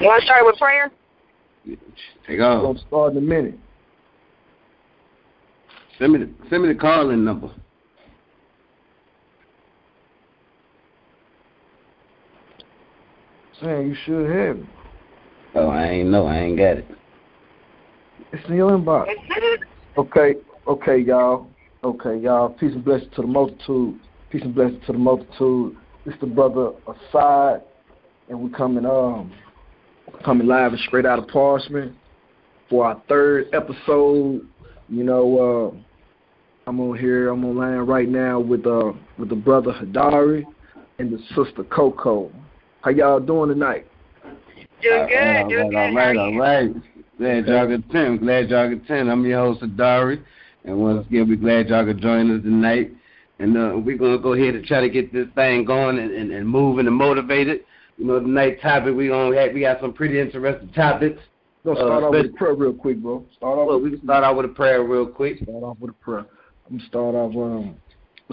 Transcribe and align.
You 0.00 0.08
want 0.08 0.20
to 0.20 0.26
start 0.26 0.44
with 0.44 0.56
prayer? 0.56 0.90
Take 2.26 2.40
off. 2.40 2.62
We're 2.62 2.74
gonna 2.74 2.86
start 2.86 3.12
in 3.12 3.18
a 3.18 3.20
minute. 3.20 3.58
Send 5.98 6.12
me 6.12 6.18
the 6.18 6.30
send 6.50 6.62
me 6.62 6.68
the 6.68 6.78
calling 6.78 7.24
number. 7.24 7.50
Saying 13.62 13.88
you 13.88 13.96
should 14.04 14.28
have 14.28 14.56
it. 14.58 14.66
Oh, 15.54 15.68
I 15.68 15.86
ain't 15.86 16.10
know. 16.10 16.26
I 16.26 16.38
ain't 16.38 16.58
got 16.58 16.78
it. 16.78 16.86
It's 18.32 18.48
in 18.48 18.56
your 18.56 18.72
inbox. 18.72 19.06
Okay, 19.96 20.34
okay, 20.66 20.98
y'all. 20.98 21.46
Okay, 21.84 22.18
y'all. 22.18 22.48
Peace 22.48 22.72
and 22.74 22.84
blessings 22.84 23.14
to 23.14 23.22
the 23.22 23.28
multitude. 23.28 24.00
Peace 24.30 24.42
and 24.42 24.54
blessings 24.54 24.84
to 24.86 24.92
the 24.92 24.98
multitude. 24.98 25.76
It's 26.04 26.20
the 26.20 26.26
brother 26.26 26.72
aside, 26.88 27.60
and 28.28 28.40
we 28.40 28.50
coming 28.50 28.84
um 28.84 29.32
coming 30.24 30.46
live 30.46 30.72
and 30.72 30.80
straight 30.86 31.06
out 31.06 31.18
of 31.18 31.26
Parchman 31.26 31.94
for 32.68 32.86
our 32.86 33.02
third 33.08 33.48
episode. 33.52 34.46
You 34.88 35.04
know, 35.04 35.72
uh, 35.74 36.68
I'm 36.68 36.80
on 36.80 36.98
here. 36.98 37.28
I'm 37.28 37.44
online 37.44 37.78
right 37.78 38.08
now 38.08 38.40
with 38.40 38.66
uh 38.66 38.92
with 39.18 39.28
the 39.28 39.36
brother 39.36 39.72
Hadari 39.72 40.44
and 40.98 41.12
the 41.12 41.18
sister 41.34 41.64
Coco. 41.64 42.30
How 42.82 42.90
y'all 42.90 43.20
doing 43.20 43.48
tonight? 43.50 43.86
Doing 44.82 45.06
good, 45.08 45.16
all 45.16 45.24
right, 45.24 45.48
doing 45.48 45.70
good. 45.70 45.94
right, 45.94 46.16
How 46.16 46.22
are 46.22 46.56
all. 46.62 46.74
Glad 47.16 47.46
y'all 47.46 47.66
could 47.66 47.84
attend. 47.88 48.20
Glad 48.20 48.50
y'all 48.50 48.68
could 48.68 48.84
attend. 48.84 49.10
I'm 49.10 49.24
your 49.24 49.38
host, 49.38 49.62
Adari. 49.62 50.22
And 50.64 50.78
once 50.78 51.06
again, 51.06 51.28
we're 51.28 51.36
glad 51.36 51.68
y'all 51.68 51.84
could 51.84 52.00
join 52.00 52.36
us 52.36 52.42
tonight. 52.42 52.90
And 53.38 53.56
uh, 53.56 53.72
we're 53.76 53.96
going 53.96 54.16
to 54.16 54.22
go 54.22 54.32
ahead 54.32 54.54
and 54.54 54.64
try 54.64 54.80
to 54.80 54.88
get 54.88 55.12
this 55.12 55.26
thing 55.34 55.64
going 55.64 55.98
and, 55.98 56.10
and, 56.10 56.32
and 56.32 56.48
moving 56.48 56.86
and 56.86 56.96
motivated. 56.96 57.60
You 57.96 58.06
know, 58.06 58.20
tonight's 58.20 58.60
topic, 58.60 58.94
we 58.94 59.08
gonna 59.08 59.36
have, 59.40 59.52
we 59.52 59.60
got 59.60 59.80
some 59.80 59.92
pretty 59.92 60.18
interesting 60.20 60.68
topics. 60.72 61.20
Gonna 61.64 61.76
start 61.76 62.02
Uh, 62.02 62.06
off 62.06 62.12
with 62.12 62.26
a 62.26 62.28
prayer 62.30 62.54
real 62.54 62.72
quick, 62.72 62.98
bro. 62.98 63.24
Start 63.36 63.58
off 63.58 63.68
Well, 63.68 63.80
with 63.80 63.92
we 63.92 63.98
can 63.98 64.06
start 64.06 64.24
out 64.24 64.36
with 64.36 64.46
a 64.46 64.48
prayer 64.48 64.82
real 64.82 65.06
quick. 65.06 65.38
Start 65.42 65.62
off 65.62 65.78
with 65.80 65.90
a 65.90 65.94
prayer. 65.94 66.26
I'm 66.66 66.76
gonna 66.76 66.88
start 66.88 67.14
off. 67.14 67.34
Um, 67.36 67.76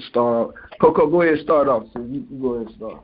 start. 0.09 0.49
Off. 0.49 0.55
Coco, 0.81 1.07
go 1.09 1.21
ahead. 1.21 1.39
Start 1.43 1.67
off. 1.67 1.83
So 1.93 2.01
you, 2.01 2.25
you 2.29 2.41
go 2.41 2.53
ahead. 2.55 2.67
and 2.67 2.75
Start. 2.75 3.01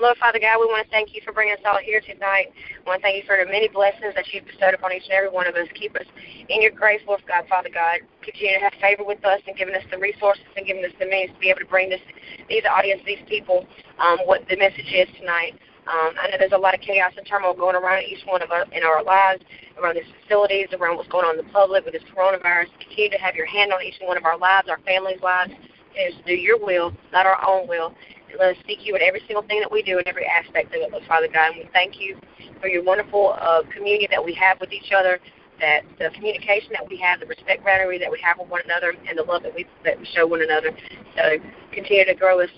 Lord 0.00 0.16
Father 0.18 0.38
God, 0.38 0.58
we 0.60 0.66
want 0.66 0.84
to 0.84 0.90
thank 0.90 1.14
you 1.14 1.20
for 1.24 1.32
bringing 1.32 1.54
us 1.54 1.60
all 1.64 1.78
here 1.78 2.00
tonight. 2.00 2.50
We 2.82 2.88
want 2.90 3.00
to 3.00 3.02
thank 3.02 3.16
you 3.16 3.26
for 3.26 3.38
the 3.38 3.46
many 3.50 3.68
blessings 3.68 4.14
that 4.14 4.26
you've 4.32 4.46
bestowed 4.46 4.74
upon 4.74 4.92
each 4.92 5.04
and 5.04 5.12
every 5.12 5.30
one 5.30 5.46
of 5.46 5.54
us. 5.54 5.68
Keep 5.74 5.96
us 5.96 6.06
in 6.48 6.62
your 6.62 6.72
grace, 6.72 7.00
Lord 7.06 7.22
God, 7.26 7.46
Father 7.48 7.70
God. 7.72 8.00
Continue 8.22 8.58
to 8.58 8.64
have 8.64 8.74
favor 8.80 9.04
with 9.04 9.24
us 9.24 9.40
and 9.46 9.56
giving 9.56 9.74
us 9.74 9.84
the 9.90 9.98
resources 9.98 10.44
and 10.56 10.66
giving 10.66 10.84
us 10.84 10.92
the 10.98 11.06
means 11.06 11.30
to 11.32 11.38
be 11.38 11.50
able 11.50 11.60
to 11.60 11.70
bring 11.70 11.88
this, 11.90 12.02
these 12.48 12.64
audience, 12.66 13.02
these 13.06 13.22
people, 13.28 13.66
um, 13.98 14.18
what 14.26 14.42
the 14.48 14.56
message 14.56 14.90
is 14.90 15.08
tonight. 15.18 15.54
Um, 15.86 16.14
I 16.14 16.30
know 16.30 16.36
there's 16.38 16.54
a 16.54 16.58
lot 16.58 16.74
of 16.74 16.80
chaos 16.80 17.12
and 17.16 17.26
turmoil 17.26 17.54
going 17.54 17.74
around 17.74 18.04
in 18.04 18.10
each 18.10 18.22
one 18.24 18.40
of 18.40 18.50
us 18.52 18.68
in 18.70 18.84
our 18.84 19.02
lives, 19.02 19.42
around 19.78 19.96
these 19.96 20.06
facilities, 20.22 20.68
around 20.78 20.96
what's 20.96 21.10
going 21.10 21.26
on 21.26 21.38
in 21.38 21.44
the 21.44 21.52
public 21.52 21.84
with 21.84 21.94
this 21.94 22.06
coronavirus. 22.14 22.70
Continue 22.78 23.10
to 23.10 23.18
have 23.18 23.34
your 23.34 23.46
hand 23.46 23.72
on 23.72 23.82
each 23.82 23.98
one 24.00 24.16
of 24.16 24.24
our 24.24 24.38
lives, 24.38 24.68
our 24.68 24.78
families' 24.86 25.20
lives, 25.22 25.50
and 25.50 26.14
to 26.14 26.22
do 26.22 26.34
your 26.34 26.58
will, 26.58 26.92
not 27.12 27.26
our 27.26 27.38
own 27.46 27.66
will. 27.66 27.94
Let 28.38 28.56
us 28.56 28.62
seek 28.66 28.86
you 28.86 28.96
in 28.96 29.02
every 29.02 29.20
single 29.26 29.42
thing 29.42 29.60
that 29.60 29.70
we 29.70 29.82
do 29.82 29.98
in 29.98 30.08
every 30.08 30.26
aspect 30.26 30.74
of 30.74 30.80
it, 30.80 30.90
Lord 30.92 31.04
Father 31.06 31.28
God. 31.28 31.52
And 31.52 31.64
we 31.64 31.70
thank 31.72 32.00
you 32.00 32.18
for 32.60 32.68
your 32.68 32.82
wonderful 32.82 33.34
uh, 33.40 33.62
communion 33.74 34.10
that 34.10 34.24
we 34.24 34.34
have 34.34 34.60
with 34.60 34.72
each 34.72 34.92
other, 34.96 35.20
that 35.60 35.82
the 35.98 36.10
communication 36.14 36.70
that 36.72 36.88
we 36.88 36.96
have, 36.98 37.20
the 37.20 37.26
respect 37.26 37.64
boundary 37.64 37.98
that 37.98 38.10
we 38.10 38.20
have 38.24 38.38
with 38.38 38.48
one 38.48 38.62
another, 38.64 38.94
and 39.08 39.18
the 39.18 39.22
love 39.22 39.42
that 39.42 39.54
we 39.54 39.66
that 39.84 39.98
we 39.98 40.06
show 40.14 40.26
one 40.26 40.42
another. 40.42 40.70
So 41.16 41.38
continue 41.72 42.04
to 42.06 42.14
grow 42.14 42.40
us 42.40 42.50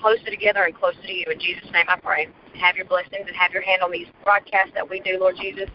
closer 0.00 0.30
together 0.30 0.62
and 0.64 0.74
closer 0.74 1.00
to 1.02 1.12
you. 1.12 1.26
In 1.30 1.38
Jesus' 1.40 1.70
name 1.72 1.86
I 1.88 1.96
pray. 1.98 2.28
Have 2.60 2.76
your 2.76 2.86
blessings 2.86 3.26
and 3.26 3.36
have 3.36 3.52
your 3.52 3.62
hand 3.62 3.82
on 3.82 3.90
these 3.90 4.06
broadcasts 4.22 4.72
that 4.74 4.88
we 4.88 5.00
do, 5.00 5.18
Lord 5.18 5.36
Jesus. 5.40 5.68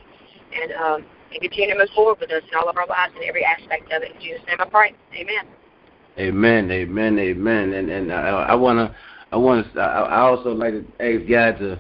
And 0.52 0.72
um, 0.74 1.06
and 1.32 1.42
continue 1.42 1.74
to 1.74 1.80
move 1.80 1.90
forward 1.96 2.18
with 2.20 2.32
us 2.32 2.44
in 2.52 2.58
all 2.58 2.70
of 2.70 2.78
our 2.78 2.88
lives 2.88 3.14
and 3.16 3.24
every 3.24 3.46
aspect 3.46 3.92
of 3.92 4.02
it. 4.02 4.16
In 4.16 4.22
Jesus' 4.22 4.42
name 4.48 4.58
I 4.60 4.66
pray. 4.66 4.96
Amen. 5.14 5.46
Amen, 6.18 6.72
amen, 6.72 7.20
amen. 7.20 7.74
And 7.74 7.90
and 7.90 8.12
I, 8.12 8.30
I 8.30 8.56
wanna, 8.56 8.96
I 9.32 9.38
wanna, 9.38 9.70
I, 9.76 9.80
I 9.80 10.20
also 10.22 10.54
like 10.54 10.74
to 10.74 10.86
ask 11.00 11.30
God 11.30 11.60
to, 11.60 11.80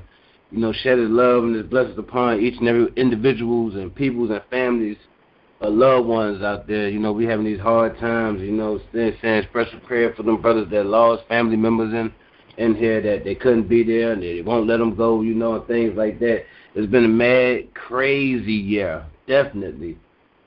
you 0.51 0.59
know, 0.59 0.73
shed 0.73 0.99
His 0.99 1.09
love 1.09 1.43
and 1.43 1.55
His 1.55 1.65
blessings 1.65 1.97
upon 1.97 2.39
each 2.39 2.57
and 2.59 2.67
every 2.67 2.87
individuals 2.95 3.75
and 3.75 3.93
peoples 3.93 4.29
and 4.29 4.41
families, 4.49 4.97
uh, 5.61 5.69
loved 5.69 6.07
ones 6.07 6.41
out 6.41 6.67
there. 6.67 6.89
You 6.89 6.99
know, 6.99 7.11
we 7.11 7.25
having 7.25 7.45
these 7.45 7.59
hard 7.59 7.97
times. 7.99 8.41
You 8.41 8.51
know, 8.51 8.79
saying, 8.93 9.17
saying 9.21 9.47
special 9.49 9.79
prayer 9.81 10.13
for 10.15 10.23
them 10.23 10.41
brothers 10.41 10.69
that 10.71 10.85
lost 10.85 11.27
family 11.27 11.57
members 11.57 11.93
in 11.93 12.13
in 12.57 12.75
here 12.75 13.01
that 13.01 13.23
they 13.23 13.35
couldn't 13.35 13.67
be 13.67 13.83
there 13.83 14.11
and 14.11 14.21
they 14.21 14.41
won't 14.41 14.67
let 14.67 14.77
them 14.77 14.95
go. 14.95 15.21
You 15.21 15.33
know, 15.33 15.55
and 15.55 15.67
things 15.67 15.95
like 15.97 16.19
that. 16.19 16.45
It's 16.75 16.91
been 16.91 17.05
a 17.05 17.07
mad, 17.07 17.73
crazy 17.73 18.53
year, 18.53 19.03
definitely. 19.27 19.97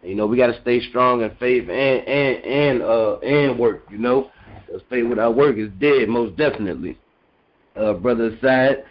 You 0.02 0.14
know, 0.14 0.26
we 0.26 0.36
got 0.36 0.48
to 0.48 0.60
stay 0.62 0.80
strong 0.88 1.22
in 1.22 1.30
faith 1.36 1.69
and 1.69 2.08
and 2.08 2.44
and 2.44 2.82
uh 2.82 3.19
and 3.19 3.58
work. 3.58 3.84
You 3.90 3.98
know, 3.98 4.30
'Cause 4.72 4.80
faith 4.88 5.06
without 5.06 5.36
work 5.36 5.58
is 5.58 5.70
dead, 5.78 6.08
most 6.08 6.34
definitely. 6.36 6.96
Uh, 7.76 7.92
brother 7.92 8.34
Side. 8.40 8.84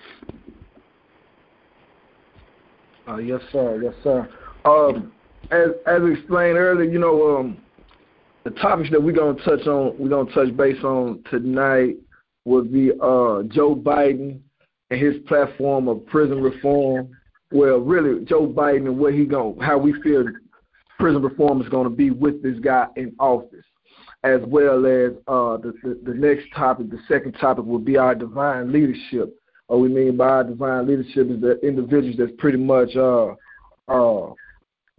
Uh, 3.07 3.17
yes, 3.17 3.41
sir. 3.51 3.81
Yes, 3.81 3.95
sir. 4.03 4.29
Um, 4.63 5.11
as 5.49 5.69
as 5.87 6.03
explained 6.03 6.59
earlier, 6.59 6.89
you 6.89 6.99
know, 6.99 7.35
um, 7.35 7.57
the 8.43 8.51
topics 8.51 8.91
that 8.91 9.01
we're 9.01 9.11
gonna 9.11 9.39
touch 9.43 9.65
on, 9.65 9.97
we're 9.97 10.09
gonna 10.09 10.31
touch 10.33 10.55
base 10.55 10.83
on 10.83 11.23
tonight 11.31 11.97
would 12.45 12.71
be 12.71 12.91
uh 12.91 13.41
Joe 13.43 13.75
Biden 13.75 14.39
and 14.91 14.99
his 14.99 15.17
platform 15.27 15.87
of 15.87 16.05
prison 16.05 16.43
reform. 16.43 17.09
Well, 17.51 17.79
really, 17.79 18.23
Joe 18.25 18.45
Biden 18.45 18.85
and 18.85 18.99
what 18.99 19.15
he 19.15 19.25
going 19.25 19.59
how 19.59 19.79
we 19.79 19.99
feel 20.03 20.25
prison 20.99 21.23
reform 21.23 21.59
is 21.59 21.69
going 21.69 21.85
to 21.85 21.95
be 21.95 22.11
with 22.11 22.43
this 22.43 22.59
guy 22.59 22.85
in 22.95 23.15
office, 23.19 23.60
as 24.23 24.41
well 24.47 24.85
as 24.85 25.13
uh 25.27 25.57
the, 25.57 25.73
the 25.83 25.99
the 26.03 26.13
next 26.13 26.45
topic. 26.55 26.89
The 26.89 26.99
second 27.07 27.33
topic 27.33 27.65
will 27.65 27.79
be 27.79 27.97
our 27.97 28.15
divine 28.15 28.71
leadership. 28.71 29.35
What 29.67 29.79
we 29.79 29.89
mean 29.89 30.17
by 30.17 30.27
our 30.27 30.43
divine 30.43 30.87
leadership 30.87 31.29
is 31.29 31.41
the 31.41 31.59
individuals 31.65 32.17
that's 32.17 32.31
pretty 32.37 32.57
much 32.57 32.95
uh 32.95 33.33
uh 33.87 34.33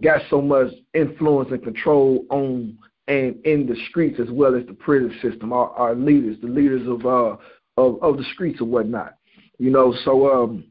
got 0.03 0.23
so 0.29 0.43
much 0.43 0.69
influence 0.95 1.51
and 1.53 1.63
control 1.63 2.25
on 2.31 2.77
and 3.09 3.45
in 3.45 3.67
the 3.67 3.77
streets 3.91 4.19
as 4.21 4.31
well 4.31 4.55
as 4.55 4.67
the 4.67 4.75
prison 4.75 5.17
system. 5.23 5.53
Our, 5.53 5.71
our 5.71 5.95
leaders, 5.95 6.37
the 6.41 6.49
leaders 6.49 6.87
of 6.89 7.07
uh 7.07 7.37
of, 7.77 8.03
of 8.03 8.17
the 8.17 8.25
streets 8.35 8.61
or 8.61 8.65
whatnot. 8.65 9.15
You 9.59 9.71
know, 9.71 9.95
so 10.05 10.43
um 10.43 10.65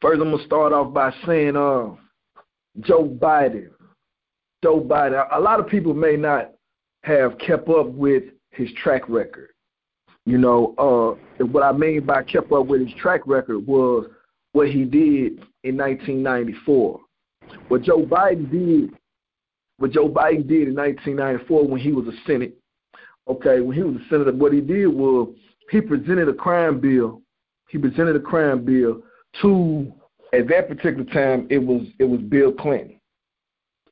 first 0.00 0.20
I'm 0.20 0.32
gonna 0.32 0.44
start 0.44 0.72
off 0.72 0.92
by 0.92 1.12
saying 1.26 1.56
uh 1.56 1.90
Joe 2.80 3.04
Biden. 3.04 3.70
Joe 4.64 4.80
Biden. 4.80 5.26
A 5.32 5.40
lot 5.40 5.60
of 5.60 5.68
people 5.68 5.94
may 5.94 6.16
not 6.16 6.52
have 7.02 7.38
kept 7.38 7.68
up 7.68 7.88
with 7.88 8.24
his 8.50 8.68
track 8.82 9.08
record. 9.08 9.50
You 10.24 10.38
know, 10.38 10.74
uh, 10.78 11.44
what 11.44 11.64
I 11.64 11.72
mean 11.72 12.06
by 12.06 12.22
kept 12.22 12.52
up 12.52 12.66
with 12.66 12.80
his 12.80 12.94
track 13.00 13.22
record 13.26 13.66
was 13.66 14.06
what 14.52 14.68
he 14.68 14.84
did 14.84 15.44
in 15.64 15.76
1994. 15.76 17.00
What 17.68 17.82
Joe 17.82 18.04
Biden 18.04 18.50
did, 18.50 18.96
what 19.78 19.90
Joe 19.90 20.08
Biden 20.08 20.46
did 20.46 20.68
in 20.68 20.76
1994 20.76 21.66
when 21.66 21.80
he 21.80 21.92
was 21.92 22.06
a 22.06 22.16
Senate. 22.26 22.56
Okay, 23.28 23.60
when 23.60 23.76
he 23.76 23.82
was 23.82 23.96
a 23.96 24.08
senator, 24.08 24.32
what 24.32 24.52
he 24.52 24.60
did 24.60 24.88
was 24.88 25.28
he 25.70 25.80
presented 25.80 26.28
a 26.28 26.34
crime 26.34 26.80
bill. 26.80 27.20
He 27.68 27.78
presented 27.78 28.16
a 28.16 28.20
crime 28.20 28.64
bill 28.64 29.02
to 29.40 29.92
at 30.32 30.48
that 30.48 30.68
particular 30.68 31.04
time 31.04 31.46
it 31.50 31.58
was 31.58 31.82
it 31.98 32.04
was 32.04 32.20
Bill 32.20 32.52
Clinton, 32.52 32.98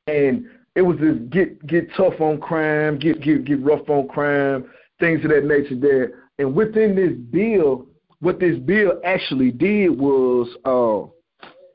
and 0.07 0.45
it 0.75 0.81
was 0.81 0.97
this 0.99 1.17
get 1.29 1.65
get 1.67 1.87
tough 1.95 2.19
on 2.19 2.39
crime, 2.39 2.97
get 2.97 3.21
get 3.21 3.45
get 3.45 3.61
rough 3.61 3.89
on 3.89 4.07
crime, 4.07 4.65
things 4.99 5.23
of 5.23 5.31
that 5.31 5.45
nature 5.45 5.75
there. 5.75 6.21
And 6.37 6.55
within 6.55 6.95
this 6.95 7.13
bill, 7.31 7.87
what 8.19 8.39
this 8.39 8.57
bill 8.59 8.93
actually 9.03 9.51
did 9.51 9.89
was 9.89 10.47
uh, 10.65 11.11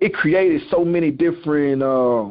it 0.00 0.14
created 0.14 0.62
so 0.70 0.84
many 0.84 1.10
different 1.10 1.82
uh, 1.82 2.30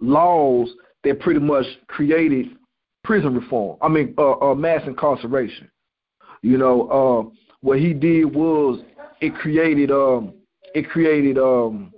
laws 0.00 0.68
that 1.04 1.20
pretty 1.20 1.40
much 1.40 1.66
created 1.88 2.56
prison 3.04 3.34
reform. 3.34 3.78
I 3.82 3.88
mean, 3.88 4.14
uh, 4.18 4.38
uh, 4.38 4.54
mass 4.54 4.82
incarceration. 4.86 5.70
You 6.42 6.58
know, 6.58 6.88
uh, 6.88 7.36
what 7.60 7.78
he 7.78 7.92
did 7.92 8.24
was 8.34 8.80
it 9.20 9.34
created 9.34 9.90
um, 9.90 10.34
it 10.74 10.88
created 10.88 11.38
um, 11.38 11.92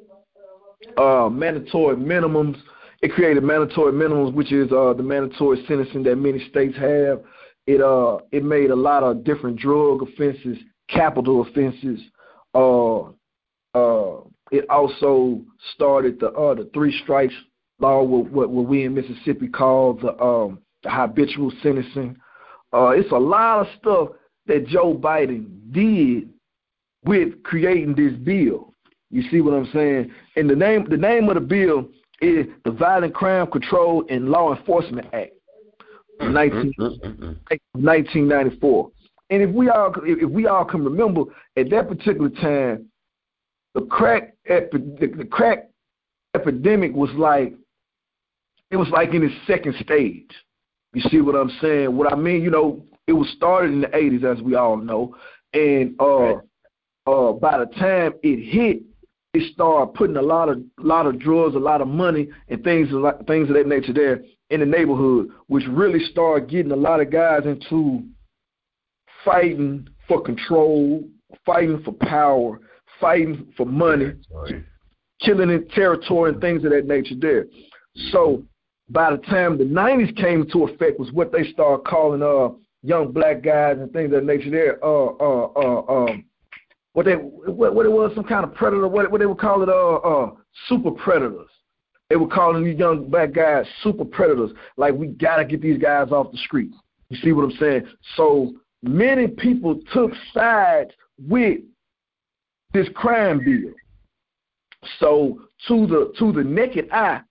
uh, 0.97 1.29
mandatory 1.31 1.97
minimums. 1.97 2.61
It 3.05 3.13
created 3.13 3.43
mandatory 3.43 3.93
minimums, 3.93 4.33
which 4.33 4.51
is 4.51 4.73
uh, 4.73 4.95
the 4.95 5.03
mandatory 5.03 5.63
sentencing 5.69 6.05
that 6.05 6.17
many 6.17 6.39
states 6.49 6.75
have. 6.79 7.21
It 7.67 7.83
uh, 7.83 8.21
it 8.33 8.43
made 8.43 8.71
a 8.71 8.75
lot 8.75 9.03
of 9.03 9.25
different 9.25 9.59
drug 9.59 10.01
offenses, 10.03 10.57
capital 10.89 11.43
offenses. 11.43 12.01
Uh, 12.55 13.01
uh, 13.75 14.23
it 14.51 14.65
also 14.71 15.43
started 15.75 16.19
the 16.19 16.29
uh, 16.29 16.55
the 16.55 16.71
three 16.73 16.99
strikes 17.03 17.35
law, 17.79 18.03
what, 18.03 18.49
what 18.49 18.67
we 18.67 18.85
in 18.85 18.95
Mississippi 18.95 19.49
call 19.49 19.93
the 19.93 20.19
um, 20.19 20.61
the 20.83 20.89
habitual 20.91 21.53
sentencing. 21.63 22.17
Uh, 22.73 22.89
it's 22.97 23.13
a 23.13 23.15
lot 23.15 23.61
of 23.61 23.67
stuff 23.79 24.09
that 24.47 24.67
Joe 24.67 24.95
Biden 24.95 25.45
did 25.73 26.31
with 27.05 27.43
creating 27.43 27.97
this 27.97 28.15
bill. 28.15 28.73
You 29.11 29.29
see 29.31 29.43
what 29.43 29.53
I'm 29.53 29.69
saying? 29.75 30.11
And 30.37 30.49
the 30.49 30.57
name 30.57 30.87
the 30.89 30.97
name 30.97 31.29
of 31.29 31.35
the 31.35 31.43
bill 31.43 31.91
is 32.25 32.47
the 32.65 32.71
Violent 32.71 33.15
Crime 33.15 33.51
Control 33.51 34.05
and 34.09 34.29
Law 34.29 34.55
Enforcement 34.55 35.09
Act, 35.13 35.33
19, 36.21 36.73
1994. 36.79 38.91
And 39.31 39.43
if 39.43 39.51
we 39.51 39.69
all 39.69 39.93
if 40.05 40.31
we 40.31 40.47
all 40.47 40.65
can 40.65 40.85
remember, 40.85 41.23
at 41.57 41.71
that 41.71 41.89
particular 41.89 42.29
time, 42.29 42.87
the 43.75 43.83
crack 43.83 44.35
epi- 44.47 44.79
the, 45.01 45.13
the 45.17 45.25
crack 45.25 45.71
epidemic 46.35 46.95
was 46.95 47.11
like 47.15 47.55
it 48.71 48.77
was 48.77 48.89
like 48.91 49.15
in 49.15 49.23
its 49.23 49.35
second 49.47 49.75
stage. 49.81 50.31
You 50.93 51.03
see 51.11 51.21
what 51.21 51.35
I'm 51.35 51.51
saying? 51.61 51.97
What 51.97 52.13
I 52.13 52.17
mean, 52.17 52.43
you 52.43 52.51
know, 52.51 52.85
it 53.07 53.13
was 53.13 53.29
started 53.37 53.73
in 53.73 53.81
the 53.81 53.89
80s, 53.89 54.25
as 54.25 54.43
we 54.43 54.55
all 54.55 54.77
know, 54.77 55.17
and 55.53 55.95
uh, 56.01 56.07
right. 56.07 56.37
uh, 57.07 57.33
by 57.33 57.59
the 57.59 57.67
time 57.67 58.13
it 58.23 58.53
hit, 58.53 58.83
it 59.35 59.53
start 59.53 59.95
putting 59.95 60.17
a 60.17 60.23
lot 60.23 60.49
of 60.49 60.63
lot 60.79 61.07
of 61.07 61.19
drugs, 61.19 61.57
a 61.57 61.59
lot 61.59 61.81
of 61.81 61.89
money, 61.89 62.29
and 62.49 62.63
things 62.63 62.89
like 62.91 63.27
things 63.27 63.49
of 63.49 63.57
that 63.57 63.67
nature 63.67 63.93
there 63.93 64.23
in 64.51 64.61
the 64.61 64.67
neighborhood, 64.67 65.29
which 65.49 65.65
really 65.69 65.99
started 66.11 66.49
getting 66.49 66.73
a 66.73 66.77
lot 66.77 67.01
of 67.01 67.11
guys 67.11 67.43
into 67.45 68.05
fighting 69.25 69.89
for 70.07 70.23
control, 70.23 71.03
fighting 71.45 71.83
for 71.85 71.93
power, 71.93 72.61
fighting 73.01 73.53
for 73.57 73.67
money, 73.67 74.13
killing 75.21 75.51
in 75.51 75.67
territory 75.69 76.33
and 76.33 76.41
things 76.41 76.65
of 76.65 76.71
that 76.71 76.87
nature 76.87 77.17
there. 77.19 77.47
So 78.13 78.45
by 78.89 79.11
the 79.11 79.19
time 79.19 79.59
the 79.59 79.65
nineties 79.65 80.15
came 80.17 80.43
into 80.43 80.65
effect 80.65 81.01
was 81.01 81.11
what 81.13 81.33
they 81.33 81.45
started 81.51 81.85
calling 81.87 82.23
uh 82.23 82.55
young 82.83 83.11
black 83.13 83.43
guys 83.43 83.79
and 83.79 83.91
things 83.93 84.07
of 84.07 84.13
that 84.13 84.25
nature 84.25 84.51
there, 84.51 84.85
uh 84.85 85.07
uh 85.07 85.47
uh 85.57 85.93
um 85.93 86.25
what 86.95 87.07
they 87.07 87.15
what, 87.15 87.75
what 87.75 87.87
it 87.87 87.93
was, 87.93 88.13
some 88.15 88.25
kind 88.25 88.45
of 88.45 88.55
predator, 88.55 88.89
what 88.89 89.11
what 89.11 89.19
they 89.19 89.27
would 89.27 89.39
call 89.39 89.63
it 89.63 89.69
uh 89.69 89.97
uh 89.97 90.31
super 90.69 90.91
predators. 90.93 91.51
They 92.09 92.17
were 92.17 92.29
calling 92.29 92.65
these 92.65 92.79
young 92.79 93.11
black 93.11 93.33
guys 93.33 93.67
super 93.83 94.05
predators. 94.05 94.53
Like 94.77 94.95
we 94.95 95.09
gotta 95.09 95.45
get 95.45 95.61
these 95.61 95.79
guys 95.79 96.11
off 96.13 96.31
the 96.31 96.39
streets. 96.39 96.77
You 97.11 97.19
see 97.19 97.33
what 97.33 97.45
I'm 97.45 97.57
saying? 97.59 97.87
So 98.17 98.55
many 98.83 99.27
people 99.27 99.81
took 99.93 100.13
sides 100.33 100.93
with 101.19 101.61
this 102.73 102.89
crime 102.95 103.41
bill. 103.45 103.73
So 105.01 105.41
to 105.69 105.87
the 105.87 106.13
to 106.19 106.33
the 106.33 106.45
naked 106.45 106.89
eye, 106.93 107.23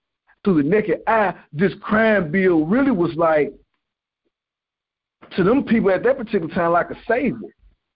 to 0.44 0.54
the 0.54 0.62
naked 0.62 1.00
eye, 1.06 1.34
this 1.52 1.72
crime 1.80 2.30
bill 2.30 2.66
really 2.66 2.90
was 2.90 3.14
like 3.16 3.52
to 5.36 5.42
them 5.42 5.64
people 5.64 5.90
at 5.90 6.02
that 6.02 6.18
particular 6.18 6.54
time 6.54 6.72
like 6.72 6.90
a 6.90 6.96
savior. 7.08 7.48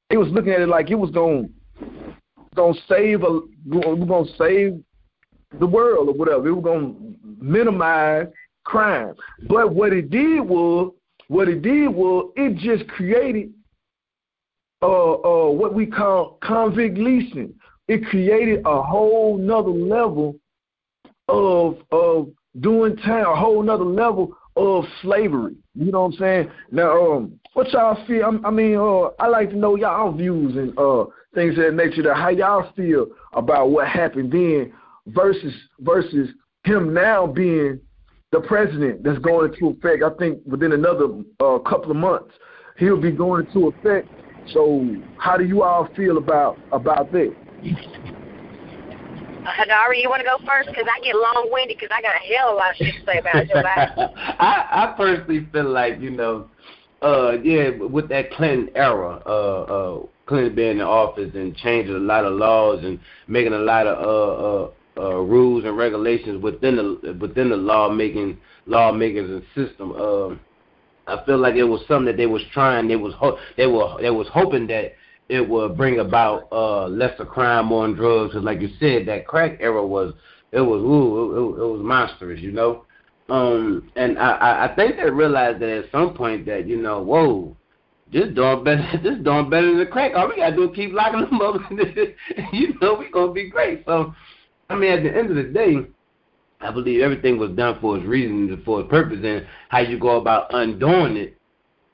They 0.08 0.16
was 0.16 0.28
looking 0.28 0.52
at 0.52 0.62
it 0.62 0.68
like 0.68 0.90
it 0.90 0.94
was 0.94 1.10
going 1.10 1.52
to 2.56 2.74
save 2.88 3.22
a 3.22 3.40
we're 3.66 4.24
to 4.24 4.32
save 4.36 4.82
the 5.58 5.66
world 5.66 6.08
or 6.08 6.14
whatever. 6.14 6.48
It 6.48 6.52
was 6.52 6.64
to 6.64 7.14
minimize 7.40 8.26
crime. 8.64 9.14
But 9.48 9.74
what 9.74 9.92
it 9.92 10.10
did 10.10 10.40
was 10.40 10.92
what 11.28 11.48
it 11.48 11.62
did 11.62 11.88
was 11.88 12.32
it 12.36 12.56
just 12.56 12.88
created 12.90 13.52
uh, 14.82 15.14
uh, 15.14 15.50
what 15.50 15.74
we 15.74 15.86
call 15.86 16.38
convict 16.42 16.98
leasing. 16.98 17.54
It 17.88 18.04
created 18.06 18.62
a 18.66 18.82
whole 18.82 19.38
nother 19.38 19.70
level 19.70 20.36
of 21.28 21.78
of 21.90 22.28
doing 22.60 22.96
time, 22.96 23.26
a 23.26 23.36
whole 23.36 23.62
nother 23.62 23.84
level 23.84 24.36
of 24.56 24.84
slavery. 25.02 25.56
You 25.74 25.92
know 25.92 26.02
what 26.02 26.14
I'm 26.14 26.18
saying? 26.18 26.50
Now, 26.70 27.12
um, 27.12 27.40
what 27.54 27.72
y'all 27.72 28.04
feel? 28.06 28.24
I, 28.24 28.48
I 28.48 28.50
mean, 28.50 28.76
uh, 28.76 29.10
I 29.18 29.28
like 29.28 29.50
to 29.50 29.56
know 29.56 29.76
y'all 29.76 30.12
views 30.12 30.56
and 30.56 30.76
uh, 30.78 31.06
things 31.38 31.58
of 31.58 31.64
that 31.64 31.74
nature. 31.74 32.02
That 32.02 32.16
how 32.16 32.30
y'all 32.30 32.72
feel 32.74 33.06
about 33.32 33.70
what 33.70 33.88
happened 33.88 34.32
then 34.32 34.72
versus 35.06 35.54
versus 35.80 36.30
him 36.64 36.92
now 36.92 37.26
being 37.26 37.80
the 38.32 38.40
president 38.40 39.02
that's 39.04 39.18
going 39.18 39.52
into 39.52 39.68
effect. 39.68 40.02
I 40.02 40.10
think 40.18 40.40
within 40.44 40.72
another 40.72 41.06
uh, 41.40 41.58
couple 41.60 41.90
of 41.90 41.96
months 41.96 42.34
he'll 42.78 43.00
be 43.00 43.12
going 43.12 43.46
into 43.46 43.68
effect. 43.68 44.08
So, 44.52 44.96
how 45.18 45.36
do 45.36 45.44
you 45.44 45.62
all 45.62 45.88
feel 45.94 46.16
about 46.18 46.58
about 46.72 47.12
that? 47.12 47.34
Hadari, 49.44 50.02
you 50.02 50.08
want 50.08 50.20
to 50.20 50.26
go 50.26 50.38
first? 50.46 50.68
Because 50.68 50.86
I 50.90 51.00
get 51.04 51.14
long 51.14 51.48
winded 51.50 51.78
because 51.78 51.90
I 51.96 52.02
got 52.02 52.14
a 52.14 52.34
hell 52.34 52.50
of 52.50 52.54
a 52.54 52.58
lot 52.58 52.70
of 52.70 52.76
shit 52.76 52.94
to 52.94 53.04
say 53.06 53.18
about 53.18 53.36
it. 53.36 53.50
I, 54.38 54.68
I 54.70 54.94
personally 54.96 55.46
feel 55.52 55.70
like, 55.70 56.00
you 56.00 56.10
know, 56.10 56.50
uh, 57.02 57.32
yeah, 57.42 57.70
with 57.70 58.08
that 58.08 58.30
Clinton 58.32 58.70
era, 58.74 59.22
uh, 59.24 59.62
uh, 59.62 60.06
Clinton 60.28 60.54
being 60.54 60.78
in 60.78 60.82
office 60.82 61.30
and 61.34 61.56
changing 61.56 61.94
a 61.94 61.98
lot 61.98 62.24
of 62.24 62.34
laws 62.34 62.84
and 62.84 63.00
making 63.26 63.54
a 63.54 63.58
lot 63.58 63.86
of 63.86 63.98
uh, 63.98 65.02
uh, 65.02 65.06
uh, 65.06 65.16
rules 65.20 65.64
and 65.64 65.76
regulations 65.76 66.42
within 66.42 66.76
the 66.76 67.16
within 67.20 67.50
the 67.50 67.56
lawmaking 67.56 68.38
lawmakers 68.66 69.30
and 69.30 69.42
system. 69.54 69.92
Uh, 69.92 70.34
I 71.08 71.24
feel 71.24 71.38
like 71.38 71.54
it 71.54 71.64
was 71.64 71.80
something 71.88 72.06
that 72.06 72.16
they 72.16 72.26
was 72.26 72.42
trying. 72.52 72.86
They 72.88 72.96
was 72.96 73.14
ho- 73.14 73.38
they 73.56 73.66
were 73.66 73.96
they 74.00 74.10
was 74.10 74.28
hoping 74.28 74.66
that 74.66 74.92
it 75.28 75.46
would 75.46 75.76
bring 75.76 76.00
about 76.00 76.48
uh, 76.52 76.86
lesser 76.86 77.24
crime 77.24 77.72
on 77.72 77.94
drugs. 77.94 78.34
Cause 78.34 78.44
like 78.44 78.60
you 78.60 78.70
said, 78.78 79.06
that 79.06 79.26
crack 79.26 79.58
era 79.60 79.84
was 79.84 80.12
it 80.52 80.60
was 80.60 80.82
ooh, 80.82 81.32
it, 81.32 81.62
it 81.62 81.66
was 81.66 81.80
monstrous, 81.82 82.40
you 82.40 82.52
know. 82.52 82.84
Um, 83.30 83.90
and 83.96 84.18
I, 84.18 84.66
I 84.66 84.74
think 84.74 84.96
they 84.96 85.10
realized 85.10 85.60
that 85.60 85.68
at 85.68 85.90
some 85.92 86.14
point 86.14 86.46
that 86.46 86.66
you 86.66 86.76
know, 86.76 87.02
whoa, 87.02 87.56
this 88.12 88.34
doing 88.34 88.64
better, 88.64 88.86
this 89.02 89.18
doing 89.22 89.50
better 89.50 89.68
than 89.68 89.78
the 89.78 89.86
crack. 89.86 90.12
All 90.14 90.28
we 90.28 90.36
gotta 90.36 90.56
do 90.56 90.70
is 90.70 90.76
keep 90.76 90.92
locking 90.92 91.20
them 91.20 91.40
up. 91.40 91.60
you 92.52 92.74
know, 92.80 92.94
we 92.94 93.10
gonna 93.10 93.32
be 93.32 93.48
great. 93.48 93.84
So, 93.86 94.14
I 94.70 94.76
mean, 94.76 94.92
at 94.92 95.02
the 95.02 95.16
end 95.16 95.30
of 95.30 95.36
the 95.36 95.44
day, 95.44 95.76
I 96.60 96.70
believe 96.70 97.02
everything 97.02 97.38
was 97.38 97.52
done 97.52 97.78
for 97.80 97.96
its 97.96 98.06
reason, 98.06 98.52
and 98.52 98.64
for 98.64 98.80
its 98.80 98.90
purpose, 98.90 99.20
and 99.22 99.46
how 99.68 99.80
you 99.80 99.98
go 99.98 100.20
about 100.20 100.52
undoing 100.54 101.16
it 101.16 101.38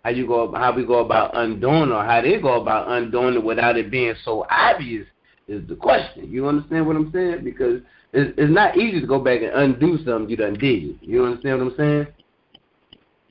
how 0.05 0.11
you 0.11 0.27
go 0.27 0.53
how 0.55 0.71
we 0.73 0.85
go 0.85 0.99
about 0.99 1.35
undoing 1.35 1.91
or 1.91 2.05
how 2.05 2.21
they 2.21 2.39
go 2.39 2.61
about 2.61 2.89
undoing 2.89 3.35
it 3.35 3.43
without 3.43 3.79
it 3.79 3.91
being 3.91 4.15
so 4.23 4.47
obvious 4.51 5.07
is 5.49 5.67
the 5.67 5.75
question. 5.75 6.31
You 6.31 6.47
understand 6.47 6.87
what 6.87 6.97
I'm 6.97 7.11
saying? 7.11 7.43
Because 7.43 7.81
it's, 8.13 8.33
it's 8.39 8.53
not 8.53 8.77
easy 8.77 9.01
to 9.01 9.07
go 9.07 9.19
back 9.19 9.41
and 9.41 9.53
undo 9.53 9.97
something 10.05 10.29
you 10.29 10.37
done 10.37 10.55
did. 10.55 10.99
You 11.01 11.25
understand 11.25 11.59
what 11.59 11.73
I'm 11.73 11.77
saying? 11.77 12.07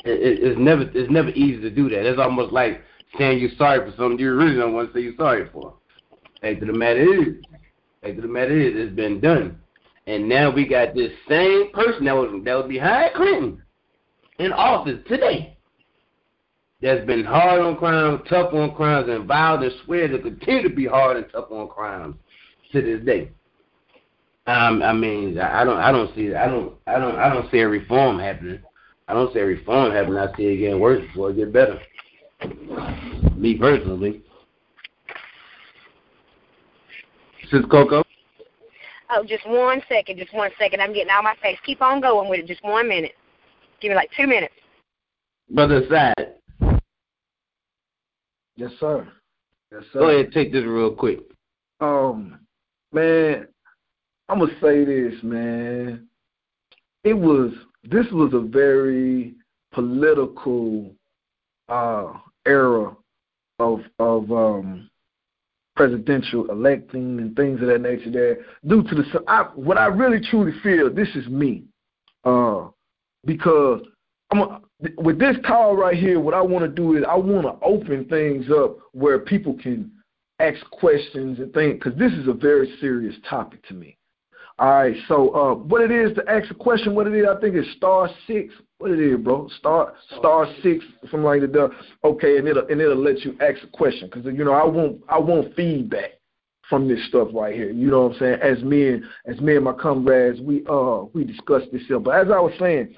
It, 0.04 0.12
it, 0.12 0.44
it's 0.44 0.60
never 0.60 0.82
it's 0.94 1.12
never 1.12 1.30
easy 1.30 1.62
to 1.62 1.70
do 1.70 1.90
that. 1.90 2.06
It's 2.06 2.20
almost 2.20 2.52
like 2.52 2.82
saying 3.18 3.40
you're 3.40 3.52
sorry 3.58 3.80
for 3.80 3.96
something 3.98 4.20
you 4.20 4.34
really 4.34 4.56
don't 4.56 4.74
want 4.74 4.90
to 4.90 4.94
say 4.94 5.04
you're 5.04 5.16
sorry 5.18 5.50
for. 5.52 5.74
Fact 6.42 6.62
of 6.62 6.68
the 6.68 6.74
matter 6.74 7.02
is, 7.02 7.36
fact 8.02 8.18
of 8.18 8.24
the 8.24 8.28
matter 8.28 8.60
is, 8.60 8.74
it's 8.76 8.96
been 8.96 9.20
done, 9.22 9.58
and 10.08 10.28
now 10.28 10.50
we 10.52 10.68
got 10.68 10.94
this 10.94 11.12
same 11.30 11.72
person 11.72 12.06
that 12.06 12.16
was 12.16 12.42
that 12.44 12.56
was 12.56 12.68
behind 12.68 13.14
Clinton 13.16 13.62
in 14.40 14.52
office 14.52 15.00
today 15.08 15.54
that's 16.84 17.06
been 17.06 17.24
hard 17.24 17.62
on 17.62 17.78
crime, 17.78 18.22
tough 18.30 18.54
on 18.54 18.76
crimes, 18.76 19.08
and 19.10 19.26
vowed 19.26 19.64
and 19.64 19.72
swear 19.86 20.10
to 20.10 20.20
continue 20.20 20.64
to 20.64 20.76
be 20.76 20.86
hard 20.86 21.16
and 21.16 21.26
tough 21.32 21.50
on 21.50 21.70
crimes 21.70 22.16
to 22.74 22.82
this 22.82 23.04
day. 23.06 23.30
Um, 24.48 24.84
I 24.84 24.92
mean, 24.92 25.40
I 25.40 25.64
don't, 25.64 25.78
I 25.78 25.94
don't 25.94 26.14
see, 26.14 26.36
I 26.36 26.48
don't, 26.48 26.74
I 26.86 27.00
don't, 27.00 27.16
I 27.16 27.34
don't 27.34 27.50
see 27.52 27.60
a 27.60 27.68
reform 27.70 28.20
happening. 28.20 28.60
I 29.08 29.14
don't 29.14 29.34
say 29.34 29.42
a 29.42 29.46
reform 29.46 29.92
happening. 29.92 30.18
I 30.18 30.36
see 30.36 30.44
it 30.44 30.58
getting 30.58 30.80
worse 30.80 31.02
before 31.02 31.32
it 31.32 31.36
get 31.36 31.54
better. 31.54 31.80
Me 33.36 33.58
personally. 33.58 34.22
Sis 37.50 37.66
Coco. 37.70 38.04
Oh, 39.10 39.24
just 39.28 39.48
one 39.48 39.82
second, 39.88 40.18
just 40.18 40.34
one 40.34 40.50
second. 40.58 40.82
I'm 40.82 40.94
getting 40.94 41.10
out 41.10 41.20
of 41.20 41.24
my 41.26 41.36
face. 41.42 41.58
Keep 41.66 41.82
on 41.82 42.02
going 42.02 42.30
with 42.30 42.40
it. 42.40 42.48
Just 42.48 42.64
one 42.64 42.88
minute. 42.88 43.14
Give 43.82 43.90
me 43.90 43.96
like 43.96 44.10
two 44.18 44.28
minutes. 44.28 44.54
Brother 45.50 45.84
Side. 45.90 46.36
Yes, 48.56 48.72
sir. 48.80 49.08
Yes, 49.72 49.84
sir. 49.92 50.00
Go 50.00 50.10
ahead, 50.10 50.32
take 50.32 50.52
this 50.52 50.64
real 50.64 50.96
quick. 50.96 51.20
Um, 51.80 52.40
man, 52.92 53.48
I'm 54.30 54.40
gonna 54.40 54.54
say 54.62 54.86
this, 54.86 55.16
man. 55.22 56.08
It 57.04 57.14
was 57.14 57.52
this 57.84 58.06
was 58.12 58.34
a 58.34 58.40
very 58.40 59.34
political 59.72 60.94
uh 61.70 62.14
era 62.46 62.96
of 63.60 63.80
of 64.00 64.32
um 64.32 64.90
presidential 65.76 66.50
electing 66.52 67.20
and 67.20 67.36
things 67.36 67.60
of 67.62 67.68
that 67.68 67.82
nature 67.82 68.12
there 68.12 68.38
due 68.68 68.84
to 68.84 68.96
the 68.96 69.04
I, 69.28 69.44
what 69.56 69.78
I 69.78 69.88
really 69.88 70.20
truly 70.30 70.52
feel 70.62 70.94
this 70.94 71.10
is 71.16 71.28
me 71.28 71.64
uh 72.26 72.68
because 73.26 73.82
I'm 74.32 74.62
with 74.98 75.20
this 75.20 75.36
call 75.46 75.76
right 75.76 75.96
here, 75.96 76.20
what 76.20 76.34
I 76.34 76.42
want 76.42 76.66
to 76.66 76.72
do 76.72 76.98
is 76.98 77.04
I 77.08 77.16
want 77.16 77.44
to 77.44 77.66
open 77.66 78.06
things 78.06 78.46
up 78.52 78.78
where 78.92 79.20
people 79.20 79.56
can 79.62 79.92
ask 80.40 80.60
questions 80.72 81.40
and 81.40 81.54
things, 81.54 81.76
because 81.76 81.98
this 81.98 82.12
is 82.14 82.28
a 82.28 82.34
very 82.34 82.76
serious 82.82 83.16
topic 83.30 83.66
to 83.68 83.74
me. 83.74 83.98
All 84.60 84.70
right, 84.70 84.96
so 85.08 85.30
uh, 85.34 85.56
what 85.56 85.82
it 85.82 85.92
is 85.92 86.16
to 86.16 86.24
ask 86.30 86.52
a 86.52 86.54
question, 86.54 86.94
what 86.94 87.08
it 87.08 87.16
is, 87.16 87.26
I 87.28 87.40
think 87.42 87.56
it's 87.56 87.76
star 87.76 88.08
six. 88.28 88.54
What 88.78 88.92
it 88.92 89.00
is, 89.00 89.18
bro? 89.20 89.50
Star 89.58 89.94
star 90.20 90.48
six, 90.62 90.86
something 91.04 91.24
like 91.24 91.42
that. 91.42 91.72
Okay, 92.04 92.38
and 92.38 92.48
it'll 92.48 92.68
and 92.68 92.80
it'll 92.80 93.02
let 93.02 93.22
you 93.22 93.36
ask 93.42 93.64
a 93.64 93.68
question 93.68 94.10
because 94.10 94.26
you 94.26 94.44
know 94.44 94.54
I 94.54 94.66
want 94.66 95.02
I 95.10 95.18
want 95.18 95.56
feedback 95.56 96.12
from 96.70 96.88
this 96.88 97.00
stuff 97.08 97.30
right 97.34 97.56
here. 97.56 97.72
You 97.72 97.90
know 97.90 98.08
what 98.08 98.14
I'm 98.14 98.20
saying? 98.20 98.40
As 98.42 98.64
me 98.64 98.90
and 98.90 99.04
as 99.26 99.40
me 99.42 99.56
and 99.56 99.66
my 99.66 99.74
comrades, 99.74 100.40
we 100.40 100.64
uh 100.68 101.06
we 101.14 101.24
discussed 101.24 101.72
this 101.72 101.82
here. 101.88 102.00
But 102.00 102.16
as 102.16 102.28
I 102.32 102.40
was 102.40 102.54
saying, 102.60 102.94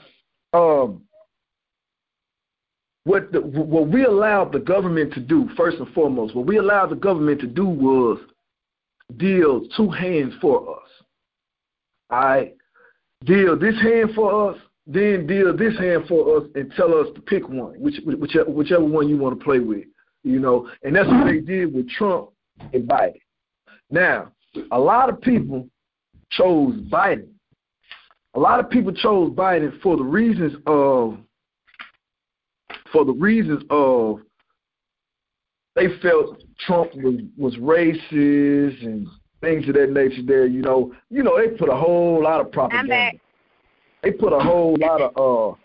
um 0.53 1.03
what 3.05 3.31
the, 3.31 3.39
what 3.41 3.87
we 3.87 4.03
allowed 4.03 4.51
the 4.51 4.59
government 4.59 5.13
to 5.13 5.19
do 5.19 5.47
first 5.55 5.77
and 5.77 5.87
foremost, 5.93 6.35
what 6.35 6.47
we 6.47 6.57
allowed 6.57 6.89
the 6.89 6.95
government 6.95 7.39
to 7.41 7.47
do 7.47 7.65
was 7.65 8.19
deal 9.17 9.61
two 9.77 9.89
hands 9.89 10.33
for 10.41 10.77
us. 10.77 10.89
All 12.09 12.19
right, 12.19 12.55
deal 13.23 13.57
this 13.57 13.75
hand 13.81 14.11
for 14.15 14.51
us, 14.51 14.57
then 14.85 15.25
deal 15.25 15.55
this 15.55 15.77
hand 15.79 16.05
for 16.07 16.37
us, 16.37 16.43
and 16.55 16.71
tell 16.75 16.93
us 16.93 17.07
to 17.15 17.21
pick 17.21 17.47
one, 17.49 17.79
which 17.79 17.95
whichever, 18.05 18.49
whichever 18.49 18.85
one 18.85 19.09
you 19.09 19.17
want 19.17 19.37
to 19.37 19.43
play 19.43 19.59
with. 19.59 19.85
You 20.23 20.39
know, 20.39 20.69
and 20.83 20.95
that's 20.95 21.07
what 21.07 21.25
they 21.25 21.39
did 21.39 21.73
with 21.73 21.89
Trump 21.89 22.29
and 22.73 22.87
Biden. 22.87 23.19
Now, 23.89 24.31
a 24.71 24.79
lot 24.79 25.09
of 25.09 25.21
people 25.21 25.67
chose 26.31 26.75
Biden. 26.91 27.29
A 28.33 28.39
lot 28.39 28.59
of 28.59 28.69
people 28.69 28.91
chose 28.91 29.31
Biden 29.31 29.79
for 29.81 29.97
the 29.97 30.03
reasons 30.03 30.55
of 30.65 31.17
for 32.91 33.05
the 33.05 33.13
reasons 33.13 33.63
of 33.69 34.19
they 35.75 35.87
felt 36.01 36.43
Trump 36.59 36.93
was 36.95 37.21
was 37.37 37.55
racist 37.57 38.83
and 38.85 39.07
things 39.45 39.67
of 39.69 39.75
that 39.75 39.91
nature. 39.91 40.23
There, 40.25 40.45
you 40.45 40.61
know, 40.61 40.93
you 41.09 41.23
know, 41.23 41.37
they 41.37 41.55
put 41.55 41.69
a 41.69 41.75
whole 41.75 42.21
lot 42.21 42.41
of 42.41 42.51
propaganda. 42.51 43.11
They 44.03 44.11
put 44.11 44.33
a 44.33 44.39
whole 44.39 44.75
lot 44.79 45.01
of 45.01 45.11
uh 45.17 45.55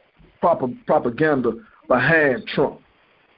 proper 0.40 0.68
propaganda 0.86 1.52
behind 1.88 2.46
Trump. 2.46 2.80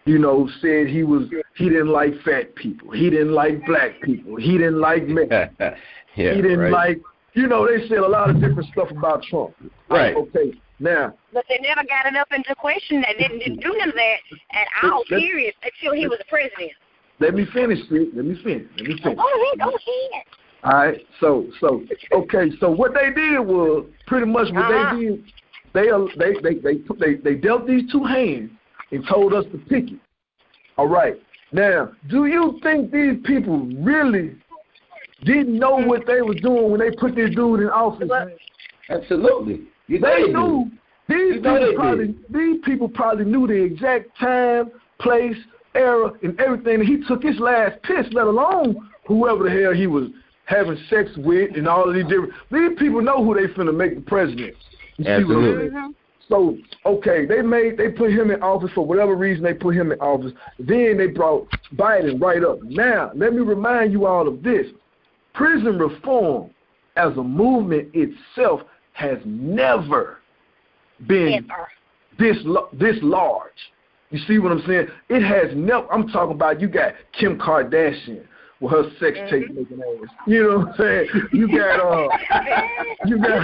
You 0.05 0.19
know, 0.19 0.49
said 0.61 0.89
he 0.89 1.05
was 1.05 1.29
he 1.57 1.69
didn't 1.69 1.93
like 1.93 2.15
fat 2.25 2.55
people, 2.57 2.91
he 2.91 3.09
didn't 3.09 3.33
like 3.33 3.65
black 3.67 4.01
people, 4.03 4.37
he 4.37 4.59
didn't 4.59 4.81
like 4.81 5.07
men, 5.19 5.29
yeah, 5.31 5.75
he 6.15 6.43
didn't 6.43 6.59
right. 6.59 6.73
like. 6.73 7.01
You 7.35 7.47
know, 7.47 7.67
they 7.67 7.89
said 7.89 7.99
a 7.99 8.09
lot 8.09 8.29
of 8.29 8.43
different 8.43 8.69
stuff 8.73 8.91
about 8.91 9.23
Trump. 9.23 9.55
Right. 9.89 10.15
Okay. 10.15 10.53
Now, 10.81 11.15
But 11.33 11.47
they 11.49 11.59
never 11.63 11.83
got 11.87 12.05
it 12.05 12.15
up 12.15 12.29
into 12.31 12.55
question. 12.57 13.03
They 13.07 13.15
didn't, 13.23 13.39
didn't 13.39 13.61
do 13.61 13.75
none 13.79 13.89
of 13.89 13.95
that 13.95 14.17
at 14.51 14.67
all, 14.83 15.05
Let- 15.11 15.21
period, 15.21 15.55
until 15.63 15.95
he 15.95 16.09
was 16.09 16.19
president. 16.29 16.73
Let 17.23 17.35
me 17.35 17.47
finish, 17.53 17.79
sis. 17.89 18.09
Let 18.15 18.25
me 18.25 18.37
finish. 18.43 18.67
Let 18.79 18.87
me 18.89 18.95
Go 18.97 19.03
finish. 19.03 19.19
ahead, 19.19 19.59
go 19.59 19.69
ahead. 19.69 20.25
All 20.65 20.73
right. 20.73 21.01
So 21.21 21.47
so 21.61 21.83
okay. 22.13 22.51
So 22.61 22.71
what 22.71 22.93
they 22.95 23.11
did 23.15 23.41
was 23.41 23.87
pretty 24.07 24.27
much 24.27 24.53
what 24.53 24.65
Uh-huh. 24.65 24.97
they 24.97 25.01
did. 25.05 25.25
They 25.73 25.91
uh, 25.91 26.05
they 26.19 26.33
they 26.43 26.55
they 26.61 26.75
put- 26.77 26.99
they 27.01 27.15
they 27.15 27.35
dealt 27.35 27.67
these 27.67 27.91
two 27.91 28.05
hands 28.05 28.51
and 28.91 29.07
told 29.09 29.33
us 29.35 29.45
to 29.53 29.59
pick 29.59 29.91
it. 29.91 29.99
All 30.77 30.89
right. 30.89 31.15
Now, 31.53 31.93
do 32.09 32.27
you 32.27 32.59
think 32.63 32.91
these 32.93 33.17
people 33.25 33.59
really 33.91 34.37
didn't 35.25 35.59
know 35.59 35.77
what 35.77 36.07
they 36.07 36.23
were 36.23 36.35
doing 36.35 36.71
when 36.71 36.81
they 36.81 36.91
put 36.91 37.15
this 37.15 37.31
dude 37.35 37.61
in 37.61 37.69
office? 37.69 38.09
Well, 38.09 38.27
man? 38.27 38.37
Absolutely. 38.91 39.63
You 39.87 39.99
They 40.01 40.23
they 40.27 40.33
knew. 40.33 40.71
These 41.09 41.19
You 41.37 41.43
people 41.43 41.73
probably 41.75 42.07
did. 42.07 42.25
these 42.31 42.61
people 42.65 42.89
probably 42.89 43.25
knew 43.25 43.47
the 43.47 43.55
exact 43.71 44.17
time, 44.19 44.71
place, 45.01 45.37
era, 45.75 46.13
and 46.23 46.39
everything. 46.41 46.81
And 46.81 46.89
he 46.89 47.07
took 47.07 47.23
his 47.23 47.39
last 47.39 47.83
piss, 47.83 48.07
let 48.13 48.27
alone 48.27 48.91
whoever 49.07 49.45
the 49.45 49.51
hell 49.51 49.73
he 49.73 49.87
was 49.87 50.09
having 50.45 50.79
sex 50.91 51.11
with 51.17 51.57
and 51.57 51.69
all 51.69 51.89
of 51.89 51.95
these 51.95 52.05
different. 52.05 52.33
These 52.51 52.79
people 52.79 53.03
know 53.03 53.25
who 53.25 53.35
they 53.35 53.53
finna 53.53 53.75
make 53.75 53.95
the 53.95 54.01
president. 54.03 54.55
You 54.99 55.05
see 55.05 55.11
what 55.25 55.37
I'm 55.37 55.45
Absolutely. 55.45 55.95
So 56.29 56.57
okay, 56.87 57.27
they 57.27 57.43
made 57.43 57.77
they 57.77 57.91
put 57.91 58.11
him 58.11 58.31
in 58.31 58.43
office 58.43 58.71
for 58.75 58.87
whatever 58.87 59.15
reason 59.17 59.43
they 59.43 59.55
put 59.55 59.75
him 59.75 59.93
in 59.93 60.01
office. 60.01 60.33
Then 60.59 60.97
they 60.97 61.09
brought 61.09 61.49
Biden 61.75 62.21
right 62.21 62.43
up. 62.43 62.63
Now 62.63 63.11
let 63.15 63.35
me 63.35 63.41
remind 63.41 63.93
you 63.93 64.07
all 64.07 64.27
of 64.29 64.43
this: 64.43 64.67
prison 65.35 65.79
reform 65.79 66.51
as 66.97 67.17
a 67.17 67.23
movement 67.23 67.91
itself 67.93 68.63
has 68.93 69.19
never 69.25 70.19
been 71.07 71.45
Ever. 71.51 71.69
this 72.19 72.37
this 72.73 72.97
large. 73.03 73.51
You 74.13 74.19
see 74.29 74.39
what 74.39 74.53
I'm 74.53 74.63
saying? 74.67 74.87
It 75.09 75.23
has 75.23 75.57
never. 75.57 75.91
I'm 75.91 76.07
talking 76.09 76.35
about 76.35 76.61
you 76.61 76.69
got 76.69 76.93
Kim 77.19 77.39
Kardashian 77.39 78.25
with 78.61 78.73
her 78.73 78.85
sex 79.01 79.19
tape 79.31 79.49
making 79.51 79.81
ass. 79.81 80.11
You 80.27 80.43
know 80.43 80.59
what 80.59 80.69
I'm 80.69 80.75
saying? 80.79 81.09
You 81.33 81.49
got 81.49 81.81
uh, 81.81 82.09
you 83.07 83.19
got. 83.19 83.43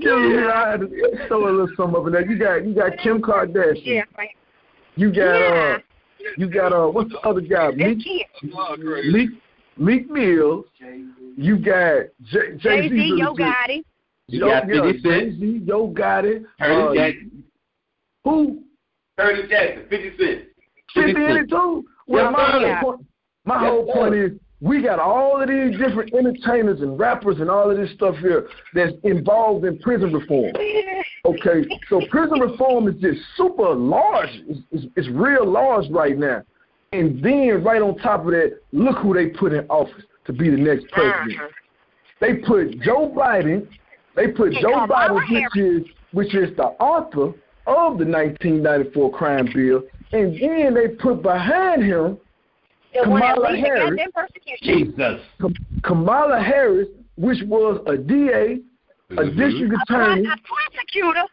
Yeah, 0.00 0.50
I 0.52 0.70
had 0.72 0.80
to 0.80 1.26
throw 1.28 1.48
a 1.48 1.50
little 1.50 1.68
something 1.76 1.96
up 2.00 2.06
in 2.06 2.12
there. 2.12 2.28
You 2.28 2.38
got 2.38 2.66
you 2.66 2.74
got 2.74 2.98
Kim 2.98 3.22
Kardashian. 3.22 3.82
Yeah, 3.84 4.02
right. 4.18 4.30
You 4.96 5.10
got 5.12 5.38
Yeah. 5.38 5.76
uh, 5.76 5.78
you 6.36 6.50
got 6.50 6.72
uh, 6.72 6.88
what's 6.88 7.10
the 7.10 7.20
other 7.20 7.40
guy? 7.40 7.70
Meek. 7.70 7.98
Meek 9.12 9.30
Meek 9.76 10.10
Mills. 10.10 10.66
You 11.36 11.56
got 11.56 12.06
Jay 12.24 12.56
Jay 12.58 12.88
Z, 12.88 12.96
Z. 12.96 13.14
Yo 13.16 13.32
Gotti. 13.34 13.84
You 14.28 14.40
got 14.40 14.66
50 14.66 15.00
Cent. 15.02 15.02
Jay 15.02 15.30
Z, 15.38 15.62
Yo 15.64 15.88
Gotti. 15.88 16.44
Curtis 16.60 16.88
Uh, 16.90 16.94
Jackson. 16.94 17.44
who? 18.24 18.62
Curtis 19.18 19.48
Jackson. 19.48 19.82
50 19.88 20.16
Cent. 20.18 20.44
50 20.94 21.12
50 21.12 21.24
in 21.24 21.36
it 21.36 21.48
too? 21.48 21.84
Well, 22.08 22.24
Yes, 22.24 22.32
my, 22.32 22.50
sir. 22.60 22.74
whole 22.74 22.92
point, 22.96 23.06
my 23.44 23.54
Yes, 23.62 23.70
whole 23.70 23.92
point 23.92 24.14
is 24.14 24.32
we 24.60 24.82
got 24.82 24.98
all 24.98 25.40
of 25.40 25.48
these 25.48 25.78
different 25.78 26.12
entertainers 26.14 26.80
and 26.80 26.98
rappers 26.98 27.40
and 27.40 27.50
all 27.50 27.70
of 27.70 27.76
this 27.76 27.90
stuff 27.92 28.16
here 28.18 28.48
that's 28.74 28.92
involved 29.04 29.64
in 29.64 29.78
prison 29.78 30.12
reform. 30.12 30.52
Okay, 31.24 31.66
so 31.88 32.00
prison 32.08 32.38
reform 32.38 32.86
is 32.86 32.94
just 33.00 33.18
super 33.36 33.74
large. 33.74 34.28
It's, 34.48 34.60
it's, 34.70 34.86
it's 34.94 35.08
real 35.08 35.44
large 35.44 35.90
right 35.90 36.16
now. 36.16 36.42
And 36.92 37.20
then 37.20 37.64
right 37.64 37.82
on 37.82 37.96
top 37.98 38.20
of 38.20 38.26
that, 38.30 38.60
look 38.70 38.96
who 38.98 39.12
they 39.12 39.30
put 39.30 39.52
in 39.52 39.66
office 39.68 40.04
to 40.26 40.32
be 40.32 40.50
the 40.50 40.56
next 40.56 40.86
president. 40.92 41.32
Uh-huh. 41.32 41.48
They 42.20 42.34
put 42.34 42.78
Joe 42.80 43.12
Biden. 43.12 43.66
They 44.16 44.28
put 44.28 44.48
And 44.48 44.58
Joe 44.60 44.86
Kamala 44.86 45.20
Biden, 45.20 45.44
which 45.44 45.56
is 45.56 45.82
which 46.12 46.34
is 46.34 46.56
the 46.56 46.68
author 46.80 47.34
of 47.66 47.98
the 47.98 48.04
1994 48.06 49.12
crime 49.12 49.48
bill, 49.54 49.82
and 50.12 50.34
then 50.40 50.74
they 50.74 50.88
put 50.88 51.22
behind 51.22 51.82
him 51.84 52.18
The 52.94 53.02
Kamala 53.02 53.54
Harris. 53.54 54.00
Jesus. 54.62 55.20
Kamala 55.82 56.40
Harris, 56.40 56.88
which 57.16 57.42
was 57.46 57.82
a 57.86 57.96
DA, 57.98 58.60
a 59.10 59.14
Mhm. 59.14 59.36
district 59.36 59.74
attorney. 59.82 60.26
a 60.26 60.36
prosecutor. 60.38 61.24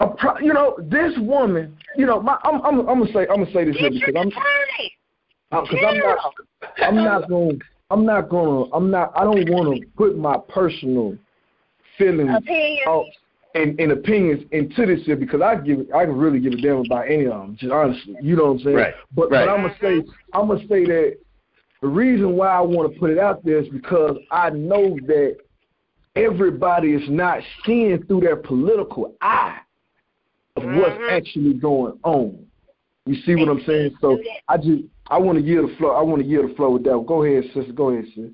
A 0.00 0.08
pro, 0.08 0.38
you 0.38 0.52
know, 0.52 0.76
this 0.78 1.16
woman. 1.18 1.76
You 1.96 2.06
know, 2.06 2.20
my, 2.20 2.38
I'm, 2.42 2.60
I'm, 2.62 2.80
I'm 2.80 2.98
gonna 3.00 3.12
say, 3.12 3.20
I'm 3.28 3.44
gonna 3.44 3.52
say 3.52 3.64
this 3.64 3.76
here 3.76 3.90
because 3.90 4.14
I'm, 4.16 4.28
attorney. 4.28 4.98
because 5.50 5.84
I'm 5.86 5.98
not, 5.98 6.34
I'm 6.78 6.94
not 6.96 7.28
going, 7.28 7.62
I'm 7.90 8.04
not 8.04 8.28
gonna, 8.28 8.64
I'm 8.72 8.90
not, 8.90 9.12
I 9.14 9.24
don't 9.24 9.48
want 9.48 9.80
to 9.80 9.86
put 9.96 10.18
my 10.18 10.36
personal 10.48 11.16
feelings 11.98 12.30
Opinion. 12.36 12.78
out 12.86 13.04
and, 13.54 13.80
and 13.80 13.92
opinions 13.92 14.44
into 14.52 14.84
this 14.86 15.04
here 15.06 15.16
because 15.16 15.40
I 15.40 15.56
give, 15.56 15.80
I 15.94 16.04
can 16.04 16.16
really 16.16 16.40
give 16.40 16.52
a 16.52 16.56
damn 16.56 16.76
about 16.78 17.06
any 17.10 17.24
of 17.24 17.32
them, 17.32 17.56
just 17.58 17.72
honestly. 17.72 18.16
You 18.20 18.36
know 18.36 18.44
what 18.44 18.50
I'm 18.50 18.58
saying? 18.60 18.76
Right, 18.76 18.94
But, 19.14 19.30
right. 19.30 19.46
but 19.46 19.48
I'm 19.52 19.62
gonna 19.62 19.76
say, 19.80 20.04
I'm 20.34 20.48
gonna 20.48 20.60
say 20.68 20.84
that 20.84 21.16
the 21.80 21.88
reason 21.88 22.36
why 22.36 22.48
I 22.48 22.60
want 22.60 22.92
to 22.92 22.98
put 22.98 23.10
it 23.10 23.18
out 23.18 23.44
there 23.44 23.58
is 23.60 23.68
because 23.68 24.18
I 24.30 24.50
know 24.50 24.98
that 25.06 25.36
everybody 26.16 26.92
is 26.94 27.08
not 27.08 27.40
seeing 27.64 28.02
through 28.04 28.20
their 28.20 28.36
political 28.36 29.14
eye 29.20 29.58
of 30.56 30.64
what's 30.64 30.96
Mhm. 30.98 31.10
actually 31.10 31.54
going 31.54 31.98
on. 32.02 32.46
You 33.04 33.14
see 33.22 33.36
what 33.36 33.48
I'm 33.48 33.62
saying? 33.64 33.96
So 34.00 34.20
I 34.48 34.56
just 34.56 34.82
I 35.08 35.18
want 35.18 35.38
to 35.38 35.44
yield 35.44 35.70
the 35.70 35.76
flow. 35.76 35.90
I 35.90 36.02
want 36.02 36.20
to 36.22 36.28
yield 36.28 36.50
the 36.50 36.54
flow 36.54 36.70
with 36.70 36.82
that. 36.84 37.04
Go 37.06 37.22
ahead, 37.22 37.44
sister. 37.52 37.72
Go 37.72 37.90
ahead, 37.90 38.06
sis. 38.14 38.30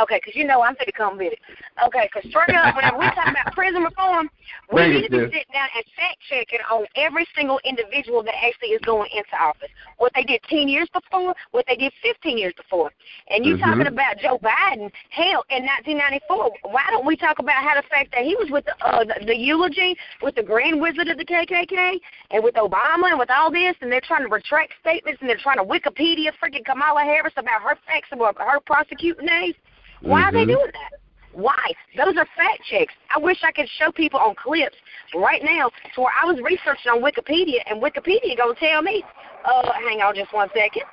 Okay, 0.00 0.20
because 0.22 0.34
you 0.34 0.44
know 0.44 0.62
I'm 0.62 0.74
going 0.74 0.86
to 0.86 0.92
come 0.92 1.16
with 1.18 1.32
it. 1.32 1.38
Okay, 1.86 2.08
because 2.12 2.28
straight 2.30 2.54
up, 2.56 2.74
whenever 2.76 2.98
we 2.98 3.06
talk 3.06 3.30
about 3.30 3.54
prison 3.54 3.82
reform, 3.82 4.30
we 4.72 4.80
Bring 4.80 4.92
need 4.92 5.08
to 5.08 5.10
be 5.10 5.24
sitting 5.26 5.52
down 5.52 5.68
and 5.74 5.84
fact 5.96 6.18
checking 6.28 6.60
on 6.70 6.86
every 6.96 7.26
single 7.36 7.60
individual 7.64 8.22
that 8.22 8.34
actually 8.42 8.68
is 8.68 8.80
going 8.82 9.10
into 9.14 9.34
office. 9.40 9.68
What 9.98 10.12
they 10.14 10.22
did 10.22 10.42
10 10.48 10.68
years 10.68 10.88
before, 10.92 11.34
what 11.52 11.64
they 11.66 11.76
did 11.76 11.92
15 12.02 12.38
years 12.38 12.52
before. 12.56 12.92
And 13.28 13.44
you 13.44 13.56
Mhm. 13.56 13.60
talking 13.60 13.86
about 13.86 14.18
Joe 14.18 14.38
Biden, 14.38 14.92
hell, 15.10 15.44
in 15.50 15.64
1994, 15.64 16.50
why 16.62 16.84
don't 16.90 17.04
we 17.04 17.16
talk 17.16 17.38
about 17.38 17.62
how 17.62 17.74
the 17.74 17.86
fact 17.88 18.12
that 18.12 18.24
he 18.24 18.34
was 18.36 18.50
with 18.50 18.64
the, 18.64 18.74
uh, 18.84 19.04
the, 19.04 19.24
the 19.26 19.36
eulogy 19.36 19.96
with 20.22 20.34
the 20.34 20.42
Grand 20.42 20.80
Wizard 20.80 21.08
of 21.08 21.18
the 21.18 21.24
KKK 21.24 22.00
and 22.30 22.42
with 22.42 22.54
Obama 22.54 23.10
and 23.10 23.18
with 23.18 23.30
all 23.30 23.50
this, 23.50 23.76
and 23.80 23.90
they're 23.90 24.00
trying 24.00 24.22
to 24.22 24.28
retract 24.28 24.72
statements 24.80 25.20
and 25.20 25.28
they're 25.28 25.36
trying 25.36 25.58
to 25.58 25.64
Wikipedia 25.64 26.32
freaking 26.42 26.64
Kamala 26.64 27.02
Harris 27.02 27.34
about 27.36 27.62
her 27.62 27.76
facts 27.86 28.08
about 28.12 28.36
her 28.38 28.60
prosecuting 28.60 29.26
days? 29.26 29.53
Why 30.00 30.22
are 30.22 30.32
they 30.32 30.44
Mhm. 30.44 30.48
doing 30.48 30.70
that? 30.72 30.90
Why? 31.32 31.72
Those 31.96 32.16
are 32.16 32.26
fact 32.36 32.62
checks. 32.64 32.94
I 33.10 33.18
wish 33.18 33.42
I 33.42 33.50
could 33.50 33.68
show 33.68 33.90
people 33.90 34.20
on 34.20 34.34
clips 34.36 34.76
right 35.14 35.42
now 35.42 35.70
to 35.94 36.00
where 36.02 36.12
I 36.20 36.26
was 36.26 36.40
researching 36.40 36.92
on 36.92 37.00
Wikipedia 37.00 37.62
and 37.66 37.82
Wikipedia 37.82 38.36
gonna 38.36 38.54
tell 38.54 38.82
me, 38.82 39.04
uh, 39.44 39.72
hang 39.72 40.00
on 40.00 40.14
just 40.14 40.32
one 40.32 40.48
second. 40.50 40.84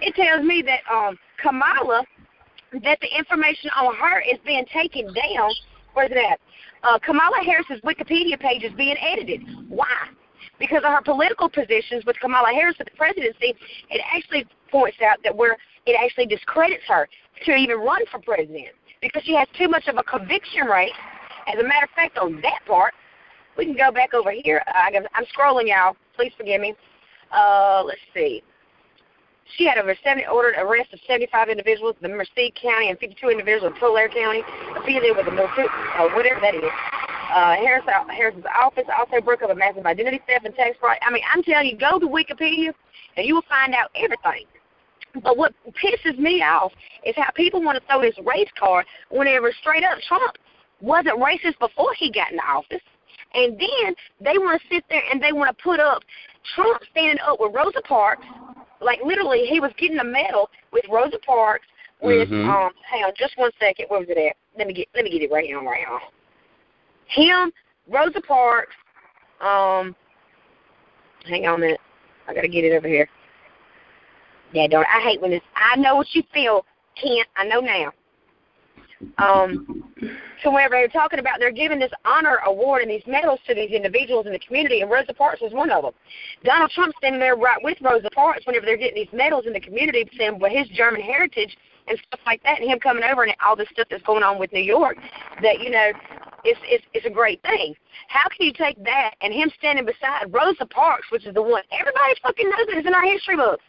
It 0.00 0.14
tells 0.14 0.44
me 0.44 0.62
that 0.62 0.80
um 0.90 1.18
Kamala 1.38 2.04
that 2.82 3.00
the 3.00 3.16
information 3.16 3.70
on 3.70 3.94
her 3.94 4.20
is 4.20 4.38
being 4.44 4.66
taken 4.66 5.12
down. 5.14 5.54
Where's 5.94 6.10
that? 6.10 6.38
Uh, 6.82 6.98
Kamala 6.98 7.42
Harris's 7.42 7.80
Wikipedia 7.80 8.38
page 8.38 8.62
is 8.62 8.72
being 8.74 8.96
edited. 8.98 9.40
Why? 9.68 10.08
because 10.58 10.82
of 10.84 10.92
her 10.92 11.02
political 11.02 11.48
positions 11.48 12.04
with 12.04 12.18
Kamala 12.20 12.52
Harris 12.52 12.76
at 12.80 12.86
the 12.86 12.96
presidency, 12.96 13.54
it 13.90 14.00
actually 14.14 14.46
points 14.70 14.98
out 15.02 15.18
that 15.24 15.34
where 15.34 15.56
it 15.86 15.96
actually 16.02 16.26
discredits 16.26 16.84
her 16.88 17.08
to 17.44 17.54
even 17.54 17.78
run 17.78 18.00
for 18.10 18.20
president 18.20 18.68
because 19.00 19.22
she 19.24 19.34
has 19.34 19.48
too 19.56 19.68
much 19.68 19.86
of 19.88 19.96
a 19.96 20.02
conviction 20.02 20.66
rate. 20.66 20.92
As 21.46 21.58
a 21.58 21.62
matter 21.62 21.84
of 21.84 21.90
fact, 21.90 22.18
on 22.18 22.40
that 22.42 22.60
part, 22.66 22.92
we 23.56 23.64
can 23.64 23.76
go 23.76 23.90
back 23.90 24.14
over 24.14 24.30
here. 24.30 24.62
I'm 24.66 25.24
scrolling, 25.36 25.68
y'all. 25.68 25.96
Please 26.14 26.32
forgive 26.36 26.60
me. 26.60 26.74
Uh, 27.32 27.82
let's 27.84 28.00
see. 28.14 28.42
She 29.56 29.66
had 29.66 29.78
over 29.78 29.96
70 30.04 30.26
ordered 30.26 30.56
arrest 30.58 30.92
of 30.92 31.00
75 31.06 31.48
individuals 31.48 31.96
in 32.02 32.10
Merced 32.12 32.52
County 32.60 32.90
and 32.90 32.98
52 32.98 33.30
individuals 33.30 33.72
in 33.72 33.80
Tulare 33.80 34.08
County 34.08 34.42
affiliated 34.76 35.16
with 35.16 35.24
the 35.24 35.32
Milford, 35.32 35.66
uh, 35.96 36.08
whatever 36.14 36.40
that 36.40 36.54
is. 36.54 36.70
Uh, 37.32 37.56
Harris, 37.56 37.84
Harris's 38.08 38.44
office 38.58 38.84
also 38.96 39.20
broke 39.20 39.42
up 39.42 39.50
a 39.50 39.54
massive 39.54 39.84
identity 39.86 40.20
theft 40.26 40.44
and 40.44 40.54
tax 40.54 40.76
fraud. 40.78 40.96
I 41.02 41.10
mean, 41.10 41.22
I'm 41.32 41.42
telling 41.42 41.66
you, 41.68 41.76
go 41.76 41.98
to 41.98 42.06
Wikipedia 42.06 42.72
and 43.16 43.26
you 43.26 43.34
will 43.34 43.44
find 43.48 43.74
out 43.74 43.90
everything. 43.94 44.44
But 45.22 45.36
what 45.36 45.52
pisses 45.82 46.18
me 46.18 46.42
off 46.42 46.72
is 47.04 47.14
how 47.16 47.30
people 47.34 47.62
want 47.62 47.78
to 47.80 47.86
throw 47.86 48.00
this 48.00 48.18
race 48.24 48.48
card 48.58 48.86
whenever 49.10 49.52
straight 49.60 49.84
up 49.84 49.98
Trump 50.06 50.36
wasn't 50.80 51.18
racist 51.18 51.58
before 51.58 51.92
he 51.94 52.10
got 52.10 52.32
in 52.32 52.38
office. 52.40 52.82
And 53.34 53.58
then 53.58 53.94
they 54.20 54.38
want 54.38 54.60
to 54.60 54.68
sit 54.74 54.84
there 54.88 55.02
and 55.12 55.22
they 55.22 55.32
want 55.32 55.56
to 55.56 55.62
put 55.62 55.80
up 55.80 56.02
Trump 56.54 56.82
standing 56.90 57.18
up 57.26 57.38
with 57.40 57.54
Rosa 57.54 57.82
Parks. 57.82 58.24
Like 58.80 59.00
literally, 59.04 59.46
he 59.46 59.60
was 59.60 59.72
getting 59.78 59.98
a 59.98 60.04
medal 60.04 60.48
with 60.72 60.84
Rosa 60.90 61.18
Parks. 61.24 61.66
With 62.00 62.28
mm-hmm. 62.28 62.48
um, 62.48 62.70
hang 62.88 63.02
on, 63.02 63.12
just 63.18 63.36
one 63.36 63.50
second. 63.58 63.86
Where 63.88 63.98
was 63.98 64.08
it 64.08 64.18
at? 64.18 64.36
Let 64.56 64.68
me 64.68 64.72
get 64.72 64.86
let 64.94 65.04
me 65.04 65.10
get 65.10 65.22
it 65.22 65.32
right 65.32 65.44
here, 65.44 65.60
right 65.60 65.84
now. 65.88 65.98
Him, 67.08 67.52
Rosa 67.88 68.20
Parks. 68.20 68.74
Um, 69.40 69.96
hang 71.24 71.46
on 71.46 71.56
a 71.56 71.58
minute. 71.58 71.80
I 72.28 72.34
gotta 72.34 72.48
get 72.48 72.64
it 72.64 72.76
over 72.76 72.86
here. 72.86 73.08
Yeah, 74.52 74.66
don't. 74.66 74.86
I 74.86 75.00
hate 75.02 75.20
when 75.20 75.30
this. 75.30 75.42
I 75.56 75.76
know 75.76 75.96
what 75.96 76.06
you 76.12 76.22
feel, 76.32 76.64
Kent. 77.00 77.28
I 77.36 77.44
know 77.44 77.60
now 77.60 77.92
um, 79.18 79.84
to 80.42 80.50
whenever 80.50 80.72
they're 80.72 80.88
talking 80.88 81.18
about 81.18 81.38
they're 81.38 81.52
giving 81.52 81.78
this 81.78 81.92
honor 82.04 82.40
award 82.46 82.82
and 82.82 82.90
these 82.90 83.02
medals 83.06 83.40
to 83.46 83.54
these 83.54 83.70
individuals 83.70 84.26
in 84.26 84.32
the 84.32 84.38
community, 84.38 84.80
and 84.80 84.90
Rosa 84.90 85.14
Parks 85.14 85.40
was 85.40 85.52
one 85.52 85.70
of 85.70 85.82
them. 85.82 85.92
Donald 86.44 86.70
Trump 86.70 86.94
standing 86.98 87.20
there 87.20 87.36
right 87.36 87.62
with 87.62 87.78
Rosa 87.80 88.10
Parks 88.10 88.46
whenever 88.46 88.66
they're 88.66 88.76
getting 88.76 88.96
these 88.96 89.12
medals 89.12 89.46
in 89.46 89.52
the 89.52 89.60
community, 89.60 90.08
saying 90.16 90.38
well 90.38 90.50
his 90.50 90.68
German 90.68 91.00
heritage 91.00 91.56
and 91.86 91.98
stuff 92.08 92.20
like 92.26 92.42
that, 92.42 92.60
and 92.60 92.68
him 92.68 92.78
coming 92.78 93.04
over 93.04 93.22
and 93.22 93.34
all 93.44 93.56
this 93.56 93.68
stuff 93.72 93.86
that's 93.90 94.02
going 94.02 94.22
on 94.22 94.38
with 94.38 94.52
New 94.52 94.62
York, 94.62 94.96
that 95.42 95.60
you 95.60 95.70
know, 95.70 95.90
it's 96.44 96.60
it's 96.64 96.84
it's 96.92 97.06
a 97.06 97.10
great 97.10 97.40
thing. 97.42 97.74
How 98.08 98.28
can 98.28 98.46
you 98.46 98.52
take 98.52 98.82
that 98.84 99.14
and 99.20 99.32
him 99.32 99.50
standing 99.58 99.84
beside 99.84 100.32
Rosa 100.32 100.66
Parks, 100.66 101.10
which 101.10 101.26
is 101.26 101.34
the 101.34 101.42
one 101.42 101.62
everybody 101.72 102.14
fucking 102.22 102.48
knows 102.48 102.66
that 102.68 102.78
is 102.78 102.86
in 102.86 102.94
our 102.94 103.04
history 103.04 103.36
books? 103.36 103.62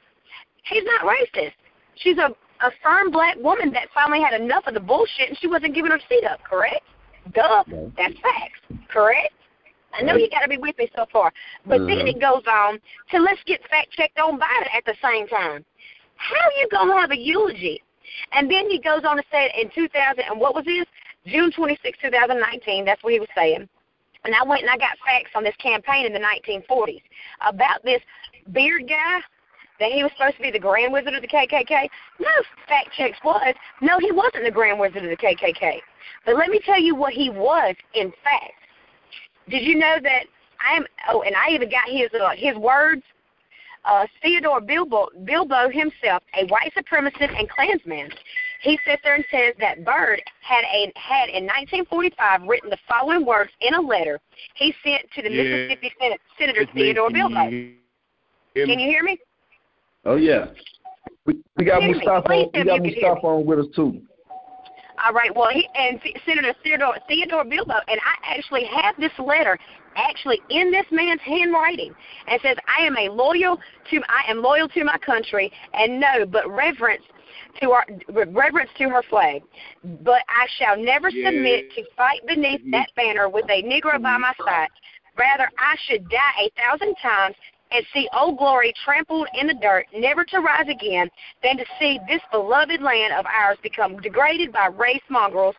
He's 0.69 0.83
not 0.85 1.01
racist. 1.01 1.53
She's 1.95 2.17
a 2.17 2.33
a 2.61 2.71
firm 2.83 3.11
black 3.11 3.37
woman 3.37 3.71
that 3.71 3.87
finally 3.93 4.21
had 4.21 4.39
enough 4.39 4.67
of 4.67 4.73
the 4.73 4.79
bullshit 4.79 5.29
and 5.29 5.37
she 5.39 5.47
wasn't 5.47 5.73
giving 5.73 5.91
her 5.91 5.99
seat 6.09 6.23
up, 6.25 6.43
correct? 6.43 6.83
Duh. 7.33 7.63
No. 7.67 7.91
That's 7.97 8.15
facts, 8.15 8.59
correct? 8.89 9.33
I 9.93 10.03
know 10.03 10.15
you 10.15 10.29
got 10.29 10.41
to 10.41 10.49
be 10.49 10.57
with 10.57 10.77
me 10.77 10.89
so 10.95 11.05
far. 11.11 11.31
But 11.65 11.81
mm-hmm. 11.81 11.97
then 11.97 12.07
it 12.07 12.21
goes 12.21 12.43
on 12.47 12.79
to 13.11 13.19
let's 13.19 13.41
get 13.45 13.61
fact 13.69 13.91
checked 13.91 14.19
on 14.19 14.39
Biden 14.39 14.75
at 14.75 14.85
the 14.85 14.95
same 15.01 15.27
time. 15.27 15.65
How 16.15 16.35
are 16.35 16.59
you 16.59 16.67
going 16.69 16.89
to 16.89 17.01
have 17.01 17.11
a 17.11 17.17
eulogy? 17.17 17.81
And 18.33 18.51
then 18.51 18.69
he 18.69 18.79
goes 18.79 19.01
on 19.07 19.17
to 19.17 19.23
say 19.31 19.51
in 19.59 19.69
2000, 19.73 20.23
and 20.29 20.39
what 20.39 20.53
was 20.53 20.65
this? 20.65 20.85
June 21.25 21.51
26, 21.51 21.97
2019, 22.01 22.85
that's 22.85 23.03
what 23.03 23.13
he 23.13 23.19
was 23.19 23.29
saying. 23.35 23.67
And 24.25 24.35
I 24.35 24.43
went 24.43 24.61
and 24.61 24.69
I 24.69 24.77
got 24.77 24.97
facts 25.05 25.31
on 25.35 25.43
this 25.43 25.55
campaign 25.61 26.05
in 26.05 26.13
the 26.13 26.19
1940s 26.19 27.01
about 27.41 27.83
this 27.83 28.01
Byrd 28.47 28.87
guy 28.87 29.21
that 29.79 29.91
he 29.91 30.03
was 30.03 30.11
supposed 30.17 30.37
to 30.37 30.41
be 30.41 30.51
the 30.51 30.59
Grand 30.59 30.91
Wizard 30.91 31.13
of 31.13 31.21
the 31.21 31.27
KKK? 31.27 31.89
No, 32.19 32.27
fact 32.67 32.89
checks 32.97 33.17
was. 33.23 33.53
No, 33.81 33.97
he 33.99 34.11
wasn't 34.11 34.43
the 34.43 34.51
Grand 34.51 34.79
Wizard 34.79 35.03
of 35.03 35.09
the 35.09 35.17
KKK. 35.17 35.79
But 36.25 36.35
let 36.35 36.49
me 36.49 36.59
tell 36.65 36.79
you 36.79 36.95
what 36.95 37.13
he 37.13 37.29
was 37.29 37.75
in 37.93 38.11
fact. 38.23 38.53
Did 39.49 39.63
you 39.63 39.75
know 39.75 39.97
that 40.01 40.25
I 40.59 40.75
am? 40.75 40.85
Oh, 41.09 41.21
and 41.21 41.35
I 41.35 41.49
even 41.51 41.69
got 41.69 41.89
his 41.89 42.09
uh, 42.19 42.31
his 42.35 42.55
words. 42.57 43.03
Uh, 43.85 44.05
Theodore 44.21 44.59
Bilbo, 44.59 45.07
Bilbo 45.23 45.69
himself, 45.69 46.21
a 46.35 46.45
white 46.47 46.71
supremacist 46.75 47.33
and 47.39 47.49
Klansman, 47.49 48.09
he 48.61 48.77
sits 48.85 49.01
there 49.03 49.15
and 49.15 49.23
says 49.31 49.53
that 49.59 49.85
Byrd 49.85 50.21
had 50.41 50.63
a 50.65 50.91
had 50.95 51.29
in 51.29 51.45
1945 51.45 52.41
written 52.43 52.69
the 52.69 52.77
following 52.87 53.25
words 53.25 53.51
in 53.61 53.73
a 53.73 53.81
letter 53.81 54.19
he 54.55 54.73
sent 54.83 55.09
to 55.15 55.21
the 55.21 55.29
yeah. 55.29 55.43
Mississippi 55.43 55.93
Sen- 55.99 56.17
Senator 56.37 56.65
Theodore 56.73 57.09
Bilbo. 57.09 57.49
Can 58.55 58.79
you 58.79 58.89
hear 58.89 59.03
me? 59.03 59.17
Oh 60.05 60.15
yeah. 60.15 60.47
We 61.25 61.39
we 61.57 61.65
got 61.65 61.83
Mustafa. 61.83 62.49
We 62.53 62.63
got 62.63 62.81
Mustafa 62.81 63.27
on 63.27 63.45
with 63.45 63.59
us 63.59 63.67
too. 63.75 64.01
All 65.05 65.13
right. 65.13 65.33
Well, 65.33 65.49
he, 65.51 65.67
and 65.75 65.99
Senator 66.25 66.53
Theodore 66.63 66.97
Theodore 67.07 67.45
Bilbo, 67.45 67.75
and 67.87 67.99
I 67.99 68.35
actually 68.35 68.65
have 68.65 68.95
this 68.99 69.11
letter 69.17 69.57
actually 69.95 70.41
in 70.49 70.71
this 70.71 70.85
man's 70.91 71.21
handwriting, 71.21 71.93
and 72.27 72.39
says, 72.41 72.57
"I 72.67 72.85
am 72.85 72.97
a 72.97 73.09
loyal 73.09 73.59
to 73.91 74.01
I 74.09 74.29
am 74.29 74.41
loyal 74.41 74.67
to 74.69 74.83
my 74.83 74.97
country, 74.97 75.51
and 75.73 75.99
no, 75.99 76.25
but 76.25 76.49
reverence 76.49 77.03
to 77.61 77.71
our 77.71 77.85
reverence 78.07 78.69
to 78.77 78.89
her 78.89 79.03
flag. 79.09 79.43
But 79.83 80.21
I 80.27 80.47
shall 80.57 80.77
never 80.77 81.09
submit 81.11 81.71
to 81.75 81.83
fight 81.95 82.25
beneath 82.27 82.61
that 82.71 82.89
banner 82.95 83.29
with 83.29 83.45
a 83.49 83.63
Negro 83.63 84.01
by 84.01 84.17
my 84.17 84.33
side. 84.45 84.69
Rather, 85.17 85.49
I 85.57 85.75
should 85.87 86.09
die 86.09 86.45
a 86.45 86.49
thousand 86.61 86.95
times 87.01 87.35
and 87.71 87.85
see 87.93 88.09
Old 88.17 88.37
Glory 88.37 88.73
trampled 88.83 89.27
in 89.39 89.47
the 89.47 89.53
dirt, 89.53 89.85
never 89.95 90.23
to 90.25 90.39
rise 90.39 90.67
again, 90.69 91.09
than 91.43 91.57
to 91.57 91.65
see 91.79 91.99
this 92.07 92.21
beloved 92.31 92.81
land 92.81 93.13
of 93.13 93.25
ours 93.25 93.57
become 93.61 93.97
degraded 93.97 94.51
by 94.51 94.67
race 94.67 95.01
mongrels 95.09 95.55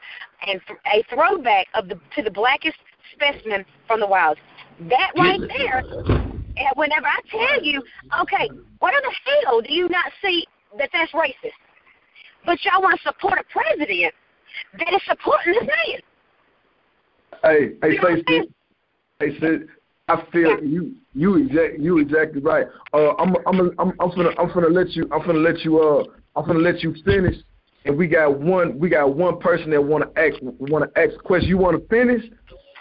and 0.46 0.60
a 0.92 1.02
throwback 1.14 1.66
of 1.74 1.88
the 1.88 1.98
to 2.16 2.22
the 2.22 2.30
blackest 2.30 2.78
specimen 3.14 3.64
from 3.86 4.00
the 4.00 4.06
wilds. 4.06 4.40
That 4.88 5.12
right 5.16 5.40
there, 5.40 5.78
and 5.80 6.56
eh, 6.56 6.70
whenever 6.74 7.06
I 7.06 7.20
tell 7.30 7.62
you, 7.62 7.82
okay, 8.22 8.50
what 8.78 8.94
in 8.94 9.00
the 9.02 9.42
hell 9.44 9.60
do 9.60 9.72
you 9.72 9.88
not 9.88 10.10
see 10.22 10.46
that 10.78 10.90
that's 10.92 11.12
racist? 11.12 11.52
But 12.46 12.58
y'all 12.64 12.82
want 12.82 12.98
to 12.98 13.08
support 13.08 13.38
a 13.38 13.44
president 13.52 14.14
that 14.78 14.92
is 14.92 15.02
supporting 15.06 15.52
this 15.52 15.62
man. 15.62 16.00
Hey, 17.42 17.72
hey, 17.82 17.98
Stacey. 17.98 18.48
Hey, 19.18 19.38
Sid, 19.38 19.68
I 20.10 20.26
feel 20.32 20.62
you 20.64 20.96
you 21.14 21.36
exact 21.36 21.78
you 21.78 21.98
exactly 21.98 22.40
right. 22.40 22.66
Uh, 22.92 23.12
I'm 23.14 23.36
I'm 23.46 23.60
I'm 23.78 23.92
I'm 24.00 24.10
gonna 24.10 24.30
I'm 24.38 24.52
gonna 24.52 24.68
let 24.68 24.90
you 24.90 25.08
I'm 25.12 25.24
gonna 25.24 25.38
let 25.38 25.60
you 25.60 25.78
uh 25.78 26.04
I'm 26.34 26.46
gonna 26.46 26.58
let 26.58 26.82
you 26.82 26.94
finish. 27.04 27.36
And 27.84 27.96
we 27.96 28.08
got 28.08 28.40
one 28.40 28.78
we 28.78 28.88
got 28.88 29.14
one 29.14 29.38
person 29.38 29.70
that 29.70 29.82
wanna 29.82 30.06
ask 30.16 30.34
wanna 30.42 30.88
ask 30.96 31.14
a 31.14 31.22
question. 31.22 31.48
You 31.48 31.58
wanna 31.58 31.78
finish, 31.88 32.24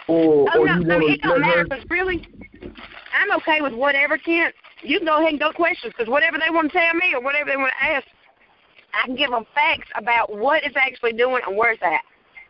or 0.08 0.48
oh, 0.52 0.60
or 0.60 0.66
no, 0.66 0.74
you 0.74 0.84
no, 0.84 0.98
wanna 0.98 1.12
it 1.12 1.22
don't 1.22 1.40
matter. 1.40 1.64
Cause 1.66 1.84
really, 1.88 2.26
I'm 2.62 3.30
okay 3.38 3.60
with 3.60 3.74
whatever 3.74 4.18
Kent. 4.18 4.54
You 4.82 4.98
can 4.98 5.06
go 5.06 5.18
ahead 5.18 5.30
and 5.30 5.38
go 5.38 5.52
questions 5.52 5.92
because 5.96 6.10
whatever 6.10 6.36
they 6.36 6.52
want 6.52 6.72
to 6.72 6.78
tell 6.78 6.94
me 6.94 7.14
or 7.14 7.22
whatever 7.22 7.48
they 7.48 7.56
want 7.56 7.72
to 7.78 7.86
ask, 7.86 8.06
I 8.92 9.06
can 9.06 9.14
give 9.14 9.30
them 9.30 9.44
facts 9.54 9.88
about 9.96 10.36
what 10.36 10.64
it's 10.64 10.76
actually 10.76 11.12
doing 11.12 11.42
and 11.46 11.56
where 11.56 11.72
it's 11.72 11.82
at. 11.82 12.00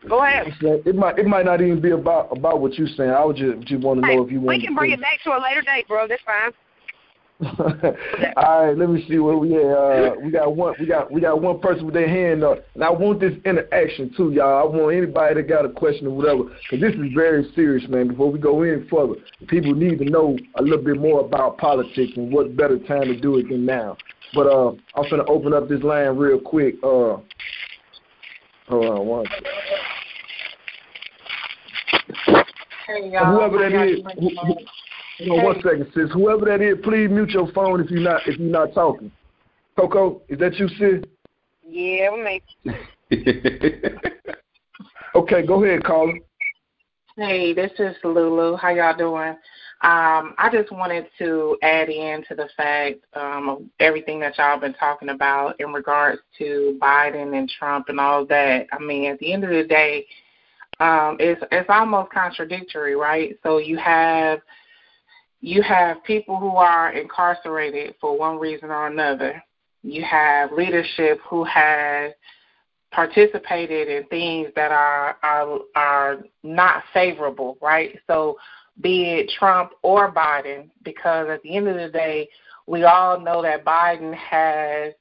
Go 0.07 0.23
ahead. 0.23 0.47
It 0.61 0.95
might 0.95 1.19
it 1.19 1.27
might 1.27 1.45
not 1.45 1.61
even 1.61 1.79
be 1.79 1.91
about 1.91 2.35
about 2.35 2.59
what 2.59 2.73
you're 2.75 2.87
saying. 2.87 3.11
I 3.11 3.23
would 3.23 3.35
just 3.35 3.61
just 3.61 3.83
want 3.83 4.01
to 4.01 4.07
know 4.07 4.21
hey, 4.21 4.25
if 4.25 4.31
you 4.31 4.41
want. 4.41 4.57
We 4.57 4.65
can 4.65 4.75
bring 4.75 4.91
it 4.91 5.01
back 5.01 5.19
to 5.23 5.31
a 5.31 5.39
later 5.41 5.61
date, 5.61 5.87
bro. 5.87 6.07
That's 6.07 6.21
fine. 6.23 6.51
All 8.37 8.67
right, 8.67 8.77
let 8.77 8.89
me 8.89 9.03
see 9.09 9.17
what 9.17 9.41
we 9.41 9.53
have. 9.53 9.65
Uh, 9.65 10.11
we 10.23 10.29
got 10.29 10.55
one. 10.55 10.75
We 10.79 10.85
got 10.85 11.11
we 11.11 11.21
got 11.21 11.41
one 11.41 11.59
person 11.59 11.85
with 11.85 11.95
their 11.95 12.07
hand 12.07 12.43
up, 12.43 12.59
and 12.75 12.83
I 12.83 12.91
want 12.91 13.19
this 13.19 13.33
interaction 13.45 14.13
too, 14.15 14.31
y'all. 14.31 14.61
I 14.61 14.77
want 14.77 14.95
anybody 14.95 15.35
that 15.35 15.49
got 15.49 15.65
a 15.65 15.69
question 15.69 16.05
or 16.05 16.11
whatever, 16.11 16.43
because 16.43 16.79
this 16.79 16.93
is 16.93 17.13
very 17.15 17.51
serious, 17.55 17.87
man. 17.89 18.09
Before 18.09 18.31
we 18.31 18.37
go 18.37 18.61
any 18.61 18.87
further, 18.89 19.15
people 19.47 19.73
need 19.73 19.97
to 19.99 20.05
know 20.05 20.37
a 20.55 20.61
little 20.61 20.83
bit 20.83 20.99
more 20.99 21.21
about 21.21 21.57
politics 21.57 22.11
and 22.15 22.31
what 22.31 22.55
better 22.55 22.77
time 22.77 23.05
to 23.05 23.19
do 23.19 23.37
it 23.37 23.49
than 23.49 23.65
now. 23.65 23.97
But 24.35 24.45
uh, 24.45 24.73
I'm 24.95 25.09
gonna 25.09 25.25
open 25.25 25.51
up 25.53 25.67
this 25.67 25.81
line 25.81 26.15
real 26.17 26.39
quick. 26.39 26.75
Uh, 26.83 27.17
hold 28.67 28.85
on 28.85 29.05
one. 29.05 29.25
Second. 29.25 29.51
Hey, 32.87 33.09
whoever 33.09 33.57
that 33.57 33.73
is, 33.87 34.01
who, 34.19 34.29
who, 34.29 34.55
hold 35.29 35.39
on 35.39 35.45
one 35.45 35.55
second, 35.61 35.87
sis. 35.93 36.11
Whoever 36.13 36.45
that 36.45 36.61
is, 36.61 36.77
please 36.83 37.09
mute 37.09 37.29
your 37.29 37.51
phone 37.51 37.81
if 37.81 37.89
you're 37.89 38.01
not 38.01 38.21
if 38.27 38.37
you're 38.37 38.49
not 38.49 38.73
talking. 38.73 39.11
Coco, 39.77 40.21
is 40.27 40.39
that 40.39 40.55
you, 40.55 40.67
sis? 40.67 41.03
Yeah, 41.65 42.09
me. 42.11 42.41
okay, 45.15 45.45
go 45.45 45.63
ahead, 45.63 45.83
caller. 45.83 46.19
Hey, 47.17 47.53
this 47.53 47.71
is 47.79 47.95
Lulu. 48.03 48.57
How 48.57 48.69
y'all 48.69 48.97
doing? 48.97 49.35
Um, 49.83 50.35
I 50.37 50.47
just 50.51 50.71
wanted 50.71 51.07
to 51.17 51.57
add 51.63 51.89
in 51.89 52.23
to 52.27 52.35
the 52.35 52.47
fact 52.55 52.99
um, 53.15 53.49
of 53.49 53.61
everything 53.79 54.19
that 54.19 54.37
y'all 54.37 54.59
been 54.59 54.75
talking 54.75 55.09
about 55.09 55.59
in 55.59 55.73
regards 55.73 56.21
to 56.37 56.77
Biden 56.79 57.35
and 57.35 57.49
Trump 57.49 57.89
and 57.89 57.99
all 57.99 58.23
that. 58.27 58.67
I 58.71 58.77
mean, 58.77 59.09
at 59.09 59.17
the 59.17 59.33
end 59.33 59.43
of 59.43 59.49
the 59.49 59.63
day, 59.63 60.05
um, 60.79 61.17
it's 61.19 61.41
it's 61.51 61.69
almost 61.69 62.11
contradictory, 62.11 62.95
right? 62.95 63.35
So 63.41 63.57
you 63.57 63.77
have 63.77 64.41
you 65.41 65.63
have 65.63 66.03
people 66.03 66.37
who 66.37 66.57
are 66.57 66.91
incarcerated 66.91 67.95
for 67.99 68.15
one 68.15 68.37
reason 68.37 68.69
or 68.69 68.85
another. 68.85 69.43
You 69.81 70.03
have 70.03 70.51
leadership 70.51 71.19
who 71.27 71.43
has 71.45 72.13
participated 72.91 73.87
in 73.87 74.03
things 74.09 74.49
that 74.55 74.71
are 74.71 75.17
are 75.23 75.59
are 75.75 76.17
not 76.43 76.83
favorable, 76.93 77.57
right? 77.61 77.97
So 78.05 78.37
be 78.79 79.03
it 79.03 79.31
Trump 79.37 79.71
or 79.83 80.11
Biden, 80.11 80.69
because 80.83 81.27
at 81.29 81.41
the 81.43 81.55
end 81.55 81.67
of 81.67 81.75
the 81.75 81.89
day, 81.89 82.29
we 82.67 82.83
all 82.83 83.19
know 83.19 83.41
that 83.41 83.65
Biden 83.65 84.13
has 84.15 84.93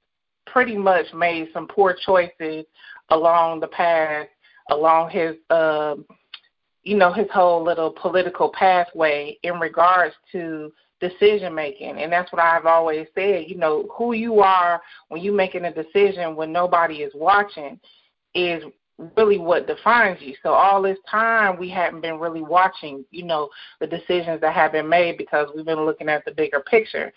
pretty 0.46 0.76
much 0.76 1.06
made 1.14 1.48
some 1.52 1.68
poor 1.68 1.96
choices 2.04 2.64
along 3.10 3.60
the 3.60 3.68
path, 3.68 4.26
along 4.70 5.10
his, 5.10 5.36
uh, 5.50 5.94
you 6.82 6.96
know, 6.96 7.12
his 7.12 7.26
whole 7.32 7.62
little 7.62 7.94
political 8.00 8.50
pathway 8.50 9.38
in 9.42 9.60
regards 9.60 10.14
to 10.32 10.72
decision 11.00 11.54
making. 11.54 11.98
And 11.98 12.12
that's 12.12 12.32
what 12.32 12.42
I've 12.42 12.66
always 12.66 13.06
said. 13.14 13.44
You 13.46 13.56
know, 13.56 13.88
who 13.96 14.12
you 14.12 14.40
are 14.40 14.80
when 15.08 15.22
you're 15.22 15.34
making 15.34 15.64
a 15.64 15.72
decision 15.72 16.36
when 16.36 16.52
nobody 16.52 16.96
is 16.96 17.12
watching 17.14 17.78
is 18.34 18.62
really 19.16 19.38
what 19.38 19.66
defines 19.66 20.18
you. 20.20 20.34
So 20.42 20.50
all 20.50 20.82
this 20.82 20.98
time 21.10 21.58
we 21.58 21.70
haven't 21.70 22.02
been 22.02 22.18
really 22.18 22.42
watching, 22.42 23.04
you 23.10 23.24
know, 23.24 23.48
the 23.80 23.86
decisions 23.86 24.40
that 24.40 24.54
have 24.54 24.72
been 24.72 24.88
made 24.88 25.18
because 25.18 25.48
we've 25.54 25.64
been 25.64 25.84
looking 25.84 26.08
at 26.08 26.24
the 26.24 26.32
bigger 26.32 26.60
picture. 26.60 27.12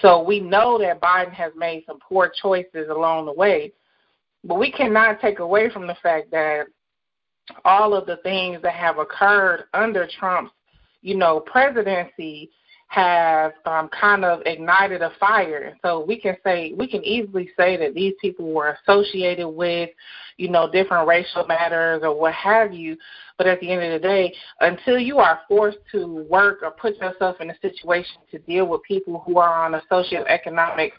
So 0.00 0.22
we 0.22 0.40
know 0.40 0.78
that 0.78 1.00
Biden 1.00 1.32
has 1.32 1.52
made 1.56 1.84
some 1.86 1.98
poor 2.00 2.32
choices 2.42 2.88
along 2.90 3.26
the 3.26 3.32
way, 3.32 3.72
but 4.42 4.58
we 4.58 4.72
cannot 4.72 5.20
take 5.20 5.38
away 5.38 5.70
from 5.70 5.86
the 5.86 5.96
fact 6.02 6.30
that 6.32 6.66
all 7.64 7.94
of 7.94 8.06
the 8.06 8.16
things 8.18 8.60
that 8.62 8.74
have 8.74 8.98
occurred 8.98 9.64
under 9.74 10.08
Trump's, 10.18 10.52
you 11.02 11.16
know, 11.16 11.38
presidency 11.40 12.50
have 12.88 13.52
um, 13.64 13.88
kind 13.88 14.24
of 14.24 14.40
ignited 14.46 15.02
a 15.02 15.10
fire. 15.18 15.76
So 15.82 16.04
we 16.04 16.18
can 16.18 16.36
say 16.44 16.72
we 16.76 16.86
can 16.86 17.04
easily 17.04 17.50
say 17.56 17.76
that 17.76 17.94
these 17.94 18.14
people 18.20 18.52
were 18.52 18.76
associated 18.82 19.48
with, 19.48 19.90
you 20.36 20.48
know, 20.48 20.70
different 20.70 21.08
racial 21.08 21.46
matters 21.46 22.02
or 22.04 22.18
what 22.18 22.34
have 22.34 22.72
you. 22.72 22.96
But 23.38 23.48
at 23.48 23.60
the 23.60 23.70
end 23.70 23.82
of 23.82 24.00
the 24.00 24.06
day, 24.06 24.32
until 24.60 24.98
you 24.98 25.18
are 25.18 25.40
forced 25.48 25.78
to 25.92 26.26
work 26.30 26.60
or 26.62 26.70
put 26.70 26.96
yourself 26.96 27.40
in 27.40 27.50
a 27.50 27.58
situation 27.60 28.16
to 28.30 28.38
deal 28.38 28.66
with 28.66 28.82
people 28.82 29.22
who 29.26 29.38
are 29.38 29.64
on 29.64 29.74
a 29.74 29.82
socioeconomic 29.90 30.92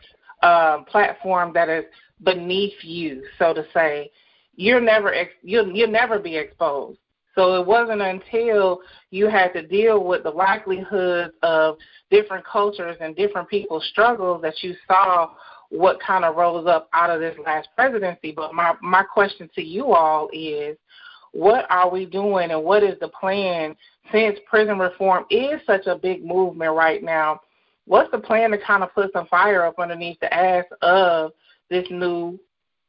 um, 0.43 0.85
platform 0.85 1.51
that 1.53 1.69
is 1.69 1.85
beneath 2.23 2.83
you, 2.83 3.23
so 3.39 3.53
to 3.53 3.65
say, 3.73 4.11
you're 4.55 4.81
never 4.81 5.13
ex- 5.13 5.31
you'll 5.41 5.71
you'll 5.71 5.89
never 5.89 6.19
be 6.19 6.35
exposed. 6.35 6.99
So 7.37 7.61
it 7.61 7.67
wasn't 7.67 8.01
until 8.01 8.79
you 9.11 9.27
had 9.29 9.53
to 9.53 9.65
deal 9.65 10.03
with 10.03 10.23
the 10.23 10.31
likelihood 10.31 11.31
of 11.43 11.77
different 12.09 12.43
cultures 12.43 12.97
and 12.99 13.15
different 13.15 13.47
people's 13.47 13.85
struggles 13.91 14.41
that 14.41 14.55
you 14.63 14.73
saw 14.87 15.29
what 15.69 15.99
kind 15.99 16.25
of 16.25 16.35
rose 16.35 16.65
up 16.65 16.89
out 16.93 17.11
of 17.11 17.19
this 17.19 17.35
last 17.45 17.69
presidency. 17.75 18.31
But 18.31 18.55
my, 18.55 18.73
my 18.81 19.03
question 19.03 19.49
to 19.53 19.61
you 19.61 19.93
all 19.93 20.29
is 20.33 20.77
what 21.31 21.69
are 21.69 21.91
we 21.91 22.07
doing 22.07 22.49
and 22.49 22.63
what 22.63 22.81
is 22.81 22.99
the 22.99 23.09
plan 23.09 23.75
since 24.11 24.39
prison 24.49 24.79
reform 24.79 25.25
is 25.29 25.61
such 25.67 25.85
a 25.85 25.95
big 25.95 26.25
movement 26.25 26.73
right 26.73 27.03
now? 27.03 27.41
What's 27.85 28.09
the 28.09 28.17
plan 28.17 28.49
to 28.49 28.57
kind 28.57 28.81
of 28.81 28.95
put 28.95 29.13
some 29.13 29.27
fire 29.27 29.63
up 29.63 29.77
underneath 29.77 30.19
the 30.21 30.33
ass 30.33 30.65
of 30.81 31.33
this 31.69 31.85
new 31.91 32.39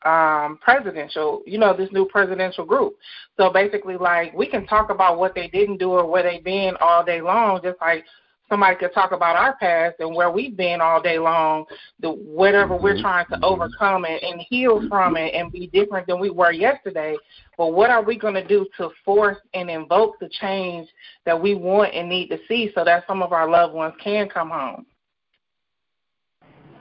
um, 0.04 0.58
presidential, 0.62 1.42
you 1.46 1.58
know, 1.58 1.76
this 1.76 1.90
new 1.92 2.06
presidential 2.06 2.64
group. 2.64 2.96
So 3.36 3.50
basically, 3.50 3.96
like, 3.96 4.32
we 4.34 4.46
can 4.46 4.66
talk 4.66 4.90
about 4.90 5.18
what 5.18 5.34
they 5.34 5.48
didn't 5.48 5.78
do 5.78 5.90
or 5.90 6.06
where 6.06 6.22
they've 6.22 6.44
been 6.44 6.74
all 6.80 7.04
day 7.04 7.20
long, 7.20 7.60
just 7.62 7.80
like 7.80 8.04
somebody 8.48 8.76
could 8.76 8.94
talk 8.94 9.12
about 9.12 9.36
our 9.36 9.56
past 9.56 9.96
and 10.00 10.14
where 10.14 10.30
we've 10.30 10.56
been 10.56 10.80
all 10.80 11.02
day 11.02 11.18
long, 11.18 11.64
the 12.00 12.10
whatever 12.10 12.76
we're 12.76 12.94
mm-hmm. 12.94 13.02
trying 13.02 13.26
to 13.26 13.38
overcome 13.44 14.04
it 14.04 14.22
and 14.22 14.40
heal 14.48 14.86
from 14.88 15.16
it 15.16 15.34
and 15.34 15.52
be 15.52 15.66
different 15.68 16.06
than 16.06 16.18
we 16.18 16.30
were 16.30 16.52
yesterday. 16.52 17.16
But 17.56 17.68
what 17.68 17.90
are 17.90 18.02
we 18.02 18.18
going 18.18 18.34
to 18.34 18.46
do 18.46 18.66
to 18.78 18.90
force 19.04 19.38
and 19.54 19.70
invoke 19.70 20.18
the 20.18 20.28
change 20.40 20.88
that 21.26 21.40
we 21.40 21.54
want 21.54 21.94
and 21.94 22.08
need 22.08 22.28
to 22.28 22.38
see 22.48 22.70
so 22.74 22.84
that 22.84 23.04
some 23.06 23.22
of 23.22 23.32
our 23.32 23.48
loved 23.48 23.74
ones 23.74 23.94
can 24.02 24.28
come 24.28 24.50
home? 24.50 24.86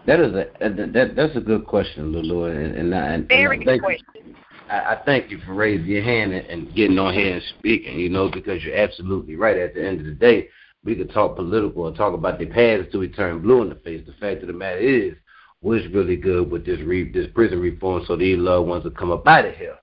That 0.08 0.22
is 0.22 0.34
a 0.34 0.46
that 0.62 1.16
that's 1.18 1.36
a 1.36 1.42
good 1.42 1.68
question, 1.68 2.14
Lulu, 2.14 2.46
and, 2.46 2.76
and, 2.76 2.96
I, 2.96 3.08
and 3.08 3.28
very 3.28 3.62
good 3.62 3.82
question. 3.82 4.38
I, 4.70 4.96
I 4.96 5.02
thank 5.06 5.30
you 5.30 5.38
for 5.46 5.54
raising 5.54 5.86
your 5.86 6.02
hand 6.02 6.32
and, 6.32 6.48
and 6.48 6.74
getting 6.74 6.98
on 6.98 7.14
here 7.14 7.34
and 7.34 7.44
speaking. 7.60 8.00
You 8.00 8.08
know, 8.08 8.32
because 8.32 8.64
you're 8.64 8.78
absolutely 8.78 9.36
right. 9.36 9.58
At 9.58 9.74
the 9.74 9.86
end 9.86 10.00
of 10.00 10.06
the 10.06 10.14
day, 10.14 10.48
we 10.86 10.96
could 10.96 11.12
talk 11.12 11.36
political 11.36 11.88
and 11.88 11.96
talk 11.96 12.14
about 12.14 12.40
the 12.40 12.46
past 12.46 12.86
until 12.86 13.02
we 13.02 13.10
turn 13.10 13.42
blue 13.42 13.64
in 13.64 13.70
the 13.70 13.76
face. 13.76 14.02
The 14.08 14.14
fact 14.14 14.42
of 14.44 14.48
the 14.48 14.54
matter 14.54 14.80
is, 14.80 15.14
what's 15.60 15.86
really 15.88 16.16
good 16.16 16.50
with 16.50 16.66
this 16.66 16.80
re, 16.80 17.12
this 17.12 17.28
prison 17.36 17.60
reform, 17.60 18.06
so 18.08 18.16
these 18.16 18.38
loved 18.38 18.70
ones 18.70 18.86
will 18.86 18.92
come 18.92 19.12
up 19.12 19.28
out 19.28 19.46
of 19.46 19.56
here. 19.56 19.76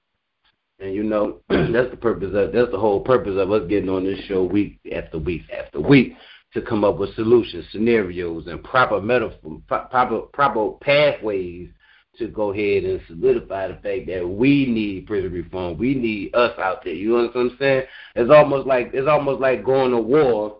And 0.79 0.95
you 0.95 1.03
know, 1.03 1.41
that's 1.51 1.91
the 1.91 1.99
purpose 2.01 2.33
of 2.35 2.53
that's 2.55 2.71
the 2.71 2.81
whole 2.81 3.01
purpose 3.01 3.37
of 3.37 3.53
us 3.53 3.69
getting 3.69 3.91
on 3.91 4.05
this 4.05 4.21
show 4.21 4.43
week 4.43 4.79
after 4.91 5.19
week 5.19 5.43
after 5.55 5.83
week 5.83 6.15
to 6.55 6.62
come 6.62 6.85
up 6.85 6.99
with 6.99 7.14
solutions, 7.14 7.67
scenarios, 7.73 8.47
and 8.47 8.62
proper 8.62 9.01
metaphor, 9.01 9.61
proper 9.69 10.21
proper 10.33 10.71
pathways 10.81 11.69
to 12.19 12.29
go 12.29 12.53
ahead 12.53 12.85
and 12.85 13.01
solidify 13.09 13.69
the 13.69 13.75
fact 13.75 14.07
that 14.07 14.27
we 14.27 14.67
need 14.67 15.07
prison 15.07 15.33
reform. 15.33 15.77
We 15.77 15.95
need 15.95 16.35
us 16.35 16.57
out 16.59 16.85
there. 16.85 16.95
You 16.95 17.17
understand 17.17 17.45
what 17.47 17.53
I'm 17.53 17.59
saying? 17.59 17.83
It's 18.14 18.31
almost 18.31 18.67
like 18.67 18.90
it's 18.95 19.09
almost 19.09 19.40
like 19.40 19.64
going 19.64 19.90
to 19.90 19.99
war 19.99 20.59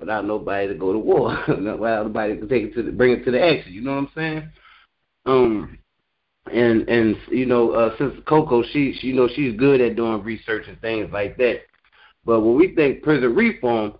without 0.00 0.24
nobody 0.24 0.68
to 0.68 0.74
go 0.74 0.92
to 0.92 0.98
war, 0.98 1.36
without 1.48 1.80
nobody 1.80 2.40
to 2.40 2.46
take 2.46 2.64
it 2.64 2.74
to 2.74 2.82
the, 2.82 2.92
bring 2.92 3.12
it 3.12 3.24
to 3.24 3.30
the 3.30 3.42
action. 3.42 3.72
You 3.72 3.82
know 3.82 3.92
what 3.92 3.98
I'm 3.98 4.10
saying? 4.14 4.50
Um, 5.26 5.78
and 6.52 6.88
and 6.88 7.16
you 7.28 7.46
know, 7.46 7.72
uh, 7.72 7.96
since 7.98 8.14
Coco, 8.26 8.62
she, 8.62 8.96
she 8.98 9.08
you 9.08 9.14
know 9.14 9.28
she's 9.34 9.56
good 9.56 9.80
at 9.80 9.96
doing 9.96 10.22
research 10.22 10.66
and 10.68 10.80
things 10.80 11.10
like 11.12 11.36
that. 11.36 11.60
But 12.24 12.40
when 12.40 12.56
we 12.56 12.74
think 12.74 13.02
prison 13.02 13.34
reform, 13.34 13.94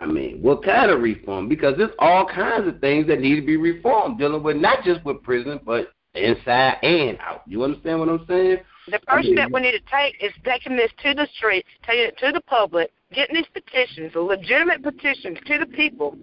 I 0.00 0.06
mean, 0.06 0.42
what 0.42 0.62
kind 0.62 0.90
of 0.90 1.00
reform? 1.00 1.48
Because 1.48 1.74
there's 1.78 1.94
all 1.98 2.26
kinds 2.26 2.68
of 2.68 2.80
things 2.80 3.06
that 3.06 3.20
need 3.20 3.36
to 3.36 3.46
be 3.46 3.56
reformed, 3.56 4.18
dealing 4.18 4.42
with 4.42 4.56
not 4.56 4.84
just 4.84 5.04
with 5.04 5.22
prison, 5.22 5.58
but 5.64 5.92
inside 6.14 6.78
and 6.82 7.18
out. 7.18 7.42
You 7.46 7.64
understand 7.64 8.00
what 8.00 8.08
I'm 8.08 8.24
saying? 8.28 8.58
The 8.86 9.00
first 9.08 9.08
I 9.08 9.22
mean, 9.22 9.36
step 9.36 9.50
we 9.52 9.60
need 9.62 9.72
to 9.72 9.80
take 9.90 10.22
is 10.22 10.32
taking 10.44 10.76
this 10.76 10.90
to 11.02 11.14
the 11.14 11.26
streets, 11.36 11.68
taking 11.84 12.04
it 12.04 12.18
to 12.18 12.30
the 12.32 12.40
public, 12.42 12.92
getting 13.12 13.36
these 13.36 13.46
petitions, 13.52 14.12
legitimate 14.14 14.82
petitions 14.82 15.38
to 15.46 15.58
the 15.58 15.66
people, 15.66 16.16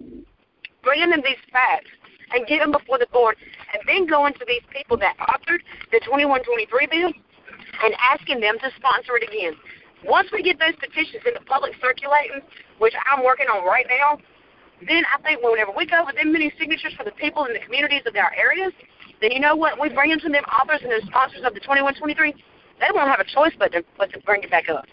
bringing 0.82 1.10
them 1.10 1.20
these 1.24 1.40
facts, 1.52 1.90
and 2.32 2.46
get 2.46 2.60
them 2.60 2.72
before 2.72 2.98
the 2.98 3.06
board, 3.12 3.36
and 3.72 3.82
then 3.86 4.06
going 4.06 4.32
to 4.34 4.44
these 4.46 4.62
people 4.70 4.96
that 4.98 5.16
authored 5.18 5.60
the 5.92 6.00
2123 6.00 6.86
bill 6.86 7.12
and 7.82 7.94
asking 8.00 8.40
them 8.40 8.56
to 8.60 8.70
sponsor 8.76 9.16
it 9.16 9.28
again. 9.28 9.54
Once 10.04 10.28
we 10.32 10.42
get 10.42 10.58
those 10.58 10.74
petitions 10.76 11.22
in 11.26 11.34
the 11.34 11.44
public 11.46 11.72
circulating, 11.80 12.40
which 12.78 12.94
I'm 13.10 13.24
working 13.24 13.46
on 13.46 13.66
right 13.66 13.86
now, 13.88 14.18
then 14.86 15.04
I 15.08 15.20
think 15.22 15.42
whenever 15.42 15.72
we 15.76 15.86
go 15.86 16.04
with 16.04 16.16
them 16.16 16.32
many 16.32 16.52
signatures 16.58 16.92
for 16.96 17.04
the 17.04 17.12
people 17.12 17.44
in 17.46 17.54
the 17.54 17.60
communities 17.60 18.02
of 18.06 18.14
our 18.16 18.32
areas, 18.36 18.72
then 19.20 19.32
you 19.32 19.40
know 19.40 19.56
what? 19.56 19.80
We 19.80 19.88
bring 19.88 20.10
them 20.10 20.20
to 20.20 20.28
them 20.28 20.44
authors 20.44 20.80
and 20.82 20.90
the 20.90 21.00
sponsors 21.06 21.42
of 21.44 21.54
the 21.54 21.60
2123. 21.60 22.34
They 22.80 22.86
won't 22.92 23.08
have 23.08 23.20
a 23.20 23.24
choice 23.24 23.52
but 23.58 23.72
to 23.72 23.84
but 23.96 24.12
to 24.12 24.20
bring 24.20 24.42
it 24.42 24.50
back 24.50 24.68
up. 24.68 24.84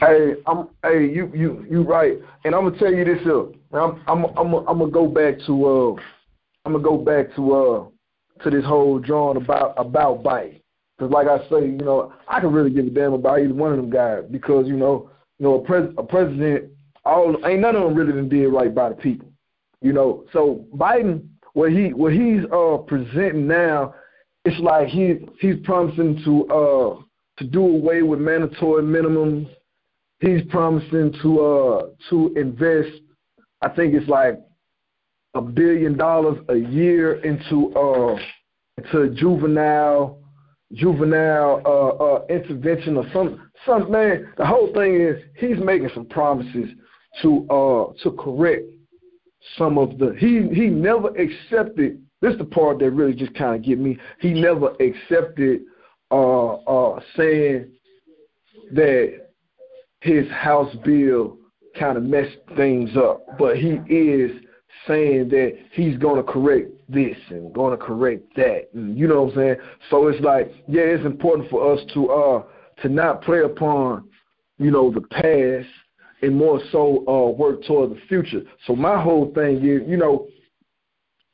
Hey, 0.00 0.34
I'm 0.46 0.68
hey 0.82 1.06
you 1.06 1.30
you 1.34 1.64
you 1.70 1.82
right, 1.82 2.18
and 2.44 2.54
I'm 2.54 2.64
gonna 2.64 2.78
tell 2.78 2.92
you 2.92 3.04
this 3.04 3.22
here. 3.22 3.46
I'm 3.72 4.02
I'm 4.06 4.24
I'm 4.36 4.54
I'm 4.54 4.78
gonna 4.78 4.90
go 4.90 5.06
back 5.06 5.38
to 5.46 5.66
uh 5.66 6.02
I'm 6.64 6.72
gonna 6.72 6.84
go 6.84 6.98
back 6.98 7.34
to 7.36 7.52
uh 7.54 8.42
to 8.42 8.50
this 8.50 8.64
whole 8.64 8.98
drawing 8.98 9.36
about 9.36 9.74
about 9.76 10.22
bite. 10.22 10.63
Cause 10.98 11.10
like 11.10 11.26
I 11.26 11.38
say, 11.48 11.66
you 11.66 11.78
know, 11.78 12.12
I 12.28 12.40
can 12.40 12.52
really 12.52 12.70
give 12.70 12.86
a 12.86 12.90
damn 12.90 13.14
about 13.14 13.40
either 13.40 13.52
one 13.52 13.72
of 13.72 13.76
them 13.78 13.90
guys 13.90 14.22
because 14.30 14.68
you 14.68 14.76
know, 14.76 15.10
you 15.38 15.44
know, 15.44 15.54
a, 15.54 15.64
pres- 15.64 15.92
a 15.98 16.04
president, 16.04 16.70
all 17.04 17.36
ain't 17.44 17.60
none 17.60 17.74
of 17.74 17.82
them 17.82 17.94
really 17.94 18.12
been 18.12 18.28
did 18.28 18.46
right 18.46 18.72
by 18.72 18.90
the 18.90 18.94
people, 18.94 19.28
you 19.82 19.92
know. 19.92 20.24
So 20.32 20.64
Biden, 20.76 21.26
what 21.54 21.72
he 21.72 21.92
what 21.92 22.12
he's 22.12 22.44
uh 22.52 22.78
presenting 22.86 23.48
now, 23.48 23.94
it's 24.44 24.60
like 24.60 24.86
he 24.86 25.26
he's 25.40 25.56
promising 25.64 26.22
to 26.24 26.46
uh 26.46 27.02
to 27.38 27.44
do 27.44 27.60
away 27.60 28.02
with 28.02 28.20
mandatory 28.20 28.84
minimums. 28.84 29.48
He's 30.20 30.42
promising 30.48 31.12
to 31.22 31.40
uh 31.40 31.86
to 32.10 32.32
invest, 32.36 33.00
I 33.62 33.68
think 33.68 33.94
it's 33.94 34.08
like 34.08 34.38
a 35.34 35.42
billion 35.42 35.96
dollars 35.96 36.38
a 36.50 36.56
year 36.56 37.14
into 37.24 37.74
uh 37.74 38.16
into 38.78 39.12
juvenile 39.16 40.23
juvenile 40.72 41.62
uh, 41.64 42.04
uh, 42.04 42.26
intervention 42.28 42.96
or 42.96 43.06
some 43.12 43.50
some 43.66 43.90
man. 43.90 44.32
The 44.36 44.46
whole 44.46 44.72
thing 44.72 45.00
is 45.00 45.22
he's 45.36 45.58
making 45.62 45.90
some 45.94 46.06
promises 46.06 46.70
to 47.22 47.46
uh 47.48 47.92
to 48.02 48.16
correct 48.16 48.64
some 49.56 49.78
of 49.78 49.98
the 49.98 50.16
he 50.18 50.48
he 50.54 50.66
never 50.66 51.08
accepted 51.08 52.00
this 52.20 52.32
is 52.32 52.38
the 52.38 52.44
part 52.44 52.78
that 52.78 52.90
really 52.90 53.14
just 53.14 53.34
kind 53.34 53.54
of 53.54 53.62
get 53.62 53.78
me. 53.78 53.98
He 54.20 54.32
never 54.32 54.74
accepted 54.80 55.60
uh 56.10 56.54
uh 56.54 57.00
saying 57.16 57.70
that 58.72 59.28
his 60.00 60.28
house 60.30 60.74
bill 60.84 61.38
kind 61.78 61.96
of 61.96 62.04
messed 62.04 62.38
things 62.56 62.96
up. 62.96 63.26
But 63.38 63.56
he 63.56 63.80
is 63.88 64.30
saying 64.86 65.28
that 65.30 65.56
he's 65.72 65.96
going 65.98 66.16
to 66.24 66.32
correct 66.32 66.70
this 66.88 67.16
and 67.30 67.52
going 67.54 67.76
to 67.76 67.84
correct 67.84 68.34
that. 68.36 68.68
And 68.74 68.96
you 68.96 69.06
know 69.06 69.22
what 69.22 69.32
I'm 69.32 69.38
saying? 69.38 69.56
So 69.90 70.08
it's 70.08 70.20
like, 70.20 70.52
yeah, 70.68 70.82
it's 70.82 71.04
important 71.04 71.50
for 71.50 71.72
us 71.74 71.80
to 71.94 72.10
uh 72.10 72.42
to 72.82 72.88
not 72.88 73.22
play 73.22 73.40
upon, 73.40 74.08
you 74.58 74.70
know, 74.70 74.90
the 74.92 75.00
past 75.00 75.68
and 76.22 76.36
more 76.36 76.60
so 76.72 77.04
uh 77.08 77.30
work 77.30 77.64
toward 77.64 77.90
the 77.90 78.00
future. 78.08 78.42
So 78.66 78.74
my 78.74 79.00
whole 79.00 79.32
thing 79.34 79.56
is, 79.58 79.82
you 79.86 79.96
know, 79.96 80.28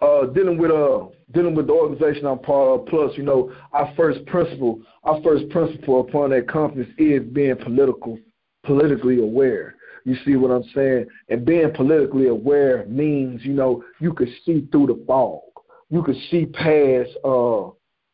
uh 0.01 0.27
dealing 0.27 0.59
with 0.59 0.71
uh 0.71 1.07
dealing 1.33 1.55
with 1.55 1.69
the 1.69 1.73
organization 1.73 2.27
I'm 2.27 2.39
part 2.39 2.81
of, 2.81 2.87
plus, 2.87 3.13
you 3.17 3.23
know, 3.23 3.53
our 3.73 3.93
first 3.97 4.25
principle 4.27 4.81
our 5.05 5.21
first 5.23 5.49
principle 5.51 6.01
upon 6.01 6.31
that 6.31 6.49
compass 6.49 6.87
is 6.99 7.23
being 7.33 7.57
political 7.57 8.19
politically 8.65 9.19
aware. 9.21 9.77
You 10.05 10.17
see 10.25 10.37
what 10.37 10.51
I'm 10.51 10.65
saying? 10.75 11.07
And 11.29 11.45
being 11.45 11.71
politically 11.75 12.29
aware 12.29 12.85
means, 12.87 13.45
you 13.45 13.53
know, 13.53 13.85
you 14.01 14.13
could 14.13 14.29
see 14.45 14.67
through 14.73 14.89
the 14.89 15.05
fog. 15.07 15.41
You 15.91 16.03
could 16.03 16.17
see 16.31 16.47
past 16.47 17.11
uh 17.25 17.71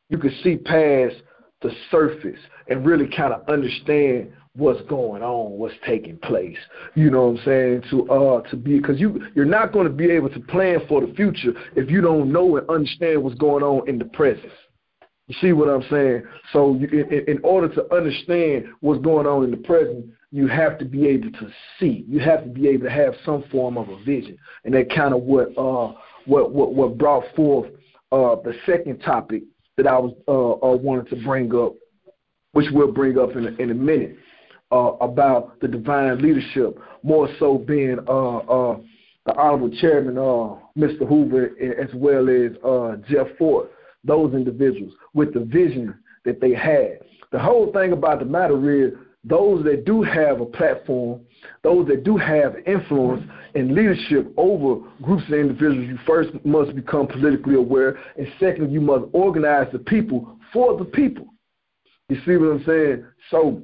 you 0.08 0.18
could 0.18 0.32
see 0.42 0.56
past 0.56 1.16
the 1.62 1.70
surface 1.90 2.38
and 2.68 2.86
really 2.86 3.08
kind 3.08 3.32
of 3.32 3.48
understand 3.48 4.32
what's 4.54 4.80
going 4.88 5.22
on, 5.22 5.52
what's 5.52 5.74
taking 5.84 6.16
place. 6.18 6.56
You 6.94 7.10
know 7.10 7.28
what 7.28 7.40
I'm 7.40 7.44
saying? 7.44 7.82
To 7.90 8.10
uh 8.10 8.42
to 8.50 8.56
be 8.56 8.78
because 8.78 8.98
you 8.98 9.22
you're 9.34 9.44
not 9.44 9.72
going 9.72 9.86
to 9.86 9.92
be 9.92 10.10
able 10.10 10.30
to 10.30 10.40
plan 10.40 10.80
for 10.88 11.04
the 11.04 11.12
future 11.14 11.52
if 11.76 11.90
you 11.90 12.00
don't 12.00 12.32
know 12.32 12.56
and 12.56 12.68
understand 12.68 13.22
what's 13.22 13.36
going 13.36 13.62
on 13.62 13.88
in 13.88 13.98
the 13.98 14.06
present. 14.06 14.52
You 15.28 15.34
see 15.40 15.52
what 15.52 15.68
I'm 15.68 15.84
saying? 15.90 16.22
So 16.52 16.76
you, 16.76 16.86
in, 16.88 17.36
in 17.36 17.40
order 17.42 17.68
to 17.74 17.94
understand 17.94 18.66
what's 18.80 19.02
going 19.02 19.26
on 19.26 19.44
in 19.44 19.50
the 19.50 19.56
present, 19.56 20.06
you 20.36 20.48
have 20.48 20.76
to 20.78 20.84
be 20.84 21.08
able 21.08 21.32
to 21.32 21.48
see. 21.80 22.04
You 22.06 22.20
have 22.20 22.44
to 22.44 22.50
be 22.50 22.68
able 22.68 22.84
to 22.84 22.90
have 22.90 23.14
some 23.24 23.44
form 23.50 23.78
of 23.78 23.88
a 23.88 23.96
vision, 24.04 24.36
and 24.66 24.74
that 24.74 24.94
kind 24.94 25.14
of 25.14 25.22
what 25.22 25.48
uh 25.56 25.94
what 26.26 26.52
what 26.52 26.74
what 26.74 26.98
brought 26.98 27.24
forth 27.34 27.70
uh 28.12 28.36
the 28.44 28.52
second 28.66 28.98
topic 28.98 29.44
that 29.78 29.86
I 29.86 29.98
was 29.98 30.12
uh, 30.28 30.72
uh 30.72 30.76
wanted 30.76 31.08
to 31.08 31.24
bring 31.24 31.54
up, 31.54 31.72
which 32.52 32.66
we'll 32.70 32.92
bring 32.92 33.16
up 33.18 33.30
in 33.34 33.46
a, 33.46 33.62
in 33.62 33.70
a 33.70 33.74
minute, 33.74 34.18
uh, 34.70 34.92
about 35.00 35.58
the 35.60 35.68
divine 35.68 36.20
leadership, 36.20 36.78
more 37.02 37.30
so 37.38 37.56
being 37.56 37.98
uh 38.06 38.36
uh 38.36 38.76
the 39.24 39.34
honorable 39.38 39.70
chairman 39.80 40.18
uh 40.18 40.60
Mr. 40.78 41.08
Hoover 41.08 41.52
as 41.80 41.88
well 41.94 42.28
as 42.28 42.52
uh 42.62 42.96
Jeff 43.08 43.28
Fort, 43.38 43.70
those 44.04 44.34
individuals 44.34 44.92
with 45.14 45.32
the 45.32 45.40
vision 45.40 45.94
that 46.26 46.42
they 46.42 46.52
had. 46.52 46.98
The 47.32 47.38
whole 47.38 47.72
thing 47.72 47.92
about 47.92 48.18
the 48.18 48.26
matter 48.26 48.70
is 48.70 48.92
those 49.26 49.64
that 49.64 49.84
do 49.84 50.02
have 50.02 50.40
a 50.40 50.46
platform, 50.46 51.20
those 51.62 51.86
that 51.88 52.04
do 52.04 52.16
have 52.16 52.54
influence 52.64 53.28
and 53.56 53.74
leadership 53.74 54.32
over 54.36 54.88
groups 55.02 55.24
of 55.26 55.34
individuals, 55.34 55.88
you 55.88 55.98
first 56.06 56.30
must 56.44 56.74
become 56.76 57.08
politically 57.08 57.56
aware, 57.56 57.98
and 58.16 58.28
second, 58.38 58.72
you 58.72 58.80
must 58.80 59.04
organize 59.12 59.66
the 59.72 59.80
people 59.80 60.38
for 60.52 60.78
the 60.78 60.84
people. 60.84 61.26
You 62.08 62.18
see 62.24 62.36
what 62.36 62.52
I'm 62.52 62.64
saying? 62.64 63.04
So 63.30 63.62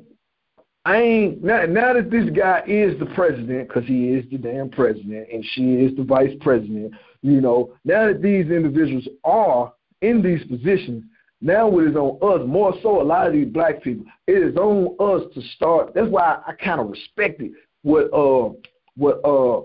I 0.84 0.96
ain't 0.96 1.44
now, 1.44 1.64
now 1.66 1.92
that 1.92 2.10
this 2.10 2.28
guy 2.30 2.64
is 2.66 2.98
the 2.98 3.06
president, 3.14 3.68
because 3.68 3.86
he 3.86 4.08
is 4.08 4.24
the 4.32 4.38
damn 4.38 4.68
president, 4.68 5.28
and 5.32 5.44
she 5.52 5.74
is 5.74 5.96
the 5.96 6.02
vice 6.02 6.34
president. 6.40 6.92
You 7.22 7.40
know, 7.40 7.74
now 7.84 8.08
that 8.08 8.20
these 8.20 8.50
individuals 8.50 9.06
are 9.22 9.72
in 10.00 10.22
these 10.22 10.44
positions, 10.48 11.04
now 11.42 11.76
it 11.80 11.88
is 11.88 11.96
on 11.96 12.18
us, 12.22 12.46
more 12.46 12.72
so 12.82 13.02
a 13.02 13.04
lot 13.04 13.26
of 13.26 13.32
these 13.32 13.48
black 13.48 13.82
people, 13.82 14.06
it 14.28 14.42
is 14.42 14.56
on 14.56 14.94
us 15.00 15.28
to 15.34 15.42
start. 15.56 15.92
That's 15.92 16.08
why 16.08 16.38
I, 16.46 16.52
I 16.52 16.54
kind 16.54 16.80
of 16.80 16.88
respected 16.88 17.50
what 17.82 18.04
uh 18.14 18.54
what 18.96 19.20
uh 19.24 19.62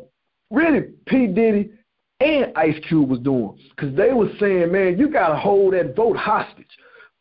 really 0.49 0.87
P. 1.05 1.27
Diddy 1.27 1.69
and 2.19 2.51
Ice 2.55 2.79
Cube 2.87 3.07
was 3.07 3.19
doing. 3.19 3.59
Because 3.69 3.95
they 3.95 4.11
were 4.11 4.29
saying, 4.39 4.71
man, 4.71 4.97
you 4.97 5.07
gotta 5.07 5.37
hold 5.37 5.73
that 5.75 5.95
vote 5.95 6.17
hostage. 6.17 6.65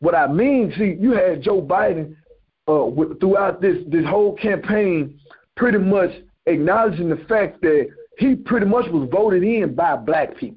What 0.00 0.14
I 0.14 0.26
mean, 0.26 0.72
see, 0.78 0.96
you 0.98 1.12
had 1.12 1.42
Joe 1.42 1.60
Biden 1.60 2.16
uh 2.66 2.86
with, 2.86 3.20
throughout 3.20 3.60
this 3.60 3.76
this 3.88 4.06
whole 4.06 4.36
campaign 4.36 5.20
pretty 5.56 5.78
much 5.78 6.10
acknowledging 6.46 7.10
the 7.10 7.22
fact 7.28 7.60
that 7.60 7.88
he 8.16 8.34
pretty 8.34 8.64
much 8.64 8.90
was 8.90 9.06
voted 9.12 9.42
in 9.42 9.74
by 9.74 9.96
black 9.96 10.34
people. 10.38 10.55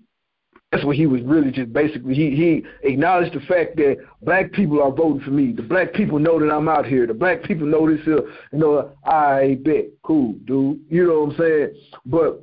That's 0.71 0.85
what 0.85 0.95
he 0.95 1.07
was 1.07 1.21
really 1.23 1.49
just 1.49 1.73
basically 1.73 2.13
he 2.13 2.29
he 2.35 2.63
acknowledged 2.87 3.33
the 3.33 3.39
fact 3.41 3.75
that 3.77 3.97
black 4.21 4.51
people 4.51 4.81
are 4.83 4.91
voting 4.91 5.21
for 5.21 5.31
me. 5.31 5.51
The 5.51 5.63
black 5.63 5.93
people 5.93 6.19
know 6.19 6.39
that 6.39 6.53
I'm 6.53 6.69
out 6.69 6.85
here. 6.85 7.07
The 7.07 7.13
black 7.15 7.41
people 7.43 7.65
know 7.65 7.89
this 7.89 8.05
here. 8.05 8.21
You 8.51 8.59
know, 8.59 8.91
I 9.03 9.57
bet, 9.63 9.85
cool, 10.03 10.33
dude. 10.45 10.79
You 10.89 11.07
know 11.07 11.23
what 11.23 11.31
I'm 11.31 11.37
saying? 11.37 11.75
But 12.05 12.41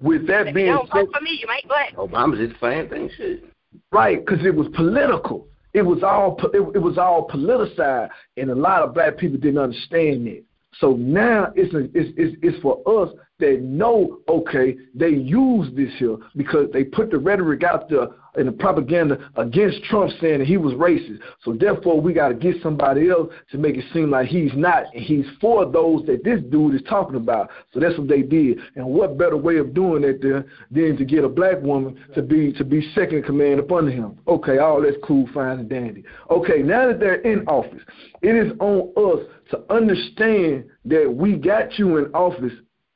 with 0.00 0.26
that 0.28 0.48
if 0.48 0.54
being 0.54 0.66
you 0.68 0.72
don't 0.72 0.86
said, 0.88 1.06
vote 1.06 1.10
for 1.12 1.20
me, 1.20 1.38
you 1.40 1.48
might 1.48 1.66
but 1.66 1.96
Obama 1.98 2.36
did 2.36 2.50
the 2.50 2.58
same 2.60 2.88
thing. 2.88 3.10
Shit. 3.16 3.44
right? 3.90 4.24
Because 4.24 4.44
it 4.46 4.54
was 4.54 4.68
political. 4.74 5.48
It 5.74 5.82
was 5.82 6.02
all 6.02 6.38
it, 6.52 6.76
it 6.76 6.82
was 6.82 6.96
all 6.96 7.28
politicized, 7.28 8.10
and 8.36 8.50
a 8.50 8.54
lot 8.54 8.82
of 8.82 8.94
black 8.94 9.16
people 9.16 9.38
didn't 9.38 9.58
understand 9.58 10.28
it. 10.28 10.44
So 10.78 10.92
now 10.92 11.52
it's, 11.56 11.74
a, 11.74 11.84
it's 11.94 12.12
it's 12.16 12.36
it's 12.42 12.62
for 12.62 12.82
us 12.86 13.12
that 13.42 13.60
know, 13.60 14.20
okay, 14.28 14.76
they 14.94 15.10
use 15.10 15.68
this 15.74 15.90
here 15.98 16.16
because 16.36 16.68
they 16.72 16.84
put 16.84 17.10
the 17.10 17.18
rhetoric 17.18 17.64
out 17.64 17.90
there 17.90 18.08
in 18.36 18.46
the 18.46 18.52
propaganda 18.52 19.30
against 19.36 19.82
Trump 19.84 20.10
saying 20.20 20.38
that 20.38 20.46
he 20.46 20.56
was 20.56 20.72
racist. 20.74 21.18
So 21.44 21.52
therefore, 21.52 22.00
we 22.00 22.12
got 22.12 22.28
to 22.28 22.34
get 22.34 22.56
somebody 22.62 23.10
else 23.10 23.28
to 23.50 23.58
make 23.58 23.76
it 23.76 23.84
seem 23.92 24.10
like 24.10 24.28
he's 24.28 24.52
not, 24.54 24.84
and 24.94 25.04
he's 25.04 25.26
for 25.40 25.70
those 25.70 26.06
that 26.06 26.24
this 26.24 26.40
dude 26.50 26.74
is 26.74 26.82
talking 26.88 27.16
about. 27.16 27.50
So 27.74 27.80
that's 27.80 27.98
what 27.98 28.08
they 28.08 28.22
did. 28.22 28.58
And 28.76 28.86
what 28.86 29.18
better 29.18 29.36
way 29.36 29.58
of 29.58 29.74
doing 29.74 30.02
that 30.02 30.22
than, 30.22 30.44
than 30.70 30.96
to 30.96 31.04
get 31.04 31.24
a 31.24 31.28
black 31.28 31.60
woman 31.60 32.02
to 32.14 32.22
be 32.22 32.52
to 32.54 32.64
be 32.64 32.90
second 32.94 33.24
command 33.24 33.60
up 33.60 33.70
under 33.70 33.90
him? 33.90 34.18
Okay, 34.26 34.58
all 34.58 34.80
that's 34.80 34.96
cool, 35.04 35.28
fine, 35.34 35.58
and 35.58 35.68
dandy. 35.68 36.04
Okay, 36.30 36.62
now 36.62 36.86
that 36.86 37.00
they're 37.00 37.20
in 37.22 37.46
office, 37.46 37.82
it 38.22 38.34
is 38.34 38.52
on 38.60 38.92
us 38.96 39.26
to 39.50 39.62
understand 39.72 40.64
that 40.86 41.12
we 41.14 41.34
got 41.34 41.78
you 41.78 41.98
in 41.98 42.06
office 42.14 42.52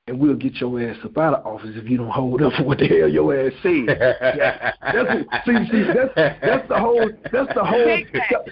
and 0.06 0.18
we'll 0.20 0.34
get 0.34 0.54
your 0.56 0.80
ass 0.80 0.96
up 1.04 1.18
out 1.18 1.34
of 1.34 1.46
office 1.46 1.70
if 1.74 1.88
you 1.88 1.96
don't 1.96 2.10
hold 2.10 2.40
up 2.42 2.52
for 2.54 2.62
what 2.64 2.78
the 2.78 2.86
hell 2.86 3.08
your 3.08 3.34
ass 3.34 3.52
said. 3.62 3.86
Yeah. 3.88 4.72
That's 4.82 5.08
what, 5.08 5.42
see, 5.44 5.70
see, 5.70 5.82
that's 5.82 6.14
that's 6.14 6.68
the 6.68 6.78
whole 6.78 7.10
that's 7.32 7.54
the 7.54 7.64
whole 7.64 7.98
that, 8.12 8.44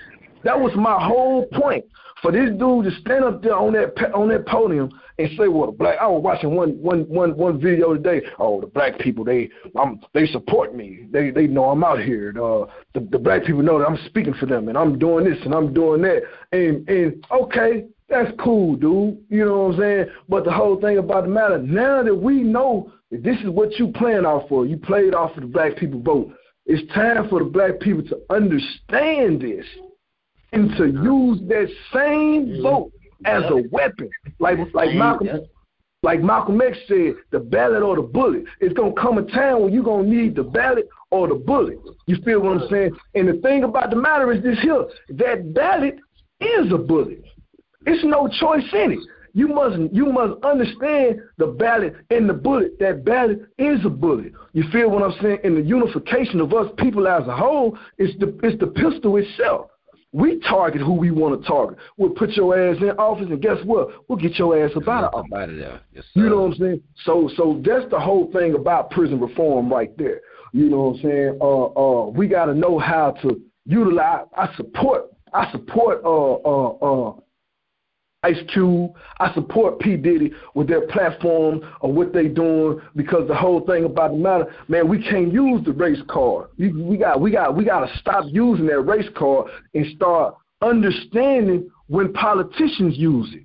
that 0.42 0.60
was 0.60 0.72
my 0.74 1.02
whole 1.02 1.46
point 1.46 1.84
for 2.20 2.32
this 2.32 2.50
dude 2.58 2.84
to 2.84 2.90
stand 3.00 3.24
up 3.24 3.42
there 3.42 3.56
on 3.56 3.72
that 3.74 4.12
on 4.14 4.28
that 4.28 4.46
podium 4.46 4.90
and 5.18 5.28
say, 5.38 5.46
"Well, 5.46 5.66
the 5.66 5.76
black." 5.76 5.98
I 6.00 6.06
was 6.06 6.22
watching 6.22 6.54
one 6.54 6.70
one 6.82 7.02
one 7.02 7.36
one 7.36 7.60
video 7.60 7.94
today. 7.94 8.22
Oh, 8.38 8.60
the 8.60 8.66
black 8.66 8.98
people 8.98 9.24
they 9.24 9.50
I'm 9.78 10.00
they 10.12 10.26
support 10.26 10.74
me. 10.74 11.06
They 11.10 11.30
they 11.30 11.46
know 11.46 11.70
I'm 11.70 11.84
out 11.84 12.00
here. 12.00 12.32
The, 12.32 12.66
the 12.94 13.00
the 13.10 13.18
black 13.18 13.44
people 13.44 13.62
know 13.62 13.78
that 13.78 13.86
I'm 13.86 13.98
speaking 14.06 14.34
for 14.34 14.46
them 14.46 14.68
and 14.68 14.76
I'm 14.76 14.98
doing 14.98 15.24
this 15.24 15.38
and 15.44 15.54
I'm 15.54 15.72
doing 15.72 16.02
that. 16.02 16.22
And 16.52 16.88
and 16.88 17.24
okay, 17.30 17.84
that's 18.08 18.30
cool, 18.38 18.76
dude. 18.76 19.18
You 19.28 19.44
know 19.44 19.62
what 19.64 19.74
I'm 19.74 19.80
saying? 19.80 20.06
But 20.28 20.44
the 20.44 20.52
whole 20.52 20.80
thing 20.80 20.98
about 20.98 21.24
the 21.24 21.30
matter, 21.30 21.58
now 21.58 22.02
that 22.02 22.14
we 22.14 22.42
know 22.42 22.92
that 23.10 23.22
this 23.22 23.38
is 23.40 23.48
what 23.48 23.72
you 23.78 23.88
playing 23.88 24.26
off 24.26 24.48
for, 24.48 24.66
you 24.66 24.76
played 24.76 25.14
off 25.14 25.36
of 25.36 25.42
the 25.42 25.48
black 25.48 25.76
people 25.76 26.00
vote. 26.00 26.32
It's 26.66 26.92
time 26.94 27.28
for 27.28 27.40
the 27.40 27.50
black 27.50 27.80
people 27.80 28.02
to 28.04 28.20
understand 28.30 29.40
this 29.40 29.66
and 30.52 30.70
to 30.76 30.86
use 30.86 31.40
that 31.48 31.68
same 31.92 32.62
vote 32.62 32.92
as 33.24 33.42
a 33.44 33.64
weapon. 33.70 34.08
Like 34.38 34.58
like 34.72 34.94
Malcolm 34.94 35.40
like 36.02 36.20
Malcolm 36.20 36.60
X 36.60 36.76
said, 36.86 37.14
the 37.30 37.40
ballot 37.40 37.82
or 37.82 37.96
the 37.96 38.02
bullet. 38.02 38.44
It's 38.60 38.74
gonna 38.74 38.92
come 38.92 39.16
a 39.16 39.22
time 39.22 39.62
when 39.62 39.72
you're 39.72 39.82
gonna 39.82 40.06
need 40.06 40.36
the 40.36 40.42
ballot 40.42 40.86
or 41.10 41.28
the 41.28 41.34
bullet. 41.34 41.78
You 42.06 42.16
feel 42.24 42.40
what 42.40 42.62
I'm 42.62 42.68
saying? 42.68 42.90
And 43.14 43.26
the 43.26 43.40
thing 43.40 43.64
about 43.64 43.88
the 43.88 43.96
matter 43.96 44.30
is 44.30 44.42
this 44.42 44.60
here, 44.60 44.84
that 45.08 45.54
ballot 45.54 45.96
is 46.40 46.70
a 46.72 46.78
bullet. 46.78 47.24
It's 47.86 48.04
no 48.04 48.28
choice 48.28 48.68
in 48.72 48.92
it. 48.92 48.98
You 49.34 49.48
must 49.48 49.76
you 49.92 50.06
must 50.06 50.42
understand 50.44 51.20
the 51.38 51.48
ballot 51.48 51.96
and 52.10 52.28
the 52.28 52.34
bullet. 52.34 52.78
That 52.78 53.04
ballot 53.04 53.40
is 53.58 53.84
a 53.84 53.90
bullet. 53.90 54.32
You 54.52 54.62
feel 54.70 54.90
what 54.90 55.02
I'm 55.02 55.20
saying? 55.20 55.38
In 55.42 55.56
the 55.56 55.60
unification 55.60 56.40
of 56.40 56.54
us 56.54 56.70
people 56.78 57.08
as 57.08 57.26
a 57.26 57.36
whole, 57.36 57.76
it's 57.98 58.16
the 58.20 58.38
it's 58.44 58.58
the 58.60 58.68
pistol 58.68 59.16
itself. 59.16 59.70
We 60.12 60.38
target 60.48 60.80
who 60.80 60.92
we 60.92 61.10
want 61.10 61.42
to 61.42 61.48
target. 61.48 61.76
We'll 61.96 62.10
put 62.10 62.30
your 62.30 62.56
ass 62.56 62.76
in 62.80 62.90
office, 62.90 63.26
and 63.28 63.42
guess 63.42 63.56
what? 63.64 64.08
We'll 64.08 64.16
get 64.16 64.38
your 64.38 64.64
ass 64.64 64.70
up 64.76 64.86
out 64.86 65.12
of 65.12 65.14
office. 65.14 65.30
There. 65.58 65.80
Yes, 65.92 66.04
you 66.14 66.30
know 66.30 66.42
what 66.42 66.52
I'm 66.52 66.58
saying? 66.58 66.82
So, 67.04 67.28
so 67.36 67.60
that's 67.64 67.90
the 67.90 67.98
whole 67.98 68.30
thing 68.30 68.54
about 68.54 68.90
prison 68.90 69.18
reform 69.18 69.72
right 69.72 69.90
there. 69.98 70.20
You 70.52 70.70
know 70.70 70.82
what 70.82 70.96
I'm 70.98 71.02
saying? 71.02 71.38
Uh, 71.40 71.64
uh, 71.64 72.10
we 72.10 72.28
got 72.28 72.44
to 72.44 72.54
know 72.54 72.78
how 72.78 73.10
to 73.22 73.40
utilize. 73.66 74.26
I 74.36 74.54
support. 74.56 75.06
I 75.32 75.50
support. 75.50 76.00
Uh, 76.04 76.34
uh, 76.34 76.68
uh, 77.08 77.16
Ice 78.24 78.42
Cube. 78.52 78.90
I 79.20 79.32
support 79.34 79.78
P. 79.80 79.96
Diddy 79.96 80.32
with 80.54 80.66
their 80.66 80.86
platform 80.88 81.60
or 81.80 81.92
what 81.92 82.12
they 82.12 82.28
doing 82.28 82.80
because 82.96 83.28
the 83.28 83.34
whole 83.34 83.60
thing 83.66 83.84
about 83.84 84.12
the 84.12 84.16
matter, 84.16 84.54
man, 84.68 84.88
we 84.88 85.02
can't 85.02 85.32
use 85.32 85.62
the 85.64 85.72
race 85.72 86.00
card. 86.08 86.48
We, 86.58 86.72
we 86.72 86.96
got 86.96 87.20
we 87.20 87.30
got 87.30 87.54
we 87.54 87.64
got 87.64 87.86
to 87.86 87.98
stop 87.98 88.24
using 88.28 88.66
that 88.66 88.80
race 88.80 89.08
card 89.14 89.50
and 89.74 89.86
start 89.94 90.36
understanding 90.62 91.70
when 91.88 92.12
politicians 92.14 92.96
use 92.96 93.32
it. 93.34 93.44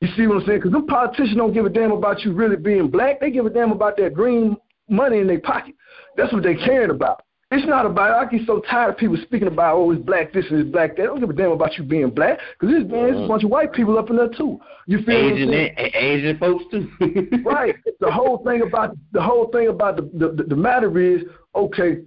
You 0.00 0.08
see 0.16 0.26
what 0.26 0.38
I'm 0.38 0.46
saying? 0.46 0.58
Because 0.58 0.72
them 0.72 0.86
politicians 0.86 1.36
don't 1.36 1.52
give 1.52 1.66
a 1.66 1.70
damn 1.70 1.92
about 1.92 2.24
you 2.24 2.32
really 2.32 2.56
being 2.56 2.88
black. 2.88 3.20
They 3.20 3.30
give 3.30 3.46
a 3.46 3.50
damn 3.50 3.72
about 3.72 3.96
that 3.98 4.14
green 4.14 4.56
money 4.88 5.18
in 5.18 5.26
their 5.26 5.40
pocket. 5.40 5.74
That's 6.16 6.32
what 6.32 6.42
they 6.42 6.54
caring 6.54 6.90
about. 6.90 7.25
It's 7.56 7.66
not 7.66 7.86
about. 7.86 8.10
I 8.12 8.28
get 8.30 8.46
so 8.46 8.60
tired 8.70 8.90
of 8.90 8.96
people 8.98 9.16
speaking 9.22 9.48
about 9.48 9.76
oh 9.76 9.90
it's 9.90 10.02
black 10.02 10.32
this 10.32 10.44
and 10.50 10.60
it's 10.60 10.70
black 10.70 10.90
that. 10.90 10.96
They 10.98 11.02
don't 11.04 11.20
give 11.20 11.30
a 11.30 11.32
damn 11.32 11.52
about 11.52 11.78
you 11.78 11.84
being 11.84 12.10
black 12.10 12.38
because 12.58 12.74
there's, 12.74 12.90
there's 12.90 13.24
a 13.24 13.26
bunch 13.26 13.44
of 13.44 13.50
white 13.50 13.72
people 13.72 13.98
up 13.98 14.10
in 14.10 14.16
there 14.16 14.28
too. 14.28 14.60
You 14.86 15.02
feel 15.02 15.16
Asian 15.16 15.52
Asian 15.94 16.38
folks 16.38 16.64
too. 16.70 16.90
right. 17.44 17.74
The 18.00 18.10
whole 18.10 18.44
thing 18.44 18.60
about 18.62 18.96
the 19.12 19.22
whole 19.22 19.50
thing 19.50 19.68
about 19.68 19.96
the 19.96 20.02
the, 20.02 20.44
the 20.44 20.56
matter 20.56 20.98
is 21.00 21.22
okay. 21.54 22.02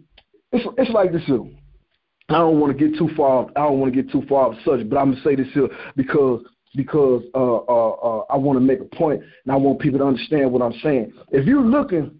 It's 0.52 0.68
it's 0.78 0.92
like 0.92 1.12
this 1.12 1.24
here. 1.26 1.44
I 2.30 2.34
don't 2.34 2.60
want 2.60 2.78
to 2.78 2.88
get 2.88 2.98
too 2.98 3.10
far. 3.18 3.48
I 3.56 3.62
don't 3.62 3.80
want 3.80 3.92
to 3.92 4.04
get 4.04 4.12
too 4.12 4.24
far 4.30 4.50
off 4.50 4.56
subject, 4.64 4.90
but 4.90 4.98
I'm 4.98 5.12
gonna 5.12 5.24
say 5.24 5.36
this 5.36 5.48
here 5.54 5.70
because 5.96 6.44
because 6.76 7.24
uh, 7.34 7.56
uh, 7.56 7.90
uh, 7.90 8.26
I 8.30 8.38
want 8.38 8.58
to 8.58 8.62
make 8.62 8.82
a 8.82 8.96
point 8.96 9.22
and 9.22 9.52
I 9.52 9.56
want 9.56 9.80
people 9.80 10.00
to 10.00 10.06
understand 10.06 10.52
what 10.52 10.62
I'm 10.62 10.78
saying. 10.84 11.12
If 11.32 11.48
you're 11.48 11.66
looking, 11.66 12.12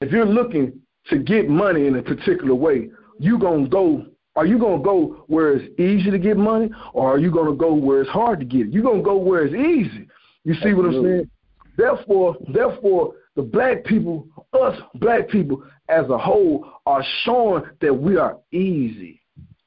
if 0.00 0.10
you're 0.10 0.26
looking 0.26 0.81
to 1.10 1.18
get 1.18 1.48
money 1.48 1.86
in 1.86 1.96
a 1.96 2.02
particular 2.02 2.54
way, 2.54 2.90
you 3.18 3.38
gonna 3.38 3.68
go. 3.68 4.06
Are 4.34 4.46
you 4.46 4.58
gonna 4.58 4.82
go 4.82 5.24
where 5.26 5.52
it's 5.56 5.78
easy 5.78 6.10
to 6.10 6.18
get 6.18 6.36
money, 6.36 6.70
or 6.94 7.10
are 7.10 7.18
you 7.18 7.30
gonna 7.30 7.54
go 7.54 7.74
where 7.74 8.00
it's 8.00 8.10
hard 8.10 8.38
to 8.40 8.46
get 8.46 8.68
it? 8.68 8.72
You're 8.72 8.82
gonna 8.82 9.02
go 9.02 9.16
where 9.16 9.44
it's 9.44 9.54
easy. 9.54 10.08
You 10.44 10.54
see 10.54 10.70
Absolutely. 10.70 10.74
what 10.74 10.86
I'm 10.86 11.04
saying? 11.04 11.30
Therefore, 11.76 12.36
therefore, 12.52 13.14
the 13.36 13.42
black 13.42 13.84
people, 13.84 14.26
us 14.52 14.78
black 14.96 15.28
people 15.28 15.62
as 15.88 16.08
a 16.08 16.18
whole, 16.18 16.66
are 16.86 17.04
showing 17.24 17.64
that 17.80 17.94
we 17.94 18.16
are 18.16 18.38
easy. 18.52 19.20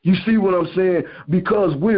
You 0.04 0.16
see 0.26 0.38
what 0.38 0.54
I'm 0.54 0.72
saying? 0.76 1.04
Because 1.30 1.76
we 1.78 1.96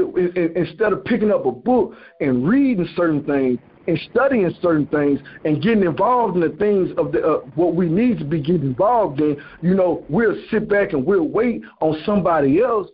instead 0.55 0.93
of 0.93 1.03
picking 1.03 1.29
up 1.29 1.45
a 1.45 1.51
book 1.51 1.93
and 2.21 2.47
reading 2.47 2.87
certain 2.95 3.23
things 3.23 3.59
and 3.87 3.99
studying 4.11 4.53
certain 4.61 4.85
things 4.87 5.19
and 5.45 5.61
getting 5.61 5.83
involved 5.83 6.35
in 6.35 6.41
the 6.41 6.55
things 6.57 6.91
of 6.97 7.11
the 7.11 7.25
uh, 7.25 7.37
what 7.55 7.75
we 7.75 7.87
need 7.87 8.19
to 8.19 8.25
be 8.25 8.39
getting 8.39 8.61
involved 8.61 9.19
in, 9.21 9.41
you 9.61 9.73
know, 9.73 10.05
we'll 10.09 10.35
sit 10.51 10.69
back 10.69 10.93
and 10.93 11.05
we'll 11.05 11.27
wait 11.27 11.61
on 11.79 11.99
somebody 12.05 12.61
else 12.61 12.87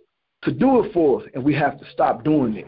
to 0.44 0.52
do 0.52 0.84
it 0.84 0.94
for 0.94 1.22
us, 1.22 1.28
and 1.34 1.44
we 1.44 1.54
have 1.54 1.80
to 1.80 1.86
stop 1.92 2.24
doing 2.24 2.58
it. 2.58 2.68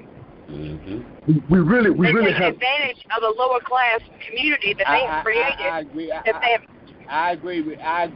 Mm-hmm. 0.49 1.01
We, 1.27 1.41
we 1.49 1.59
really, 1.59 1.89
we 1.89 2.07
they 2.07 2.13
really 2.13 2.31
take 2.31 2.41
have 2.41 2.53
advantage 2.53 3.03
of 3.15 3.21
the 3.21 3.33
lower 3.37 3.59
class 3.59 3.99
community 4.27 4.73
that 4.77 4.85
they 4.89 5.05
have 5.05 5.23
created. 5.23 5.53
I, 5.59 5.69
I, 5.69 5.79
agree. 5.79 6.11
I, 6.11 6.21
that 6.25 6.41
they 6.41 6.51
have, 6.51 6.61
I 7.09 7.31
agree 7.31 7.61
with. 7.61 7.79
I. 7.79 8.11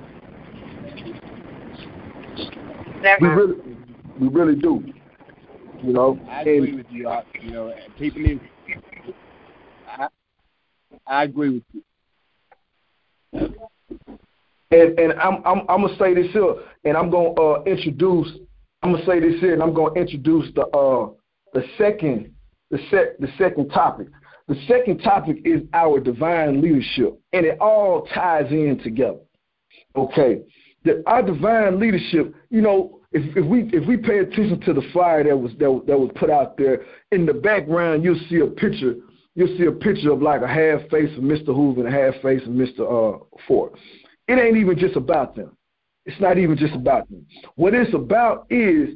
We 3.21 3.27
really, 3.27 3.55
we 4.19 4.27
really 4.27 4.55
do. 4.55 4.83
You 5.83 5.93
know. 5.93 6.19
I 6.29 6.41
agree 6.41 6.69
and, 6.69 6.77
with 6.77 6.85
you. 6.89 7.07
I, 7.07 7.23
you 7.41 7.51
know, 7.51 7.73
people 7.97 8.21
need. 8.21 8.39
I, 11.09 11.23
agree 11.23 11.49
with 11.49 11.63
you. 11.73 11.83
And 14.71 14.99
and 14.99 15.13
I'm 15.13 15.41
I'm 15.45 15.61
I'm 15.67 15.81
gonna 15.81 15.97
say 15.97 16.13
this 16.13 16.31
here, 16.31 16.55
and 16.85 16.95
I'm 16.95 17.09
gonna 17.09 17.31
uh, 17.33 17.63
introduce. 17.63 18.27
I'm 18.83 18.93
gonna 18.93 19.05
say 19.05 19.19
this 19.19 19.39
here, 19.41 19.53
and 19.53 19.63
I'm 19.63 19.73
gonna 19.73 19.93
introduce 19.95 20.53
the 20.53 20.67
uh 20.67 21.09
the 21.53 21.63
second 21.77 22.33
the 22.69 22.77
set 22.91 23.19
the 23.19 23.27
second 23.37 23.69
topic. 23.69 24.07
The 24.47 24.55
second 24.67 24.99
topic 24.99 25.37
is 25.45 25.61
our 25.73 25.99
divine 25.99 26.61
leadership, 26.61 27.19
and 27.33 27.45
it 27.45 27.59
all 27.59 28.07
ties 28.13 28.51
in 28.51 28.79
together. 28.83 29.19
Okay, 29.95 30.41
that 30.85 31.03
our 31.07 31.21
divine 31.21 31.79
leadership, 31.79 32.33
you 32.49 32.61
know, 32.61 32.99
if, 33.11 33.35
if 33.35 33.45
we 33.45 33.69
if 33.73 33.87
we 33.87 33.97
pay 33.97 34.19
attention 34.19 34.59
to 34.61 34.73
the 34.73 34.83
flyer 34.93 35.23
that 35.23 35.37
was 35.37 35.51
that, 35.53 35.83
that 35.87 35.99
was 35.99 36.11
put 36.15 36.29
out 36.29 36.57
there 36.57 36.85
in 37.11 37.25
the 37.25 37.33
background, 37.33 38.03
you'll 38.03 38.19
see 38.29 38.39
a 38.39 38.47
picture. 38.47 38.95
You'll 39.39 39.57
see 39.57 39.63
a 39.67 39.71
picture 39.71 40.11
of 40.11 40.21
like 40.21 40.41
a 40.41 40.47
half 40.49 40.81
face 40.89 41.17
of 41.17 41.23
Mr. 41.23 41.55
Hoover 41.55 41.87
and 41.87 41.95
a 41.95 41.97
half 41.97 42.21
face 42.21 42.41
of 42.41 42.49
Mr. 42.49 42.81
Uh, 42.81 43.23
Fort. 43.47 43.71
It 44.27 44.33
ain't 44.33 44.57
even 44.57 44.77
just 44.77 44.97
about 44.97 45.33
them. 45.33 45.55
It's 46.05 46.19
not 46.19 46.37
even 46.37 46.57
just 46.57 46.73
about 46.73 47.09
them. 47.09 47.25
What 47.55 47.73
it's 47.73 47.93
about 47.93 48.47
is 48.49 48.89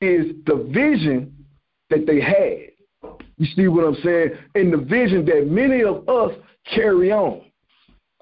is 0.00 0.36
the 0.46 0.70
vision 0.72 1.34
that 1.90 2.06
they 2.06 2.20
had. 2.20 3.18
You 3.38 3.46
see 3.56 3.66
what 3.66 3.84
I'm 3.84 3.96
saying? 4.04 4.30
And 4.54 4.72
the 4.72 4.76
vision 4.76 5.24
that 5.24 5.48
many 5.50 5.82
of 5.82 6.08
us 6.08 6.30
carry 6.72 7.10
on. 7.10 7.42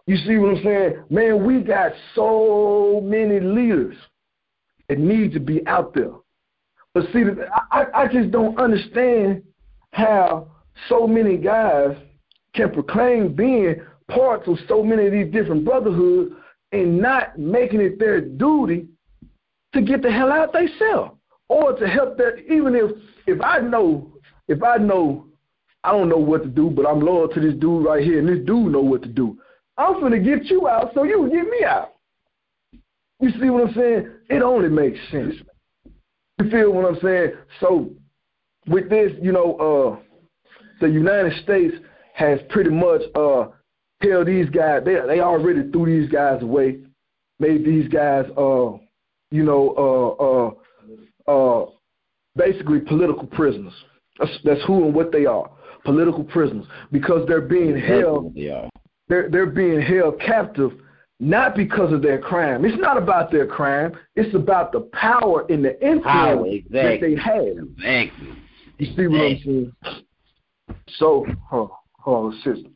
You 0.06 0.16
see 0.16 0.38
what 0.38 0.56
I'm 0.56 0.64
saying? 0.64 1.04
Man, 1.10 1.44
we 1.44 1.60
got 1.60 1.92
so 2.14 3.02
many 3.04 3.38
leaders 3.38 3.96
that 4.88 4.98
need 4.98 5.34
to 5.34 5.40
be 5.40 5.66
out 5.66 5.92
there. 5.92 6.14
But 6.94 7.04
see, 7.12 7.24
I, 7.70 7.84
I 7.94 8.08
just 8.10 8.30
don't 8.30 8.58
understand 8.58 9.42
how 9.92 10.55
so 10.88 11.06
many 11.06 11.36
guys 11.36 11.96
can 12.54 12.72
proclaim 12.72 13.34
being 13.34 13.76
parts 14.08 14.48
of 14.48 14.56
so 14.68 14.82
many 14.82 15.06
of 15.06 15.12
these 15.12 15.32
different 15.32 15.64
brotherhoods 15.64 16.32
and 16.72 16.98
not 17.00 17.38
making 17.38 17.80
it 17.80 17.98
their 17.98 18.20
duty 18.20 18.86
to 19.72 19.82
get 19.82 20.02
the 20.02 20.10
hell 20.10 20.32
out 20.32 20.52
themselves 20.52 21.12
or 21.48 21.72
to 21.74 21.86
help 21.86 22.16
that 22.16 22.38
even 22.50 22.74
if 22.74 22.90
if 23.26 23.40
I 23.40 23.58
know 23.58 24.12
if 24.48 24.62
I 24.62 24.76
know 24.76 25.26
I 25.86 25.92
don't 25.92 26.08
know 26.08 26.18
what 26.18 26.42
to 26.42 26.48
do, 26.48 26.68
but 26.68 26.84
I'm 26.84 27.00
loyal 27.00 27.28
to 27.28 27.40
this 27.40 27.54
dude 27.54 27.86
right 27.86 28.02
here, 28.02 28.18
and 28.18 28.28
this 28.28 28.44
dude 28.44 28.72
know 28.72 28.80
what 28.80 29.02
to 29.02 29.08
do. 29.08 29.38
I'm 29.78 30.00
gonna 30.00 30.18
get 30.18 30.46
you 30.46 30.66
out 30.66 30.90
so 30.94 31.04
you 31.04 31.30
get 31.30 31.48
me 31.48 31.64
out. 31.64 31.92
You 33.20 33.30
see 33.40 33.50
what 33.50 33.68
I'm 33.68 33.74
saying? 33.74 34.10
It 34.28 34.42
only 34.42 34.68
makes 34.68 34.98
sense. 35.12 35.34
You 36.38 36.50
feel 36.50 36.72
what 36.72 36.86
I'm 36.86 36.98
saying? 37.00 37.32
So 37.60 37.90
with 38.66 38.90
this, 38.90 39.12
you 39.22 39.30
know, 39.30 39.54
uh, 39.56 40.05
the 40.80 40.88
United 40.88 41.32
States 41.42 41.74
has 42.14 42.40
pretty 42.48 42.70
much 42.70 43.02
uh, 43.14 43.46
held 44.00 44.26
these 44.26 44.48
guys. 44.50 44.82
They 44.84 44.96
they 45.06 45.20
already 45.20 45.70
threw 45.70 45.86
these 45.86 46.10
guys 46.10 46.42
away, 46.42 46.78
made 47.38 47.64
these 47.64 47.88
guys, 47.88 48.24
uh, 48.36 48.72
you 49.30 49.42
know, 49.44 50.54
uh, 51.28 51.30
uh, 51.30 51.62
uh, 51.62 51.70
basically 52.34 52.80
political 52.80 53.26
prisoners. 53.26 53.74
That's, 54.18 54.32
that's 54.44 54.64
who 54.66 54.86
and 54.86 54.94
what 54.94 55.12
they 55.12 55.26
are, 55.26 55.50
political 55.84 56.24
prisoners, 56.24 56.66
because 56.90 57.26
they're 57.28 57.40
being 57.42 57.76
held. 57.78 58.32
Yeah. 58.34 58.68
They're 59.08 59.28
they're 59.30 59.46
being 59.46 59.80
held 59.80 60.20
captive 60.20 60.72
not 61.18 61.56
because 61.56 61.92
of 61.92 62.02
their 62.02 62.18
crime. 62.18 62.64
It's 62.64 62.78
not 62.78 62.98
about 62.98 63.30
their 63.30 63.46
crime. 63.46 63.92
It's 64.16 64.34
about 64.34 64.72
the 64.72 64.80
power 64.92 65.46
and 65.48 65.64
the 65.64 65.74
influence 65.80 66.04
power, 66.04 66.46
exactly. 66.46 66.70
that 66.70 67.00
they 67.00 67.14
have. 67.14 67.56
Exactly. 67.78 68.28
You 68.78 68.96
see 68.96 69.06
what. 69.06 69.20
I'm 69.20 69.40
saying? 69.44 69.72
So, 70.90 71.26
hold 71.48 71.70
hold 71.98 72.32
on, 72.32 72.40
sister. 72.42 72.70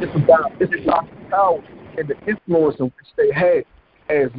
It's 0.00 0.16
about 0.16 0.52
it's 0.60 0.84
about 0.84 1.08
the 1.08 1.30
power 1.30 1.64
and 1.98 2.08
the 2.08 2.14
influence 2.28 2.76
in 2.78 2.86
which 2.86 3.06
they 3.16 3.32
had 3.32 3.64
as 4.08 4.30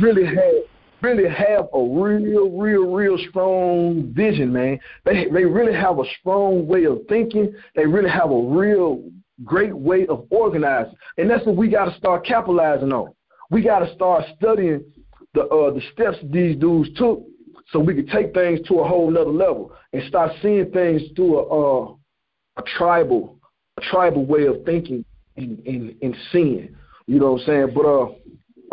really 0.00 0.24
had 0.24 0.62
really 1.00 1.28
have 1.28 1.68
a 1.74 1.80
real, 1.80 2.50
real, 2.50 2.92
real 2.92 3.18
strong 3.28 4.12
vision, 4.14 4.52
man. 4.52 4.78
They 5.04 5.26
they 5.32 5.44
really 5.44 5.74
have 5.74 5.98
a 5.98 6.04
strong 6.20 6.66
way 6.66 6.84
of 6.84 7.00
thinking. 7.08 7.52
They 7.74 7.86
really 7.86 8.10
have 8.10 8.30
a 8.30 8.40
real 8.40 9.02
great 9.44 9.74
way 9.74 10.06
of 10.06 10.26
organizing, 10.30 10.94
and 11.16 11.30
that's 11.30 11.44
what 11.46 11.56
we 11.56 11.68
got 11.68 11.86
to 11.86 11.96
start 11.96 12.26
capitalizing 12.26 12.92
on. 12.92 13.12
We 13.50 13.62
got 13.62 13.80
to 13.80 13.94
start 13.94 14.24
studying 14.36 14.84
the 15.34 15.42
uh, 15.42 15.72
the 15.72 15.82
steps 15.92 16.18
these 16.30 16.56
dudes 16.56 16.90
took, 16.96 17.22
so 17.70 17.80
we 17.80 17.94
can 17.94 18.06
take 18.06 18.34
things 18.34 18.60
to 18.68 18.80
a 18.80 18.88
whole 18.88 19.10
nother 19.10 19.30
level 19.30 19.72
and 19.92 20.02
start 20.08 20.32
seeing 20.42 20.70
things 20.70 21.02
through 21.16 21.38
a 21.38 21.42
uh, 21.42 21.94
a 22.58 22.62
tribal 22.76 23.38
a 23.78 23.80
tribal 23.82 24.24
way 24.26 24.46
of 24.46 24.64
thinking 24.64 25.04
and, 25.36 25.58
and, 25.66 25.94
and 26.02 26.16
seeing. 26.32 26.74
You 27.06 27.20
know 27.20 27.32
what 27.32 27.42
I'm 27.42 27.46
saying? 27.46 27.70
But 27.74 27.86
uh, 27.86 28.08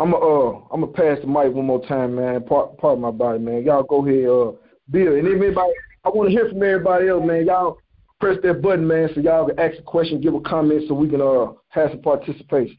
I'm 0.00 0.14
uh 0.14 0.50
I'm 0.70 0.80
gonna 0.80 0.88
pass 0.88 1.18
the 1.20 1.26
mic 1.26 1.54
one 1.54 1.66
more 1.66 1.84
time, 1.86 2.16
man. 2.16 2.42
Part 2.44 2.76
part 2.78 2.94
of 2.94 3.00
my 3.00 3.10
body, 3.10 3.38
man. 3.38 3.62
Y'all 3.64 3.82
go 3.82 4.06
ahead, 4.06 4.28
uh, 4.28 4.52
Bill, 4.90 5.14
and 5.14 5.26
anybody. 5.26 5.72
I 6.04 6.08
want 6.10 6.28
to 6.28 6.36
hear 6.36 6.48
from 6.48 6.62
everybody 6.62 7.08
else, 7.08 7.24
man. 7.26 7.46
Y'all 7.46 7.78
press 8.20 8.36
that 8.42 8.62
button, 8.62 8.86
man, 8.86 9.08
so 9.14 9.20
y'all 9.20 9.46
can 9.46 9.58
ask 9.58 9.78
a 9.78 9.82
question, 9.82 10.20
give 10.20 10.34
a 10.34 10.40
comment, 10.40 10.84
so 10.86 10.94
we 10.94 11.08
can 11.08 11.20
uh 11.20 11.52
have 11.68 11.90
some 11.90 12.02
participation. 12.02 12.76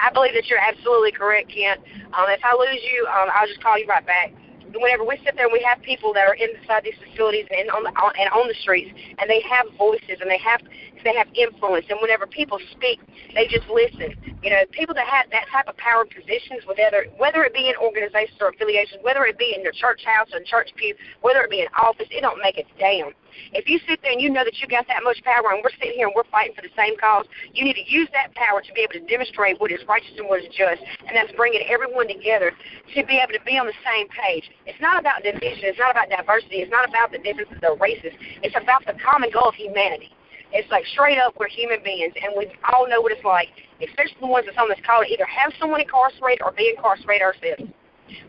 I 0.00 0.10
believe 0.12 0.34
that 0.34 0.48
you're 0.48 0.62
absolutely 0.62 1.12
correct, 1.12 1.50
Kent. 1.52 1.80
Um, 2.12 2.26
if 2.28 2.40
I 2.44 2.54
lose 2.54 2.82
you, 2.92 3.06
um, 3.06 3.28
I'll 3.34 3.46
just 3.46 3.62
call 3.62 3.78
you 3.78 3.86
right 3.86 4.04
back 4.04 4.32
whenever 4.74 5.04
we 5.04 5.16
sit 5.24 5.34
there 5.36 5.46
and 5.46 5.52
we 5.52 5.62
have 5.62 5.80
people 5.82 6.12
that 6.12 6.26
are 6.26 6.34
inside 6.34 6.84
these 6.84 6.98
facilities 7.08 7.46
and 7.50 7.70
on 7.70 7.84
the 7.84 7.90
on, 8.00 8.12
and 8.18 8.28
on 8.30 8.48
the 8.48 8.54
streets, 8.60 8.90
and 9.18 9.30
they 9.30 9.40
have 9.48 9.66
voices 9.78 10.18
and 10.20 10.30
they 10.30 10.38
have 10.38 10.60
they 11.04 11.14
have 11.14 11.28
influence, 11.34 11.86
and 11.90 11.98
whenever 12.00 12.26
people 12.26 12.58
speak, 12.72 13.00
they 13.34 13.46
just 13.46 13.68
listen. 13.68 14.14
You 14.42 14.50
know, 14.50 14.62
people 14.72 14.94
that 14.94 15.06
have 15.06 15.30
that 15.30 15.46
type 15.52 15.68
of 15.68 15.76
power 15.76 16.04
positions, 16.04 16.64
whether 16.66 17.06
whether 17.18 17.44
it 17.44 17.54
be 17.54 17.68
in 17.68 17.76
organizations 17.76 18.38
or 18.40 18.48
affiliations, 18.48 19.02
whether 19.02 19.24
it 19.26 19.38
be 19.38 19.54
in 19.56 19.62
your 19.62 19.72
church 19.72 20.04
house 20.04 20.28
or 20.32 20.40
church 20.44 20.70
pew, 20.76 20.94
whether 21.20 21.42
it 21.42 21.50
be 21.50 21.60
in 21.60 21.68
office, 21.80 22.06
it 22.10 22.20
don't 22.22 22.40
make 22.42 22.58
a 22.58 22.64
damn. 22.78 23.12
If 23.52 23.68
you 23.68 23.78
sit 23.86 24.00
there 24.02 24.12
and 24.12 24.20
you 24.20 24.30
know 24.30 24.44
that 24.44 24.56
you 24.60 24.66
got 24.66 24.88
that 24.88 25.04
much 25.04 25.22
power 25.22 25.52
and 25.52 25.60
we're 25.62 25.74
sitting 25.76 26.00
here 26.00 26.06
and 26.06 26.16
we're 26.16 26.28
fighting 26.32 26.56
for 26.56 26.62
the 26.62 26.72
same 26.76 26.96
cause, 26.96 27.26
you 27.52 27.64
need 27.64 27.76
to 27.76 27.84
use 27.84 28.08
that 28.12 28.34
power 28.34 28.62
to 28.62 28.72
be 28.72 28.80
able 28.80 28.96
to 28.96 29.04
demonstrate 29.04 29.60
what 29.60 29.70
is 29.70 29.80
righteous 29.88 30.16
and 30.16 30.28
what 30.28 30.40
is 30.40 30.48
just, 30.56 30.80
and 31.04 31.12
that's 31.12 31.32
bringing 31.36 31.60
everyone 31.68 32.08
together 32.08 32.52
to 32.94 33.04
be 33.04 33.20
able 33.20 33.36
to 33.36 33.44
be 33.44 33.58
on 33.58 33.66
the 33.66 33.76
same 33.84 34.08
page. 34.08 34.48
It's 34.64 34.80
not 34.80 34.98
about 34.98 35.22
division. 35.22 35.68
It's 35.68 35.78
not 35.78 35.92
about 35.92 36.08
diversity. 36.08 36.64
It's 36.64 36.72
not 36.72 36.88
about 36.88 37.12
the 37.12 37.18
differences 37.18 37.60
of 37.60 37.80
races. 37.80 38.12
It's 38.42 38.56
about 38.56 38.86
the 38.86 38.96
common 39.04 39.30
goal 39.30 39.52
of 39.52 39.54
humanity. 39.54 40.16
It's 40.56 40.70
like 40.72 40.86
straight 40.88 41.18
up, 41.18 41.36
we're 41.38 41.52
human 41.52 41.84
beings, 41.84 42.14
and 42.16 42.32
we 42.32 42.48
all 42.72 42.88
know 42.88 43.04
what 43.04 43.12
it's 43.12 43.24
like, 43.24 43.52
especially 43.84 44.16
the 44.24 44.26
ones 44.26 44.48
that's 44.48 44.56
on 44.56 44.72
this 44.72 44.80
call, 44.88 45.04
to 45.04 45.08
either 45.12 45.28
have 45.28 45.52
someone 45.60 45.84
incarcerated 45.84 46.40
or 46.40 46.52
be 46.56 46.72
incarcerated 46.72 47.20
ourselves. 47.20 47.68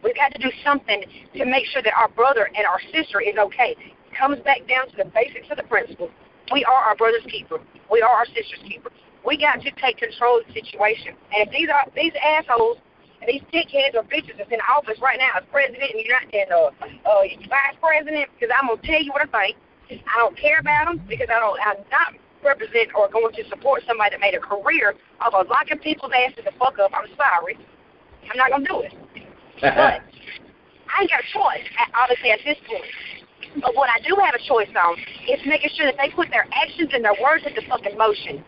We've 0.03 0.15
got 0.15 0.36
to 0.36 0.39
do 0.43 0.51
something 0.59 1.07
to 1.07 1.45
make 1.45 1.71
sure 1.71 1.80
that 1.82 1.95
our 1.95 2.09
brother 2.11 2.51
and 2.51 2.67
our 2.67 2.84
sister 2.91 3.23
is 3.23 3.39
okay. 3.39 3.80
It 3.80 4.11
comes 4.11 4.43
back 4.43 4.67
down 4.67 4.91
to 4.91 4.95
the 4.99 5.07
basics 5.07 5.47
of 5.49 5.55
the 5.55 5.63
principle. 5.71 6.11
We 6.51 6.67
are 6.67 6.91
our 6.91 6.99
brother's 6.99 7.23
keeper. 7.32 7.63
We 7.88 8.01
are 8.01 8.11
our 8.11 8.25
sister's 8.25 8.59
keeper. 8.67 8.91
We 9.23 9.39
got 9.39 9.63
to 9.63 9.71
take 9.80 9.95
control 9.95 10.43
of 10.43 10.47
the 10.51 10.53
situation. 10.59 11.15
And 11.32 11.47
if 11.47 11.49
these 11.55 11.71
are 11.71 11.88
these 11.95 12.11
assholes 12.19 12.84
and 13.23 13.32
these 13.32 13.43
dickheads 13.55 13.95
or 13.95 14.03
bitches 14.03 14.36
that's 14.36 14.51
in 14.51 14.59
office 14.67 14.99
right 14.99 15.19
now 15.19 15.39
as 15.39 15.47
president 15.47 15.95
and 15.95 16.03
you're 16.03 16.11
not 16.11 16.28
uh, 16.28 16.75
uh 17.07 17.23
vice 17.47 17.80
president, 17.80 18.28
because 18.36 18.51
I'm 18.51 18.67
gonna 18.67 18.84
tell 18.84 18.99
you 18.99 19.15
what 19.15 19.23
I 19.23 19.32
think. 19.32 19.55
I 19.89 20.17
don't 20.17 20.38
care 20.38 20.59
about 20.59 20.88
them 20.88 21.01
because 21.07 21.27
I 21.29 21.39
don't. 21.39 21.59
I'm 21.63 21.77
not 21.91 22.13
represent 22.43 22.89
or 22.95 23.09
going 23.09 23.33
to 23.33 23.43
support 23.49 23.83
somebody 23.88 24.11
that 24.11 24.19
made 24.19 24.35
a 24.35 24.39
career 24.39 24.95
of 25.25 25.33
locking 25.47 25.79
people's 25.79 26.11
asses 26.13 26.45
the 26.45 26.51
fuck 26.59 26.77
up. 26.79 26.91
I'm 26.93 27.09
sorry. 27.15 27.57
I'm 28.29 28.38
not 28.38 28.51
gonna 28.51 28.65
do 28.67 28.81
it 28.81 28.93
but 29.61 29.73
I 29.73 31.01
ain't 31.01 31.09
got 31.09 31.21
a 31.23 31.29
choice, 31.33 31.65
obviously, 31.95 32.31
at 32.31 32.39
this 32.45 32.57
point. 32.67 32.85
But 33.61 33.75
what 33.75 33.89
I 33.89 33.99
do 34.07 34.15
have 34.21 34.35
a 34.35 34.43
choice 34.47 34.69
on 34.75 34.95
is 35.27 35.39
making 35.45 35.71
sure 35.75 35.85
that 35.88 35.97
they 35.97 36.09
put 36.09 36.29
their 36.29 36.47
actions 36.53 36.91
and 36.93 37.03
their 37.03 37.15
words 37.21 37.43
into 37.45 37.61
fucking 37.67 37.97
motion. 37.97 38.43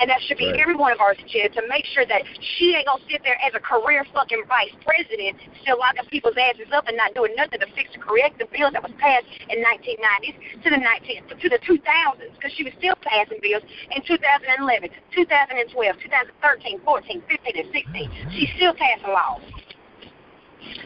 And 0.00 0.10
that 0.10 0.20
should 0.26 0.38
be 0.38 0.50
right. 0.50 0.60
every 0.60 0.76
one 0.76 0.92
of 0.92 1.00
our 1.00 1.14
Jim, 1.14 1.52
to 1.52 1.62
make 1.68 1.84
sure 1.94 2.06
that 2.06 2.22
she 2.56 2.74
ain't 2.76 2.86
gonna 2.86 3.02
sit 3.10 3.22
there 3.24 3.38
as 3.42 3.54
a 3.54 3.60
career 3.60 4.04
fucking 4.12 4.44
vice 4.48 4.74
president, 4.84 5.38
still 5.62 5.78
locking 5.78 6.04
people's 6.10 6.36
asses 6.38 6.70
up 6.72 6.86
and 6.88 6.96
not 6.96 7.14
doing 7.14 7.34
nothing 7.36 7.60
to 7.60 7.66
fix 7.74 7.90
and 7.94 8.02
correct 8.02 8.38
the 8.38 8.46
bills 8.52 8.72
that 8.72 8.82
was 8.82 8.92
passed 8.98 9.26
in 9.48 9.62
1990s 9.62 10.36
to 10.62 10.68
the 10.70 10.78
19 10.78 11.40
to 11.40 11.48
the 11.48 11.60
2000s, 11.64 12.32
because 12.34 12.52
she 12.56 12.64
was 12.64 12.72
still 12.78 12.94
passing 13.02 13.38
bills 13.42 13.62
in 13.90 14.02
2011, 14.06 14.90
2012, 15.14 15.96
2013, 16.02 16.80
14, 16.84 17.22
15, 17.28 17.56
and 17.56 17.68
16. 17.72 18.10
She's 18.32 18.48
mm-hmm. 18.48 18.56
still 18.56 18.74
passing 18.74 19.12
laws 19.12 19.42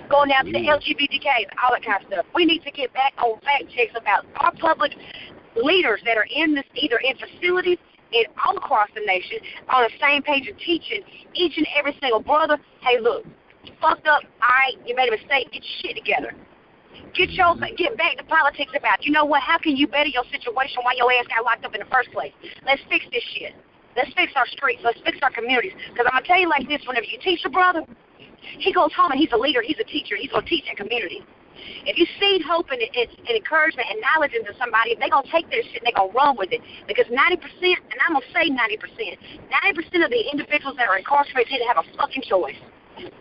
going 0.09 0.30
down 0.30 0.45
to 0.47 0.53
the 0.53 0.59
LGBTQs, 0.59 1.47
all 1.62 1.70
that 1.70 1.84
kind 1.84 2.03
of 2.03 2.09
stuff. 2.09 2.26
We 2.34 2.45
need 2.45 2.62
to 2.64 2.70
get 2.70 2.93
back 2.95 3.14
on 3.18 3.41
fact 3.41 3.70
checks 3.70 3.93
about 3.95 4.26
our 4.36 4.53
public 4.53 4.93
leaders 5.57 6.01
that 6.05 6.16
are 6.16 6.26
in 6.34 6.55
this, 6.55 6.64
either 6.74 6.99
in 6.99 7.14
facilities 7.16 7.78
and 8.12 8.26
all 8.44 8.56
across 8.56 8.88
the 8.94 9.02
nation, 9.04 9.38
on 9.68 9.84
the 9.84 9.92
same 10.00 10.22
page 10.22 10.48
of 10.48 10.56
teaching 10.59 11.02
each 11.34 11.56
and 11.56 11.66
every 11.76 11.96
single 12.00 12.20
brother, 12.20 12.59
hey, 12.80 13.00
look, 13.00 13.24
you 13.64 13.72
fucked 13.80 14.06
up, 14.06 14.22
all 14.42 14.48
right, 14.48 14.76
you 14.86 14.94
made 14.94 15.09
a 15.09 15.12
mistake, 15.12 15.50
get 15.52 15.62
your 15.62 15.78
shit 15.82 15.96
together. 15.96 16.34
Get 17.14 17.30
your 17.30 17.54
get 17.76 17.96
back 17.96 18.16
to 18.18 18.24
politics 18.24 18.72
about 18.76 19.04
you 19.04 19.12
know 19.12 19.24
what? 19.24 19.42
How 19.42 19.59
can 19.59 19.76
you 19.76 19.86
better 19.86 20.09
your 20.09 20.24
situation 20.30 20.82
while 20.82 20.96
your 20.96 21.11
ass 21.12 21.26
got 21.28 21.44
locked 21.44 21.64
up 21.64 21.74
in 21.74 21.80
the 21.80 21.90
first 21.90 22.11
place? 22.12 22.32
Let's 22.66 22.82
fix 22.88 23.04
this 23.12 23.22
shit. 23.34 23.54
Let's 23.96 24.12
fix 24.14 24.32
our 24.36 24.46
streets. 24.46 24.80
Let's 24.84 25.00
fix 25.04 25.18
our 25.22 25.30
communities. 25.30 25.72
Because 25.90 26.06
I'm 26.06 26.14
gonna 26.18 26.26
tell 26.26 26.38
you 26.38 26.48
like 26.48 26.68
this: 26.68 26.82
whenever 26.86 27.06
you 27.06 27.18
teach 27.22 27.44
a 27.44 27.50
brother, 27.50 27.84
he 28.59 28.72
goes 28.72 28.92
home 28.94 29.11
and 29.11 29.20
he's 29.20 29.32
a 29.32 29.36
leader, 29.36 29.62
he's 29.62 29.78
a 29.80 29.84
teacher, 29.84 30.16
he's 30.16 30.30
to 30.30 30.42
teach 30.42 30.64
that 30.66 30.76
community. 30.76 31.24
If 31.86 31.98
you 31.98 32.06
seed 32.20 32.42
hope 32.42 32.70
and, 32.70 32.80
and, 32.80 33.09
and 33.26 33.34
encouragement 33.36 33.88
and 33.90 34.00
knowledge 34.00 34.32
into 34.32 34.52
somebody, 34.59 34.96
they're 34.96 35.11
going 35.11 35.24
to 35.24 35.32
take 35.32 35.48
their 35.50 35.62
shit 35.62 35.82
and 35.82 35.86
they're 35.86 35.98
going 35.98 36.12
to 36.12 36.16
run 36.16 36.36
with 36.36 36.52
it. 36.52 36.61
Because 36.86 37.06
90%, 37.06 37.38
and 37.40 37.98
I'm 38.06 38.14
going 38.14 38.26
to 38.26 38.32
say 38.32 38.50
90%, 38.50 39.18
90% 39.50 40.04
of 40.04 40.11
the 40.11 40.22
individuals 40.30 40.76
that 40.76 40.88
are 40.88 40.98
incarcerated 40.98 41.59
didn't 41.59 41.68
have 41.68 41.82
a 41.82 41.86
fucking 41.96 42.22
choice. 42.26 42.59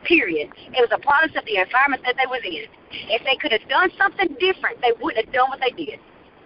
Period. 0.04 0.50
It 0.74 0.82
was 0.82 0.90
a 0.90 0.98
product 0.98 1.38
of 1.38 1.46
the 1.46 1.62
environment 1.62 2.02
that 2.06 2.18
they 2.18 2.26
was 2.26 2.42
in. 2.44 2.66
If 3.14 3.22
they 3.24 3.38
could 3.38 3.54
have 3.54 3.66
done 3.70 3.92
something 3.98 4.34
different, 4.42 4.82
they 4.82 4.94
wouldn't 4.98 5.22
have 5.24 5.34
done 5.34 5.50
what 5.50 5.62
they 5.62 5.70
did. 5.70 6.02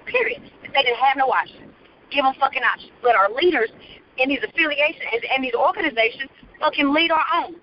Period. 0.05 0.43
If 0.63 0.73
they 0.73 0.83
didn't 0.83 0.99
have 0.99 1.15
no 1.15 1.31
option. 1.31 1.71
Give 2.11 2.27
them 2.27 2.35
fucking 2.39 2.63
options. 2.63 2.91
Let 3.03 3.15
our 3.15 3.31
leaders 3.31 3.71
in 4.17 4.29
these 4.29 4.43
affiliations 4.43 5.23
and 5.31 5.43
these 5.43 5.55
organizations 5.55 6.29
fucking 6.59 6.91
lead 6.91 7.11
our 7.11 7.25
own. 7.39 7.55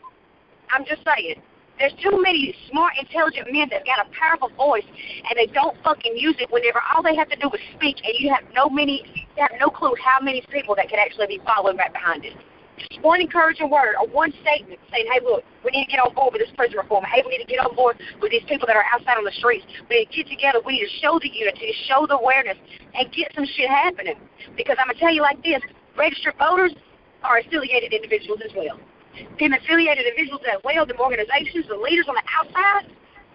I'm 0.72 0.84
just 0.84 1.02
saying. 1.04 1.42
There's 1.78 1.94
too 2.02 2.20
many 2.20 2.54
smart, 2.70 2.94
intelligent 2.98 3.52
men 3.52 3.68
that 3.70 3.86
got 3.86 4.04
a 4.04 4.10
powerful 4.10 4.50
voice, 4.56 4.84
and 4.84 5.38
they 5.38 5.46
don't 5.46 5.76
fucking 5.84 6.16
use 6.16 6.34
it. 6.40 6.50
Whenever 6.50 6.82
all 6.92 7.02
they 7.02 7.14
have 7.14 7.28
to 7.30 7.36
do 7.36 7.48
is 7.54 7.60
speak, 7.76 7.96
and 8.02 8.14
you 8.18 8.34
have 8.34 8.42
no 8.52 8.68
many, 8.68 9.02
you 9.14 9.42
have 9.42 9.52
no 9.60 9.68
clue 9.68 9.94
how 10.02 10.18
many 10.20 10.42
people 10.50 10.74
that 10.74 10.90
could 10.90 10.98
actually 10.98 11.26
be 11.26 11.40
following 11.46 11.76
right 11.76 11.92
behind 11.92 12.24
it. 12.24 12.34
Just 12.78 13.00
one 13.02 13.20
encouraging 13.20 13.70
word 13.70 13.94
or 14.00 14.06
one 14.08 14.32
statement 14.42 14.80
saying, 14.90 15.06
"Hey, 15.12 15.20
look, 15.22 15.44
we 15.64 15.70
need 15.70 15.86
to 15.86 15.90
get 15.90 16.00
on 16.00 16.14
board 16.14 16.32
with 16.32 16.42
this 16.42 16.50
prison 16.56 16.78
reform. 16.78 17.04
Hey, 17.04 17.22
we 17.24 17.30
need 17.30 17.44
to 17.44 17.50
get 17.50 17.64
on 17.64 17.74
board 17.74 17.98
with 18.20 18.30
these 18.30 18.44
people 18.44 18.66
that 18.66 18.76
are 18.76 18.86
outside 18.92 19.16
on 19.16 19.24
the 19.24 19.32
streets. 19.32 19.66
We 19.88 19.98
need 19.98 20.10
to 20.10 20.16
get 20.16 20.28
together. 20.28 20.60
We 20.64 20.78
need 20.78 20.86
to 20.86 20.98
show 20.98 21.18
the 21.18 21.28
unity, 21.28 21.74
show 21.86 22.06
the 22.06 22.18
awareness, 22.18 22.58
and 22.94 23.10
get 23.12 23.32
some 23.34 23.46
shit 23.46 23.68
happening. 23.68 24.18
Because 24.56 24.76
I'm 24.78 24.86
gonna 24.86 24.98
tell 24.98 25.12
you 25.12 25.22
like 25.22 25.42
this: 25.42 25.62
registered 25.96 26.34
voters 26.38 26.74
are 27.22 27.38
affiliated 27.38 27.92
individuals 27.92 28.40
as 28.42 28.52
well 28.54 28.78
them 29.38 29.52
affiliated 29.52 30.06
individuals 30.06 30.42
as 30.52 30.60
well, 30.64 30.86
them 30.86 31.00
organizations, 31.00 31.66
the 31.68 31.76
leaders 31.76 32.06
on 32.08 32.14
the 32.14 32.22
outside, 32.38 32.90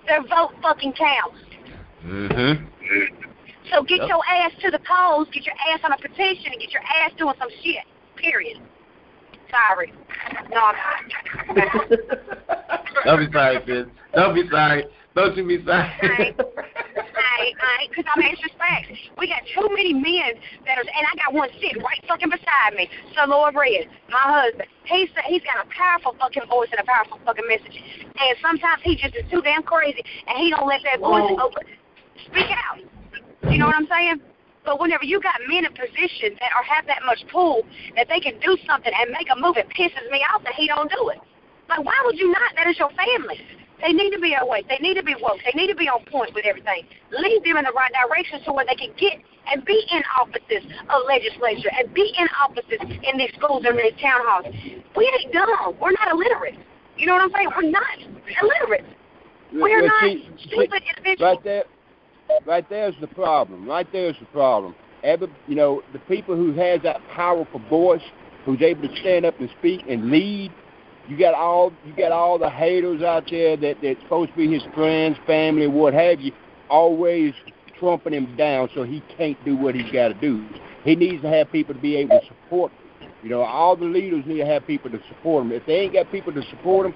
their 0.07 0.21
vote 0.23 0.51
fucking 0.61 0.93
counts. 0.93 1.39
Mhm. 2.05 2.67
So 3.71 3.83
get 3.83 3.99
yep. 3.99 4.09
your 4.09 4.21
ass 4.27 4.51
to 4.61 4.71
the 4.71 4.79
polls, 4.79 5.27
get 5.31 5.45
your 5.45 5.55
ass 5.71 5.79
on 5.83 5.93
a 5.93 5.97
petition, 5.97 6.51
and 6.51 6.59
get 6.59 6.71
your 6.71 6.83
ass 6.83 7.11
doing 7.17 7.35
some 7.39 7.49
shit. 7.63 7.83
Period. 8.17 8.59
Sorry. 9.49 9.93
No, 10.49 10.59
I'm 10.59 11.55
not. 11.55 11.89
Don't 13.05 13.25
be 13.25 13.31
sorry, 13.31 13.59
Fizz. 13.65 13.85
Don't 14.15 14.35
be 14.35 14.49
sorry. 14.49 14.85
Don't 15.15 15.37
you 15.37 15.45
be 15.45 15.63
sorry. 15.63 16.35
I, 17.33 17.53
I, 17.53 17.87
because 17.89 18.05
I'm 18.09 18.21
anxious 18.23 18.49
facts. 18.57 18.89
We 19.17 19.27
got 19.27 19.41
too 19.53 19.69
many 19.73 19.93
men 19.93 20.37
that 20.65 20.77
are, 20.77 20.85
and 20.85 21.05
I 21.05 21.13
got 21.21 21.33
one 21.33 21.49
sitting 21.61 21.81
right 21.83 22.01
fucking 22.07 22.29
beside 22.29 22.73
me. 22.75 22.89
So 23.13 23.29
Lord 23.29 23.53
Red, 23.53 23.89
my 24.09 24.21
husband, 24.21 24.69
he's 24.85 25.09
he's 25.25 25.41
got 25.45 25.61
a 25.61 25.69
powerful 25.69 26.15
fucking 26.17 26.49
voice 26.49 26.69
and 26.71 26.81
a 26.81 26.85
powerful 26.85 27.19
fucking 27.25 27.45
message. 27.47 27.77
And 27.77 28.37
sometimes 28.41 28.81
he 28.83 28.95
just 28.95 29.15
is 29.15 29.25
too 29.29 29.41
damn 29.41 29.61
crazy, 29.61 30.01
and 30.27 30.37
he 30.37 30.49
don't 30.49 30.67
let 30.67 30.81
that 30.83 30.99
voice 30.99 31.29
open, 31.37 31.63
speak 32.25 32.49
out. 32.49 32.81
You 33.51 33.59
know 33.59 33.67
what 33.67 33.75
I'm 33.75 33.87
saying? 33.87 34.21
But 34.65 34.79
whenever 34.79 35.03
you 35.03 35.21
got 35.21 35.35
men 35.47 35.65
in 35.65 35.73
positions 35.73 36.39
that 36.39 36.49
are 36.55 36.63
have 36.63 36.87
that 36.87 37.03
much 37.05 37.21
pull 37.31 37.63
that 37.95 38.07
they 38.09 38.19
can 38.19 38.39
do 38.39 38.57
something 38.65 38.91
and 38.93 39.11
make 39.11 39.27
a 39.29 39.37
move, 39.37 39.57
it 39.57 39.67
pisses 39.69 40.09
me 40.09 40.25
off 40.33 40.41
that 40.43 40.55
he 40.55 40.67
don't 40.67 40.89
do 40.89 41.09
it. 41.09 41.19
Like, 41.69 41.83
why 41.83 42.01
would 42.05 42.17
you 42.17 42.31
not? 42.31 42.55
That 42.55 42.67
is 42.67 42.79
your 42.79 42.89
family. 42.95 43.39
They 43.83 43.91
need 43.91 44.11
to 44.11 44.19
be 44.19 44.33
awake. 44.39 44.65
They 44.69 44.79
need 44.79 44.95
to 44.95 45.03
be 45.03 45.13
woke. 45.19 45.39
They 45.43 45.51
need 45.59 45.67
to 45.67 45.75
be 45.75 45.89
on 45.89 46.05
point 46.05 46.33
with 46.33 46.45
everything. 46.45 46.87
Lead 47.11 47.43
them 47.43 47.57
in 47.57 47.65
the 47.65 47.73
right 47.75 47.91
direction 47.91 48.39
so 48.45 48.53
where 48.53 48.65
they 48.65 48.75
can 48.75 48.95
get 48.97 49.19
and 49.51 49.65
be 49.65 49.83
in 49.91 50.01
offices 50.17 50.63
of 50.89 51.01
legislature 51.05 51.69
and 51.77 51.93
be 51.93 52.13
in 52.17 52.27
offices 52.41 52.79
in 52.79 53.17
these 53.17 53.31
schools 53.35 53.65
and 53.67 53.77
in 53.77 53.91
these 53.91 54.01
town 54.01 54.21
halls. 54.23 54.45
We 54.95 55.11
ain't 55.19 55.33
dumb. 55.33 55.75
We're 55.81 55.91
not 55.91 56.11
illiterate. 56.11 56.55
You 56.97 57.07
know 57.07 57.13
what 57.13 57.23
I'm 57.23 57.31
saying? 57.31 57.49
We're 57.57 57.71
not 57.71 57.99
illiterate. 58.41 58.85
We're 59.51 59.81
well, 59.81 59.87
not 59.87 60.03
see, 60.03 60.29
stupid 60.47 60.81
individuals. 60.95 61.19
Right 61.35 61.43
there, 61.43 61.63
right 62.45 62.69
there's 62.69 62.95
the 63.01 63.07
problem. 63.07 63.67
Right 63.67 63.87
there's 63.91 64.15
the 64.17 64.25
problem. 64.27 64.75
Every, 65.03 65.27
you 65.47 65.55
know, 65.55 65.83
the 65.91 65.99
people 65.99 66.37
who 66.37 66.53
has 66.53 66.81
that 66.83 67.01
powerful 67.13 67.59
voice, 67.69 68.01
who's 68.45 68.61
able 68.61 68.87
to 68.87 68.95
stand 69.01 69.25
up 69.25 69.37
and 69.41 69.49
speak 69.59 69.81
and 69.89 70.09
lead, 70.09 70.53
you 71.07 71.17
got 71.17 71.33
all 71.33 71.73
you 71.85 71.93
got 71.95 72.11
all 72.11 72.37
the 72.37 72.49
haters 72.49 73.01
out 73.01 73.25
there 73.29 73.57
that 73.57 73.77
that's 73.81 74.01
supposed 74.01 74.31
to 74.31 74.37
be 74.37 74.51
his 74.51 74.63
friends, 74.73 75.17
family, 75.27 75.67
what 75.67 75.93
have 75.93 76.21
you, 76.21 76.31
always 76.69 77.33
trumping 77.79 78.13
him 78.13 78.35
down 78.37 78.69
so 78.73 78.83
he 78.83 79.03
can't 79.17 79.37
do 79.43 79.55
what 79.57 79.75
he's 79.75 79.91
got 79.91 80.09
to 80.09 80.13
do. 80.13 80.45
He 80.83 80.95
needs 80.95 81.21
to 81.23 81.29
have 81.29 81.51
people 81.51 81.73
to 81.75 81.81
be 81.81 81.95
able 81.97 82.19
to 82.19 82.25
support. 82.27 82.71
Him. 82.71 83.09
You 83.23 83.29
know, 83.29 83.41
all 83.41 83.75
the 83.75 83.85
leaders 83.85 84.25
need 84.25 84.37
to 84.37 84.45
have 84.45 84.67
people 84.67 84.89
to 84.91 84.99
support 85.07 85.45
them. 85.45 85.51
If 85.53 85.65
they 85.65 85.75
ain't 85.75 85.93
got 85.93 86.11
people 86.11 86.33
to 86.33 86.41
support 86.49 86.85
them, 86.87 86.95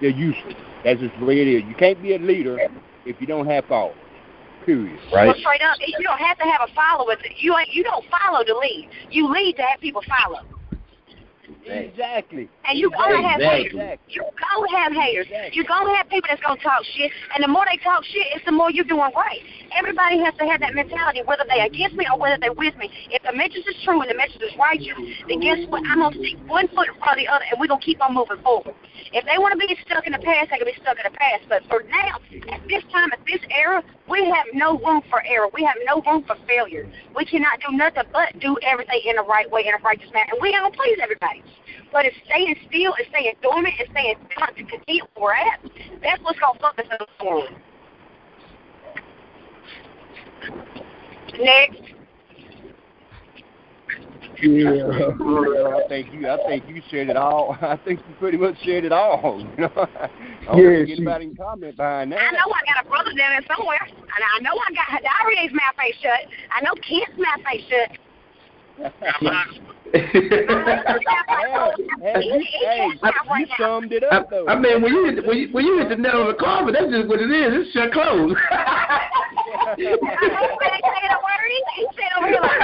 they're 0.00 0.10
useless. 0.10 0.54
That's 0.84 1.00
just 1.00 1.14
the 1.18 1.24
way 1.24 1.40
it 1.40 1.48
is. 1.48 1.62
You 1.68 1.74
can't 1.76 2.00
be 2.02 2.14
a 2.14 2.18
leader 2.18 2.58
if 3.06 3.20
you 3.20 3.26
don't 3.26 3.46
have 3.46 3.64
followers. 3.66 3.96
Period. 4.66 4.98
Right. 5.12 5.26
Well, 5.26 5.36
straight 5.38 5.62
up, 5.62 5.76
you 5.78 6.02
don't 6.02 6.18
have 6.18 6.38
to 6.38 6.44
have 6.44 6.68
a 6.68 6.74
follower. 6.74 7.16
You 7.36 7.54
you 7.70 7.84
don't 7.84 8.04
follow 8.10 8.42
to 8.42 8.58
lead. 8.58 8.88
You 9.10 9.30
lead 9.30 9.56
to 9.56 9.62
have 9.62 9.78
people 9.80 10.02
follow. 10.08 10.40
Exactly. 11.66 12.48
And 12.68 12.78
you 12.78 12.90
gonna 12.90 13.22
have 13.26 13.40
Exactly. 13.40 13.80
haters. 13.80 13.98
You 14.08 14.22
gonna 14.22 14.78
have 14.78 14.92
haters. 14.92 15.26
You 15.52 15.64
gonna 15.64 15.94
have 15.96 16.08
people 16.08 16.28
that's 16.28 16.42
gonna 16.42 16.60
talk 16.60 16.84
shit. 16.96 17.10
And 17.34 17.42
the 17.42 17.48
more 17.48 17.64
they 17.70 17.78
talk 17.82 18.04
shit, 18.04 18.26
it's 18.34 18.44
the 18.44 18.52
more 18.52 18.70
you're 18.70 18.84
doing 18.84 19.10
right. 19.16 19.40
Everybody 19.74 20.22
has 20.22 20.34
to 20.38 20.46
have 20.46 20.60
that 20.60 20.74
mentality, 20.74 21.22
whether 21.26 21.42
they 21.50 21.60
against 21.66 21.96
me 21.96 22.06
or 22.06 22.18
whether 22.18 22.38
they 22.38 22.50
with 22.50 22.76
me. 22.78 22.88
If 23.10 23.22
the 23.26 23.34
message 23.34 23.66
is 23.66 23.74
true 23.82 24.00
and 24.00 24.10
the 24.10 24.14
message 24.14 24.40
is 24.40 24.54
righteous, 24.54 24.94
then 25.26 25.40
guess 25.40 25.66
what? 25.66 25.82
I'm 25.90 25.98
gonna 25.98 26.14
stick 26.14 26.38
one 26.46 26.68
foot 26.70 26.86
in 26.86 26.94
front 27.02 27.18
of 27.18 27.26
the 27.26 27.28
other, 27.28 27.44
and 27.50 27.58
we're 27.58 27.66
gonna 27.66 27.82
keep 27.82 27.98
on 27.98 28.14
moving 28.14 28.38
forward. 28.46 28.74
If 29.10 29.26
they 29.26 29.34
want 29.38 29.50
to 29.50 29.58
be 29.58 29.66
stuck 29.82 30.06
in 30.06 30.12
the 30.14 30.22
past, 30.22 30.50
they 30.50 30.62
can 30.62 30.66
be 30.70 30.78
stuck 30.78 30.94
in 30.94 31.06
the 31.10 31.16
past. 31.18 31.42
But 31.48 31.66
for 31.66 31.82
now, 31.90 32.22
at 32.54 32.62
this 32.70 32.86
time, 32.94 33.10
at 33.10 33.18
this 33.26 33.42
era, 33.50 33.82
we 34.08 34.22
have 34.30 34.46
no 34.54 34.78
room 34.78 35.02
for 35.10 35.22
error. 35.26 35.50
We 35.52 35.66
have 35.66 35.76
no 35.86 36.02
room 36.06 36.22
for 36.22 36.36
failure. 36.46 36.86
We 37.14 37.24
cannot 37.24 37.58
do 37.58 37.74
nothing 37.74 38.06
but 38.12 38.38
do 38.38 38.56
everything 38.62 39.02
in 39.06 39.16
the 39.16 39.26
right 39.26 39.50
way, 39.50 39.66
in 39.66 39.74
a 39.74 39.82
righteous 39.82 40.10
manner. 40.14 40.30
And 40.30 40.38
we 40.40 40.54
gonna 40.54 40.70
please 40.70 40.98
everybody. 41.02 41.42
But 41.90 42.06
it's 42.06 42.16
staying 42.26 42.54
still, 42.70 42.94
it's 42.98 43.08
staying 43.10 43.34
dormant, 43.42 43.74
it's 43.78 43.90
staying 43.90 44.16
content 44.38 44.70
where 44.86 45.02
we're 45.18 45.34
at. 45.34 45.58
That's 46.02 46.22
what's 46.22 46.38
gonna 46.38 46.58
fuck 46.58 46.78
us 46.78 46.86
the 46.90 47.06
form. 47.18 47.54
Next. 51.40 51.80
Yeah. 54.42 54.88
I 54.90 55.82
think 55.88 56.12
you. 56.12 56.28
I 56.28 56.36
think 56.48 56.68
you 56.68 56.82
said 56.90 57.08
it 57.08 57.16
all. 57.16 57.56
I 57.62 57.76
think 57.76 58.00
you 58.08 58.14
pretty 58.18 58.36
much 58.36 58.56
said 58.64 58.84
it 58.84 58.92
all. 58.92 59.40
You 59.40 59.62
know. 59.62 59.72
I 59.76 60.08
don't 60.46 60.58
Yeah, 60.58 60.76
think 60.78 60.88
she- 60.88 60.92
anybody 60.94 61.26
can 61.26 61.36
comment 61.36 61.76
behind 61.76 62.12
that. 62.12 62.20
I 62.20 62.30
know 62.32 62.52
I 62.52 62.74
got 62.74 62.84
a 62.84 62.88
brother 62.88 63.10
down 63.16 63.30
there 63.30 63.56
somewhere, 63.56 63.78
and 63.82 64.22
I 64.22 64.40
know 64.42 64.52
I 64.52 64.74
got 64.74 65.02
Daria's 65.02 65.52
mouth 65.52 65.78
ain't 65.84 65.96
shut. 66.02 66.20
I 66.50 66.60
know 66.62 66.72
Kent's 66.82 67.16
mouth 67.16 67.44
ain't 67.52 67.64
shut. 67.68 67.98
hey, 68.82 68.90
hey, 72.00 72.22
you, 72.24 72.44
hey, 72.64 72.88
you 73.38 73.46
summed 73.58 73.92
it 73.92 74.02
I, 74.02 74.16
up 74.16 74.30
though. 74.30 74.48
I 74.48 74.58
mean, 74.58 74.82
when 74.82 74.92
you 74.92 75.04
hit 75.04 75.24
when 75.24 75.38
you, 75.38 75.48
when 75.52 75.64
you 75.64 75.78
hit 75.78 75.88
the 75.90 75.96
nail 75.96 76.22
on 76.22 76.26
the 76.28 76.34
coffin, 76.34 76.72
that's 76.72 76.90
just 76.90 77.06
what 77.08 77.20
it 77.20 77.30
is. 77.30 77.66
It's 77.66 77.70
shut 77.72 77.92
closed. 77.92 78.36
I 78.50 79.76
ain't 79.78 80.02
saying 80.02 81.12
a 81.12 81.18
word 81.22 81.50
either. 81.54 81.74
He 81.76 81.86
said 81.94 82.10
over 82.18 82.26
here 82.26 82.40
like, 82.42 82.58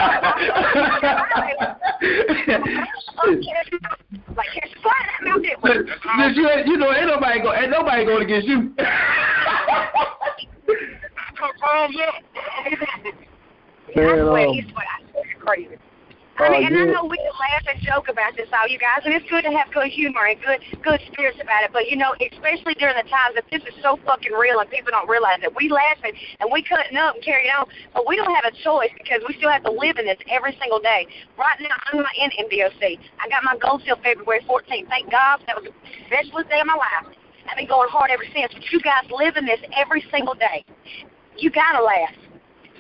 like, 4.37 4.49
here's 4.53 4.73
fly 4.83 4.99
that 5.07 5.23
mouth 5.23 5.45
it 5.45 5.63
was. 5.63 5.87
Since 6.19 6.37
you, 6.37 6.49
you 6.67 6.77
know, 6.77 6.93
ain't 6.93 7.07
nobody 7.07 7.41
go, 7.41 7.55
ain't 7.55 7.71
nobody 7.71 8.05
going 8.05 8.23
against 8.25 8.49
you. 8.49 8.75
Confirms 11.37 11.95
it. 11.95 12.15
Man, 13.97 14.07
I 14.07 14.21
um, 14.21 14.55
he's 14.55 14.65
swear, 14.71 14.87
I 14.87 15.11
swear, 15.11 15.25
it's 15.25 15.43
crazy. 15.43 15.77
I 16.39 16.49
Oh, 16.49 16.53
mean, 16.53 16.65
and 16.65 16.77
I 16.77 16.85
know 16.89 17.05
we 17.05 17.19
can 17.19 17.35
laugh 17.37 17.67
and 17.69 17.77
joke 17.83 18.09
about 18.09 18.37
this, 18.37 18.49
all 18.55 18.67
you 18.67 18.79
guys, 18.79 19.05
and 19.05 19.13
it's 19.13 19.29
good 19.29 19.45
to 19.45 19.53
have 19.53 19.69
good 19.75 19.89
humor 19.93 20.25
and 20.25 20.41
good 20.41 20.61
good 20.81 21.01
spirits 21.13 21.37
about 21.43 21.65
it. 21.65 21.71
But 21.73 21.91
you 21.91 21.97
know, 21.97 22.15
especially 22.17 22.73
during 22.81 22.97
the 22.97 23.05
times 23.11 23.37
that 23.37 23.45
this 23.53 23.61
is 23.69 23.77
so 23.83 23.99
fucking 24.07 24.33
real 24.33 24.61
and 24.61 24.71
people 24.71 24.89
don't 24.91 25.09
realize 25.09 25.45
that 25.45 25.53
we 25.53 25.69
laughing 25.69 26.17
and 26.41 26.49
we 26.49 26.63
cutting 26.65 26.97
up 26.97 27.17
and 27.17 27.25
carrying 27.25 27.51
on, 27.53 27.69
but 27.93 28.09
we 28.09 28.17
don't 28.17 28.33
have 28.33 28.49
a 28.49 28.57
choice 28.65 28.89
because 28.97 29.21
we 29.29 29.37
still 29.37 29.51
have 29.53 29.65
to 29.69 29.73
live 29.73 29.99
in 30.01 30.07
this 30.07 30.17
every 30.33 30.57
single 30.57 30.81
day. 30.81 31.05
Right 31.37 31.61
now, 31.61 31.77
I'm 31.93 32.01
not 32.01 32.15
in 32.17 32.33
MDOC. 32.49 32.97
I 33.21 33.29
got 33.29 33.45
my 33.45 33.57
goal 33.61 33.77
till 33.79 33.97
February 34.01 34.41
14th. 34.49 34.89
Thank 34.89 35.11
God, 35.11 35.45
that 35.45 35.57
was 35.61 35.69
the 35.69 35.77
best 36.09 36.33
day 36.49 36.61
of 36.61 36.67
my 36.67 36.79
life. 36.79 37.13
I've 37.51 37.57
been 37.57 37.69
going 37.69 37.89
hard 37.91 38.11
ever 38.11 38.25
since. 38.33 38.53
But 38.53 38.65
you 38.73 38.81
guys 38.81 39.05
live 39.11 39.37
in 39.37 39.45
this 39.45 39.61
every 39.77 40.05
single 40.11 40.35
day. 40.35 40.65
You 41.37 41.51
gotta 41.51 41.83
laugh. 41.83 42.15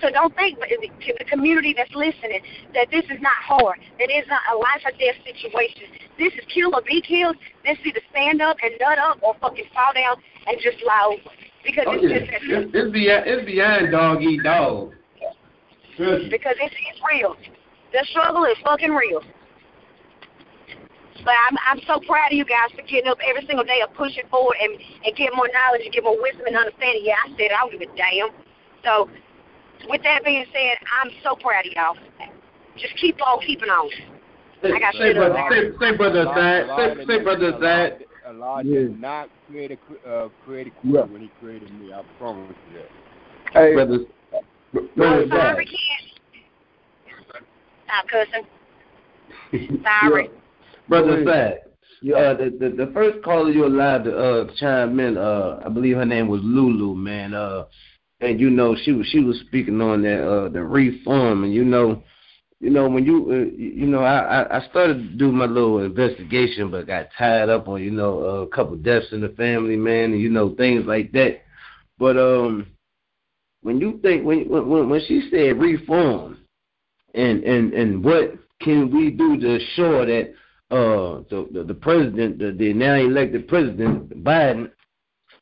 So 0.01 0.11
don't 0.11 0.34
think 0.36 0.59
but 0.59 0.68
to 0.68 0.78
the 1.18 1.24
community 1.24 1.74
that's 1.76 1.92
listening 1.94 2.40
that 2.74 2.88
this 2.90 3.05
is 3.07 3.20
not 3.20 3.36
hard. 3.44 3.78
That 3.98 4.09
it's 4.09 4.28
not 4.28 4.40
a 4.53 4.57
life 4.57 4.82
or 4.84 4.92
death 4.92 5.20
situation. 5.24 5.92
This 6.18 6.32
is 6.34 6.44
kill 6.53 6.74
or 6.74 6.82
be 6.82 7.01
killed. 7.01 7.36
This 7.64 7.78
is 7.80 7.86
either 7.92 8.01
stand 8.11 8.40
up 8.40 8.57
and 8.62 8.72
nut 8.80 8.98
up 8.98 9.18
or 9.22 9.34
fucking 9.40 9.68
fall 9.74 9.92
down 9.94 10.16
and 10.46 10.57
just 10.61 10.78
lie 10.86 11.16
over. 11.16 11.30
Because 11.64 11.84
Oh, 11.88 11.92
it's 11.92 12.09
yeah. 12.09 12.18
just 12.18 12.30
it's, 12.32 12.70
it's 12.72 12.92
beyond 12.92 13.22
it's 13.26 13.44
beyond 13.44 13.92
dog 13.92 14.22
eat 14.22 14.42
dog. 14.42 14.92
Because 15.98 16.57
it's 16.57 16.74
it's 16.74 17.01
real. 17.05 17.36
The 17.92 18.07
struggle 18.11 18.44
is 18.44 18.57
fucking 18.64 18.92
real. 18.92 19.20
But 21.24 21.36
I'm 21.36 21.57
I'm 21.68 21.80
so 21.84 22.01
proud 22.09 22.32
of 22.32 22.36
you 22.38 22.46
guys 22.48 22.72
for 22.72 22.80
getting 22.88 23.11
up 23.12 23.18
every 23.20 23.44
single 23.44 23.64
day 23.64 23.84
and 23.84 23.92
pushing 23.92 24.24
forward 24.30 24.57
and 24.57 24.72
and 25.05 25.12
getting 25.16 25.36
more 25.36 25.48
knowledge 25.53 25.84
and 25.84 25.92
getting 25.92 26.09
more 26.09 26.16
wisdom 26.16 26.46
and 26.48 26.57
understanding. 26.57 27.05
Yeah, 27.05 27.20
I 27.20 27.28
said 27.36 27.53
it. 27.53 27.53
I 27.53 27.61
don't 27.61 27.72
give 27.76 27.84
a 27.84 27.92
damn. 27.92 28.32
So, 28.80 29.11
with 29.89 30.03
that 30.03 30.24
being 30.24 30.45
said, 30.53 30.76
I'm 31.03 31.11
so 31.22 31.37
proud 31.37 31.66
of 31.66 31.72
y'all. 31.72 31.97
Just 32.78 32.97
keep 33.01 33.18
on 33.26 33.41
keeping 33.47 33.68
on. 33.68 33.91
I 34.62 34.78
got 34.78 34.95
say, 34.95 35.12
brother, 35.14 35.35
there. 35.51 35.72
say, 35.72 35.78
say 35.81 35.97
brother 35.97 36.20
Allah- 36.28 36.33
aside. 36.33 36.70
Allah 36.70 36.95
Say, 36.97 37.05
say 37.07 37.22
brother 37.22 37.53
did- 37.53 37.55
Allah 37.55 37.87
aside. 37.87 37.99
did- 37.99 38.07
Allah 38.26 38.62
Yeah. 38.64 38.74
did 38.81 39.01
not 39.01 39.28
create 39.49 39.70
a 39.72 39.76
cre- 39.76 40.09
uh, 40.09 40.28
create 40.45 40.66
a 40.68 40.70
Yeah. 40.85 41.01
when 41.03 41.22
He 41.22 41.31
created 41.41 41.72
me. 41.81 41.93
I 41.93 42.03
promise 42.18 42.55
you 42.72 42.78
that. 42.78 42.89
Hey, 43.53 43.74
Brother, 43.74 43.99
brother 44.97 45.22
I'm 45.22 45.28
sorry, 45.31 45.64
aside. 45.64 45.66
kid. 45.66 46.11
Stop 47.87 48.09
cussing. 48.09 48.47
Sorry. 49.83 50.31
Brother 50.89 51.22
Yeah. 51.22 51.55
yeah. 52.03 52.14
Uh, 52.16 52.35
the, 52.35 52.51
the 52.51 52.68
the 52.87 52.93
first 52.93 53.22
caller 53.24 53.51
you 53.51 53.66
allowed 53.66 54.05
to 54.05 54.16
uh 54.16 54.45
chime 54.59 55.01
in, 55.01 55.16
uh, 55.16 55.61
I 55.64 55.68
believe 55.68 55.97
her 55.97 56.05
name 56.07 56.28
was 56.28 56.41
Lulu, 56.45 56.95
man. 56.95 57.35
Uh, 57.35 57.64
and 58.21 58.39
you 58.39 58.51
know 58.51 58.77
she 58.83 58.93
was 58.93 59.07
she 59.09 59.21
was 59.21 59.39
speaking 59.41 59.81
on 59.81 60.03
that 60.03 60.27
uh 60.27 60.49
the 60.49 60.62
reform, 60.62 61.45
and 61.45 61.55
you 61.55 61.64
know, 61.64 62.03
you 62.61 62.71
know 62.71 62.89
when 62.89 63.05
you 63.05 63.27
uh, 63.31 63.57
you 63.57 63.87
know 63.87 64.01
I 64.01 64.59
I 64.59 64.68
started 64.68 64.95
to 64.99 65.16
do 65.16 65.33
my 65.33 65.47
little 65.47 65.79
investigation, 65.83 66.71
but 66.71 66.87
got 66.87 67.09
tied 67.16 67.49
up 67.49 67.68
on 67.68 67.83
you 67.83 67.91
know 67.91 68.21
a 68.21 68.47
couple 68.49 68.77
deaths 68.77 69.07
in 69.12 69.21
the 69.21 69.31
family, 69.31 69.77
man, 69.77 70.12
and 70.12 70.21
you 70.21 70.31
know 70.31 70.55
things 70.55 70.85
like 70.87 71.12
that. 71.12 71.43
But 71.99 72.16
um, 72.16 72.66
when 73.62 73.81
you 73.81 73.99
think 74.03 74.25
when 74.25 74.49
when 74.49 74.89
when 74.89 75.01
she 75.07 75.29
said 75.31 75.59
reform, 75.59 76.39
and 77.14 77.43
and 77.45 77.73
and 77.73 78.05
what 78.05 78.35
can 78.61 78.91
we 78.95 79.11
do 79.11 79.39
to 79.39 79.57
assure 79.57 80.07
that 80.07 80.35
uh 80.71 81.23
the 81.31 81.49
the, 81.53 81.64
the 81.64 81.75
president 81.75 82.39
the, 82.39 82.53
the 82.53 82.73
now 82.73 82.95
elected 82.95 83.49
president 83.49 84.23
Biden 84.23 84.71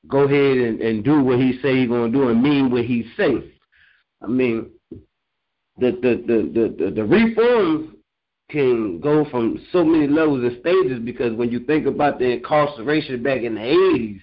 go 0.09 0.21
ahead 0.21 0.59
and, 0.59 0.81
and 0.81 1.05
do 1.05 1.23
what 1.23 1.39
he 1.39 1.59
say 1.63 1.77
he's 1.81 1.89
gonna 1.89 2.11
do 2.11 2.29
and 2.29 2.43
mean 2.43 2.71
what 2.71 2.85
he 2.85 3.11
say. 3.17 3.53
I 4.23 4.27
mean 4.27 4.71
the 5.79 5.93
the 5.93 6.25
the 6.27 6.51
the, 6.53 6.85
the, 6.85 6.91
the 6.91 7.05
reform 7.05 7.97
can 8.51 8.99
go 9.01 9.27
from 9.31 9.61
so 9.73 9.85
many 9.85 10.07
levels 10.07 10.43
and 10.43 10.59
stages 10.61 11.01
because 11.05 11.35
when 11.35 11.51
you 11.51 11.61
think 11.61 11.87
about 11.87 12.19
the 12.19 12.25
incarceration 12.25 13.23
back 13.23 13.43
in 13.43 13.55
the 13.55 13.63
eighties 13.63 14.21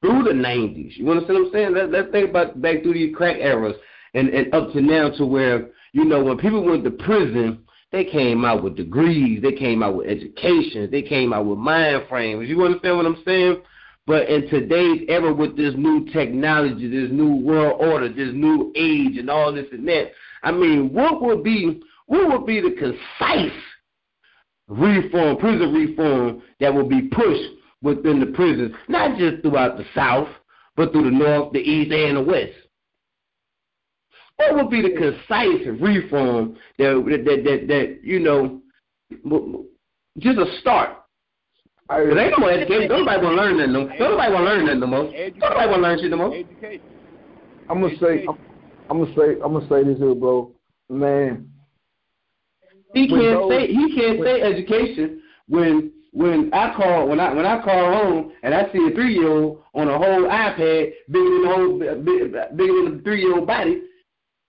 through 0.00 0.22
the 0.22 0.32
nineties, 0.32 0.92
you 0.96 1.10
understand 1.10 1.38
what 1.38 1.46
I'm 1.46 1.52
saying? 1.52 1.74
Let, 1.74 1.90
let's 1.90 2.12
think 2.12 2.30
about 2.30 2.62
back 2.62 2.82
through 2.82 2.94
these 2.94 3.14
crack 3.14 3.38
eras 3.38 3.74
and, 4.14 4.28
and 4.28 4.54
up 4.54 4.72
to 4.72 4.80
now 4.80 5.10
to 5.10 5.26
where, 5.26 5.68
you 5.92 6.04
know, 6.04 6.22
when 6.22 6.38
people 6.38 6.62
went 6.62 6.84
to 6.84 6.90
prison, 6.90 7.64
they 7.92 8.04
came 8.04 8.44
out 8.44 8.62
with 8.62 8.76
degrees, 8.76 9.42
they 9.42 9.52
came 9.52 9.82
out 9.82 9.96
with 9.96 10.08
education, 10.08 10.88
they 10.90 11.02
came 11.02 11.32
out 11.32 11.46
with 11.46 11.58
mind 11.58 12.04
frames. 12.08 12.48
You 12.48 12.64
understand 12.64 12.96
what 12.96 13.06
I'm 13.06 13.22
saying? 13.24 13.62
But 14.06 14.28
in 14.28 14.48
today's 14.48 15.04
era 15.08 15.34
with 15.34 15.56
this 15.56 15.74
new 15.76 16.06
technology, 16.12 16.88
this 16.88 17.10
new 17.10 17.34
world 17.36 17.80
order, 17.80 18.08
this 18.08 18.32
new 18.32 18.72
age 18.76 19.18
and 19.18 19.28
all 19.28 19.52
this 19.52 19.66
and 19.72 19.86
that, 19.88 20.12
I 20.44 20.52
mean, 20.52 20.92
what 20.92 21.20
would 21.22 21.42
be 21.42 21.82
what 22.06 22.28
would 22.28 22.46
be 22.46 22.60
the 22.60 22.76
concise 22.78 23.58
reform, 24.68 25.38
prison 25.38 25.72
reform 25.74 26.42
that 26.60 26.72
will 26.72 26.88
be 26.88 27.02
pushed 27.08 27.50
within 27.82 28.20
the 28.20 28.26
prisons, 28.26 28.72
not 28.88 29.18
just 29.18 29.42
throughout 29.42 29.76
the 29.76 29.84
South, 29.92 30.28
but 30.76 30.92
through 30.92 31.04
the 31.04 31.10
North, 31.10 31.52
the 31.52 31.58
East, 31.58 31.92
and 31.92 32.16
the 32.16 32.22
West? 32.22 32.52
What 34.36 34.54
would 34.54 34.70
be 34.70 34.82
the 34.82 34.90
concise 34.90 35.66
reform 35.80 36.56
that 36.78 37.22
that 37.24 37.44
that, 37.44 37.66
that 37.66 38.00
you 38.04 38.20
know, 38.20 38.60
just 40.18 40.38
a 40.38 40.60
start? 40.60 40.90
Hey, 41.88 42.08
Cause 42.08 42.18
ain't 42.18 42.30
no 42.32 42.38
more 42.38 42.50
education. 42.50 42.88
Nobody 42.88 43.22
want 43.24 43.36
to 43.36 43.42
learn 43.42 43.56
that 43.58 43.68
no. 43.68 43.84
Nobody 43.84 44.32
want 44.32 44.46
to 44.46 44.50
learn 44.50 44.66
that 44.66 44.76
no 44.78 44.86
more. 44.86 45.04
Nobody 45.04 45.70
want 45.70 45.74
to 45.74 45.76
learn 45.76 45.98
shit 46.00 46.10
no 46.10 46.16
more. 46.16 46.34
Education. 46.34 46.80
I'm 47.68 47.80
gonna 47.80 47.96
say, 47.98 48.24
I'm, 48.28 48.38
I'm 48.90 49.04
gonna 49.04 49.14
say, 49.14 49.40
I'm 49.44 49.52
gonna 49.52 49.68
say 49.68 49.84
this 49.84 49.98
here, 49.98 50.14
bro. 50.14 50.52
Man, 50.88 51.48
He 52.94 53.08
can't 53.08 53.20
those- 53.20 53.50
say 53.50 53.66
he 53.68 53.94
can't 53.96 54.22
say 54.22 54.40
education 54.42 55.22
when 55.48 55.92
when 56.12 56.52
I 56.52 56.74
call 56.74 57.08
when 57.08 57.20
I 57.20 57.32
when 57.32 57.46
I 57.46 57.62
call 57.62 57.92
home 57.92 58.32
and 58.42 58.54
I 58.54 58.70
see 58.72 58.88
a 58.90 58.94
three 58.94 59.14
year 59.14 59.28
old 59.28 59.62
on 59.74 59.88
a 59.88 59.98
whole 59.98 60.22
iPad 60.28 60.92
bigger 61.10 61.30
than 61.30 61.42
the 61.42 61.48
whole 61.54 61.78
big, 61.78 62.32
bigger 62.56 62.82
than 62.84 62.96
the 62.96 63.02
three 63.04 63.20
year 63.20 63.36
old 63.36 63.46
body 63.46 63.82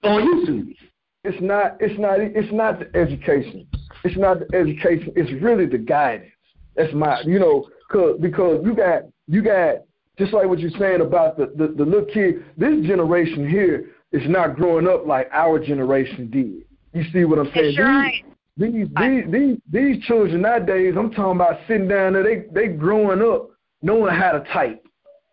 on 0.04 0.22
YouTube. 0.22 0.76
it's 1.24 1.42
not, 1.42 1.78
it's 1.80 2.00
not, 2.00 2.20
it's 2.20 2.54
not 2.54 2.80
the 2.80 2.96
education. 2.98 3.68
It's 4.04 4.18
not 4.18 4.40
the 4.40 4.56
education. 4.56 5.12
It's 5.16 5.32
really 5.42 5.66
the 5.66 5.78
guidance. 5.80 6.32
That's 6.78 6.94
my, 6.94 7.22
you 7.26 7.40
know, 7.40 7.68
cause 7.92 8.18
because 8.22 8.62
you 8.64 8.74
got, 8.76 9.04
you 9.28 9.42
got, 9.42 9.78
just 10.18 10.32
like 10.34 10.48
what 10.48 10.60
you're 10.60 10.72
saying 10.80 11.02
about 11.02 11.38
the 11.38 11.48
the, 11.56 11.68
the 11.76 11.84
little 11.86 12.06
kid. 12.06 12.46
This 12.58 12.86
generation 12.86 13.50
here 13.50 13.92
is 14.12 14.22
not 14.30 14.56
growing 14.56 14.88
up 14.88 15.06
like 15.06 15.28
our 15.34 15.60
generation 15.60 16.30
did. 16.30 16.64
You 16.94 17.04
see 17.12 17.26
what 17.26 17.40
I'm 17.40 17.52
saying? 17.54 17.72
It 17.72 17.76
sure 17.76 18.04
These- 18.04 18.14
ain't. 18.14 18.94
these 18.96 19.26
these 19.28 19.32
these 19.32 19.58
these 19.96 20.04
children 20.06 20.42
nowadays, 20.42 20.96
I'm 20.98 21.12
talking 21.12 21.36
about 21.36 21.60
sitting 21.68 21.88
down 21.88 22.14
there, 22.14 22.24
they 22.24 22.46
they 22.54 22.68
growing 22.70 23.22
up 23.22 23.50
knowing 23.82 24.14
how 24.16 24.32
to 24.32 24.40
type. 24.54 24.84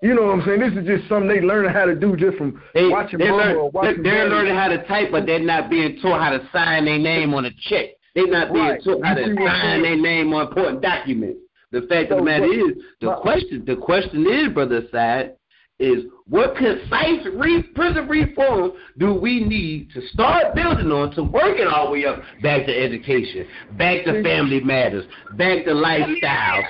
You 0.02 0.14
know 0.14 0.24
what 0.26 0.32
I'm 0.34 0.42
saying? 0.44 0.60
This 0.60 0.72
is 0.82 0.86
just 0.86 1.08
something 1.08 1.28
they 1.28 1.40
learning 1.40 1.72
how 1.72 1.86
to 1.86 1.94
do 1.94 2.14
just 2.14 2.36
from 2.36 2.60
They, 2.74 2.88
watching 2.88 3.18
they're, 3.20 3.30
mama 3.30 3.44
learn, 3.44 3.56
or 3.56 3.70
watching 3.70 4.02
they're, 4.02 4.12
they're 4.12 4.28
daddy. 4.28 4.34
learning 4.34 4.54
how 4.54 4.68
to 4.68 4.86
type, 4.86 5.08
but 5.10 5.24
they're 5.24 5.38
not 5.38 5.70
being 5.70 5.98
taught 6.02 6.20
how 6.20 6.30
to 6.36 6.46
sign 6.52 6.84
their 6.84 6.98
name 6.98 7.32
on 7.32 7.46
a 7.46 7.50
check. 7.68 7.86
They're 8.14 8.26
not 8.28 8.52
being 8.52 8.64
Right. 8.64 8.82
taught 8.82 9.04
how 9.04 9.16
You 9.18 9.34
to 9.34 9.46
sign 9.46 9.82
their 9.82 9.96
name 9.96 10.32
on 10.32 10.46
important 10.46 10.80
documents. 10.82 11.40
The 11.72 11.82
fact 11.82 12.12
of 12.12 12.18
the 12.18 12.24
matter 12.24 12.46
what- 12.46 12.56
is, 12.56 12.76
the 13.00 13.12
question, 13.14 13.64
the 13.64 13.76
question 13.76 14.26
is, 14.26 14.48
brother 14.48 14.86
Side, 14.92 15.32
is 15.80 16.04
what 16.28 16.54
concise 16.54 17.26
re- 17.34 17.62
prison 17.74 18.06
reform 18.06 18.72
do 18.98 19.12
we 19.12 19.40
need 19.44 19.90
to 19.90 20.00
start 20.02 20.54
building 20.54 20.92
on 20.92 21.10
to 21.10 21.24
work 21.24 21.58
it 21.58 21.66
all 21.66 21.86
the 21.86 21.92
way 21.92 22.04
up 22.06 22.22
back 22.42 22.64
to 22.66 22.72
education, 22.72 23.44
back 23.76 24.04
to 24.04 24.22
family 24.22 24.60
matters, 24.60 25.04
back 25.32 25.64
to 25.64 25.74
lifestyle? 25.74 26.62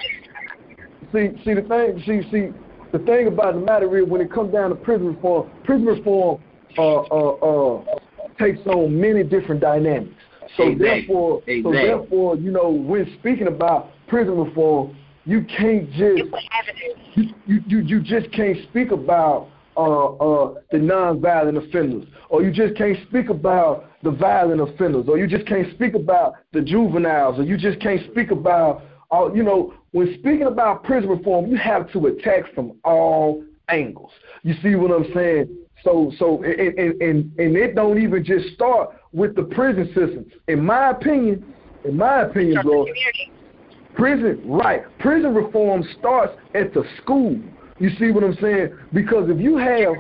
See, 1.13 1.31
see 1.45 1.53
the 1.55 1.63
thing, 1.63 2.03
see, 2.07 2.23
see 2.31 2.49
the 2.93 2.99
thing 3.01 3.27
about 3.27 3.55
the 3.55 3.61
matter 3.61 3.95
is 3.99 4.07
when 4.09 4.23
it 4.23 4.31
comes 4.33 4.53
down 4.53 4.71
to 4.71 4.77
prison 4.77 5.09
reform, 5.09 5.51
prison 5.65 5.87
reform 5.87 6.41
uh, 6.79 7.01
uh, 7.03 7.35
uh, 7.35 7.85
takes 8.39 8.67
on 8.67 8.99
many 8.99 9.23
different 9.23 9.61
dynamics. 9.61 10.15
So 10.57 10.69
Exactly. 10.69 10.87
therefore, 10.87 11.43
so 11.63 11.73
therefore, 11.73 12.37
you 12.37 12.51
know, 12.51 12.71
when 12.71 13.13
speaking 13.19 13.49
about 13.49 13.91
prison 14.09 14.39
reform, 14.39 14.97
you 15.25 15.45
can't 15.45 15.91
just 15.93 16.23
you, 17.15 17.35
you, 17.47 17.61
you, 17.67 17.79
you 17.81 18.01
just 18.01 18.31
can't 18.33 18.59
speak 18.69 18.91
about 18.91 19.49
uh, 19.77 20.15
uh, 20.15 20.55
the 20.71 20.79
nonviolent 20.79 21.67
offenders, 21.67 22.07
or 22.29 22.43
you 22.43 22.53
just 22.53 22.77
can't 22.77 22.97
speak 23.09 23.29
about 23.29 23.91
the 24.03 24.11
violent 24.11 24.61
offenders, 24.61 25.07
or 25.09 25.19
you 25.19 25.27
just 25.27 25.47
can't 25.47 25.73
speak 25.75 25.95
about 25.95 26.35
the 26.53 26.61
juveniles, 26.61 27.39
or 27.39 27.43
you 27.43 27.57
just 27.57 27.81
can't 27.81 28.01
speak 28.11 28.31
about, 28.31 28.83
uh, 29.11 29.33
you 29.33 29.43
know, 29.43 29.75
when 29.93 30.15
speaking 30.19 30.45
about 30.45 30.85
prison 30.85 31.09
reform, 31.09 31.51
you 31.51 31.57
have 31.57 31.91
to 31.93 32.07
attack 32.07 32.53
from 32.55 32.79
all 32.85 33.43
angles. 33.69 34.11
You 34.43 34.55
see 34.63 34.75
what 34.75 34.91
I'm 34.91 35.13
saying? 35.15 35.49
So, 35.83 36.13
so, 36.19 36.43
and, 36.43 36.79
and, 36.79 37.03
and, 37.03 37.39
and 37.39 37.57
it 37.57 37.75
don't 37.75 38.01
even 38.01 38.25
just 38.25 38.55
start 38.55 38.91
with 39.15 39.37
the 39.37 39.45
prison 39.45 39.87
system. 39.87 40.27
In 40.49 40.65
my 40.65 40.91
opinion, 40.91 41.45
in 41.85 41.97
my 41.97 42.23
opinion, 42.23 42.61
bro. 42.63 42.87
Prison, 43.95 44.43
right. 44.45 44.83
Prison 44.99 45.33
reform 45.35 45.85
starts 45.99 46.35
at 46.55 46.75
the 46.75 46.83
school. 47.01 47.39
You 47.79 47.91
see 47.99 48.11
what 48.11 48.25
I'm 48.25 48.37
saying? 48.41 48.77
Because 48.93 49.31
if 49.31 49.41
you 49.41 49.57
have 49.57 49.95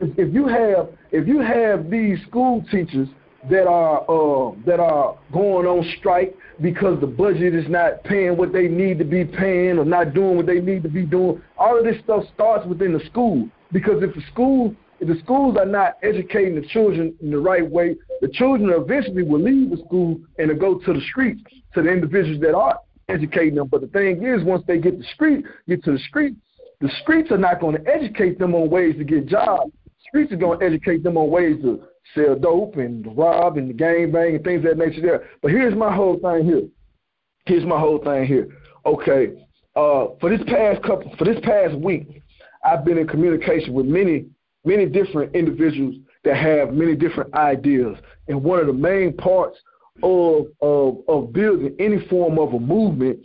if, 0.00 0.18
if 0.18 0.34
you 0.34 0.46
have 0.46 0.90
if 1.10 1.26
you 1.26 1.40
have 1.40 1.90
these 1.90 2.18
school 2.28 2.64
teachers 2.70 3.08
that 3.50 3.66
are 3.66 4.02
uh, 4.02 4.54
that 4.66 4.78
are 4.78 5.18
going 5.32 5.66
on 5.66 5.86
strike 5.98 6.36
because 6.60 7.00
the 7.00 7.06
budget 7.06 7.54
is 7.54 7.68
not 7.68 8.04
paying 8.04 8.36
what 8.36 8.52
they 8.52 8.68
need 8.68 8.98
to 8.98 9.04
be 9.04 9.24
paying 9.24 9.78
or 9.78 9.84
not 9.86 10.12
doing 10.12 10.36
what 10.36 10.46
they 10.46 10.60
need 10.60 10.82
to 10.82 10.90
be 10.90 11.06
doing, 11.06 11.40
all 11.56 11.78
of 11.78 11.84
this 11.84 11.96
stuff 12.04 12.24
starts 12.34 12.66
within 12.66 12.92
the 12.92 13.04
school. 13.06 13.48
Because 13.72 14.02
if 14.02 14.14
the 14.14 14.22
school 14.30 14.74
if 15.00 15.08
the 15.08 15.18
schools 15.24 15.56
are 15.56 15.66
not 15.66 15.94
educating 16.02 16.56
the 16.56 16.66
children 16.68 17.14
in 17.22 17.30
the 17.30 17.38
right 17.38 17.68
way, 17.68 17.96
the 18.20 18.28
children 18.28 18.70
eventually 18.70 19.22
will 19.22 19.40
leave 19.40 19.70
the 19.70 19.78
school 19.86 20.20
and 20.38 20.60
go 20.60 20.78
to 20.78 20.92
the 20.92 21.00
streets 21.10 21.42
to 21.74 21.82
the 21.82 21.90
individuals 21.90 22.40
that 22.40 22.54
are 22.54 22.78
educating 23.08 23.54
them. 23.54 23.68
But 23.68 23.80
the 23.80 23.86
thing 23.88 24.22
is, 24.22 24.44
once 24.44 24.62
they 24.66 24.78
get 24.78 24.98
the 24.98 25.04
street, 25.14 25.44
get 25.68 25.82
to 25.84 25.92
the 25.92 25.98
street, 26.00 26.36
the 26.80 26.90
streets 27.02 27.30
are 27.30 27.38
not 27.38 27.60
going 27.60 27.76
to 27.76 27.90
educate 27.90 28.38
them 28.38 28.54
on 28.54 28.70
ways 28.70 28.96
to 28.96 29.04
get 29.04 29.26
jobs. 29.26 29.72
Streets 30.08 30.32
are 30.32 30.36
going 30.36 30.60
to 30.60 30.66
educate 30.66 31.02
them 31.02 31.16
on 31.16 31.30
ways 31.30 31.60
to 31.62 31.82
sell 32.14 32.34
dope 32.34 32.76
and 32.76 33.06
rob 33.16 33.56
and 33.56 33.76
gang 33.76 34.10
bang 34.10 34.36
and 34.36 34.44
things 34.44 34.64
of 34.64 34.76
that 34.76 34.78
nature 34.78 35.00
there. 35.00 35.28
But 35.42 35.50
here's 35.52 35.74
my 35.74 35.94
whole 35.94 36.18
thing 36.18 36.44
here. 36.44 36.68
Here's 37.46 37.64
my 37.64 37.78
whole 37.78 38.02
thing 38.02 38.24
here. 38.24 38.48
Okay, 38.86 39.46
uh, 39.76 40.06
for 40.20 40.30
this 40.30 40.40
past 40.46 40.82
couple, 40.82 41.14
for 41.18 41.24
this 41.24 41.38
past 41.42 41.74
week, 41.76 42.22
I've 42.64 42.84
been 42.84 42.98
in 42.98 43.06
communication 43.06 43.72
with 43.72 43.86
many, 43.86 44.26
many 44.64 44.86
different 44.86 45.34
individuals 45.34 45.96
that 46.24 46.36
have 46.36 46.72
many 46.72 46.94
different 46.94 47.32
ideas. 47.34 47.96
And 48.30 48.42
one 48.44 48.60
of 48.60 48.66
the 48.68 48.72
main 48.72 49.12
parts 49.16 49.58
of 50.02 50.46
of, 50.62 50.98
of 51.08 51.32
building 51.32 51.74
any 51.78 52.06
form 52.06 52.38
of 52.38 52.54
a 52.54 52.58
movement 52.60 53.18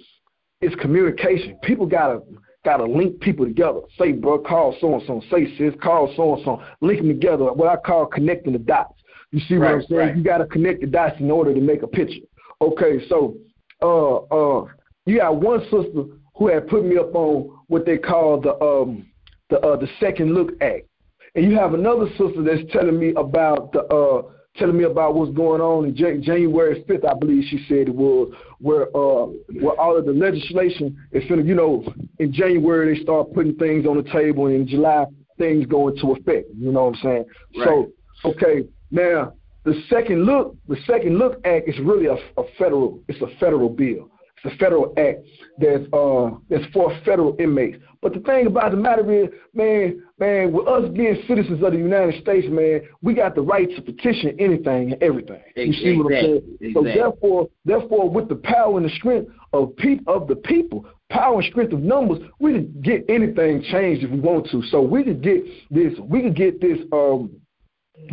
is 0.62 0.74
communication. 0.82 1.58
People 1.64 1.86
gotta 1.86 2.22
gotta 2.66 2.84
link 2.86 3.20
people 3.22 3.46
together. 3.46 3.82
Say, 4.00 4.12
bro, 4.14 4.40
call 4.40 4.76
so 4.82 4.96
and 4.96 5.04
so. 5.06 5.22
Say, 5.32 5.56
sis, 5.58 5.74
call 5.82 6.12
so 6.18 6.36
and 6.36 6.44
so. 6.44 6.62
Link 6.82 7.00
them 7.00 7.08
together. 7.10 7.46
What 7.54 7.68
I 7.70 7.76
call 7.78 8.08
connecting 8.08 8.54
the 8.54 8.60
dots. 8.60 9.00
You 9.32 9.40
see 9.42 9.58
what 9.58 9.66
Right, 9.66 9.74
I'm 9.76 9.82
saying? 9.84 10.00
right. 10.00 10.18
You 10.18 10.24
gotta 10.24 10.46
connect 10.48 10.82
the 10.82 10.88
dots 10.88 11.20
in 11.20 11.30
order 11.30 11.54
to 11.54 11.62
make 11.62 11.84
a 11.84 11.88
picture. 11.88 12.22
Okay, 12.62 13.08
so 13.08 13.36
uh 13.82 14.16
uh 14.16 14.66
you 15.06 15.18
got 15.20 15.36
one 15.40 15.62
sister 15.66 16.06
who 16.36 16.48
had 16.48 16.68
put 16.68 16.84
me 16.84 16.98
up 16.98 17.14
on 17.14 17.56
what 17.68 17.86
they 17.86 17.98
call 18.00 18.42
the 18.42 18.60
um 18.60 19.06
the 19.52 19.60
uh 19.60 19.76
the 19.76 19.88
second 20.00 20.34
look 20.34 20.50
act. 20.62 20.88
And 21.36 21.46
you 21.46 21.56
have 21.58 21.74
another 21.76 22.08
sister 22.18 22.42
that's 22.44 22.62
telling 22.72 22.98
me 22.98 23.14
about 23.16 23.72
the 23.72 23.82
uh 23.84 24.32
telling 24.58 24.78
me 24.78 24.84
about 24.86 25.16
what's 25.16 25.34
going 25.36 25.62
on 25.62 25.86
in 25.86 25.96
January 25.96 26.84
5th, 26.88 27.06
I 27.06 27.14
believe 27.14 27.44
she 27.50 27.66
said 27.68 27.88
it 27.90 27.96
was, 27.96 28.34
where 28.60 28.88
uh 28.96 29.28
where 29.62 29.80
all 29.80 29.98
of 29.98 30.06
the 30.06 30.14
legislation 30.14 30.98
is 31.12 31.24
finna, 31.24 31.46
you 31.46 31.56
know, 31.56 31.84
in 32.20 32.32
January 32.32 32.96
they 32.96 33.04
start 33.04 33.34
putting 33.34 33.56
things 33.56 33.86
on 33.86 33.98
the 33.98 34.10
table, 34.12 34.48
and 34.48 34.56
in 34.56 34.68
July 34.68 35.06
things 35.38 35.66
go 35.66 35.90
into 35.90 36.12
effect. 36.14 36.48
You 36.58 36.72
know 36.72 36.86
what 36.86 36.96
I'm 36.98 37.04
saying? 37.04 37.26
Right. 37.58 37.66
So 37.66 37.92
okay, 38.30 38.64
now 38.92 39.34
the 39.66 39.82
second 39.90 40.26
look, 40.26 40.56
the 40.68 40.78
second 40.86 41.18
look 41.18 41.40
act 41.46 41.68
is 41.68 41.78
really 41.80 42.06
a, 42.06 42.14
a 42.14 42.44
federal, 42.58 43.02
it's 43.08 43.22
a 43.22 43.40
federal 43.40 43.70
bill. 43.70 44.10
It's 44.44 44.54
a 44.54 44.58
federal 44.58 44.94
act 44.98 45.20
that's 45.58 45.84
uh 45.92 46.32
that's 46.50 46.66
for 46.72 46.98
federal 47.04 47.36
inmates. 47.40 47.78
But 48.02 48.14
the 48.14 48.20
thing 48.20 48.46
about 48.46 48.72
the 48.72 48.78
matter 48.78 49.12
is, 49.12 49.30
man, 49.54 50.04
man, 50.18 50.52
with 50.52 50.68
us 50.68 50.90
being 50.94 51.18
citizens 51.28 51.62
of 51.64 51.72
the 51.72 51.78
United 51.78 52.22
States, 52.22 52.48
man, 52.50 52.82
we 53.02 53.14
got 53.14 53.36
the 53.36 53.42
right 53.42 53.70
to 53.76 53.82
petition 53.82 54.36
anything 54.40 54.94
and 54.94 55.04
everything. 55.04 55.42
You 55.56 55.74
see 55.74 55.98
what 55.98 56.14
I'm 56.14 56.22
saying? 56.22 56.58
Exactly, 56.62 56.74
So 56.74 56.84
therefore, 56.84 57.50
therefore, 57.66 58.10
with 58.10 58.30
the 58.30 58.36
power 58.36 58.78
and 58.78 58.86
the 58.86 58.94
strength 58.96 59.32
of 59.54 59.76
peop 59.78 60.02
of 60.08 60.28
the 60.28 60.36
people, 60.36 60.86
power 61.10 61.40
and 61.40 61.52
strength 61.52 61.74
of 61.74 61.82
numbers, 61.82 62.20
we 62.40 62.54
can 62.54 62.82
get 62.82 63.06
anything 63.10 63.64
changed 63.72 64.04
if 64.04 64.12
we 64.12 64.20
want 64.20 64.50
to. 64.52 64.64
So 64.64 64.82
we 64.82 65.04
could 65.04 65.22
get 65.22 65.44
this, 65.70 65.94
we 66.00 66.22
could 66.22 66.36
get 66.36 66.62
this 66.62 66.80
um 66.92 67.32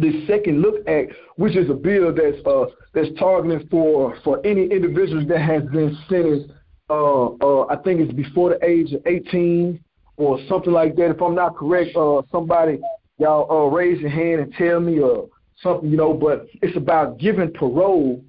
this 0.00 0.14
second 0.28 0.62
look 0.62 0.86
act, 0.88 1.12
which 1.36 1.56
is 1.56 1.68
a 1.68 1.74
bill 1.74 2.14
that's 2.14 2.44
uh 2.46 2.66
that's 2.94 3.08
targeting 3.18 3.66
for 3.68 4.16
for 4.24 4.44
any 4.44 4.64
individuals 4.66 5.26
that 5.28 5.40
has 5.40 5.62
been 5.64 5.96
sentenced 6.08 6.52
uh 6.90 7.26
uh 7.26 7.66
I 7.68 7.76
think 7.82 8.00
it's 8.00 8.12
before 8.12 8.50
the 8.50 8.64
age 8.64 8.92
of 8.92 9.02
eighteen 9.06 9.82
or 10.22 10.38
something 10.48 10.72
like 10.72 10.96
that. 10.96 11.10
If 11.10 11.22
I'm 11.22 11.34
not 11.34 11.56
correct, 11.56 11.96
uh 11.96 12.22
somebody 12.30 12.80
y'all 13.18 13.50
uh 13.50 13.70
raise 13.70 14.00
your 14.00 14.10
hand 14.10 14.40
and 14.40 14.52
tell 14.54 14.80
me 14.80 15.00
or 15.00 15.28
something, 15.62 15.90
you 15.90 15.96
know, 15.96 16.14
but 16.14 16.46
it's 16.60 16.76
about 16.76 17.18
giving 17.18 17.52
parole 17.52 18.24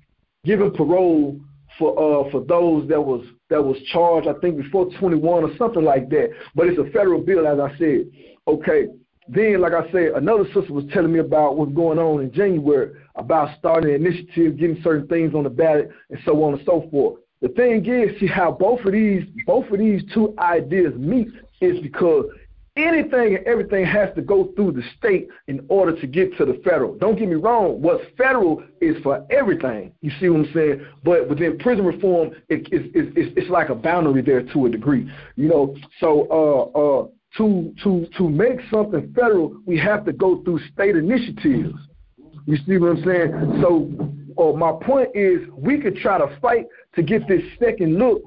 giving 0.45 0.71
parole 0.71 1.39
for 1.77 1.91
uh 1.97 2.31
for 2.31 2.43
those 2.45 2.87
that 2.89 3.01
was 3.01 3.25
that 3.49 3.63
was 3.63 3.77
charged 3.91 4.27
I 4.27 4.33
think 4.39 4.57
before 4.57 4.89
21 4.99 5.43
or 5.43 5.57
something 5.57 5.83
like 5.83 6.09
that. 6.09 6.29
But 6.55 6.67
it's 6.67 6.79
a 6.79 6.91
federal 6.91 7.21
bill, 7.21 7.47
as 7.47 7.59
I 7.59 7.77
said. 7.77 8.05
Okay. 8.47 8.87
Then, 9.29 9.61
like 9.61 9.71
I 9.71 9.89
said, 9.91 10.11
another 10.15 10.43
sister 10.53 10.73
was 10.73 10.83
telling 10.91 11.13
me 11.13 11.19
about 11.19 11.55
what's 11.55 11.71
going 11.71 11.97
on 11.97 12.21
in 12.21 12.33
January 12.33 12.91
about 13.15 13.57
starting 13.57 13.93
an 13.93 14.05
initiative, 14.05 14.57
getting 14.57 14.81
certain 14.83 15.07
things 15.07 15.33
on 15.33 15.43
the 15.43 15.49
ballot, 15.49 15.91
and 16.09 16.19
so 16.25 16.43
on 16.43 16.55
and 16.55 16.61
so 16.65 16.89
forth. 16.91 17.19
The 17.41 17.49
thing 17.49 17.85
is, 17.85 18.19
see 18.19 18.27
how 18.27 18.51
both 18.51 18.79
of 18.85 18.93
these 18.93 19.23
both 19.45 19.69
of 19.69 19.79
these 19.79 20.01
two 20.13 20.33
ideas 20.39 20.93
meet 20.95 21.27
is 21.63 21.79
because 21.81 22.25
anything 22.75 23.35
and 23.35 23.45
everything 23.45 23.85
has 23.85 24.13
to 24.15 24.21
go 24.21 24.51
through 24.55 24.71
the 24.71 24.83
state 24.97 25.27
in 25.47 25.65
order 25.69 25.99
to 25.99 26.07
get 26.07 26.35
to 26.37 26.45
the 26.45 26.59
federal. 26.63 26.95
Don't 26.95 27.17
get 27.17 27.27
me 27.27 27.35
wrong, 27.35 27.81
what's 27.81 28.03
federal 28.17 28.63
is 28.81 29.01
for 29.03 29.25
everything. 29.29 29.93
You 30.01 30.11
see 30.19 30.29
what 30.29 30.47
I'm 30.47 30.53
saying? 30.53 30.85
But 31.03 31.29
within 31.29 31.57
prison 31.59 31.85
reform, 31.85 32.31
it, 32.49 32.67
it's, 32.71 32.89
it's, 32.95 33.33
it's 33.37 33.49
like 33.49 33.69
a 33.69 33.75
boundary 33.75 34.21
there 34.21 34.43
to 34.53 34.65
a 34.65 34.69
degree. 34.69 35.09
You 35.35 35.49
know, 35.49 35.75
so 35.99 36.27
uh, 36.31 36.79
uh, 36.79 37.07
to 37.37 37.73
to 37.83 38.07
to 38.17 38.29
make 38.29 38.59
something 38.71 39.11
federal, 39.15 39.57
we 39.65 39.77
have 39.79 40.05
to 40.05 40.13
go 40.13 40.43
through 40.43 40.59
state 40.71 40.95
initiatives. 40.95 41.73
You 42.45 42.57
see 42.67 42.77
what 42.77 42.97
I'm 42.97 43.03
saying? 43.03 43.59
So 43.61 43.89
uh, 44.37 44.55
my 44.55 44.73
point 44.85 45.09
is, 45.15 45.39
we 45.55 45.79
could 45.79 45.95
try 45.97 46.17
to 46.17 46.37
fight 46.39 46.65
to 46.95 47.03
get 47.03 47.27
this 47.27 47.41
second 47.59 47.97
look. 47.97 48.21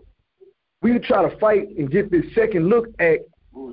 We 0.82 0.92
would 0.92 1.04
try 1.04 1.28
to 1.28 1.36
fight 1.38 1.68
and 1.76 1.90
get 1.90 2.10
this 2.10 2.24
second 2.34 2.68
look 2.68 2.88
act 3.00 3.22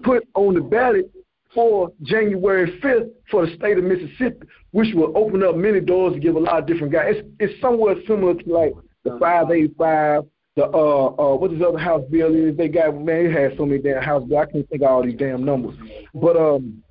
put 0.04 0.28
on 0.36 0.54
the 0.56 0.62
ballot 0.62 1.12
for 1.54 1.92
January 2.02 2.80
5th 2.80 3.10
for 3.30 3.46
the 3.46 3.56
state 3.56 3.78
of 3.78 3.84
Mississippi, 3.84 4.48
which 4.72 4.94
will 4.96 5.16
open 5.16 5.44
up 5.44 5.56
many 5.56 5.80
doors 5.80 6.14
to 6.14 6.20
give 6.20 6.36
a 6.36 6.40
lot 6.40 6.60
of 6.60 6.68
different 6.68 6.92
guys. 6.92 7.16
It's, 7.16 7.28
it's 7.40 7.62
somewhat 7.62 7.98
similar 8.08 8.34
to 8.36 8.50
like 8.50 8.74
the 9.04 9.18
585, 9.20 10.24
the 10.56 10.66
uh 10.66 10.68
uh 10.68 11.36
what 11.36 11.52
this 11.52 11.62
other 11.66 11.78
house 11.78 12.04
bill 12.10 12.34
is. 12.34 12.56
They 12.58 12.68
got 12.68 13.00
man, 13.00 13.26
it 13.26 13.34
has 13.34 13.58
so 13.58 13.66
many 13.66 13.82
damn 13.82 14.02
house 14.02 14.24
bills. 14.24 14.46
I 14.48 14.52
can't 14.52 14.70
think 14.70 14.82
of 14.82 14.90
all 14.90 15.04
these 15.04 15.18
damn 15.18 15.44
numbers. 15.44 15.76
But 16.14 16.38
um, 16.38 16.84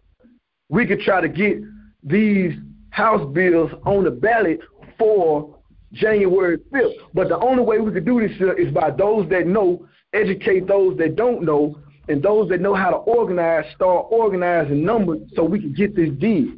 we 0.68 0.86
could 0.86 1.00
try 1.00 1.20
to 1.20 1.28
get 1.28 1.58
these 2.02 2.54
house 2.90 3.26
bills 3.32 3.70
on 3.84 4.04
the 4.04 4.10
ballot 4.10 4.60
for 4.98 5.58
January 5.92 6.58
5th. 6.72 6.94
But 7.14 7.28
the 7.28 7.38
only 7.38 7.62
way 7.62 7.78
we 7.78 7.92
could 7.92 8.04
do 8.04 8.20
this 8.20 8.32
is 8.58 8.72
by 8.72 8.90
those 8.90 9.28
that 9.30 9.46
know, 9.46 9.86
educate 10.12 10.66
those 10.66 10.96
that 10.98 11.16
don't 11.16 11.42
know, 11.42 11.78
and 12.08 12.22
those 12.22 12.48
that 12.50 12.60
know 12.60 12.74
how 12.74 12.90
to 12.90 12.96
organize 12.96 13.64
start 13.74 14.06
organizing 14.10 14.84
numbers 14.84 15.20
so 15.34 15.44
we 15.44 15.60
can 15.60 15.72
get 15.72 15.94
this 15.94 16.10
deal. 16.18 16.48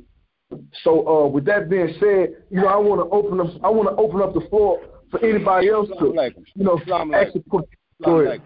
So 0.82 1.06
uh, 1.06 1.26
with 1.28 1.44
that 1.46 1.68
being 1.68 1.94
said, 2.00 2.44
you 2.50 2.60
know, 2.60 2.68
I 2.68 2.76
want 2.76 3.00
to 3.00 3.14
open 3.14 3.40
up. 3.40 3.48
I 3.64 3.68
want 3.70 3.88
to 3.88 3.96
open 4.02 4.22
up 4.22 4.34
the 4.34 4.48
floor 4.48 4.80
for 5.10 5.24
anybody 5.24 5.68
else 5.68 5.88
to, 5.98 6.32
you 6.54 6.64
know, 6.64 6.80
ask 7.14 7.34
a 7.34 7.40
question. 7.48 8.40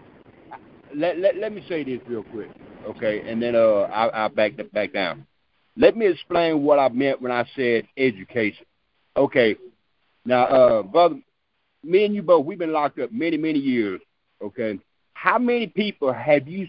Let, 0.95 1.19
let, 1.19 1.37
let 1.37 1.53
me 1.53 1.63
say 1.69 1.83
this 1.83 1.99
real 2.07 2.23
quick, 2.23 2.49
okay, 2.87 3.21
and 3.29 3.41
then 3.41 3.55
uh, 3.55 3.87
I'll, 3.93 4.11
I'll 4.11 4.29
back 4.29 4.57
that 4.57 4.71
back 4.73 4.91
down. 4.91 5.27
Let 5.77 5.95
me 5.95 6.07
explain 6.07 6.63
what 6.63 6.79
I 6.79 6.89
meant 6.89 7.21
when 7.21 7.31
I 7.31 7.45
said 7.55 7.87
education. 7.95 8.65
Okay, 9.15 9.55
now, 10.25 10.45
uh, 10.45 10.83
brother, 10.83 11.19
me 11.83 12.05
and 12.05 12.15
you 12.15 12.23
both, 12.23 12.45
we've 12.45 12.57
been 12.57 12.73
locked 12.73 12.99
up 12.99 13.11
many, 13.11 13.37
many 13.37 13.59
years. 13.59 14.01
Okay, 14.41 14.79
how 15.21 15.37
many 15.37 15.67
people 15.67 16.13
have 16.13 16.47
you 16.47 16.65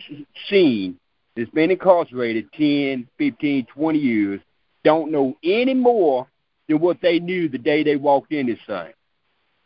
seen 0.49 0.99
that's 1.37 1.51
been 1.51 1.71
incarcerated 1.71 2.53
10, 2.55 3.07
15, 3.17 3.67
20 3.67 3.99
years, 3.99 4.41
don't 4.83 5.13
know 5.13 5.37
any 5.45 5.73
more 5.73 6.27
than 6.69 6.81
what 6.81 7.01
they 7.01 7.21
knew 7.21 7.49
the 7.49 7.59
day 7.59 7.85
they 7.85 7.95
walked 7.95 8.33
in 8.33 8.47
this 8.47 8.59
thing? 8.67 8.93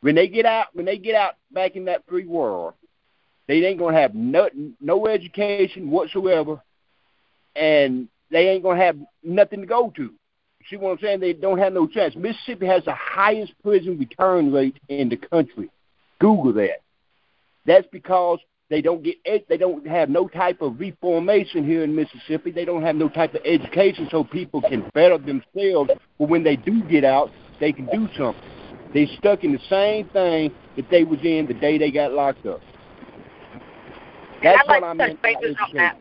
When 0.02 0.14
they 0.14 0.28
get 0.28 0.44
out, 0.44 0.66
when 0.74 0.84
they 0.84 0.98
get 0.98 1.14
out 1.14 1.36
back 1.50 1.76
in 1.76 1.86
that 1.86 2.02
free 2.06 2.26
world, 2.26 2.74
they 3.48 3.64
ain't 3.64 3.78
gonna 3.78 3.98
have 3.98 4.14
no 4.14 4.50
no 4.82 5.06
education 5.06 5.90
whatsoever, 5.90 6.60
and 7.56 8.06
they 8.30 8.50
ain't 8.50 8.62
gonna 8.62 8.84
have 8.84 8.98
nothing 9.22 9.60
to 9.62 9.66
go 9.66 9.94
to. 9.96 10.12
See 10.68 10.76
what 10.76 10.90
I'm 10.90 10.98
saying? 10.98 11.20
They 11.20 11.32
don't 11.32 11.58
have 11.58 11.72
no 11.72 11.86
chance. 11.86 12.14
Mississippi 12.16 12.66
has 12.66 12.84
the 12.84 12.94
highest 12.94 13.54
prison 13.62 13.96
return 13.98 14.52
rate 14.52 14.78
in 14.90 15.08
the 15.08 15.16
country. 15.16 15.70
Google 16.18 16.52
that. 16.52 16.82
That's 17.64 17.86
because 17.90 18.40
they 18.70 18.80
don't 18.80 19.02
get 19.02 19.16
they 19.48 19.56
don't 19.56 19.86
have 19.86 20.08
no 20.08 20.26
type 20.26 20.62
of 20.62 20.80
reformation 20.80 21.66
here 21.66 21.84
in 21.84 21.94
Mississippi. 21.94 22.50
They 22.50 22.64
don't 22.64 22.82
have 22.82 22.96
no 22.96 23.08
type 23.08 23.34
of 23.34 23.42
education 23.44 24.08
so 24.10 24.24
people 24.24 24.62
can 24.62 24.90
better 24.94 25.18
themselves. 25.18 25.90
But 26.18 26.28
when 26.28 26.42
they 26.42 26.56
do 26.56 26.82
get 26.84 27.04
out, 27.04 27.30
they 27.60 27.72
can 27.72 27.86
do 27.86 28.08
something. 28.16 28.42
They 28.94 29.06
stuck 29.18 29.44
in 29.44 29.52
the 29.52 29.60
same 29.68 30.08
thing 30.08 30.52
that 30.76 30.88
they 30.90 31.04
was 31.04 31.18
in 31.22 31.46
the 31.46 31.54
day 31.54 31.78
they 31.78 31.90
got 31.90 32.12
locked 32.12 32.46
up. 32.46 32.60
That's 34.42 34.60
and 34.60 34.60
I'd 34.60 34.66
like 34.66 34.82
what 34.82 34.88
I 34.88 34.94
mean. 34.94 35.18
On 35.60 35.76
that. 35.76 35.98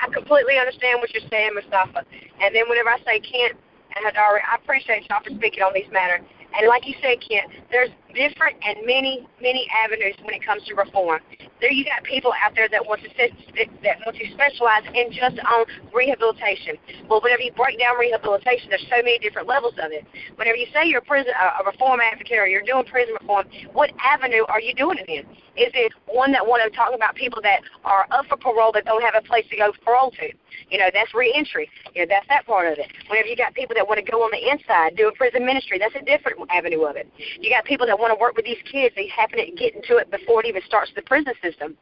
I 0.00 0.08
completely 0.12 0.58
understand 0.58 1.00
what 1.00 1.12
you're 1.12 1.28
saying, 1.30 1.50
Mustafa. 1.54 2.04
And 2.40 2.54
then 2.54 2.68
whenever 2.68 2.88
I 2.88 2.98
say 3.04 3.20
Kent 3.20 3.58
and 3.94 4.04
Hadari, 4.06 4.40
I 4.50 4.56
appreciate 4.56 5.08
y'all 5.10 5.22
for 5.22 5.34
speaking 5.34 5.62
on 5.62 5.72
these 5.74 5.90
matters. 5.92 6.24
And 6.56 6.68
like 6.68 6.86
you 6.86 6.94
said, 7.02 7.18
Kent, 7.20 7.50
there's 7.70 7.90
different 8.14 8.56
and 8.64 8.78
many, 8.86 9.26
many 9.40 9.66
avenues 9.72 10.14
when 10.22 10.34
it 10.34 10.44
comes 10.44 10.62
to 10.64 10.74
reform. 10.74 11.20
There 11.60 11.70
you 11.70 11.84
got 11.84 12.02
people 12.04 12.32
out 12.44 12.54
there 12.54 12.68
that 12.68 12.84
want 12.84 13.02
to 13.02 13.08
that 13.16 13.96
want 14.04 14.16
to 14.18 14.26
specialize 14.34 14.82
in 14.94 15.12
just 15.12 15.38
on 15.46 15.64
rehabilitation. 15.94 16.76
Well, 17.08 17.20
whenever 17.22 17.42
you 17.42 17.52
break 17.52 17.78
down 17.78 17.98
rehabilitation, 17.98 18.68
there's 18.70 18.86
so 18.90 18.98
many 18.98 19.18
different 19.18 19.46
levels 19.46 19.74
of 19.78 19.92
it. 19.92 20.04
Whenever 20.36 20.56
you 20.56 20.66
say 20.74 20.86
you're 20.86 21.00
a 21.00 21.04
prison 21.04 21.32
a 21.32 21.64
reform 21.64 22.00
advocate 22.00 22.38
or 22.38 22.46
you're 22.46 22.66
doing 22.66 22.84
prison 22.84 23.14
reform, 23.20 23.46
what 23.72 23.90
avenue 24.02 24.44
are 24.48 24.60
you 24.60 24.74
doing 24.74 24.98
it 24.98 25.08
in? 25.08 25.22
Is 25.54 25.70
it 25.74 25.92
one 26.06 26.32
that 26.32 26.46
want 26.46 26.64
to 26.64 26.74
talk 26.74 26.94
about 26.94 27.14
people 27.14 27.40
that 27.42 27.60
are 27.84 28.06
up 28.10 28.26
for 28.26 28.36
parole 28.36 28.72
that 28.72 28.84
don't 28.84 29.02
have 29.02 29.14
a 29.14 29.22
place 29.22 29.44
to 29.50 29.56
go 29.56 29.72
parole 29.84 30.10
to? 30.12 30.32
You 30.70 30.78
know, 30.78 30.88
that's 30.92 31.12
reentry. 31.14 31.68
You 31.94 32.02
know, 32.02 32.06
that's 32.08 32.26
that 32.28 32.46
part 32.46 32.72
of 32.72 32.78
it. 32.78 32.88
Whenever 33.08 33.28
you 33.28 33.36
got 33.36 33.54
people 33.54 33.74
that 33.76 33.86
want 33.86 34.04
to 34.04 34.10
go 34.10 34.22
on 34.22 34.30
the 34.32 34.50
inside, 34.50 34.96
do 34.96 35.08
a 35.08 35.12
prison 35.12 35.44
ministry, 35.44 35.78
that's 35.78 35.94
a 35.94 36.04
different 36.04 36.38
avenue 36.50 36.82
of 36.84 36.96
it. 36.96 37.06
You 37.38 37.50
got 37.50 37.64
people 37.64 37.86
that 37.86 37.98
want 38.02 38.12
to 38.12 38.20
work 38.20 38.36
with 38.36 38.44
these 38.44 38.60
kids, 38.70 38.94
they 38.94 39.08
happen 39.08 39.38
to 39.38 39.50
get 39.52 39.74
into 39.74 39.96
it 39.96 40.10
before 40.10 40.44
it 40.44 40.48
even 40.48 40.62
starts 40.66 40.90
the 40.94 41.02
prison 41.02 41.32
system. 41.42 41.76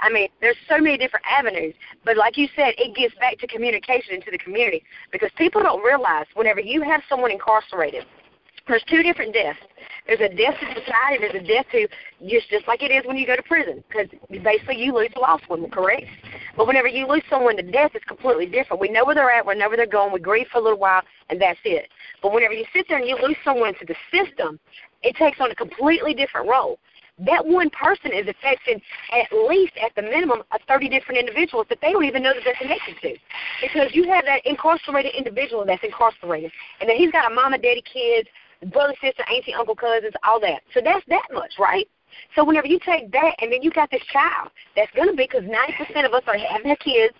I 0.00 0.10
mean, 0.10 0.28
there's 0.40 0.56
so 0.68 0.78
many 0.78 0.96
different 0.98 1.24
avenues. 1.30 1.74
But 2.04 2.16
like 2.16 2.36
you 2.36 2.48
said, 2.56 2.74
it 2.78 2.96
gets 2.96 3.14
back 3.16 3.38
to 3.38 3.46
communication 3.46 4.14
into 4.14 4.30
the 4.30 4.38
community 4.38 4.82
because 5.12 5.30
people 5.36 5.62
don't 5.62 5.84
realize 5.84 6.26
whenever 6.34 6.60
you 6.60 6.82
have 6.82 7.02
someone 7.08 7.30
incarcerated, 7.30 8.04
there's 8.68 8.84
two 8.88 9.02
different 9.02 9.32
deaths. 9.32 9.58
There's 10.06 10.20
a 10.20 10.28
death 10.28 10.54
to 10.60 10.66
society. 10.68 11.16
There's 11.20 11.42
a 11.42 11.46
death 11.46 11.64
to 11.72 11.88
just 12.28 12.50
just 12.50 12.68
like 12.68 12.82
it 12.82 12.90
is 12.90 13.02
when 13.06 13.16
you 13.16 13.26
go 13.26 13.34
to 13.34 13.42
prison, 13.42 13.82
because 13.88 14.08
basically 14.42 14.76
you 14.76 14.94
lose 14.94 15.08
a 15.16 15.20
lost 15.20 15.48
one, 15.48 15.68
correct? 15.70 16.04
But 16.56 16.66
whenever 16.66 16.86
you 16.86 17.06
lose 17.06 17.22
someone 17.30 17.56
to 17.56 17.62
death, 17.62 17.92
it's 17.94 18.04
completely 18.04 18.46
different. 18.46 18.80
We 18.80 18.90
know 18.90 19.04
where 19.04 19.14
they're 19.14 19.30
at. 19.30 19.46
We 19.46 19.54
know 19.54 19.68
where 19.68 19.76
they're 19.76 19.86
going. 19.86 20.12
We 20.12 20.20
grieve 20.20 20.48
for 20.52 20.58
a 20.58 20.62
little 20.62 20.78
while, 20.78 21.02
and 21.30 21.40
that's 21.40 21.58
it. 21.64 21.88
But 22.22 22.32
whenever 22.32 22.52
you 22.52 22.64
sit 22.74 22.86
there 22.88 22.98
and 22.98 23.08
you 23.08 23.16
lose 23.22 23.36
someone 23.42 23.74
to 23.74 23.86
the 23.86 23.94
system, 24.12 24.60
it 25.02 25.16
takes 25.16 25.40
on 25.40 25.50
a 25.50 25.54
completely 25.54 26.14
different 26.14 26.48
role. 26.48 26.78
That 27.26 27.44
one 27.44 27.68
person 27.70 28.12
is 28.12 28.28
affecting 28.28 28.80
at 29.12 29.32
least, 29.48 29.72
at 29.82 29.92
the 29.96 30.02
minimum, 30.02 30.42
of 30.52 30.60
30 30.68 30.88
different 30.88 31.18
individuals 31.18 31.66
that 31.68 31.78
they 31.82 31.92
don't 31.92 32.04
even 32.04 32.22
know 32.22 32.32
that 32.32 32.42
they're 32.44 32.54
connected 32.54 32.94
to. 33.02 33.16
Because 33.60 33.92
you 33.92 34.08
have 34.08 34.24
that 34.24 34.46
incarcerated 34.46 35.14
individual 35.16 35.64
that's 35.66 35.82
incarcerated, 35.82 36.52
and 36.80 36.88
then 36.88 36.96
he's 36.96 37.10
got 37.10 37.30
a 37.30 37.34
mama, 37.34 37.58
daddy, 37.58 37.82
kids, 37.82 38.28
brother, 38.72 38.94
sister, 39.00 39.24
auntie, 39.32 39.54
uncle, 39.54 39.74
cousins, 39.74 40.14
all 40.22 40.40
that. 40.40 40.62
So 40.74 40.80
that's 40.82 41.04
that 41.08 41.26
much, 41.32 41.54
right? 41.58 41.88
So 42.34 42.44
whenever 42.44 42.66
you 42.66 42.78
take 42.84 43.10
that 43.12 43.34
and 43.40 43.52
then 43.52 43.62
you 43.62 43.70
got 43.70 43.90
this 43.90 44.02
child 44.12 44.50
that's 44.76 44.90
going 44.94 45.08
to 45.08 45.14
be, 45.14 45.28
because 45.30 45.44
90% 45.48 46.06
of 46.06 46.12
us 46.14 46.22
are 46.26 46.38
having 46.38 46.74
kids, 46.76 47.14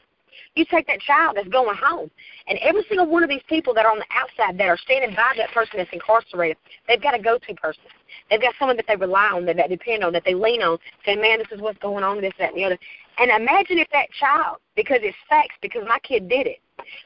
you 0.54 0.64
take 0.64 0.86
that 0.86 1.00
child 1.00 1.36
that's 1.36 1.48
going 1.48 1.76
home, 1.76 2.10
and 2.46 2.58
every 2.60 2.84
single 2.88 3.06
one 3.06 3.22
of 3.22 3.28
these 3.28 3.42
people 3.48 3.74
that 3.74 3.84
are 3.84 3.92
on 3.92 3.98
the 3.98 4.06
outside 4.14 4.58
that 4.58 4.68
are 4.68 4.78
standing 4.78 5.14
by 5.14 5.32
that 5.36 5.50
person 5.52 5.74
that's 5.76 5.92
incarcerated, 5.92 6.56
they've 6.86 7.02
got 7.02 7.14
a 7.14 7.18
go-to 7.18 7.54
person. 7.54 7.84
They've 8.30 8.40
got 8.40 8.54
someone 8.58 8.76
that 8.76 8.86
they 8.88 8.96
rely 8.96 9.28
on, 9.28 9.44
that 9.46 9.56
they 9.56 9.68
depend 9.68 10.04
on, 10.04 10.12
that 10.12 10.24
they 10.24 10.34
lean 10.34 10.62
on, 10.62 10.78
saying, 11.04 11.20
man, 11.20 11.38
this 11.38 11.48
is 11.52 11.60
what's 11.60 11.78
going 11.78 12.04
on, 12.04 12.20
this, 12.20 12.32
that, 12.38 12.50
and 12.50 12.58
the 12.58 12.64
other. 12.64 12.78
And 13.18 13.30
imagine 13.30 13.78
if 13.78 13.88
that 13.92 14.10
child, 14.18 14.58
because 14.76 14.98
it's 15.02 15.16
facts, 15.28 15.56
because 15.60 15.82
my 15.86 15.98
kid 16.00 16.28
did 16.28 16.46
it, 16.46 16.58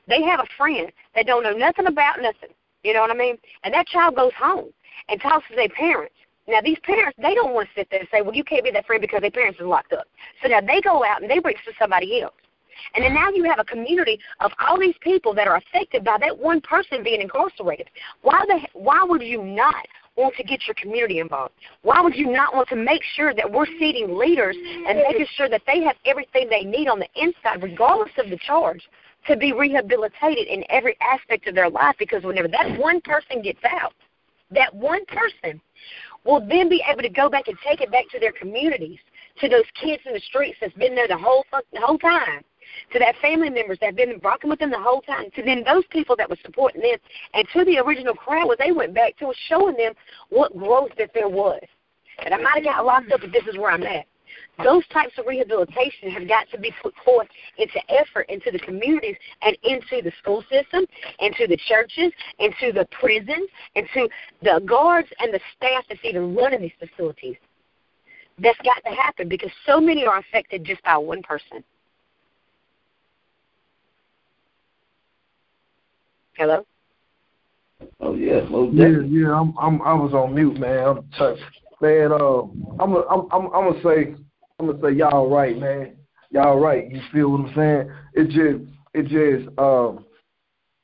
they 0.07 0.23
have 0.23 0.41
a 0.41 0.47
friend 0.57 0.93
that 1.15 1.27
don't 1.27 1.43
know 1.43 1.53
nothing 1.53 1.87
about 1.87 2.21
nothing. 2.21 2.51
You 2.85 2.95
know 2.95 3.01
what 3.01 3.11
I 3.11 3.15
mean? 3.15 3.39
And 3.65 3.73
that 3.75 3.87
child 3.87 4.17
goes 4.17 4.33
home 4.39 4.71
and 5.09 5.21
talks 5.21 5.47
to 5.49 5.57
their 5.57 5.69
parents. 5.69 6.15
Now 6.49 6.61
these 6.61 6.79
parents, 6.83 7.17
they 7.23 7.35
don't 7.35 7.55
want 7.55 7.69
to 7.69 7.75
sit 7.81 7.89
there 7.91 8.01
and 8.01 8.09
say, 8.11 8.21
"Well, 8.21 8.35
you 8.35 8.43
can't 8.43 8.65
be 8.65 8.71
that 8.73 8.87
friend 8.87 9.01
because 9.01 9.21
their 9.21 9.31
parents 9.31 9.61
are 9.61 9.65
locked 9.65 9.93
up." 9.93 10.09
So 10.43 10.49
now 10.49 10.61
they 10.61 10.81
go 10.81 11.05
out 11.05 11.23
and 11.23 11.31
they 11.31 11.39
bring 11.39 11.55
it 11.55 11.71
to 11.71 11.77
somebody 11.79 12.21
else. 12.21 12.35
And 12.95 13.05
then 13.05 13.15
now 13.15 13.31
you 13.31 13.45
have 13.45 13.59
a 13.59 13.65
community 13.65 14.19
of 14.41 14.53
all 14.61 14.79
these 14.79 14.95
people 15.01 15.35
that 15.35 15.47
are 15.47 15.57
affected 15.57 16.05
by 16.05 16.19
that 16.21 16.37
one 16.37 16.61
person 16.61 17.03
being 17.03 17.21
incarcerated. 17.21 17.89
Why 18.23 18.45
the 18.47 18.61
why 18.73 19.05
would 19.05 19.23
you 19.23 19.43
not 19.43 19.87
want 20.17 20.35
to 20.37 20.43
get 20.43 20.67
your 20.67 20.75
community 20.75 21.21
involved? 21.21 21.55
Why 21.83 22.01
would 22.01 22.15
you 22.15 22.31
not 22.31 22.55
want 22.55 22.69
to 22.69 22.77
make 22.77 23.03
sure 23.15 23.35
that 23.35 23.51
we're 23.51 23.67
seating 23.79 24.17
leaders 24.17 24.57
and 24.57 24.99
making 24.99 25.27
sure 25.37 25.49
that 25.49 25.63
they 25.67 25.83
have 25.83 25.97
everything 26.05 26.49
they 26.49 26.65
need 26.65 26.89
on 26.89 26.99
the 26.99 27.09
inside, 27.17 27.63
regardless 27.63 28.11
of 28.19 28.29
the 28.29 28.37
charge, 28.37 28.83
to 29.27 29.37
be 29.37 29.53
rehabilitated 29.53 30.49
in 30.49 30.65
every 30.69 30.97
aspect 31.01 31.47
of 31.49 31.55
their 31.55 31.71
life? 31.71 31.97
Because 31.99 32.25
whenever 32.25 32.49
that 32.49 32.79
one 32.79 33.01
person 33.01 33.41
gets 33.43 33.61
out, 33.65 33.95
that 34.51 34.75
one 34.75 35.05
person 35.07 35.61
will 36.25 36.41
then 36.47 36.69
be 36.69 36.83
able 36.91 37.03
to 37.03 37.09
go 37.09 37.29
back 37.29 37.49
and 37.49 37.57
take 37.67 37.81
it 37.81 37.91
back 37.91 38.05
to 38.11 38.19
their 38.19 38.33
communities, 38.33 38.99
to 39.41 39.49
those 39.49 39.65
kids 39.81 40.03
in 40.07 40.13
the 40.13 40.21
streets 40.21 40.59
that's 40.61 40.75
been 40.75 40.95
there 40.95 41.09
the 41.09 41.17
whole 41.17 41.45
the 41.73 41.81
whole 41.81 41.99
time, 41.99 42.45
to 42.93 42.99
that 42.99 43.17
family 43.23 43.51
members 43.51 43.79
that 43.81 43.87
have 43.87 43.97
been 43.97 44.21
rocking 44.23 44.51
with 44.51 44.59
them 44.59 44.71
the 44.71 44.79
whole 44.79 45.03
time, 45.03 45.31
to 45.35 45.43
then 45.43 45.63
those 45.65 45.85
people 45.91 46.17
that 46.17 46.29
were 46.29 46.39
supporting 46.45 46.83
them, 46.83 46.99
and 47.35 47.47
to 47.53 47.65
the 47.65 47.79
original 47.79 48.15
crowd 48.15 48.49
where 48.49 48.57
they 48.59 48.73
went 48.73 48.95
back 48.95 49.17
to 49.19 49.33
showing 49.49 49.77
them 49.77 49.93
what 50.31 50.57
growth 50.57 50.91
that 50.99 51.11
there 51.15 51.29
was. 51.29 51.63
And 52.25 52.35
I 52.35 52.37
might 52.39 52.57
have 52.57 52.65
got 52.65 52.85
locked 52.85 53.13
up, 53.13 53.21
but 53.21 53.33
this 53.33 53.47
is 53.47 53.57
where 53.57 53.71
I'm 53.71 53.83
at. 53.83 54.07
Those 54.63 54.87
types 54.89 55.13
of 55.19 55.27
rehabilitation 55.27 56.11
have 56.11 56.29
got 56.29 56.49
to 56.51 56.59
be 56.59 56.73
put 56.83 56.95
forth 57.05 57.29
into 57.59 57.81
effort 57.91 58.27
into 58.29 58.51
the 58.51 58.59
communities 58.59 59.17
and 59.43 59.57
into 59.63 60.03
the 60.03 60.13
school 60.21 60.45
system, 60.51 60.87
into 61.21 61.47
the 61.47 61.59
churches, 61.69 62.13
into 62.39 62.73
the 62.73 62.87
prisons, 62.99 63.49
into 63.75 64.09
the 64.43 64.63
guards 64.67 65.09
and 65.21 65.33
the 65.33 65.41
staff 65.57 65.85
that's 65.89 66.01
even 66.05 66.35
running 66.35 66.63
these 66.63 66.73
facilities. 66.79 67.37
That's 68.39 68.59
got 68.59 68.83
to 68.89 68.95
happen 68.95 69.29
because 69.29 69.51
so 69.67 69.81
many 69.81 70.07
are 70.07 70.19
affected 70.19 70.65
just 70.65 70.83
by 70.83 70.97
one 70.97 71.23
person. 71.23 71.65
Hello. 76.43 76.67
Oh 78.01 78.15
yeah, 78.17 78.41
yeah, 78.73 79.01
yeah. 79.07 79.33
I'm, 79.33 79.57
I'm, 79.57 79.81
I 79.83 79.93
was 79.93 80.13
on 80.13 80.35
mute, 80.35 80.59
man. 80.59 80.89
I'm 80.89 81.09
touched, 81.17 81.41
man. 81.81 82.11
Uh, 82.11 82.41
I'm, 82.83 82.97
I'm, 82.97 83.29
I'm, 83.31 83.47
I'm 83.55 83.73
gonna 83.73 83.83
say, 83.85 84.17
I'm 84.59 84.67
gonna 84.67 84.81
say, 84.83 84.91
y'all 84.91 85.31
right, 85.31 85.57
man. 85.57 85.95
Y'all 86.33 86.59
right. 86.59 86.91
You 86.91 87.01
feel 87.13 87.31
what 87.31 87.49
I'm 87.49 87.55
saying? 87.55 87.93
It 88.15 88.25
just, 88.31 88.69
it 88.93 89.07
just, 89.07 89.57
um, 89.57 90.05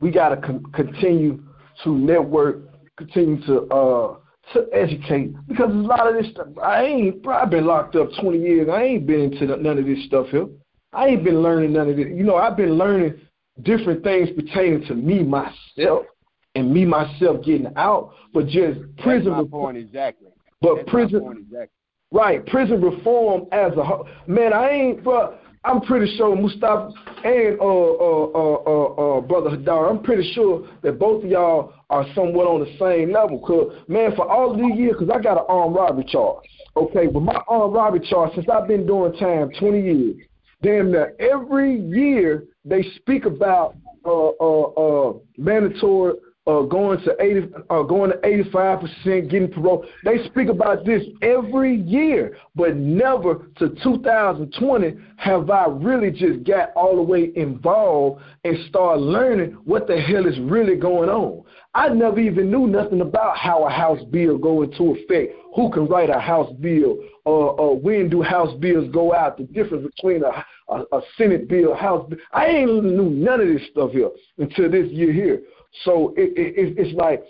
we 0.01 0.13
gotta 0.13 0.37
con- 0.37 0.63
continue 0.73 1.43
to 1.83 1.91
network, 1.91 2.69
continue 2.97 3.45
to, 3.47 3.63
uh, 3.63 4.17
to 4.53 4.69
educate 4.73 5.35
because 5.49 5.71
a 5.71 5.75
lot 5.75 6.07
of 6.07 6.23
this 6.23 6.31
stuff. 6.31 6.47
I 6.63 6.85
ain't. 6.85 7.27
I've 7.27 7.51
been 7.51 7.67
locked 7.67 7.97
up 7.97 8.11
20 8.21 8.39
years. 8.39 8.69
I 8.73 8.85
ain't 8.85 9.09
been 9.09 9.33
into 9.33 9.45
none 9.57 9.77
of 9.77 9.87
this 9.87 10.05
stuff 10.05 10.29
here. 10.29 10.47
I 10.93 11.09
ain't 11.09 11.25
been 11.25 11.43
learning 11.43 11.73
none 11.73 11.91
of 11.91 11.99
it. 11.99 12.15
You 12.15 12.23
know, 12.23 12.37
I've 12.37 12.57
been 12.57 12.75
learning 12.75 13.21
different 13.63 14.03
things 14.03 14.29
pertaining 14.37 14.87
to 14.87 14.95
me 14.95 15.23
myself 15.23 16.07
and 16.55 16.73
me 16.73 16.85
myself 16.85 17.45
getting 17.45 17.73
out, 17.77 18.13
but 18.33 18.47
just 18.47 18.81
prison. 18.99 19.33
That's 19.33 19.49
point 19.49 19.77
exactly. 19.77 20.29
But 20.61 20.77
That's 20.77 20.91
prison, 20.91 21.47
exactly. 21.47 21.69
right? 22.11 22.45
Prison 22.47 22.81
reform 22.81 23.47
as 23.53 23.73
a 23.77 23.85
whole. 23.85 24.09
Man, 24.27 24.53
I 24.53 24.71
ain't. 24.71 25.05
Bro, 25.05 25.39
I'm 25.65 25.81
pretty 25.83 26.17
sure 26.17 26.35
Mustafa 26.35 26.93
and 27.25 27.61
uh, 27.61 27.65
uh, 27.65 28.31
uh, 28.35 28.63
uh, 28.67 29.19
uh, 29.19 29.21
brother 29.21 29.51
Hadar. 29.51 29.91
I'm 29.91 30.03
pretty 30.03 30.33
sure 30.33 30.69
that 30.83 30.99
both 30.99 31.25
of 31.25 31.31
y'all 31.31 31.73
are 31.91 32.07
somewhat 32.15 32.47
on 32.47 32.61
the 32.61 32.77
same 32.79 33.13
level. 33.13 33.39
Cause 33.41 33.75
man, 33.89 34.15
for 34.17 34.31
all 34.31 34.57
these 34.57 34.79
years, 34.79 34.97
cause 34.99 35.11
I 35.13 35.21
got 35.21 35.39
an 35.39 35.45
armed 35.49 35.75
robbery 35.75 36.05
charge. 36.05 36.45
Okay, 36.77 37.07
but 37.07 37.21
my 37.21 37.41
armed 37.49 37.75
robbery 37.75 38.01
charge 38.09 38.35
since 38.35 38.49
I've 38.49 38.69
been 38.69 38.87
doing 38.87 39.13
time, 39.15 39.51
20 39.59 39.81
years. 39.81 40.17
Damn 40.63 40.91
near 40.91 41.15
every 41.21 41.81
year 41.81 42.45
they 42.65 42.83
speak 42.97 43.25
about 43.27 43.77
uh, 44.05 44.29
uh, 44.41 44.63
uh, 45.11 45.13
mandatory 45.37 46.15
uh, 46.49 46.63
going 46.63 46.99
to 47.05 47.15
80, 47.21 47.49
uh, 47.69 47.83
going 47.83 48.11
to 48.11 48.27
85 48.27 48.81
percent, 48.81 49.31
getting 49.31 49.53
parole. 49.53 49.85
They 50.05 50.25
speak 50.27 50.49
about 50.49 50.85
this 50.87 51.03
every 51.21 51.77
year, 51.77 52.39
but 52.57 52.75
never 52.77 53.51
to 53.59 53.69
2020 53.83 54.97
have 55.19 55.51
I 55.51 55.67
really 55.67 56.11
just 56.11 56.45
got 56.45 56.73
all 56.75 56.97
the 56.97 57.03
way 57.03 57.33
involved 57.37 58.23
and 58.45 58.57
start 58.69 58.99
learning 58.99 59.59
what 59.65 59.87
the 59.87 60.01
hell 60.01 60.27
is 60.27 60.39
really 60.41 60.77
going 60.77 61.11
on. 61.11 61.45
I 61.75 61.91
never 61.91 62.19
even 62.19 62.51
knew 62.51 62.67
nothing 62.67 63.03
about 63.03 63.37
how 63.37 63.67
a 63.67 63.71
house 63.71 64.03
bill 64.11 64.39
go 64.39 64.63
into 64.63 64.97
effect, 64.97 65.35
who 65.59 65.69
can 65.71 65.89
write 65.89 66.09
a 66.09 66.21
house 66.21 66.53
bill, 66.61 66.99
uh, 67.27 67.49
uh, 67.49 67.75
when 67.75 68.09
do 68.09 68.23
house 68.23 68.57
bills 68.61 68.89
go 68.93 69.13
out, 69.13 69.37
the 69.37 69.43
difference 69.43 69.85
between 69.93 70.23
a, 70.23 70.45
a, 70.73 70.85
a 70.97 71.01
Senate 71.17 71.49
bill, 71.49 71.75
House 71.75 72.09
bill. 72.09 72.19
I 72.33 72.47
ain't 72.47 72.85
knew 72.85 73.11
none 73.11 73.41
of 73.41 73.49
this 73.49 73.63
stuff 73.73 73.91
here 73.91 74.11
until 74.39 74.71
this 74.71 74.89
year 74.93 75.13
here. 75.13 75.43
So 75.85 76.15
it, 76.17 76.31
it, 76.39 76.75
it's 76.79 76.97
like 76.97 77.25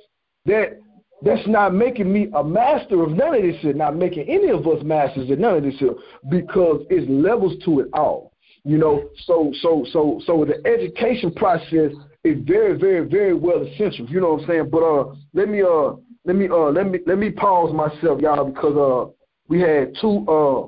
that. 0.44 0.78
That's 1.22 1.48
not 1.48 1.74
making 1.74 2.12
me 2.12 2.28
a 2.36 2.44
master 2.44 3.02
of 3.02 3.10
none 3.10 3.34
of 3.34 3.42
this 3.42 3.60
shit. 3.60 3.74
Not 3.74 3.96
making 3.96 4.28
any 4.28 4.50
of 4.50 4.68
us 4.68 4.84
masters 4.84 5.28
of 5.30 5.38
none 5.38 5.56
of 5.56 5.62
this 5.64 5.74
shit 5.78 5.96
because 6.28 6.84
it's 6.90 7.08
levels 7.10 7.56
to 7.64 7.80
it 7.80 7.88
all. 7.94 8.34
You 8.62 8.76
know, 8.76 9.08
so 9.24 9.52
so 9.62 9.86
so 9.90 10.20
so 10.26 10.44
the 10.44 10.64
education 10.68 11.32
process 11.32 11.92
is 12.24 12.36
very 12.44 12.78
very 12.78 13.08
very 13.08 13.32
well 13.34 13.62
essential. 13.62 14.06
You 14.06 14.20
know 14.20 14.34
what 14.34 14.42
I'm 14.42 14.48
saying? 14.48 14.68
But 14.70 14.82
uh, 14.82 15.14
let 15.32 15.48
me 15.48 15.62
uh 15.62 15.94
let 16.28 16.36
me 16.36 16.46
uh 16.46 16.70
let 16.70 16.86
me 16.86 16.98
let 17.06 17.16
me 17.16 17.30
pause 17.30 17.72
myself, 17.72 18.20
y'all, 18.20 18.44
because 18.44 18.76
uh 18.76 19.10
we 19.48 19.60
had 19.60 19.96
two 19.98 20.26
uh 20.28 20.66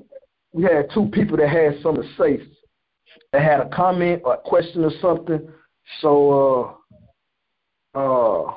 we 0.53 0.63
had 0.65 0.89
two 0.93 1.11
people 1.13 1.37
that 1.37 1.51
had 1.51 1.75
something 1.83 2.03
to 2.03 2.09
say 2.17 2.43
that 3.33 3.43
had 3.43 3.61
a 3.61 3.69
comment 3.69 4.23
or 4.25 4.35
a 4.35 4.39
question 4.39 4.83
or 4.83 4.91
something. 5.03 5.47
So 6.01 6.77
uh 7.93 7.99
uh, 7.99 8.53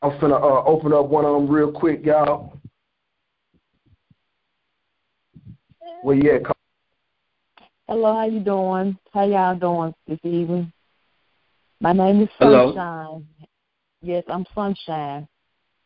I'm 0.00 0.18
finna 0.18 0.40
uh, 0.40 0.64
open 0.64 0.92
up 0.92 1.08
one 1.08 1.24
of 1.24 1.34
them 1.34 1.50
real 1.50 1.72
quick, 1.72 2.06
y'all. 2.06 2.58
Where 6.02 6.16
you 6.16 6.36
at? 6.36 6.42
Hello, 7.88 8.14
how 8.14 8.26
you 8.26 8.40
doing? 8.40 8.96
How 9.12 9.24
y'all 9.26 9.56
doing 9.56 9.92
this 10.06 10.20
evening? 10.22 10.72
My 11.80 11.92
name 11.92 12.22
is 12.22 12.28
Hello. 12.38 12.68
Sunshine. 12.68 13.26
Yes, 14.02 14.24
I'm 14.28 14.46
Sunshine. 14.54 15.28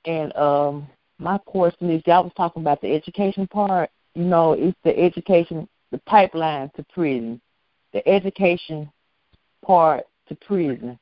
And 0.07 0.35
um 0.37 0.89
my 1.19 1.39
question 1.39 1.91
is 1.91 2.03
y'all 2.07 2.25
was 2.25 2.33
talking 2.37 2.63
about 2.63 2.81
the 2.81 2.93
education 2.95 3.47
part. 3.47 3.91
You 4.15 4.25
know, 4.25 4.53
it's 4.53 4.77
the 4.85 4.99
education 4.99 5.69
the 5.91 5.99
pipeline 6.07 6.71
to 6.77 6.85
prison. 6.93 7.41
The 7.93 8.07
education 8.09 8.91
part 9.65 10.05
to 10.29 10.35
prison. 10.37 10.99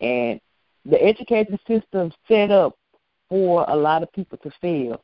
And 0.00 0.40
the 0.84 1.02
education 1.02 1.58
system 1.66 2.12
set 2.28 2.50
up 2.50 2.76
for 3.28 3.64
a 3.68 3.76
lot 3.76 4.02
of 4.02 4.12
people 4.12 4.38
to 4.38 4.50
fail. 4.60 5.02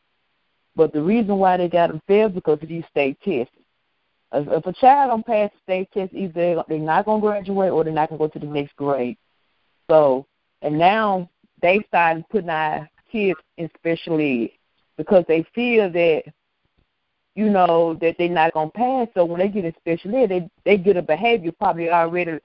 But 0.76 0.92
the 0.92 1.02
reason 1.02 1.36
why 1.36 1.56
they 1.56 1.68
got 1.68 1.88
them 1.88 2.02
fail 2.06 2.28
because 2.28 2.58
of 2.62 2.68
these 2.68 2.84
state 2.90 3.18
tests. 3.22 3.54
If, 4.32 4.48
if 4.48 4.66
a 4.66 4.72
child 4.72 5.10
don't 5.10 5.26
pass 5.26 5.50
the 5.52 5.58
state 5.62 5.88
test, 5.92 6.14
either 6.14 6.62
they're 6.68 6.78
not 6.78 7.04
going 7.04 7.20
to 7.20 7.26
graduate 7.26 7.72
or 7.72 7.84
they're 7.84 7.92
not 7.92 8.08
going 8.08 8.18
to 8.18 8.26
go 8.26 8.32
to 8.32 8.38
the 8.38 8.52
next 8.52 8.74
grade. 8.76 9.18
So, 9.90 10.26
and 10.62 10.78
now 10.78 11.28
they 11.60 11.84
started 11.88 12.24
putting 12.30 12.48
our 12.48 12.88
kids 13.12 13.38
in 13.58 13.70
special 13.76 14.18
ed 14.20 14.50
because 14.96 15.24
they 15.28 15.44
feel 15.54 15.90
that, 15.92 16.22
you 17.34 17.50
know, 17.50 17.94
that 18.00 18.16
they're 18.18 18.28
not 18.28 18.54
to 18.54 18.70
pass. 18.72 19.08
So 19.14 19.24
when 19.24 19.40
they 19.40 19.48
get 19.48 19.66
in 19.66 19.74
special 19.78 20.16
ed, 20.16 20.30
they 20.30 20.50
they 20.64 20.78
get 20.78 20.96
a 20.96 21.02
behavior 21.02 21.52
probably 21.52 21.90
already 21.90 22.38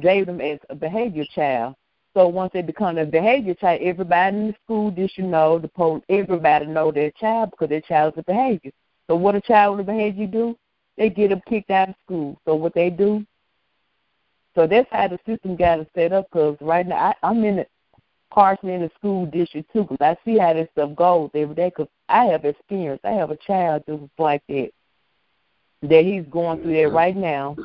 gave 0.00 0.26
them 0.26 0.40
as 0.40 0.58
a 0.70 0.74
behavior 0.74 1.24
child. 1.34 1.74
So 2.14 2.28
once 2.28 2.52
they 2.52 2.62
become 2.62 2.98
a 2.98 3.06
behavior 3.06 3.54
child, 3.54 3.80
everybody 3.82 4.36
in 4.36 4.46
the 4.48 4.54
school 4.64 4.90
district 4.90 5.18
you 5.18 5.26
know, 5.26 5.58
the 5.58 5.68
police, 5.68 6.02
everybody 6.08 6.66
know 6.66 6.92
their 6.92 7.10
child 7.12 7.50
because 7.50 7.70
their 7.70 7.80
child 7.80 8.14
is 8.14 8.20
a 8.20 8.24
behavior. 8.24 8.70
So 9.08 9.16
what 9.16 9.34
a 9.34 9.40
child 9.40 9.76
with 9.76 9.88
a 9.88 9.92
behavior 9.92 10.26
do? 10.26 10.56
They 10.96 11.08
get 11.08 11.30
them 11.30 11.40
kicked 11.48 11.70
out 11.70 11.88
of 11.88 11.94
school. 12.04 12.38
So 12.44 12.54
what 12.54 12.74
they 12.74 12.90
do? 12.90 13.24
So 14.54 14.66
that's 14.66 14.88
how 14.90 15.08
the 15.08 15.18
system 15.26 15.56
got 15.56 15.80
it 15.80 15.88
set 15.94 16.12
up. 16.12 16.26
Because 16.30 16.56
right 16.60 16.86
now 16.86 16.96
I, 16.96 17.28
I'm 17.28 17.42
in 17.44 17.56
the 17.56 17.66
partially 18.32 18.74
in 18.74 18.82
the 18.82 18.90
school 18.98 19.26
district 19.26 19.72
too, 19.72 19.82
because 19.82 19.98
I 20.00 20.16
see 20.24 20.38
how 20.38 20.54
this 20.54 20.68
stuff 20.72 20.94
goes 20.96 21.30
every 21.34 21.54
day. 21.54 21.68
Because 21.68 21.88
I 22.08 22.24
have 22.26 22.44
experience. 22.44 23.00
I 23.04 23.10
have 23.10 23.30
a 23.30 23.36
child 23.36 23.84
that 23.86 23.96
was 23.96 24.10
like 24.18 24.42
that. 24.48 24.70
That 25.82 26.04
he's 26.04 26.24
going 26.30 26.62
through 26.62 26.74
that 26.74 26.92
right 26.92 27.16
now. 27.16 27.56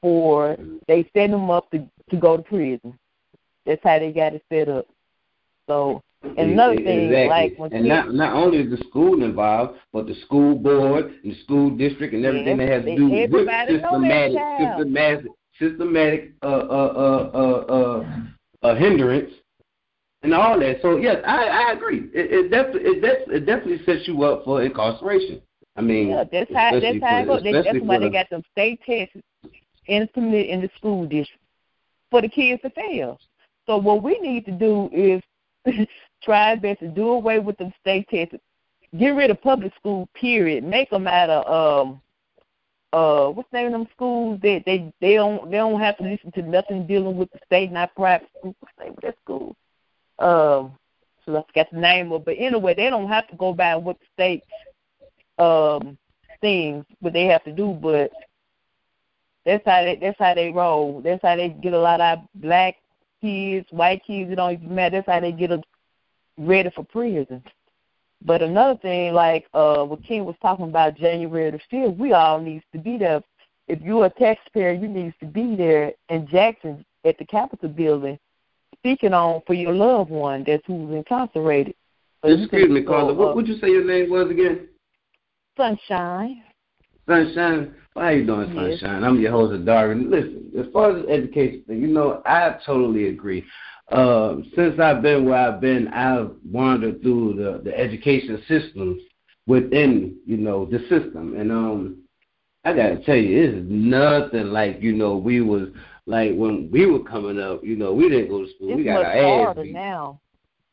For 0.00 0.56
they 0.88 1.08
set 1.14 1.30
him 1.30 1.50
up 1.50 1.70
to 1.70 1.86
to 2.10 2.16
go 2.16 2.36
to 2.36 2.42
prison. 2.42 2.98
That's 3.64 3.82
how 3.84 3.98
they 3.98 4.12
got 4.12 4.34
it 4.34 4.42
set 4.52 4.68
up. 4.68 4.86
So 5.68 6.02
and 6.24 6.52
another 6.52 6.76
thing, 6.76 7.12
exactly. 7.12 7.28
like 7.28 7.58
when 7.58 7.72
and 7.72 7.84
kids, 7.84 7.88
not 7.88 8.14
not 8.14 8.34
only 8.34 8.58
is 8.58 8.70
the 8.70 8.84
school 8.88 9.22
involved, 9.22 9.78
but 9.92 10.06
the 10.06 10.14
school 10.26 10.56
board 10.56 11.12
and 11.22 11.32
the 11.32 11.42
school 11.44 11.70
district 11.70 12.14
and 12.14 12.24
everything 12.24 12.58
Yes, 12.58 12.68
that 12.68 12.72
has 12.72 12.84
to 12.84 12.96
do 12.96 13.08
with 13.08 13.48
systematic 13.68 14.38
systematic 14.58 15.26
systematic 15.58 16.32
uh 16.42 16.46
uh 16.46 16.92
uh 16.96 17.30
uh 17.34 17.72
uh, 17.72 18.66
uh 18.66 18.74
hindrance 18.74 19.30
and 20.22 20.34
all 20.34 20.58
that. 20.58 20.80
So 20.82 20.96
yes, 20.96 21.16
I 21.26 21.46
I 21.46 21.72
agree. 21.72 22.10
It, 22.14 22.30
it 22.32 22.50
definitely 22.50 22.82
it, 22.82 23.00
def- 23.02 23.34
it 23.34 23.46
definitely 23.46 23.84
sets 23.84 24.06
you 24.06 24.22
up 24.24 24.44
for 24.44 24.62
incarceration. 24.62 25.42
I 25.76 25.80
mean, 25.80 26.10
yeah, 26.10 26.24
that's 26.30 26.52
how 26.54 26.78
that's 26.78 27.00
how 27.00 27.18
it 27.18 27.26
for- 27.26 27.26
goes. 27.26 27.42
They, 27.42 27.52
that's 27.52 27.66
especially 27.66 27.88
why 27.88 27.96
for 27.96 28.00
they 28.00 28.10
got 28.10 28.30
them 28.30 28.42
state 28.52 28.80
tests 28.86 29.16
implemented 29.88 30.46
in 30.46 30.60
the 30.60 30.70
school 30.76 31.06
district 31.06 31.42
for 32.10 32.20
the 32.22 32.28
kids 32.28 32.62
to 32.62 32.70
fail. 32.70 33.18
So 33.66 33.76
what 33.78 34.02
we 34.02 34.18
need 34.20 34.44
to 34.46 34.52
do 34.52 34.88
is 34.92 35.22
try 36.22 36.50
our 36.50 36.56
best 36.56 36.80
to 36.80 36.88
do 36.88 37.08
away 37.10 37.38
with 37.38 37.56
the 37.58 37.72
state 37.80 38.08
tests. 38.08 38.34
Get 38.98 39.10
rid 39.10 39.30
of 39.30 39.40
public 39.42 39.74
school. 39.76 40.08
Period. 40.14 40.62
Make 40.64 40.90
them 40.90 41.06
out 41.06 41.30
of 41.30 41.82
um 41.82 42.00
uh 42.92 43.28
what's 43.30 43.48
the 43.50 43.56
name 43.58 43.66
of 43.68 43.72
them 43.72 43.88
schools 43.94 44.38
that 44.42 44.62
they 44.66 44.92
they 45.00 45.14
don't 45.14 45.50
they 45.50 45.56
don't 45.56 45.80
have 45.80 45.96
to 45.96 46.04
listen 46.04 46.30
to 46.32 46.42
nothing 46.42 46.86
dealing 46.86 47.16
with 47.16 47.30
the 47.32 47.38
state, 47.46 47.72
not 47.72 47.94
private 47.96 48.28
school. 48.38 48.54
What's 48.60 48.74
the 48.76 48.84
name 48.84 48.94
of 48.94 49.02
that 49.02 49.16
school? 49.24 49.56
Um, 50.22 50.72
so 51.24 51.36
I 51.36 51.42
forgot 51.46 51.68
the 51.72 51.80
name 51.80 52.12
of. 52.12 52.24
But 52.24 52.36
anyway, 52.38 52.74
they 52.74 52.90
don't 52.90 53.08
have 53.08 53.28
to 53.28 53.36
go 53.36 53.52
by 53.52 53.76
what 53.76 53.98
the 53.98 54.06
state 54.14 54.44
um 55.38 55.96
things 56.40 56.84
what 57.00 57.12
they 57.12 57.24
have 57.24 57.42
to 57.44 57.52
do, 57.52 57.72
but 57.72 58.10
that's 59.44 59.64
how 59.64 59.82
they 59.82 59.98
that's 60.00 60.18
how 60.18 60.34
they 60.34 60.50
roll. 60.50 61.00
That's 61.00 61.22
how 61.22 61.36
they 61.36 61.48
get 61.48 61.72
a 61.72 61.78
lot 61.78 62.00
of 62.00 62.20
black 62.34 62.76
kids, 63.20 63.66
white 63.70 64.02
kids, 64.06 64.30
it 64.30 64.36
don't 64.36 64.52
even 64.52 64.74
matter. 64.74 64.96
That's 64.98 65.08
how 65.08 65.20
they 65.20 65.32
get 65.32 65.50
them 65.50 65.62
ready 66.38 66.70
for 66.74 66.84
prison. 66.84 67.42
But 68.24 68.42
another 68.42 68.78
thing, 68.78 69.14
like 69.14 69.46
uh 69.54 69.84
what 69.84 70.04
King 70.04 70.24
was 70.24 70.36
talking 70.42 70.68
about 70.68 70.96
January 70.96 71.50
the 71.50 71.60
fifth, 71.70 71.96
we 71.96 72.12
all 72.12 72.40
needs 72.40 72.64
to 72.72 72.78
be 72.78 72.98
there. 72.98 73.22
If 73.68 73.80
you're 73.80 74.06
a 74.06 74.10
taxpayer, 74.10 74.72
you 74.72 74.88
need 74.88 75.14
to 75.20 75.26
be 75.26 75.56
there 75.56 75.92
in 76.08 76.26
Jackson 76.26 76.84
at 77.04 77.16
the 77.18 77.24
Capitol 77.24 77.68
building 77.68 78.18
speaking 78.82 79.14
on 79.14 79.40
for 79.46 79.54
your 79.54 79.72
loved 79.72 80.10
one 80.10 80.42
that's 80.44 80.62
who's 80.66 80.92
incarcerated. 80.92 81.74
Excuse 82.24 82.68
me, 82.68 82.82
Carla. 82.82 83.12
uh, 83.12 83.14
What 83.14 83.36
would 83.36 83.46
you 83.46 83.56
say 83.58 83.68
your 83.68 83.84
name 83.84 84.10
was 84.10 84.28
again? 84.30 84.68
Sunshine. 85.56 86.42
Sunshine. 87.08 87.74
How 87.94 88.08
you 88.08 88.26
doing, 88.26 88.52
Yes. 88.54 88.80
Sunshine? 88.80 89.04
I'm 89.04 89.20
your 89.20 89.30
host, 89.30 89.64
Darwin. 89.64 90.10
Listen, 90.10 90.50
as 90.58 90.66
far 90.72 90.96
as 90.96 91.04
education, 91.06 91.62
you 91.68 91.86
know, 91.88 92.22
I 92.26 92.56
totally 92.66 93.08
agree. 93.08 93.44
Um, 93.90 94.50
since 94.56 94.80
I've 94.80 95.02
been 95.02 95.26
where 95.26 95.38
I've 95.38 95.60
been, 95.60 95.88
I've 95.88 96.30
wandered 96.50 97.02
through 97.02 97.34
the, 97.34 97.60
the 97.62 97.78
education 97.78 98.42
systems 98.48 99.00
within, 99.46 100.16
you 100.26 100.38
know, 100.38 100.64
the 100.64 100.78
system. 100.88 101.36
And 101.38 101.52
um 101.52 101.98
I 102.64 102.72
gotta 102.72 103.02
tell 103.04 103.16
you, 103.16 103.42
it's 103.42 103.66
nothing 103.68 104.46
like, 104.46 104.80
you 104.80 104.92
know, 104.92 105.16
we 105.16 105.40
was 105.40 105.68
like 106.06 106.34
when 106.34 106.70
we 106.70 106.86
were 106.86 107.02
coming 107.04 107.38
up, 107.40 107.62
you 107.64 107.76
know, 107.76 107.92
we 107.92 108.08
didn't 108.08 108.28
go 108.28 108.44
to 108.44 108.50
school. 108.54 108.70
It's 108.70 108.76
we 108.78 108.84
got 108.84 108.94
much 108.94 109.06
our 109.06 109.12
ass 109.12 109.38
harder 109.38 109.62
beat. 109.62 109.72
now. 109.72 110.20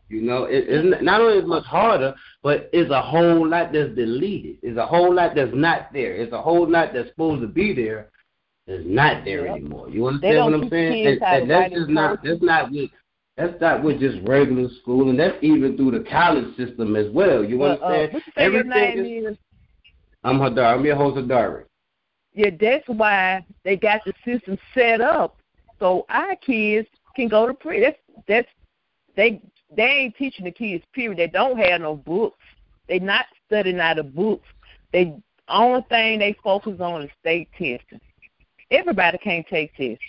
You 0.10 0.22
know, 0.22 0.46
it, 0.46 0.66
it's 0.68 1.04
not 1.04 1.22
only 1.22 1.38
is 1.38 1.46
much 1.46 1.66
harder, 1.66 2.16
but 2.42 2.70
it's 2.74 2.90
a 2.92 3.02
whole 3.02 3.48
lot 3.48 3.72
that's 3.72 3.94
deleted. 3.96 4.58
It's 4.64 4.78
a 4.78 4.86
whole 4.86 5.14
lot 5.14 5.36
that's 5.36 5.54
not 5.54 5.94
there. 5.94 6.14
It's 6.16 6.34
a 6.34 6.42
whole 6.42 6.68
lot 6.68 6.94
that's 6.94 7.10
supposed 7.10 7.42
to 7.42 7.48
be 7.48 7.74
there 7.74 8.10
that's 8.66 8.84
not 8.86 9.24
there 9.24 9.46
Yep. 9.46 9.56
anymore. 9.56 9.90
You 9.90 10.08
understand 10.08 10.46
what 10.46 10.54
I'm 10.54 10.70
saying? 10.70 11.06
And, 11.06 11.24
and 11.24 11.50
that's 11.52 11.74
just 11.74 11.90
not 11.90 12.24
that's 12.24 12.42
not 12.42 12.72
what 12.72 12.90
That's 13.38 13.62
not 13.62 13.84
with 13.84 14.00
just 14.00 14.18
regular 14.28 14.68
school, 14.82 15.10
and 15.10 15.20
that's 15.20 15.38
even 15.42 15.78
through 15.78 15.92
the 15.92 16.10
college 16.10 16.56
system 16.58 16.96
as 16.96 17.12
well. 17.14 17.44
You 17.44 17.62
Uh, 17.64 17.76
uh, 17.76 18.08
understand? 18.08 18.24
say 18.36 18.52
your 18.52 18.64
name 18.64 19.26
is? 19.28 19.38
I'm 20.24 20.40
Hadar. 20.40 20.76
I'm 20.76 20.84
your 20.86 20.96
host, 20.96 21.18
Hadari. 21.18 21.64
Yeah, 22.40 22.52
that's 22.58 22.88
why 22.88 23.46
they 23.66 23.76
got 23.76 24.00
the 24.06 24.14
system 24.24 24.58
set 24.74 25.02
up 25.02 25.36
so 25.78 26.06
our 26.08 26.38
kids 26.38 26.88
can 27.14 27.28
go 27.28 27.46
to 27.46 27.54
pre. 27.54 27.82
That's 27.82 27.98
that's 28.30 28.48
they 29.18 29.42
they 29.76 29.84
ain't 29.84 30.16
teaching 30.16 30.46
the 30.46 30.52
kids. 30.52 30.86
Period. 30.94 31.18
They 31.18 31.28
don't 31.28 31.58
have 31.58 31.82
no 31.82 31.98
books. 31.98 32.40
They 32.88 32.98
not 32.98 33.26
studying 33.46 33.82
out 33.82 34.00
of 34.00 34.16
books. 34.16 34.48
They 34.94 35.18
only 35.50 35.82
thing 35.90 36.20
they 36.20 36.34
focus 36.42 36.80
on 36.80 37.02
is 37.02 37.10
state 37.20 37.50
testing. 37.52 38.00
Everybody 38.72 39.18
can't 39.18 39.46
take 39.48 39.76
tests. 39.76 40.02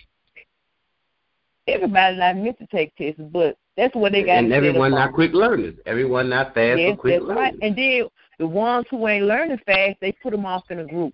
Everybody 1.67 2.15
not 2.15 2.37
meant 2.37 2.59
to 2.59 2.67
take 2.67 2.95
tests, 2.95 3.19
but 3.19 3.57
that's 3.75 3.93
what 3.93 4.13
they 4.13 4.23
got. 4.23 4.37
And 4.37 4.53
everyone 4.53 4.91
not 4.91 5.11
quick 5.11 5.33
learners. 5.33 5.75
Everyone 5.85 6.29
not 6.29 6.53
fast 6.53 6.79
Yes, 6.79 6.93
or 6.93 6.95
quick 6.95 7.15
that's 7.15 7.25
learners. 7.25 7.37
right. 7.37 7.55
And 7.61 7.75
then 7.75 8.07
the 8.39 8.47
ones 8.47 8.85
who 8.89 9.05
ain't 9.09 9.25
learning 9.25 9.59
fast, 9.65 9.97
they 9.99 10.13
put 10.13 10.31
them 10.31 10.45
off 10.45 10.63
in 10.69 10.79
a 10.79 10.85
group. 10.85 11.13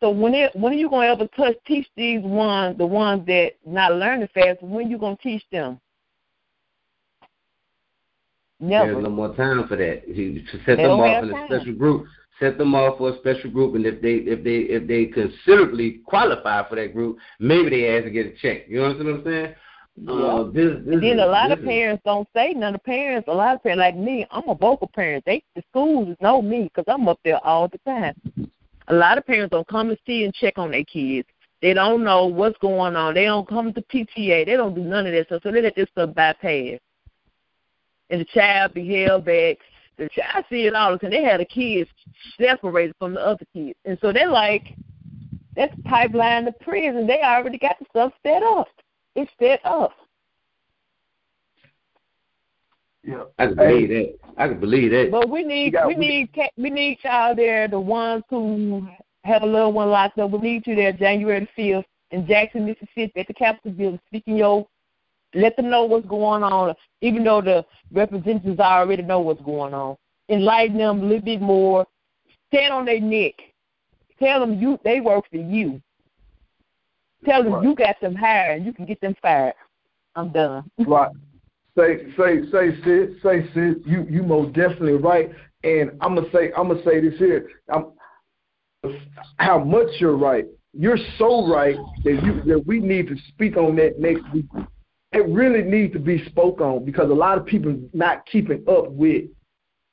So 0.00 0.10
when 0.10 0.34
it, 0.34 0.54
when 0.56 0.72
are 0.72 0.76
you 0.76 0.88
gonna 0.88 1.08
ever 1.08 1.26
touch 1.36 1.56
teach 1.66 1.86
these 1.94 2.22
ones, 2.22 2.78
the 2.78 2.86
ones 2.86 3.26
that 3.26 3.52
not 3.66 3.92
learning 3.94 4.28
fast? 4.32 4.62
When 4.62 4.86
are 4.86 4.88
you 4.88 4.96
gonna 4.98 5.16
teach 5.22 5.44
them? 5.52 5.78
Never. 8.60 8.92
There's 8.92 9.04
no 9.04 9.10
more 9.10 9.34
time 9.34 9.66
for 9.68 9.76
that. 9.76 10.06
To 10.06 10.42
set 10.64 10.76
They 10.78 10.82
them 10.84 11.00
off 11.00 11.22
in 11.24 11.30
a 11.30 11.32
time. 11.32 11.46
special 11.48 11.74
group. 11.74 12.06
Set 12.38 12.56
them 12.56 12.74
off 12.74 12.96
for 12.96 13.10
a 13.10 13.18
special 13.18 13.50
group, 13.50 13.74
and 13.74 13.84
if 13.84 14.00
they 14.00 14.14
if 14.14 14.42
they 14.42 14.60
if 14.60 14.86
they 14.88 15.04
considerably 15.06 16.00
qualify 16.06 16.66
for 16.66 16.76
that 16.76 16.94
group, 16.94 17.18
maybe 17.38 17.68
they 17.68 17.94
ask 17.94 18.04
to 18.04 18.10
get 18.10 18.26
a 18.26 18.32
check. 18.36 18.62
You 18.66 18.82
understand 18.82 19.08
what 19.10 19.18
I'm 19.18 19.24
saying? 19.24 19.54
Uh, 20.08 20.44
this, 20.44 20.78
this 20.86 20.94
And 20.94 21.02
then 21.02 21.18
is, 21.18 21.22
a 21.22 21.26
lot 21.26 21.50
of 21.50 21.58
this 21.58 21.64
is- 21.64 21.68
parents 21.68 22.02
don't 22.06 22.26
say 22.34 22.54
none 22.54 22.74
of 22.74 22.82
parents. 22.84 23.28
A 23.28 23.34
lot 23.34 23.56
of 23.56 23.62
parents 23.62 23.80
like 23.80 23.96
me, 23.96 24.26
I'm 24.30 24.48
a 24.48 24.54
vocal 24.54 24.88
parent. 24.94 25.24
They 25.26 25.42
the 25.54 25.62
schools 25.68 26.16
know 26.22 26.40
me 26.40 26.70
because 26.74 26.84
I'm 26.88 27.06
up 27.08 27.20
there 27.24 27.44
all 27.44 27.68
the 27.68 27.78
time. 27.78 28.14
A 28.90 28.94
lot 28.94 29.18
of 29.18 29.26
parents 29.26 29.52
don't 29.52 29.66
come 29.68 29.90
and 29.90 29.98
see 30.06 30.24
and 30.24 30.34
check 30.34 30.58
on 30.58 30.72
their 30.72 30.84
kids. 30.84 31.28
They 31.62 31.74
don't 31.74 32.02
know 32.02 32.26
what's 32.26 32.58
going 32.58 32.96
on. 32.96 33.14
They 33.14 33.24
don't 33.24 33.48
come 33.48 33.72
to 33.72 33.82
PTA. 33.82 34.46
They 34.46 34.56
don't 34.56 34.74
do 34.74 34.80
none 34.80 35.06
of 35.06 35.12
that 35.12 35.26
stuff. 35.26 35.42
So 35.42 35.52
they 35.52 35.62
let 35.62 35.76
this 35.76 35.88
stuff 35.92 36.14
bypass. 36.14 36.78
And 38.08 38.20
the 38.20 38.24
child 38.24 38.74
be 38.74 39.02
held 39.02 39.24
back. 39.26 39.58
The 39.96 40.08
child 40.08 40.44
see 40.50 40.66
it 40.66 40.74
all 40.74 40.98
time. 40.98 41.10
They 41.10 41.22
had 41.22 41.40
the 41.40 41.44
kids 41.44 41.88
separated 42.40 42.94
from 42.98 43.14
the 43.14 43.20
other 43.20 43.44
kids. 43.52 43.78
And 43.84 43.98
so 44.00 44.12
they're 44.12 44.28
like, 44.30 44.74
that's 45.54 45.74
pipeline 45.84 46.46
to 46.46 46.52
prison. 46.52 47.06
They 47.06 47.20
already 47.22 47.58
got 47.58 47.78
the 47.78 47.86
stuff 47.90 48.12
set 48.22 48.42
up. 48.42 48.68
It's 49.14 49.30
set 49.38 49.60
up. 49.64 49.92
Yeah. 53.02 53.24
I 53.38 53.46
can 53.46 53.56
believe 53.56 53.88
that. 53.88 54.14
I 54.36 54.48
can 54.48 54.60
believe 54.60 54.90
that. 54.92 55.10
But 55.10 55.28
we 55.28 55.42
need 55.42 55.72
got- 55.72 55.86
we 55.88 55.94
we- 55.94 56.06
need 56.06 56.30
we 56.56 56.70
need 56.70 56.98
y'all 57.02 57.34
there, 57.34 57.66
the 57.68 57.80
ones 57.80 58.24
who 58.28 58.86
have 59.24 59.42
a 59.42 59.46
little 59.46 59.72
one 59.72 59.90
locked 59.90 60.18
up. 60.18 60.30
We 60.30 60.38
need 60.38 60.66
you 60.66 60.74
there 60.74 60.92
January 60.92 61.40
the 61.40 61.46
fifth 61.56 61.86
in 62.10 62.26
Jackson, 62.26 62.66
Mississippi, 62.66 63.12
at 63.20 63.26
the 63.26 63.34
Capitol 63.34 63.72
building, 63.72 64.00
speaking 64.06 64.36
your 64.36 64.66
let 65.34 65.56
them 65.56 65.70
know 65.70 65.84
what's 65.84 66.06
going 66.06 66.42
on, 66.42 66.74
even 67.02 67.22
though 67.22 67.40
the 67.40 67.64
representatives 67.92 68.58
already 68.58 69.02
know 69.02 69.20
what's 69.20 69.40
going 69.42 69.72
on. 69.72 69.96
Enlighten 70.28 70.76
them 70.76 71.00
a 71.00 71.04
little 71.04 71.20
bit 71.24 71.40
more. 71.40 71.86
Stand 72.48 72.72
on 72.72 72.84
their 72.84 73.00
neck. 73.00 73.34
Tell 74.18 74.40
them 74.40 74.60
you 74.60 74.78
they 74.84 75.00
work 75.00 75.24
for 75.30 75.36
you. 75.36 75.80
Tell 77.24 77.42
them 77.44 77.52
Right. 77.54 77.62
you 77.64 77.74
got 77.74 78.00
them 78.00 78.14
hired, 78.14 78.56
and 78.58 78.66
you 78.66 78.72
can 78.72 78.86
get 78.86 79.00
them 79.00 79.14
fired. 79.22 79.54
I'm 80.16 80.30
done. 80.30 80.68
Right. 80.78 81.12
Say 81.76 82.12
say 82.16 82.42
say 82.50 82.70
sis, 82.84 83.22
say 83.22 83.46
sis, 83.54 83.76
you 83.86 84.06
you 84.10 84.22
most 84.22 84.52
definitely 84.54 84.94
right. 84.94 85.30
And 85.62 85.92
I'm 86.00 86.14
gonna 86.14 86.30
say 86.32 86.52
I'm 86.56 86.68
gonna 86.68 86.82
say 86.84 87.00
this 87.00 87.18
here. 87.18 87.48
I'm, 87.72 87.92
how 89.36 89.62
much 89.62 89.88
you're 89.98 90.16
right. 90.16 90.46
You're 90.72 90.98
so 91.18 91.52
right 91.52 91.76
that 92.04 92.22
you 92.24 92.42
that 92.46 92.66
we 92.66 92.80
need 92.80 93.08
to 93.08 93.16
speak 93.28 93.56
on 93.56 93.76
that 93.76 94.00
next 94.00 94.22
week. 94.32 94.46
It 95.12 95.26
really 95.28 95.62
needs 95.62 95.92
to 95.94 95.98
be 95.98 96.24
spoke 96.26 96.60
on 96.60 96.84
because 96.84 97.10
a 97.10 97.14
lot 97.14 97.36
of 97.36 97.44
people 97.44 97.76
not 97.92 98.26
keeping 98.26 98.64
up 98.68 98.90
with 98.90 99.24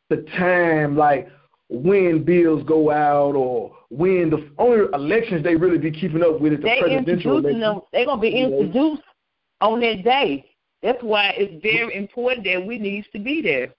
the 0.09 0.17
time, 0.38 0.95
like 0.95 1.28
when 1.69 2.23
bills 2.23 2.63
go 2.65 2.91
out 2.91 3.36
or 3.36 3.75
when 3.89 4.30
the 4.30 4.49
only 4.57 4.86
elections 4.93 5.43
they 5.43 5.55
really 5.55 5.78
be 5.78 5.91
keeping 5.91 6.23
up 6.23 6.39
with 6.39 6.53
is 6.53 6.59
the 6.59 6.65
they 6.65 6.80
presidential 6.82 7.38
election. 7.38 7.59
them. 7.59 7.82
They're 7.91 8.05
gonna 8.05 8.21
be 8.21 8.30
introduced 8.30 9.03
on 9.61 9.80
that 9.82 10.03
day. 10.03 10.45
That's 10.82 11.01
why 11.01 11.34
it's 11.38 11.61
very 11.61 11.95
important 11.95 12.45
that 12.45 12.65
we 12.65 12.78
needs 12.78 13.07
to 13.13 13.19
be 13.19 13.41
there. 13.41 13.73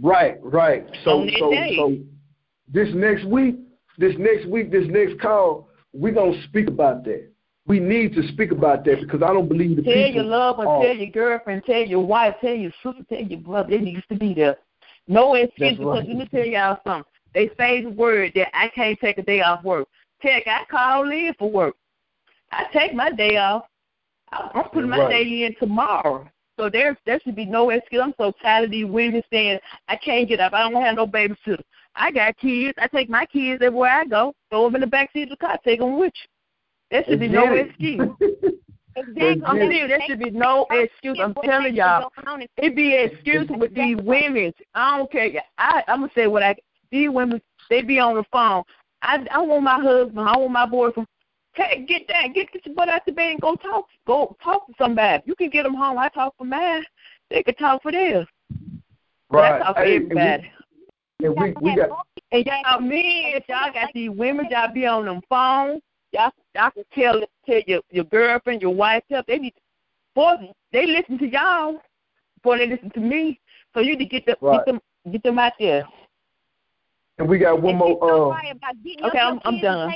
Right, 0.00 0.38
right. 0.42 0.86
So 1.04 1.26
so 1.38 1.50
day. 1.50 1.74
so 1.76 1.96
this 2.72 2.88
next 2.94 3.24
week, 3.24 3.56
this 3.98 4.14
next 4.18 4.46
week, 4.46 4.70
this 4.70 4.86
next 4.88 5.20
call, 5.20 5.68
we're 5.92 6.12
gonna 6.12 6.42
speak 6.44 6.68
about 6.68 7.04
that. 7.04 7.28
We 7.66 7.80
need 7.80 8.14
to 8.14 8.26
speak 8.28 8.52
about 8.52 8.84
that 8.84 9.00
because 9.00 9.22
I 9.22 9.32
don't 9.32 9.48
believe 9.48 9.76
the 9.76 9.82
Tell 9.82 9.92
people 9.92 10.12
Tell 10.12 10.14
your 10.14 10.24
loved 10.24 10.58
one, 10.58 10.66
are- 10.68 10.82
tell 10.84 10.96
your 10.96 11.10
girlfriend, 11.10 11.64
tell 11.64 11.82
your 11.82 12.04
wife, 12.04 12.36
tell 12.40 12.54
your 12.54 12.72
sister, 12.82 13.04
tell 13.08 13.22
your 13.22 13.40
brother. 13.40 13.70
They 13.70 13.78
needs 13.78 14.06
to 14.08 14.16
be 14.16 14.34
there. 14.34 14.56
No 15.08 15.34
excuse 15.34 15.76
because 15.76 15.86
right. 15.86 16.08
let 16.08 16.16
me 16.16 16.26
tell 16.26 16.44
y'all 16.44 16.78
something. 16.84 17.10
They 17.34 17.50
say 17.58 17.82
the 17.82 17.90
word 17.90 18.32
that 18.34 18.56
I 18.56 18.68
can't 18.68 18.98
take 19.00 19.18
a 19.18 19.22
day 19.22 19.40
off 19.42 19.62
work. 19.62 19.88
Tech, 20.22 20.44
I 20.46 20.64
call 20.70 21.10
in 21.10 21.34
for 21.38 21.50
work. 21.50 21.76
I 22.50 22.64
take 22.72 22.94
my 22.94 23.10
day 23.10 23.36
off. 23.36 23.64
I'm 24.54 24.68
putting 24.70 24.90
my 24.90 24.98
Right. 24.98 25.10
day 25.10 25.44
in 25.44 25.54
tomorrow. 25.56 26.28
So 26.58 26.70
there, 26.70 26.96
there 27.04 27.20
should 27.20 27.36
be 27.36 27.44
no 27.44 27.70
excuse. 27.70 28.00
I'm 28.02 28.14
so 28.18 28.32
tired 28.42 28.64
of 28.64 28.70
these 28.70 28.86
women 28.86 29.22
saying 29.30 29.58
I 29.88 29.96
can't 29.96 30.28
get 30.28 30.40
up. 30.40 30.54
I 30.54 30.68
don't 30.68 30.80
have 30.82 30.96
no 30.96 31.06
babysitter. 31.06 31.62
I 31.94 32.10
got 32.10 32.36
kids. 32.38 32.74
I 32.80 32.86
take 32.86 33.10
my 33.10 33.26
kids 33.26 33.62
everywhere 33.62 33.90
I 33.90 34.04
go. 34.04 34.34
Throw 34.50 34.64
them 34.64 34.76
in 34.76 34.80
the 34.80 34.86
back 34.86 35.12
seat 35.12 35.24
of 35.24 35.30
the 35.30 35.36
car. 35.36 35.58
Take 35.64 35.80
them 35.80 35.98
with 35.98 36.12
you. 36.14 36.28
There 36.90 37.04
should 37.04 37.20
be 37.20 37.28
no 37.28 37.52
excuse. 37.52 38.10
Exactly. 38.96 39.82
There 39.86 40.00
should 40.06 40.18
be 40.18 40.30
no 40.30 40.66
excuse. 40.70 41.18
I'm 41.20 41.34
telling 41.44 41.74
y'all. 41.74 42.10
It 42.56 42.74
be 42.74 42.96
an 42.96 43.10
excuse 43.10 43.46
with 43.50 43.74
these 43.74 43.96
women. 43.98 44.52
I 44.74 44.96
don't 44.96 45.12
care. 45.12 45.30
I 45.58 45.82
I'm 45.86 46.00
gonna 46.00 46.12
say 46.14 46.26
what 46.26 46.42
I 46.42 46.56
these 46.90 47.10
women 47.10 47.40
they 47.68 47.82
be 47.82 47.98
on 47.98 48.14
the 48.14 48.24
phone. 48.32 48.62
I 49.02 49.26
I 49.30 49.42
want 49.42 49.64
my 49.64 49.80
husband. 49.80 50.18
I 50.20 50.36
want 50.38 50.52
my 50.52 50.66
boyfriend. 50.66 51.06
Hey, 51.56 51.84
get 51.88 52.06
that. 52.08 52.34
Get, 52.34 52.52
get 52.52 52.66
your 52.66 52.74
butt 52.74 52.88
out 52.88 53.06
the 53.06 53.12
bed 53.12 53.32
and 53.32 53.40
go 53.40 53.54
talk. 53.56 53.86
Go 54.06 54.36
talk 54.42 54.66
to 54.66 54.72
somebody. 54.78 55.22
You 55.26 55.34
can 55.34 55.48
get 55.50 55.62
them 55.62 55.74
home. 55.74 55.98
I 55.98 56.08
talk 56.10 56.34
for 56.36 56.44
mine. 56.44 56.84
They 57.30 57.42
can 57.42 57.54
talk 57.54 57.82
for 57.82 57.90
theirs. 57.92 58.26
But 59.30 59.38
I 59.38 59.50
right. 59.52 59.62
talk 59.62 59.76
for 59.76 59.84
Hey, 59.84 59.96
and 59.96 60.08
we- 60.10 60.20
everybody. 60.20 60.52
And 61.22 61.34
we, 61.34 61.54
we 61.62 61.74
got 61.76 62.06
And 62.30 62.44
y'all 62.44 62.80
men, 62.80 63.40
y'all 63.48 63.72
got 63.72 63.88
these 63.94 64.10
women, 64.10 64.48
y'all 64.50 64.70
be 64.72 64.84
on 64.84 65.06
them 65.06 65.22
phones. 65.30 65.80
Y'all, 66.12 66.30
y'all 66.54 66.70
can 66.70 66.84
tell 66.94 67.22
tell 67.46 67.60
your 67.66 67.80
your 67.90 68.04
girlfriend, 68.04 68.60
your 68.60 68.74
wife, 68.74 69.02
tell 69.10 69.22
they 69.26 69.38
need. 69.38 69.54
Boy, 70.14 70.34
they 70.72 70.86
listen 70.86 71.18
to 71.18 71.26
y'all 71.26 71.80
before 72.36 72.58
they 72.58 72.66
listen 72.66 72.90
to 72.90 73.00
me. 73.00 73.40
So 73.72 73.80
you 73.80 73.96
need 73.96 74.04
to 74.04 74.04
get 74.10 74.26
them 74.26 74.36
Right. 74.42 74.58
get 74.58 74.66
them 74.66 74.80
get 75.10 75.22
them 75.22 75.38
out 75.38 75.54
there. 75.58 75.88
and 77.18 77.26
we 77.26 77.38
got 77.38 77.62
one 77.62 77.70
And 77.70 77.78
more. 77.78 78.04
Uh, 78.04 78.28
right 78.32 78.52
about 78.54 78.74
getting 78.84 79.04
okay, 79.06 79.18
I'm- 79.18 79.40
I'm 79.46 79.58
done. 79.60 79.90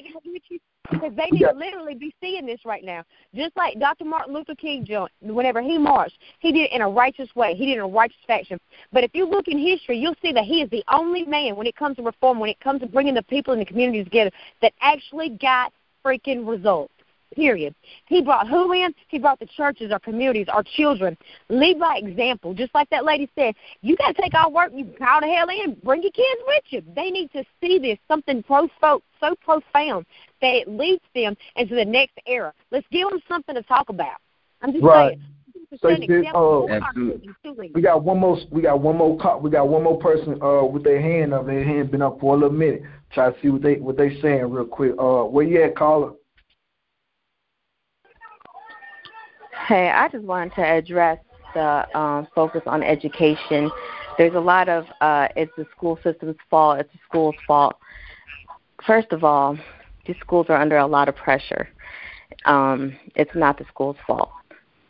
And 0.93 1.01
taking 1.01 1.11
them 1.11 1.11
with 1.11 1.11
you, 1.11 1.11
Because 1.11 1.17
they 1.17 1.31
need 1.31 1.53
to 1.53 1.59
literally 1.59 1.95
be 1.95 2.15
seeing 2.21 2.47
this 2.47 2.61
right 2.65 2.85
now. 2.85 3.05
Just 3.35 3.57
like 3.57 3.79
Dr. 3.79 4.05
Martin 4.05 4.35
Luther 4.35 4.55
King, 4.55 4.87
whenever 5.21 5.63
he 5.63 5.79
marched, 5.79 6.19
he 6.39 6.53
did 6.53 6.71
it 6.71 6.73
in 6.73 6.83
a 6.83 6.89
righteous 6.89 7.29
way. 7.35 7.55
He 7.55 7.67
did 7.67 7.73
it 7.73 7.77
in 7.77 7.85
a 7.85 7.89
righteous 7.89 8.19
fashion. 8.27 8.59
But 8.93 9.05
if 9.05 9.11
you 9.15 9.29
look 9.29 9.49
in 9.49 9.59
history, 9.59 9.99
you'll 9.99 10.17
see 10.23 10.33
that 10.33 10.45
he 10.45 10.63
is 10.63 10.71
the 10.71 10.85
only 10.93 11.25
man 11.25 11.57
when 11.57 11.67
it 11.67 11.77
comes 11.77 11.97
to 11.97 12.03
reform, 12.03 12.39
when 12.41 12.51
it 12.51 12.61
comes 12.61 12.81
to 12.81 12.87
bringing 12.87 13.15
the 13.15 13.23
people 13.23 13.53
in 13.53 13.59
the 13.59 13.67
community 13.67 14.05
together, 14.05 14.31
that 14.63 14.73
actually 14.81 15.31
got 15.31 15.73
freaking 16.05 16.49
results. 16.49 16.93
Period. 17.37 17.77
He 18.07 18.23
brought 18.23 18.49
who 18.49 18.73
in? 18.73 18.93
He 19.07 19.21
brought 19.21 19.39
the 19.39 19.47
churches, 19.47 19.93
our 19.93 20.01
communities, 20.01 20.49
our 20.49 20.65
children. 20.65 21.17
Lead 21.49 21.79
by 21.79 21.99
example. 21.99 22.55
Just 22.55 22.75
like 22.75 22.91
that 22.91 23.05
lady 23.05 23.31
said, 23.37 23.55
you 23.83 23.97
got 23.97 24.17
to 24.17 24.21
take 24.21 24.35
our 24.35 24.51
work. 24.51 24.73
You 24.75 24.93
call 24.99 25.21
the 25.21 25.29
hell 25.29 25.49
in. 25.49 25.77
Bring 25.85 26.03
your 26.03 26.11
kids 26.11 26.41
with 26.45 26.65
you. 26.71 26.83
They 26.97 27.11
need 27.11 27.31
to 27.33 27.45
see 27.61 27.79
this 27.79 27.99
something 28.09 28.43
pro- 28.43 28.69
so 28.81 29.01
profound 29.45 30.07
that 30.41 30.55
it 30.55 30.69
leads 30.69 31.03
them 31.15 31.37
into 31.57 31.75
the 31.75 31.85
next 31.85 32.19
era. 32.27 32.53
Let's 32.71 32.87
give 32.91 33.09
them 33.09 33.21
something 33.29 33.55
to 33.55 33.63
talk 33.63 33.89
about. 33.89 34.17
I'm 34.63 34.73
just 34.73 34.85
Right. 34.85 35.19
saying. 35.19 35.21
So 35.81 35.89
An 35.89 36.01
did, 36.01 36.27
uh, 36.27 36.33
for 36.33 36.71
our 36.71 36.81
Absolutely. 36.81 37.13
children, 37.13 37.37
truly. 37.43 37.71
we 37.75 37.81
got 37.81 38.03
one 38.03 38.19
more. 38.19 38.39
We 38.51 38.63
got 38.63 38.81
one 38.81 38.97
more. 38.97 39.17
Call, 39.19 39.41
we 39.41 39.51
got 39.51 39.69
one 39.69 39.83
more 39.83 39.99
person 39.99 40.41
uh, 40.43 40.65
with 40.65 40.85
their 40.85 41.01
hand 41.01 41.33
up. 41.33 41.47
Their 41.47 41.65
hand 41.65 41.91
been 41.91 42.03
up 42.03 42.21
for 42.21 42.35
a 42.35 42.39
little 42.39 42.57
minute. 42.57 42.83
Try 43.13 43.31
to 43.31 43.41
see 43.41 43.49
what 43.49 43.63
they 43.63 43.77
what 43.77 43.97
they 43.97 44.21
saying 44.21 44.51
real 44.51 44.65
quick. 44.65 44.93
Uh, 44.99 45.25
where 45.25 45.45
you 45.45 45.63
at, 45.63 45.77
caller? 45.77 46.13
Hey, 49.67 49.91
I 49.91 50.09
just 50.09 50.25
wanted 50.25 50.55
to 50.57 50.63
address 50.63 51.19
the 51.55 51.99
um, 51.99 52.27
focus 52.35 52.63
on 52.67 52.83
education. 52.83 53.71
There's 54.19 54.35
a 54.35 54.41
lot 54.41 54.69
of 54.69 54.85
uh, 55.01 55.29
it's 55.37 55.53
the 55.57 55.67
school 55.77 55.99
system's 56.03 56.37
fault, 56.51 56.81
it's 56.81 56.93
the 56.93 56.99
school's 57.09 57.37
fault. 57.47 57.77
First 58.87 59.13
of 59.13 59.25
all, 59.25 59.57
these 60.07 60.17
schools 60.21 60.47
are 60.49 60.57
under 60.57 60.79
a 60.79 60.87
lot 60.87 61.09
of 61.09 61.17
pressure. 61.17 61.69
Um, 62.45 62.97
it's 63.15 63.35
not 63.35 63.59
the 63.59 63.65
school's 63.69 63.97
fault. 64.07 64.31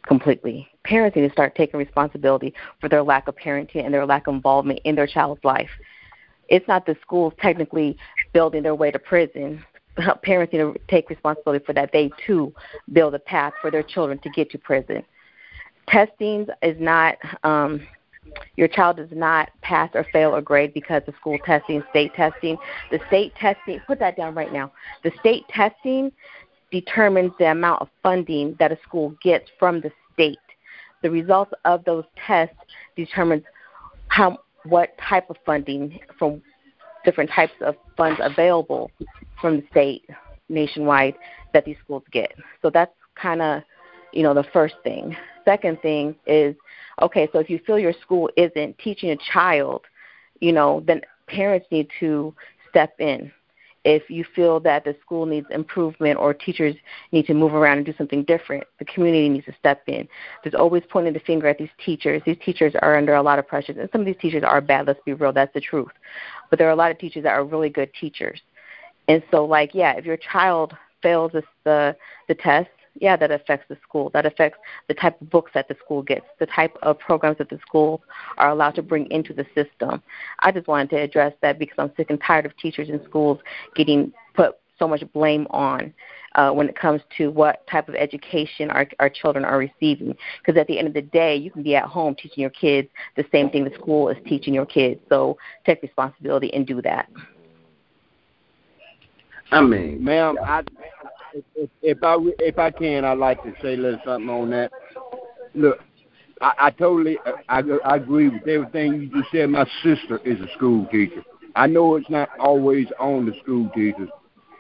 completely. 0.07 0.67
Parents 0.85 1.15
need 1.15 1.27
to 1.27 1.33
start 1.33 1.55
taking 1.55 1.79
responsibility 1.79 2.55
for 2.81 2.89
their 2.89 3.03
lack 3.03 3.29
of 3.29 3.37
parenting 3.37 3.85
and 3.85 3.93
their 3.93 4.07
lack 4.07 4.27
of 4.27 4.35
involvement 4.35 4.81
in 4.85 4.95
their 4.95 5.07
child's 5.07 5.45
life. 5.45 5.71
It's 6.49 6.67
not 6.67 6.87
the 6.87 6.97
schools 7.03 7.33
technically 7.41 7.97
building 8.33 8.63
their 8.63 8.75
way 8.75 8.91
to 8.91 8.99
prison. 8.99 9.65
Parents 10.23 10.53
need 10.53 10.61
to 10.61 10.75
take 10.89 11.09
responsibility 11.11 11.65
for 11.65 11.75
that. 11.75 11.91
They 11.93 12.11
too 12.27 12.53
build 12.93 13.15
a 13.15 13.19
path 13.19 13.53
for 13.61 13.71
their 13.71 13.83
children 13.83 14.19
to 14.21 14.31
get 14.31 14.51
to 14.51 14.59
prison. 14.59 15.05
Testing 15.87 16.47
is 16.63 16.77
not 16.81 17.17
um, 17.45 17.87
your 18.57 18.69
child 18.69 18.97
does 18.97 19.09
not 19.13 19.51
pass 19.63 19.91
or 19.95 20.07
fail 20.13 20.35
or 20.35 20.41
grade 20.41 20.75
because 20.75 21.03
of 21.07 21.15
school 21.17 21.39
testing, 21.45 21.83
state 21.91 22.15
testing. 22.15 22.57
The 22.91 23.01
state 23.09 23.35
testing, 23.35 23.81
put 23.87 23.99
that 23.99 24.17
down 24.17 24.35
right 24.35 24.53
now. 24.53 24.73
The 25.03 25.13
state 25.21 25.45
testing 25.49 26.13
determines 26.71 27.33
the 27.39 27.51
amount 27.51 27.83
of 27.83 27.89
funding 28.03 28.57
that 28.59 28.73
a 28.73 28.79
school 28.87 29.15
gets 29.23 29.49
from 29.59 29.81
the 29.81 29.91
state. 30.13 30.39
The 31.03 31.11
results 31.11 31.53
of 31.65 31.85
those 31.85 32.05
tests 32.27 32.57
determines 32.97 33.43
how 34.09 34.39
what 34.65 34.91
type 34.99 35.31
of 35.31 35.37
funding 35.47 35.99
from 36.19 36.43
different 37.05 37.31
types 37.31 37.55
of 37.63 37.77
funds 37.97 38.21
available 38.23 38.91
from 39.41 39.57
the 39.57 39.67
state 39.71 40.03
nationwide 40.49 41.15
that 41.55 41.65
these 41.65 41.77
schools 41.83 42.03
get. 42.13 42.33
So 42.61 42.71
that's 42.71 42.93
kind 43.15 43.41
of, 43.41 43.63
you 44.13 44.23
know, 44.23 44.35
the 44.35 44.45
first 44.53 44.75
thing. 44.83 45.17
Second 45.45 45.81
thing 45.81 46.15
is 46.27 46.55
okay, 47.01 47.29
so 47.33 47.39
if 47.39 47.49
you 47.49 47.59
feel 47.67 47.79
your 47.79 47.95
school 48.03 48.29
isn't 48.37 48.79
teaching 48.79 49.11
a 49.11 49.17
child, 49.33 49.83
you 50.41 50.53
know, 50.53 50.83
then 50.87 51.01
parents 51.27 51.67
need 51.71 51.89
to 52.01 52.35
step 52.69 52.95
in. 52.99 53.33
If 53.83 54.11
you 54.11 54.27
feel 54.37 54.61
that 54.61 54.85
the 54.85 54.95
school 55.01 55.25
needs 55.25 55.47
improvement 55.51 56.19
or 56.19 56.35
teachers 56.35 56.77
need 57.13 57.27
to 57.27 57.35
move 57.35 57.55
around 57.55 57.79
and 57.79 57.87
do 57.87 57.95
something 57.97 58.25
different, 58.25 58.65
the 58.79 58.85
community 58.85 59.27
needs 59.31 59.47
to 59.47 59.55
step 59.59 59.83
in. 59.87 60.07
There's 60.43 60.55
always 60.55 60.83
pointing 60.91 61.15
the 61.15 61.21
finger 61.21 61.47
at 61.47 61.57
these 61.57 61.71
teachers. 61.83 62.21
These 62.27 62.37
teachers 62.45 62.75
are 62.83 62.99
under 62.99 63.15
a 63.15 63.23
lot 63.23 63.39
of 63.39 63.49
pressure, 63.49 63.73
and 63.73 63.89
some 63.91 64.03
of 64.03 64.07
these 64.07 64.19
teachers 64.21 64.45
are 64.45 64.61
bad. 64.61 64.87
Let's 64.87 65.01
be 65.07 65.15
real, 65.15 65.33
that's 65.33 65.55
the 65.55 65.63
truth. 65.63 65.93
But 66.51 66.59
there 66.59 66.69
are 66.69 66.73
a 66.73 66.77
lot 66.77 66.91
of 66.91 66.99
teachers 66.99 67.23
that 67.23 67.33
are 67.33 67.45
really 67.45 67.71
good 67.71 67.91
teachers. 67.99 68.43
And 69.09 69.23
so, 69.31 69.47
like, 69.47 69.75
yeah, 69.75 69.95
if 69.95 70.05
your 70.05 70.19
child 70.19 70.77
fails 71.03 71.33
the 71.65 71.97
the 72.29 72.35
test, 72.35 72.69
yeah, 72.95 73.17
that 73.17 73.31
affects 73.31 73.67
the 73.69 73.77
school. 73.83 74.11
That 74.13 74.27
affects 74.27 74.59
the 74.89 74.95
type 74.95 75.21
of 75.21 75.31
books 75.31 75.53
that 75.55 75.69
the 75.69 75.77
school 75.85 76.03
gets, 76.03 76.27
the 76.39 76.47
type 76.47 76.77
of 76.83 76.99
programs 76.99 77.39
that 77.39 77.49
the 77.49 77.59
schools 77.67 78.01
are 78.39 78.51
allowed 78.51 78.75
to 78.77 78.83
bring 78.83 79.11
into 79.11 79.33
the 79.33 79.47
system. 79.55 80.03
I 80.41 80.51
just 80.53 80.67
wanted 80.67 80.91
to 80.91 80.97
address 80.97 81.33
that 81.43 81.59
because 81.59 81.77
I'm 81.79 81.93
sick 81.97 82.11
and 82.11 82.21
tired 82.21 82.47
of 82.47 82.57
teachers 82.57 82.89
in 82.89 83.03
schools 83.05 83.39
getting 83.75 84.13
put 84.35 84.57
so 84.79 84.89
much 84.89 85.03
blame 85.13 85.47
on 85.51 85.93
uh, 86.35 86.51
when 86.51 86.69
it 86.69 86.77
comes 86.77 87.01
to 87.19 87.31
what 87.31 87.67
type 87.69 87.89
of 87.89 87.95
education 87.95 88.71
our, 88.71 88.89
our 88.99 89.11
children 89.11 89.45
are 89.45 89.59
receiving. 89.59 90.17
Because 90.45 90.59
at 90.59 90.67
the 90.67 90.79
end 90.79 90.89
of 90.89 90.95
the 90.95 91.03
day, 91.03 91.37
you 91.37 91.51
can 91.51 91.63
be 91.63 91.77
at 91.77 91.85
home 91.85 92.15
teaching 92.15 92.41
your 92.41 92.51
kids 92.51 92.89
the 93.17 93.25
same 93.31 93.51
thing 93.51 93.65
the 93.65 93.75
school 93.75 94.09
is 94.09 94.17
teaching 94.27 94.55
your 94.55 94.67
kids. 94.67 95.01
So 95.09 95.37
take 95.65 95.83
responsibility 95.83 96.53
and 96.55 96.67
do 96.67 96.83
that. 96.83 97.09
I 99.53 99.61
mean, 99.61 100.03
ma'am, 100.03 100.39
I 100.43 100.63
if, 101.83 101.99
I 102.03 102.17
if 102.39 102.59
I 102.59 102.71
can, 102.71 103.05
I'd 103.05 103.19
like 103.19 103.43
to 103.43 103.53
say 103.63 103.75
a 103.75 103.77
little 103.77 104.01
something 104.05 104.29
on 104.31 104.51
that. 104.51 104.71
Look, 105.55 105.81
I, 106.41 106.53
I 106.59 106.71
totally 106.71 107.19
uh, 107.27 107.33
I, 107.49 107.63
I 107.85 107.97
agree 107.97 108.29
with 108.29 108.47
everything 108.47 108.95
you 108.95 109.09
just 109.11 109.31
said. 109.33 109.51
My 109.51 109.67
sister 109.83 110.19
is 110.25 110.41
a 110.41 110.53
school 110.57 110.87
teacher. 110.87 111.23
I 111.57 111.67
know 111.67 111.97
it's 111.97 112.09
not 112.11 112.29
always 112.39 112.87
on 112.99 113.27
the 113.27 113.33
school 113.43 113.69
teachers, 113.75 114.09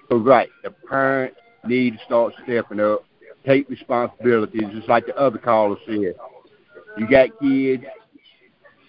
but 0.08 0.18
right, 0.18 0.48
the 0.64 0.70
parents 0.70 1.36
need 1.64 1.92
to 1.98 2.04
start 2.04 2.34
stepping 2.44 2.80
up, 2.80 3.04
take 3.46 3.68
responsibilities, 3.68 4.62
just 4.72 4.88
like 4.88 5.06
the 5.06 5.16
other 5.16 5.38
caller 5.38 5.76
said. 5.86 6.14
You 6.98 7.08
got 7.08 7.28
kids, 7.40 7.84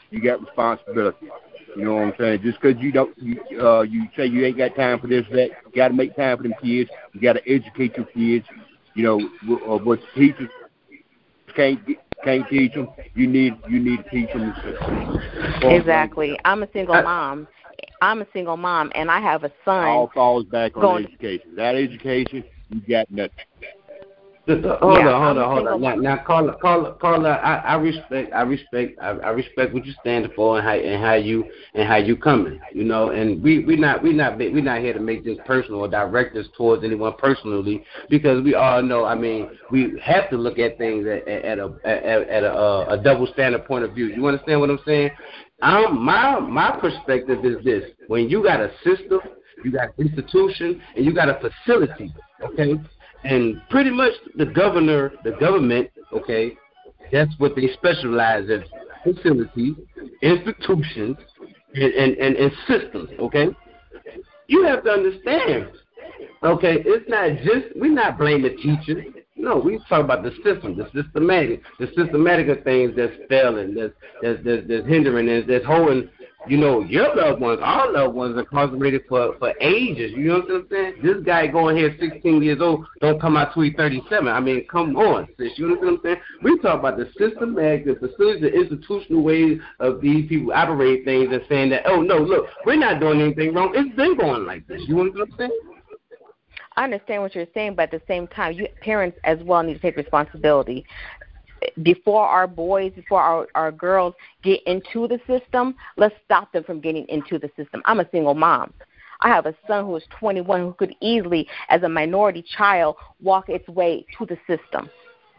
you 0.09 0.21
got 0.21 0.41
responsibility. 0.41 1.27
You 1.75 1.85
know 1.85 1.93
what 1.95 2.01
I'm 2.01 2.13
saying? 2.19 2.41
Just 2.43 2.59
because 2.61 2.81
you 2.81 2.91
don't, 2.91 3.15
you, 3.17 3.39
uh, 3.61 3.81
you 3.81 4.03
say 4.17 4.25
you 4.25 4.45
ain't 4.45 4.57
got 4.57 4.75
time 4.75 4.99
for 4.99 5.07
this, 5.07 5.25
that, 5.31 5.49
you 5.65 5.71
got 5.75 5.89
to 5.89 5.93
make 5.93 6.15
time 6.15 6.37
for 6.37 6.43
them 6.43 6.53
kids. 6.61 6.89
You 7.13 7.21
got 7.21 7.33
to 7.33 7.49
educate 7.49 7.95
your 7.95 8.05
kids. 8.07 8.45
You 8.93 9.03
know, 9.03 9.19
uh, 9.71 9.77
what 9.77 9.99
teachers 10.15 10.49
can't 11.55 11.79
can't 12.23 12.47
teach 12.49 12.73
them. 12.73 12.89
You 13.15 13.27
need 13.27 13.53
you 13.69 13.79
need 13.79 14.03
to 14.03 14.09
teach 14.09 14.31
them. 14.33 14.53
Exactly. 15.63 16.37
I'm 16.45 16.63
a 16.63 16.67
single 16.73 17.01
mom. 17.01 17.47
I'm 18.01 18.21
a 18.21 18.27
single 18.33 18.57
mom, 18.57 18.91
and 18.95 19.11
I 19.11 19.19
have 19.19 19.43
a 19.43 19.51
son. 19.63 19.87
All 19.87 20.11
falls 20.13 20.45
back 20.45 20.75
on 20.75 21.03
education. 21.05 21.55
That 21.55 21.75
education, 21.75 22.43
you 22.69 22.81
got 22.81 23.09
nothing. 23.11 23.31
Hold 24.47 24.63
yeah, 24.63 25.09
on, 25.09 25.35
hold 25.35 25.37
on, 25.37 25.49
hold 25.49 25.67
on. 25.67 25.81
Now, 25.81 25.95
now, 25.95 26.23
Carla, 26.25 26.57
Carla, 26.59 26.95
Carla, 26.95 27.29
I, 27.29 27.55
I 27.57 27.75
respect, 27.75 28.33
I 28.33 28.41
respect, 28.41 28.97
I, 28.99 29.09
I 29.09 29.29
respect 29.29 29.73
what 29.73 29.85
you 29.85 29.93
stand 29.99 30.29
for 30.35 30.57
and 30.57 30.65
how 30.65 30.73
and 30.73 31.03
how 31.03 31.13
you 31.13 31.45
and 31.75 31.87
how 31.87 31.97
you 31.97 32.15
coming. 32.15 32.59
You 32.73 32.83
know, 32.83 33.11
and 33.11 33.41
we 33.43 33.63
we 33.63 33.75
not 33.75 34.01
we 34.01 34.13
not 34.13 34.37
we 34.37 34.61
not 34.61 34.79
here 34.79 34.93
to 34.93 34.99
make 34.99 35.23
this 35.23 35.37
personal 35.45 35.81
or 35.81 35.87
direct 35.87 36.33
this 36.33 36.47
towards 36.57 36.83
anyone 36.83 37.13
personally 37.17 37.83
because 38.09 38.43
we 38.43 38.55
all 38.55 38.81
know. 38.81 39.05
I 39.05 39.15
mean, 39.15 39.49
we 39.69 39.99
have 40.03 40.29
to 40.31 40.37
look 40.37 40.57
at 40.57 40.77
things 40.77 41.05
at, 41.05 41.27
at 41.27 41.59
a 41.59 41.73
at, 41.85 42.27
at 42.29 42.43
a, 42.43 42.51
uh, 42.51 42.85
a 42.89 42.97
double 42.97 43.27
standard 43.27 43.65
point 43.65 43.85
of 43.85 43.93
view. 43.93 44.07
You 44.07 44.25
understand 44.27 44.59
what 44.59 44.69
I'm 44.71 44.79
saying? 44.85 45.11
Um, 45.61 46.03
my 46.03 46.39
my 46.39 46.79
perspective 46.79 47.45
is 47.45 47.63
this: 47.63 47.83
when 48.07 48.27
you 48.27 48.43
got 48.43 48.59
a 48.59 48.71
system, 48.83 49.19
you 49.63 49.71
got 49.71 49.89
institution, 49.99 50.81
and 50.95 51.05
you 51.05 51.13
got 51.13 51.29
a 51.29 51.39
facility. 51.39 52.11
Okay, 52.43 52.73
and 53.23 53.61
pretty 53.69 53.91
much 53.91 54.13
the 54.35 54.45
governor, 54.45 55.13
the 55.23 55.31
government, 55.31 55.89
okay, 56.13 56.57
that's 57.11 57.33
what 57.37 57.55
they 57.55 57.69
specialize 57.73 58.49
in 58.49 58.63
facilities, 59.03 59.75
institutions, 60.21 61.17
and, 61.73 61.93
and, 61.93 62.17
and, 62.17 62.35
and 62.35 62.51
systems, 62.67 63.09
okay? 63.19 63.47
You 64.47 64.63
have 64.65 64.83
to 64.83 64.89
understand, 64.91 65.71
okay, 66.43 66.77
it's 66.85 67.09
not 67.09 67.37
just, 67.43 67.75
we're 67.75 67.91
not 67.91 68.17
blaming 68.17 68.57
teachers. 68.57 69.05
No, 69.35 69.57
we 69.57 69.79
talk 69.89 70.03
about 70.03 70.23
the 70.23 70.31
system, 70.43 70.77
the 70.77 70.89
systematic, 70.93 71.61
the 71.79 71.87
systematic 71.95 72.47
of 72.49 72.63
things 72.63 72.93
that's 72.95 73.13
failing, 73.29 73.73
that's, 73.75 73.93
that's, 74.21 74.39
that's, 74.43 74.67
that's 74.67 74.87
hindering, 74.87 75.47
that's 75.47 75.65
holding 75.65 76.09
you 76.47 76.57
know, 76.57 76.81
your 76.81 77.15
loved 77.15 77.39
ones, 77.39 77.59
our 77.61 77.91
loved 77.91 78.15
ones, 78.15 78.37
incarcerated 78.37 79.03
for 79.07 79.35
for 79.37 79.53
ages. 79.61 80.11
You 80.15 80.29
know 80.29 80.39
what 80.39 80.51
I'm 80.51 80.67
saying? 80.71 80.95
This 81.03 81.17
guy 81.23 81.47
going 81.47 81.77
here, 81.77 81.95
16 81.99 82.41
years 82.41 82.59
old, 82.61 82.85
don't 82.99 83.21
come 83.21 83.37
out 83.37 83.53
till 83.53 83.63
he's 83.63 83.75
37. 83.75 84.27
I 84.27 84.39
mean, 84.39 84.65
come 84.67 84.95
on, 84.95 85.27
sis. 85.37 85.51
You 85.57 85.69
know 85.69 85.75
what 85.75 85.87
I'm 85.87 85.99
saying? 86.03 86.17
We 86.41 86.57
talk 86.59 86.79
about 86.79 86.97
the 86.97 87.09
systematic, 87.17 87.85
the 87.85 87.95
facilities, 87.95 88.41
the 88.41 88.53
institutional 88.53 89.23
ways 89.23 89.59
of 89.79 90.01
these 90.01 90.27
people 90.27 90.51
operate 90.53 91.05
things 91.05 91.29
and 91.31 91.41
saying 91.47 91.69
that, 91.71 91.83
oh 91.85 92.01
no, 92.01 92.17
look, 92.17 92.47
we're 92.65 92.75
not 92.75 92.99
doing 92.99 93.21
anything 93.21 93.53
wrong. 93.53 93.73
It's 93.75 93.95
been 93.95 94.17
going 94.17 94.45
like 94.45 94.67
this. 94.67 94.81
You 94.87 94.95
know 94.95 95.11
what 95.11 95.29
I'm 95.29 95.37
saying? 95.37 95.59
I 96.77 96.85
understand 96.85 97.21
what 97.21 97.35
you're 97.35 97.47
saying, 97.53 97.75
but 97.75 97.83
at 97.83 97.91
the 97.91 98.01
same 98.07 98.27
time, 98.27 98.53
you 98.53 98.67
parents 98.81 99.17
as 99.25 99.37
well 99.43 99.61
need 99.61 99.73
to 99.73 99.79
take 99.79 99.97
responsibility 99.97 100.85
before 101.83 102.25
our 102.25 102.47
boys, 102.47 102.91
before 102.95 103.21
our, 103.21 103.47
our 103.55 103.71
girls 103.71 104.13
get 104.43 104.61
into 104.65 105.07
the 105.07 105.19
system, 105.27 105.75
let's 105.97 106.15
stop 106.25 106.51
them 106.51 106.63
from 106.63 106.79
getting 106.79 107.05
into 107.07 107.39
the 107.39 107.49
system. 107.55 107.81
I'm 107.85 107.99
a 107.99 108.09
single 108.11 108.33
mom. 108.33 108.73
I 109.21 109.29
have 109.29 109.45
a 109.45 109.55
son 109.67 109.85
who 109.85 109.95
is 109.95 110.03
21 110.19 110.61
who 110.61 110.73
could 110.73 110.95
easily, 110.99 111.47
as 111.69 111.83
a 111.83 111.89
minority 111.89 112.43
child, 112.57 112.95
walk 113.21 113.49
its 113.49 113.67
way 113.67 114.05
to 114.17 114.25
the 114.25 114.37
system. 114.47 114.89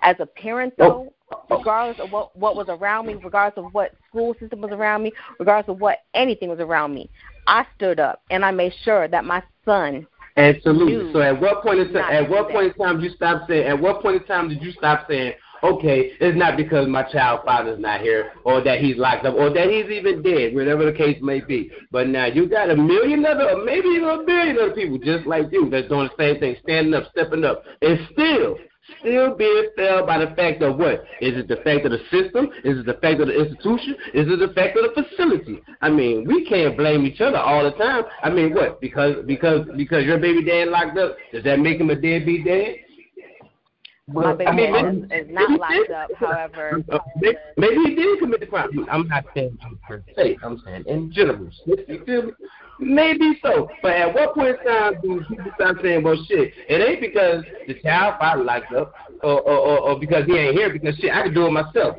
As 0.02 0.16
a 0.20 0.26
parent, 0.26 0.74
though, 0.78 1.12
regardless 1.50 1.98
of 2.00 2.12
what, 2.12 2.36
what 2.36 2.56
was 2.56 2.66
around 2.68 3.06
me, 3.06 3.14
regardless 3.14 3.64
of 3.64 3.72
what 3.72 3.94
school 4.08 4.34
system 4.38 4.60
was 4.60 4.72
around 4.72 5.02
me, 5.02 5.12
regardless 5.38 5.72
of 5.72 5.80
what 5.80 5.98
anything 6.14 6.48
was 6.48 6.60
around 6.60 6.94
me, 6.94 7.08
I 7.46 7.66
stood 7.76 7.98
up 7.98 8.22
and 8.30 8.44
I 8.44 8.50
made 8.50 8.72
sure 8.84 9.08
that 9.08 9.24
my 9.24 9.42
son 9.64 10.06
Absolutely. 10.36 11.12
So 11.12 11.20
at 11.20 11.38
what 11.38 11.62
point 11.62 11.80
in 11.80 11.92
time? 11.92 12.24
At 12.24 12.30
what 12.30 12.50
point 12.50 12.72
in 12.72 12.82
time 12.82 13.00
did 13.00 13.10
you 13.10 13.16
stop 13.16 13.46
saying? 13.48 13.66
At 13.66 13.78
what 13.78 14.00
point 14.00 14.22
in 14.22 14.26
time 14.26 14.48
did 14.48 14.62
you 14.62 14.72
stop 14.72 15.06
saying, 15.08 15.34
okay, 15.62 16.12
it's 16.20 16.36
not 16.36 16.56
because 16.56 16.88
my 16.88 17.02
child 17.04 17.40
father's 17.44 17.78
not 17.78 18.00
here 18.00 18.32
or 18.44 18.62
that 18.62 18.80
he's 18.80 18.96
locked 18.96 19.24
up 19.26 19.34
or 19.34 19.50
that 19.50 19.68
he's 19.70 19.90
even 19.90 20.22
dead, 20.22 20.54
whatever 20.54 20.84
the 20.84 20.96
case 20.96 21.18
may 21.22 21.40
be. 21.40 21.70
But 21.90 22.08
now 22.08 22.26
you 22.26 22.48
got 22.48 22.70
a 22.70 22.76
million 22.76 23.24
other, 23.24 23.50
or 23.50 23.64
maybe 23.64 23.88
even 23.88 24.08
a 24.08 24.22
billion 24.24 24.58
other 24.58 24.72
people 24.72 24.98
just 24.98 25.26
like 25.26 25.46
you 25.52 25.70
that's 25.70 25.88
doing 25.88 26.08
the 26.16 26.22
same 26.22 26.40
thing, 26.40 26.56
standing 26.62 26.94
up, 26.94 27.04
stepping 27.10 27.44
up, 27.44 27.64
and 27.80 27.98
still 28.12 28.56
still 29.00 29.34
being 29.36 29.68
failed 29.76 30.06
by 30.06 30.18
the 30.18 30.34
fact 30.34 30.62
of 30.62 30.76
what? 30.76 31.04
Is 31.20 31.36
it 31.36 31.48
the 31.48 31.56
fact 31.56 31.86
of 31.86 31.92
the 31.92 32.00
system? 32.10 32.48
Is 32.64 32.78
it 32.78 32.86
the 32.86 32.98
fact 33.00 33.20
of 33.20 33.28
the 33.28 33.38
institution? 33.38 33.94
Is 34.12 34.26
it 34.28 34.38
the 34.38 34.52
fact 34.54 34.76
of 34.76 34.84
the 34.84 35.02
facility? 35.02 35.62
I 35.80 35.88
mean, 35.88 36.26
we 36.26 36.44
can't 36.48 36.76
blame 36.76 37.06
each 37.06 37.20
other 37.20 37.38
all 37.38 37.64
the 37.64 37.72
time. 37.72 38.04
I 38.22 38.30
mean, 38.30 38.54
what? 38.54 38.80
Because 38.80 39.24
because 39.26 39.66
because 39.76 40.04
your 40.04 40.18
baby 40.18 40.44
dad 40.44 40.68
locked 40.68 40.98
up, 40.98 41.16
does 41.32 41.44
that 41.44 41.58
make 41.60 41.80
him 41.80 41.90
a 41.90 41.94
deadbeat 41.94 42.44
dad? 42.44 42.74
Well, 44.08 44.26
My 44.26 44.34
baby 44.34 44.66
I 44.66 44.82
mean, 44.82 45.04
is, 45.12 45.26
is 45.26 45.32
not 45.32 45.60
locked 45.60 45.90
up. 45.90 46.10
However, 46.18 46.82
maybe, 47.20 47.36
maybe 47.56 47.76
he 47.76 47.94
did 47.94 48.18
commit 48.18 48.40
the 48.40 48.46
crime. 48.46 48.70
I'm 48.90 49.06
not 49.06 49.24
saying 49.32 49.58
per 49.86 50.02
se. 50.16 50.38
I'm 50.42 50.60
saying 50.64 50.84
in 50.88 51.12
general. 51.12 51.48
You 51.66 52.02
feel 52.04 52.22
me? 52.22 52.32
Maybe 52.80 53.38
so. 53.44 53.70
But 53.80 53.92
at 53.92 54.12
what 54.12 54.34
point 54.34 54.58
in 54.58 54.66
time 54.66 54.94
do 55.02 55.22
people 55.28 55.52
start 55.54 55.78
saying, 55.82 56.02
well, 56.02 56.16
shit, 56.26 56.52
it 56.68 56.80
ain't 56.80 57.00
because 57.00 57.44
the 57.68 57.74
child 57.74 58.16
father 58.18 58.42
locked 58.42 58.72
up 58.72 58.92
or, 59.22 59.40
or, 59.40 59.56
or, 59.56 59.78
or 59.78 60.00
because 60.00 60.26
he 60.26 60.36
ain't 60.36 60.56
here 60.56 60.72
because, 60.72 60.96
shit, 60.96 61.14
I 61.14 61.22
can 61.22 61.34
do 61.34 61.46
it 61.46 61.52
myself. 61.52 61.98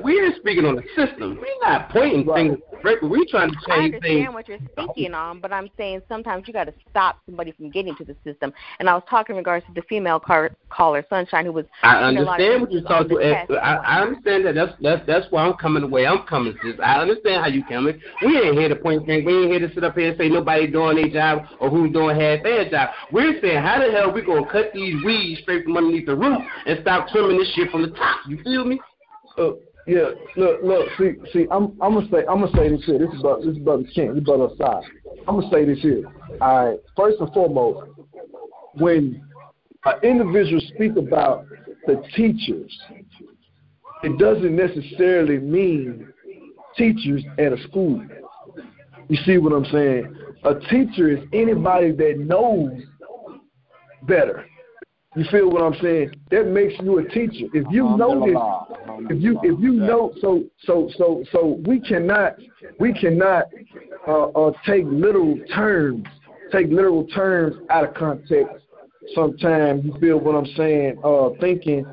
We're 0.00 0.34
speaking 0.36 0.64
on 0.64 0.76
the 0.76 0.82
system. 0.96 1.38
We're 1.40 1.68
not 1.68 1.90
pointing 1.90 2.26
right. 2.26 2.50
fingers. 2.50 2.58
We're 3.02 3.24
trying 3.30 3.50
to 3.50 3.56
change 3.68 3.68
things. 3.68 3.68
I 3.68 3.76
understand 3.76 4.00
things. 4.00 4.34
what 4.34 4.48
you're 4.48 4.58
speaking 4.72 5.14
on, 5.14 5.40
but 5.40 5.52
I'm 5.52 5.68
saying 5.76 6.00
sometimes 6.08 6.44
you 6.46 6.52
got 6.52 6.64
to 6.64 6.74
stop 6.90 7.18
somebody 7.26 7.52
from 7.52 7.70
getting 7.70 7.94
to 7.96 8.04
the 8.04 8.16
system. 8.24 8.52
And 8.78 8.88
I 8.88 8.94
was 8.94 9.02
talking 9.08 9.34
in 9.34 9.38
regards 9.38 9.66
to 9.66 9.72
the 9.74 9.82
female 9.82 10.18
car- 10.18 10.56
caller, 10.70 11.04
Sunshine, 11.08 11.44
who 11.44 11.52
was. 11.52 11.66
I 11.82 11.96
understand 12.02 12.62
what 12.62 12.72
you're 12.72 12.82
talking 12.82 13.16
about. 13.16 13.50
I, 13.62 13.74
I 13.76 14.02
understand 14.02 14.46
that. 14.46 14.54
That's 14.54 14.72
that's 14.80 15.06
that's 15.06 15.26
why 15.30 15.44
I'm 15.44 15.54
coming 15.54 15.82
the 15.82 15.88
way 15.88 16.06
I'm 16.06 16.24
coming. 16.26 16.54
Sis. 16.62 16.74
I 16.82 17.00
understand 17.00 17.42
how 17.42 17.48
you're 17.48 17.66
coming. 17.66 18.00
We 18.22 18.40
ain't 18.40 18.58
here 18.58 18.68
to 18.68 18.76
point 18.76 19.06
fingers. 19.06 19.26
We 19.26 19.42
ain't 19.42 19.50
here 19.50 19.68
to 19.68 19.74
sit 19.74 19.84
up 19.84 19.96
here 19.96 20.08
and 20.08 20.18
say 20.18 20.28
nobody 20.28 20.66
doing 20.66 20.96
their 20.96 21.10
job 21.10 21.46
or 21.60 21.68
who's 21.68 21.92
doing 21.92 22.18
half 22.18 22.42
their 22.42 22.68
job. 22.68 22.90
We're 23.12 23.40
saying 23.40 23.62
how 23.62 23.84
the 23.84 23.92
hell 23.92 24.10
we 24.10 24.22
gonna 24.22 24.50
cut 24.50 24.72
these 24.72 24.96
weeds 25.04 25.42
straight 25.42 25.64
from 25.64 25.76
underneath 25.76 26.06
the 26.06 26.16
root 26.16 26.40
and 26.66 26.78
stop 26.80 27.08
trimming 27.08 27.38
this 27.38 27.52
shit 27.54 27.70
from 27.70 27.82
the 27.82 27.90
top? 27.90 28.20
You 28.26 28.42
feel 28.42 28.64
me? 28.64 28.80
Uh, 29.38 29.52
yeah, 29.86 30.10
look, 30.36 30.60
look, 30.62 30.88
see, 30.98 31.12
see, 31.32 31.46
I'm, 31.50 31.76
I'm 31.80 31.94
gonna 31.94 32.08
say, 32.10 32.24
I'm 32.28 32.40
gonna 32.40 32.52
say 32.56 32.68
this 32.68 32.84
here. 32.84 32.98
This 32.98 33.12
is 33.14 33.22
brother, 33.22 33.44
this 33.44 33.56
is 33.56 33.62
brother 33.62 33.84
Kent, 33.94 34.14
this 34.14 34.24
brother 34.24 34.48
side. 34.56 34.82
I'm 35.26 35.40
gonna 35.40 35.50
say 35.50 35.64
this 35.64 35.80
here. 35.80 36.04
All 36.40 36.70
right, 36.70 36.78
first 36.96 37.20
and 37.20 37.32
foremost, 37.32 37.90
when 38.74 39.22
an 39.84 39.94
individual 40.02 40.60
speak 40.74 40.96
about 40.96 41.46
the 41.86 42.02
teachers, 42.14 42.76
it 44.04 44.18
doesn't 44.18 44.54
necessarily 44.54 45.38
mean 45.38 46.12
teachers 46.76 47.24
at 47.38 47.52
a 47.52 47.62
school. 47.64 48.04
You 49.08 49.16
see 49.24 49.38
what 49.38 49.52
I'm 49.52 49.64
saying? 49.66 50.14
A 50.44 50.54
teacher 50.70 51.10
is 51.10 51.18
anybody 51.32 51.92
that 51.92 52.18
knows 52.18 52.82
better. 54.04 54.46
You 55.14 55.24
feel 55.30 55.50
what 55.50 55.62
I'm 55.62 55.78
saying? 55.82 56.12
That 56.30 56.46
makes 56.46 56.74
you 56.82 56.98
a 56.98 57.04
teacher. 57.04 57.46
If 57.52 57.66
you 57.70 57.84
know 57.96 58.24
this, 58.24 59.10
if 59.10 59.22
you 59.22 59.38
if 59.42 59.60
you 59.60 59.74
know, 59.74 60.14
so 60.20 60.44
so 60.64 60.88
so 60.96 61.22
so 61.32 61.60
we 61.66 61.80
cannot 61.80 62.36
we 62.80 62.94
cannot 62.94 63.44
uh, 64.08 64.28
uh, 64.28 64.52
take 64.64 64.84
literal 64.86 65.38
terms, 65.54 66.06
take 66.50 66.68
literal 66.68 67.06
terms 67.08 67.56
out 67.68 67.84
of 67.88 67.94
context. 67.94 68.64
Sometimes 69.14 69.84
you 69.84 69.94
feel 70.00 70.18
what 70.18 70.34
I'm 70.34 70.46
saying, 70.56 70.98
uh, 71.04 71.30
thinking, 71.40 71.84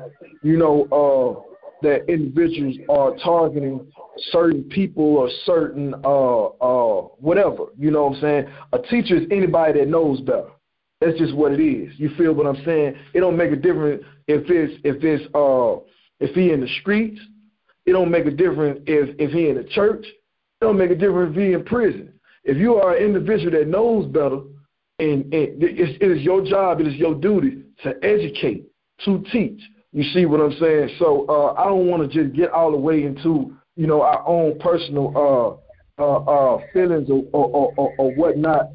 you 0.42 0.56
know, 0.56 0.84
uh, 0.90 1.50
that 1.82 2.08
individuals 2.08 2.76
are 2.88 3.14
targeting 3.22 3.86
certain 4.30 4.64
people 4.64 5.16
or 5.16 5.30
certain 5.44 5.94
uh 6.04 6.46
uh 6.46 7.02
whatever. 7.18 7.66
You 7.78 7.90
know 7.90 8.06
what 8.06 8.16
I'm 8.16 8.20
saying? 8.20 8.44
A 8.72 8.78
teacher 8.78 9.16
is 9.16 9.26
anybody 9.30 9.80
that 9.80 9.88
knows 9.88 10.20
better. 10.20 10.50
That's 11.00 11.18
just 11.18 11.34
what 11.34 11.52
it 11.52 11.62
is. 11.62 11.92
You 11.98 12.10
feel 12.16 12.34
what 12.34 12.46
I'm 12.46 12.62
saying? 12.64 12.94
It 13.14 13.20
don't 13.20 13.36
make 13.36 13.52
a 13.52 13.56
difference 13.56 14.04
if 14.28 14.50
it's 14.50 14.80
if 14.84 15.02
it's 15.02 15.24
uh 15.34 15.82
if 16.20 16.34
he 16.34 16.52
in 16.52 16.60
the 16.60 16.68
streets. 16.80 17.20
It 17.86 17.92
don't 17.92 18.10
make 18.10 18.26
a 18.26 18.30
difference 18.30 18.80
if 18.86 19.16
if 19.18 19.30
he 19.30 19.48
in 19.48 19.56
the 19.56 19.64
church. 19.64 20.04
It 20.04 20.64
don't 20.64 20.76
make 20.76 20.90
a 20.90 20.94
difference 20.94 21.34
if 21.34 21.42
he 21.42 21.52
in 21.54 21.64
prison. 21.64 22.12
If 22.44 22.58
you 22.58 22.74
are 22.76 22.96
an 22.96 23.02
individual 23.02 23.52
that 23.52 23.68
knows 23.68 24.06
better, 24.06 24.40
and, 24.98 25.22
and 25.32 25.62
it 25.62 26.02
is 26.02 26.22
your 26.22 26.44
job, 26.44 26.80
it 26.80 26.86
is 26.86 26.94
your 26.94 27.14
duty 27.14 27.62
to 27.82 27.94
educate, 28.02 28.66
to 29.04 29.24
teach. 29.32 29.60
You 29.92 30.04
see 30.12 30.26
what 30.26 30.40
I'm 30.40 30.56
saying? 30.60 30.90
So 30.98 31.26
uh, 31.28 31.54
I 31.54 31.64
don't 31.64 31.86
want 31.86 32.10
to 32.10 32.22
just 32.22 32.36
get 32.36 32.50
all 32.50 32.70
the 32.70 32.76
way 32.76 33.04
into 33.04 33.56
you 33.76 33.86
know 33.86 34.02
our 34.02 34.26
own 34.28 34.58
personal 34.58 35.12
uh, 35.16 36.02
uh, 36.02 36.24
uh, 36.24 36.60
feelings 36.74 37.08
or, 37.10 37.24
or, 37.32 37.72
or, 37.76 37.94
or 37.98 38.14
whatnot 38.14 38.66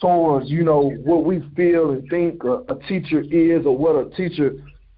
towards 0.00 0.50
you 0.50 0.64
know 0.64 0.90
what 1.04 1.24
we 1.24 1.42
feel 1.56 1.90
and 1.90 2.08
think 2.08 2.42
a, 2.44 2.62
a 2.72 2.78
teacher 2.88 3.22
is 3.30 3.66
or 3.66 3.76
what 3.76 3.94
a 3.94 4.08
teacher 4.16 4.52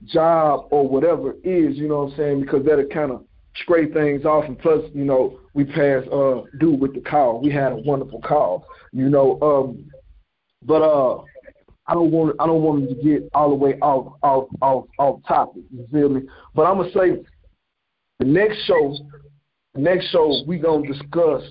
job 0.05 0.66
or 0.70 0.89
whatever 0.89 1.33
is 1.45 1.77
you 1.77 1.89
know 1.89 2.05
what 2.05 2.12
i'm 2.12 2.16
saying 2.16 2.41
because 2.41 2.65
that'll 2.65 2.87
kind 2.87 3.11
of 3.11 3.24
scrape 3.57 3.93
things 3.93 4.24
off 4.24 4.45
and 4.45 4.59
plus 4.59 4.81
you 4.95 5.05
know 5.05 5.39
we 5.55 5.65
pass 5.65 6.03
uh 6.12 6.43
due 6.59 6.74
with 6.74 6.95
the 6.95 7.01
call 7.01 7.41
we 7.41 7.51
had 7.51 7.73
a 7.73 7.77
wonderful 7.77 8.20
call 8.20 8.65
you 8.93 9.09
know 9.09 9.39
um 9.41 9.91
but 10.65 10.83
uh 10.83 11.23
I 11.87 11.95
don't 11.95 12.12
want 12.12 12.37
I 12.39 12.47
don't 12.47 12.62
want 12.62 12.89
to 12.89 12.95
get 12.95 13.29
all 13.35 13.49
the 13.49 13.57
way 13.57 13.74
off 13.81 14.15
off 14.23 14.49
off 14.62 14.87
off 14.99 15.20
topic. 15.27 15.65
You 15.73 15.87
feel 15.91 16.09
me? 16.09 16.23
But 16.55 16.62
I'm 16.62 16.79
gonna 16.79 16.93
say 16.93 17.24
the 18.20 18.24
next 18.24 18.65
show, 18.66 18.97
the 19.74 19.81
next 19.81 20.11
show 20.11 20.43
we 20.47 20.59
gonna 20.59 20.87
discuss 20.87 21.43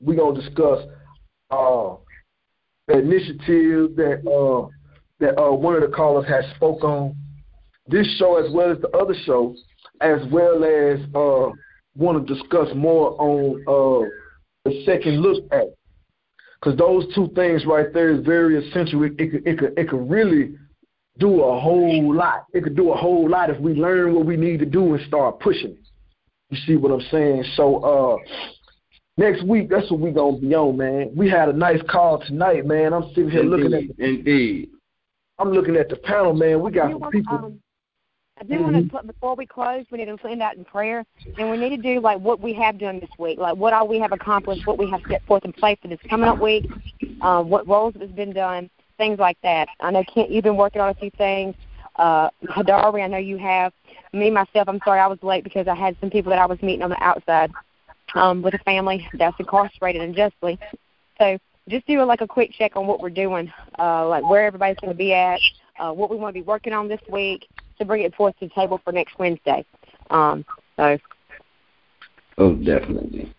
we 0.00 0.14
gonna 0.14 0.40
discuss 0.40 0.86
uh 1.50 1.96
initiative 2.98 3.96
that 3.96 4.20
uh, 4.26 4.68
that 5.20 5.38
uh, 5.40 5.52
one 5.52 5.74
of 5.74 5.82
the 5.82 5.94
callers 5.94 6.26
has 6.28 6.44
spoke 6.56 6.82
on. 6.82 7.14
This 7.86 8.06
show, 8.18 8.36
as 8.36 8.52
well 8.52 8.70
as 8.70 8.78
the 8.80 8.88
other 8.90 9.14
show, 9.24 9.54
as 10.00 10.20
well 10.30 10.64
as 10.64 11.00
uh, 11.14 11.50
want 11.96 12.26
to 12.26 12.34
discuss 12.34 12.68
more 12.74 13.20
on 13.20 13.62
uh, 13.66 14.08
the 14.64 14.84
Second 14.84 15.20
Look 15.20 15.44
Act, 15.52 15.70
because 16.60 16.78
those 16.78 17.12
two 17.14 17.30
things 17.34 17.64
right 17.66 17.92
there 17.92 18.10
is 18.10 18.24
very 18.24 18.66
essential. 18.66 19.02
It, 19.04 19.12
it, 19.18 19.30
could, 19.30 19.46
it 19.46 19.58
could 19.58 19.78
it 19.78 19.88
could 19.88 20.10
really 20.10 20.54
do 21.18 21.42
a 21.42 21.60
whole 21.60 22.14
lot. 22.14 22.46
It 22.52 22.64
could 22.64 22.76
do 22.76 22.92
a 22.92 22.96
whole 22.96 23.28
lot 23.28 23.50
if 23.50 23.60
we 23.60 23.74
learn 23.74 24.14
what 24.14 24.26
we 24.26 24.36
need 24.36 24.58
to 24.60 24.66
do 24.66 24.94
and 24.94 25.06
start 25.06 25.40
pushing 25.40 25.72
it. 25.72 25.78
You 26.50 26.58
see 26.66 26.76
what 26.76 26.90
I'm 26.92 27.06
saying? 27.10 27.44
So 27.56 27.76
uh, 27.76 28.16
next 29.16 29.44
week, 29.44 29.68
that's 29.68 29.90
what 29.90 30.00
we 30.00 30.10
gonna 30.10 30.38
be 30.38 30.54
on, 30.54 30.76
man. 30.76 31.10
We 31.14 31.28
had 31.28 31.48
a 31.48 31.52
nice 31.52 31.80
call 31.88 32.22
tonight, 32.24 32.66
man. 32.66 32.92
I'm 32.92 33.08
sitting 33.10 33.30
here 33.30 33.42
indeed, 33.42 33.50
looking 33.50 33.74
at 33.74 33.96
the, 33.96 34.04
indeed. 34.04 34.70
I'm 35.38 35.52
looking 35.52 35.76
at 35.76 35.88
the 35.88 35.96
panel, 35.96 36.34
man. 36.34 36.60
We 36.60 36.70
got 36.70 36.92
some 36.92 37.10
people. 37.10 37.34
Um, 37.34 37.60
I 38.40 38.44
do 38.44 38.54
mm-hmm. 38.54 38.72
want 38.72 38.90
to 38.92 39.12
before 39.12 39.34
we 39.34 39.44
close, 39.44 39.84
we 39.90 39.98
need 39.98 40.06
to 40.06 40.16
send 40.22 40.40
out 40.40 40.56
in 40.56 40.64
prayer, 40.64 41.04
and 41.38 41.50
we 41.50 41.58
need 41.58 41.76
to 41.76 41.82
do 41.82 42.00
like 42.00 42.18
what 42.20 42.40
we 42.40 42.54
have 42.54 42.78
done 42.78 42.98
this 42.98 43.10
week, 43.18 43.38
like 43.38 43.56
what 43.56 43.74
all 43.74 43.86
we 43.86 43.98
have 43.98 44.12
accomplished, 44.12 44.66
what 44.66 44.78
we 44.78 44.88
have 44.90 45.00
set 45.10 45.24
forth 45.26 45.44
in 45.44 45.52
place 45.52 45.76
for 45.82 45.88
this 45.88 45.98
coming 46.08 46.28
up 46.28 46.40
week, 46.40 46.64
um, 47.20 47.50
what 47.50 47.68
roles 47.68 47.94
has 48.00 48.10
been 48.10 48.32
done, 48.32 48.70
things 48.96 49.18
like 49.18 49.36
that. 49.42 49.68
I 49.80 49.90
know 49.90 50.02
Kent, 50.12 50.30
you've 50.30 50.44
been 50.44 50.56
working 50.56 50.80
on 50.80 50.88
a 50.88 50.94
few 50.94 51.10
things. 51.18 51.54
Uh, 51.96 52.30
Hadari, 52.44 53.04
I 53.04 53.08
know 53.08 53.18
you 53.18 53.36
have. 53.36 53.74
Me 54.14 54.30
myself, 54.30 54.68
I'm 54.68 54.80
sorry 54.84 55.00
I 55.00 55.06
was 55.06 55.18
late 55.22 55.44
because 55.44 55.68
I 55.68 55.74
had 55.74 55.96
some 56.00 56.08
people 56.08 56.30
that 56.30 56.38
I 56.38 56.46
was 56.46 56.60
meeting 56.62 56.82
on 56.82 56.90
the 56.90 57.02
outside 57.02 57.50
um, 58.14 58.42
with 58.42 58.54
a 58.54 58.58
family 58.58 59.08
that's 59.14 59.38
incarcerated 59.38 60.02
unjustly. 60.02 60.58
So 61.18 61.38
just 61.68 61.86
do 61.86 62.02
a, 62.02 62.04
like 62.04 62.20
a 62.20 62.26
quick 62.26 62.52
check 62.52 62.76
on 62.76 62.86
what 62.86 63.00
we're 63.00 63.10
doing, 63.10 63.52
uh, 63.78 64.08
like 64.08 64.28
where 64.28 64.46
everybody's 64.46 64.78
going 64.80 64.92
to 64.92 64.96
be 64.96 65.12
at, 65.12 65.40
uh, 65.78 65.92
what 65.92 66.10
we 66.10 66.16
want 66.16 66.34
to 66.34 66.40
be 66.40 66.44
working 66.44 66.72
on 66.72 66.88
this 66.88 67.00
week 67.10 67.46
to 67.78 67.84
bring 67.84 68.02
it 68.02 68.14
forth 68.14 68.38
to 68.40 68.46
the 68.48 68.54
table 68.54 68.80
for 68.84 68.92
next 68.92 69.18
Wednesday. 69.18 69.64
Um, 70.10 70.44
so. 70.76 70.98
Oh, 72.38 72.54
definitely. 72.54 73.32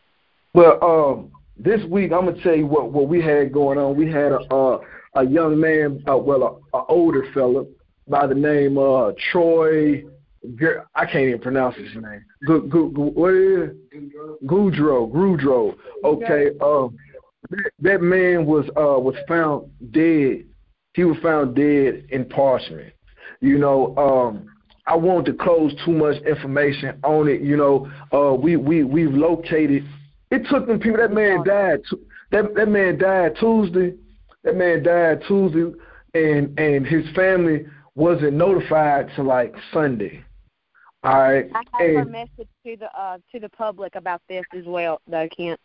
Well, 0.53 0.83
um, 0.83 1.31
this 1.57 1.83
week 1.85 2.11
I'm 2.11 2.25
gonna 2.25 2.41
tell 2.41 2.55
you 2.55 2.65
what 2.65 2.91
what 2.91 3.07
we 3.07 3.21
had 3.21 3.53
going 3.53 3.77
on. 3.77 3.95
We 3.95 4.11
had 4.11 4.31
a 4.31 4.39
uh, 4.53 4.79
a 5.15 5.25
young 5.25 5.59
man, 5.59 6.03
uh, 6.09 6.17
well, 6.17 6.61
a, 6.73 6.77
a 6.77 6.85
older 6.85 7.25
fella 7.33 7.65
by 8.07 8.27
the 8.27 8.35
name 8.35 8.77
uh 8.77 9.11
Troy 9.31 10.03
I 10.95 11.05
can't 11.05 11.27
even 11.27 11.39
pronounce 11.39 11.75
his 11.75 11.93
name. 11.93 12.25
Gu, 12.47 12.67
gu, 12.67 12.91
gu, 12.91 13.01
what 13.01 13.33
is 13.33 13.69
it? 13.69 14.45
Gudro. 14.45 15.11
Gudro. 15.11 15.75
Okay. 16.03 16.49
Um, 16.59 16.97
that, 17.49 17.71
that 17.79 18.01
man 18.01 18.45
was 18.45 18.65
uh 18.69 18.99
was 18.99 19.15
found 19.27 19.69
dead. 19.91 20.45
He 20.93 21.03
was 21.03 21.17
found 21.21 21.55
dead 21.55 22.05
in 22.09 22.25
Parchman. 22.25 22.91
You 23.39 23.57
know, 23.57 23.95
um, 23.97 24.47
I 24.87 24.95
want 24.95 25.25
to 25.27 25.33
close 25.33 25.73
too 25.85 25.91
much 25.91 26.21
information 26.23 26.99
on 27.03 27.27
it. 27.27 27.41
You 27.41 27.57
know, 27.57 27.91
uh, 28.11 28.33
we 28.33 28.55
we 28.55 28.83
we've 28.83 29.13
located. 29.13 29.83
It 30.31 30.47
took 30.49 30.67
them 30.67 30.79
people. 30.79 30.99
That 30.99 31.13
man 31.13 31.43
died. 31.43 31.81
That 32.31 32.55
that 32.55 32.67
man 32.67 32.97
died 32.97 33.35
Tuesday. 33.39 33.95
That 34.43 34.55
man 34.55 34.83
died 34.83 35.21
Tuesday, 35.27 35.71
and 36.13 36.57
and 36.59 36.85
his 36.85 37.05
family 37.15 37.65
wasn't 37.95 38.33
notified 38.33 39.09
to 39.15 39.23
like 39.23 39.53
Sunday. 39.73 40.23
All 41.03 41.17
right. 41.17 41.49
I 41.55 41.63
have 41.73 41.89
and, 41.89 41.97
a 41.97 42.05
message 42.05 42.47
to 42.65 42.77
the 42.77 42.87
uh, 42.95 43.17
to 43.31 43.39
the 43.39 43.49
public 43.49 43.95
about 43.95 44.21
this 44.29 44.43
as 44.55 44.65
well, 44.65 45.01
though, 45.07 45.27
Kent. 45.35 45.59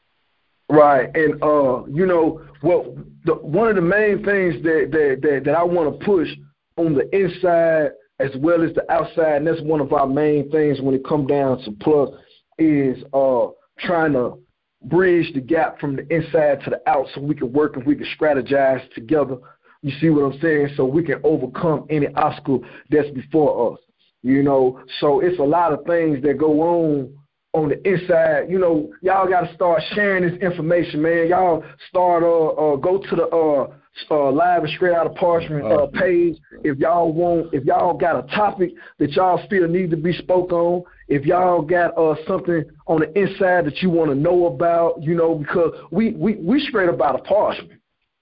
Right, 0.68 1.14
and 1.14 1.40
uh, 1.42 1.84
you 1.86 2.06
know, 2.06 2.42
well, 2.62 2.96
the, 3.24 3.34
one 3.34 3.68
of 3.68 3.76
the 3.76 3.82
main 3.82 4.24
things 4.24 4.62
that 4.64 4.88
that 4.90 5.18
that, 5.22 5.42
that 5.44 5.54
I 5.54 5.62
want 5.62 5.98
to 5.98 6.04
push 6.04 6.28
on 6.76 6.94
the 6.94 7.08
inside 7.14 7.90
as 8.18 8.30
well 8.38 8.62
as 8.62 8.74
the 8.74 8.90
outside, 8.90 9.36
and 9.36 9.46
that's 9.46 9.60
one 9.60 9.80
of 9.80 9.92
our 9.92 10.06
main 10.06 10.50
things 10.50 10.80
when 10.80 10.94
it 10.94 11.04
comes 11.06 11.28
down 11.28 11.62
to 11.64 11.70
plug, 11.72 12.14
is 12.58 13.04
uh 13.12 13.48
trying 13.78 14.14
to 14.14 14.38
bridge 14.84 15.32
the 15.34 15.40
gap 15.40 15.78
from 15.78 15.96
the 15.96 16.14
inside 16.14 16.62
to 16.64 16.70
the 16.70 16.80
out, 16.88 17.06
so 17.14 17.20
we 17.20 17.34
can 17.34 17.52
work 17.52 17.76
and 17.76 17.86
we 17.86 17.94
can 17.94 18.06
strategize 18.18 18.90
together. 18.94 19.36
You 19.82 19.92
see 20.00 20.10
what 20.10 20.24
I'm 20.24 20.40
saying? 20.40 20.70
So 20.76 20.84
we 20.84 21.04
can 21.04 21.20
overcome 21.22 21.86
any 21.90 22.08
obstacle 22.14 22.64
that's 22.90 23.10
before 23.10 23.74
us. 23.74 23.80
You 24.26 24.42
know, 24.42 24.80
so 25.00 25.20
it's 25.20 25.38
a 25.38 25.44
lot 25.44 25.72
of 25.72 25.84
things 25.86 26.20
that 26.22 26.36
go 26.38 26.60
on 26.60 27.14
on 27.52 27.68
the 27.68 27.88
inside. 27.88 28.50
You 28.50 28.58
know, 28.58 28.92
y'all 29.00 29.28
got 29.28 29.42
to 29.42 29.54
start 29.54 29.80
sharing 29.94 30.28
this 30.28 30.40
information, 30.42 31.00
man. 31.00 31.28
Y'all 31.28 31.64
start 31.88 32.24
uh, 32.24 32.48
uh 32.48 32.76
go 32.76 32.98
to 32.98 33.16
the 33.16 33.26
uh 33.28 33.72
uh, 34.10 34.30
live 34.30 34.64
and 34.64 34.72
straight 34.74 34.94
out 34.94 35.06
of 35.06 35.14
Parchman 35.14 35.64
uh, 35.64 35.86
page. 35.98 36.36
If 36.64 36.78
y'all 36.78 37.12
want, 37.12 37.54
if 37.54 37.64
y'all 37.64 37.96
got 37.96 38.24
a 38.24 38.26
topic 38.34 38.72
that 38.98 39.12
y'all 39.12 39.40
feel 39.48 39.68
need 39.68 39.90
to 39.90 39.96
be 39.96 40.12
spoke 40.12 40.52
on, 40.52 40.84
if 41.08 41.24
y'all 41.24 41.62
got 41.62 41.96
uh, 41.96 42.14
something 42.26 42.64
on 42.86 43.00
the 43.00 43.18
inside 43.18 43.64
that 43.66 43.78
you 43.80 43.90
want 43.90 44.10
to 44.10 44.14
know 44.14 44.46
about, 44.46 45.02
you 45.02 45.14
know, 45.14 45.36
because 45.36 45.72
we 45.90 46.12
we 46.12 46.34
we 46.36 46.60
straight 46.60 46.88
about 46.88 47.20
a 47.20 47.22
Parchman. 47.22 47.75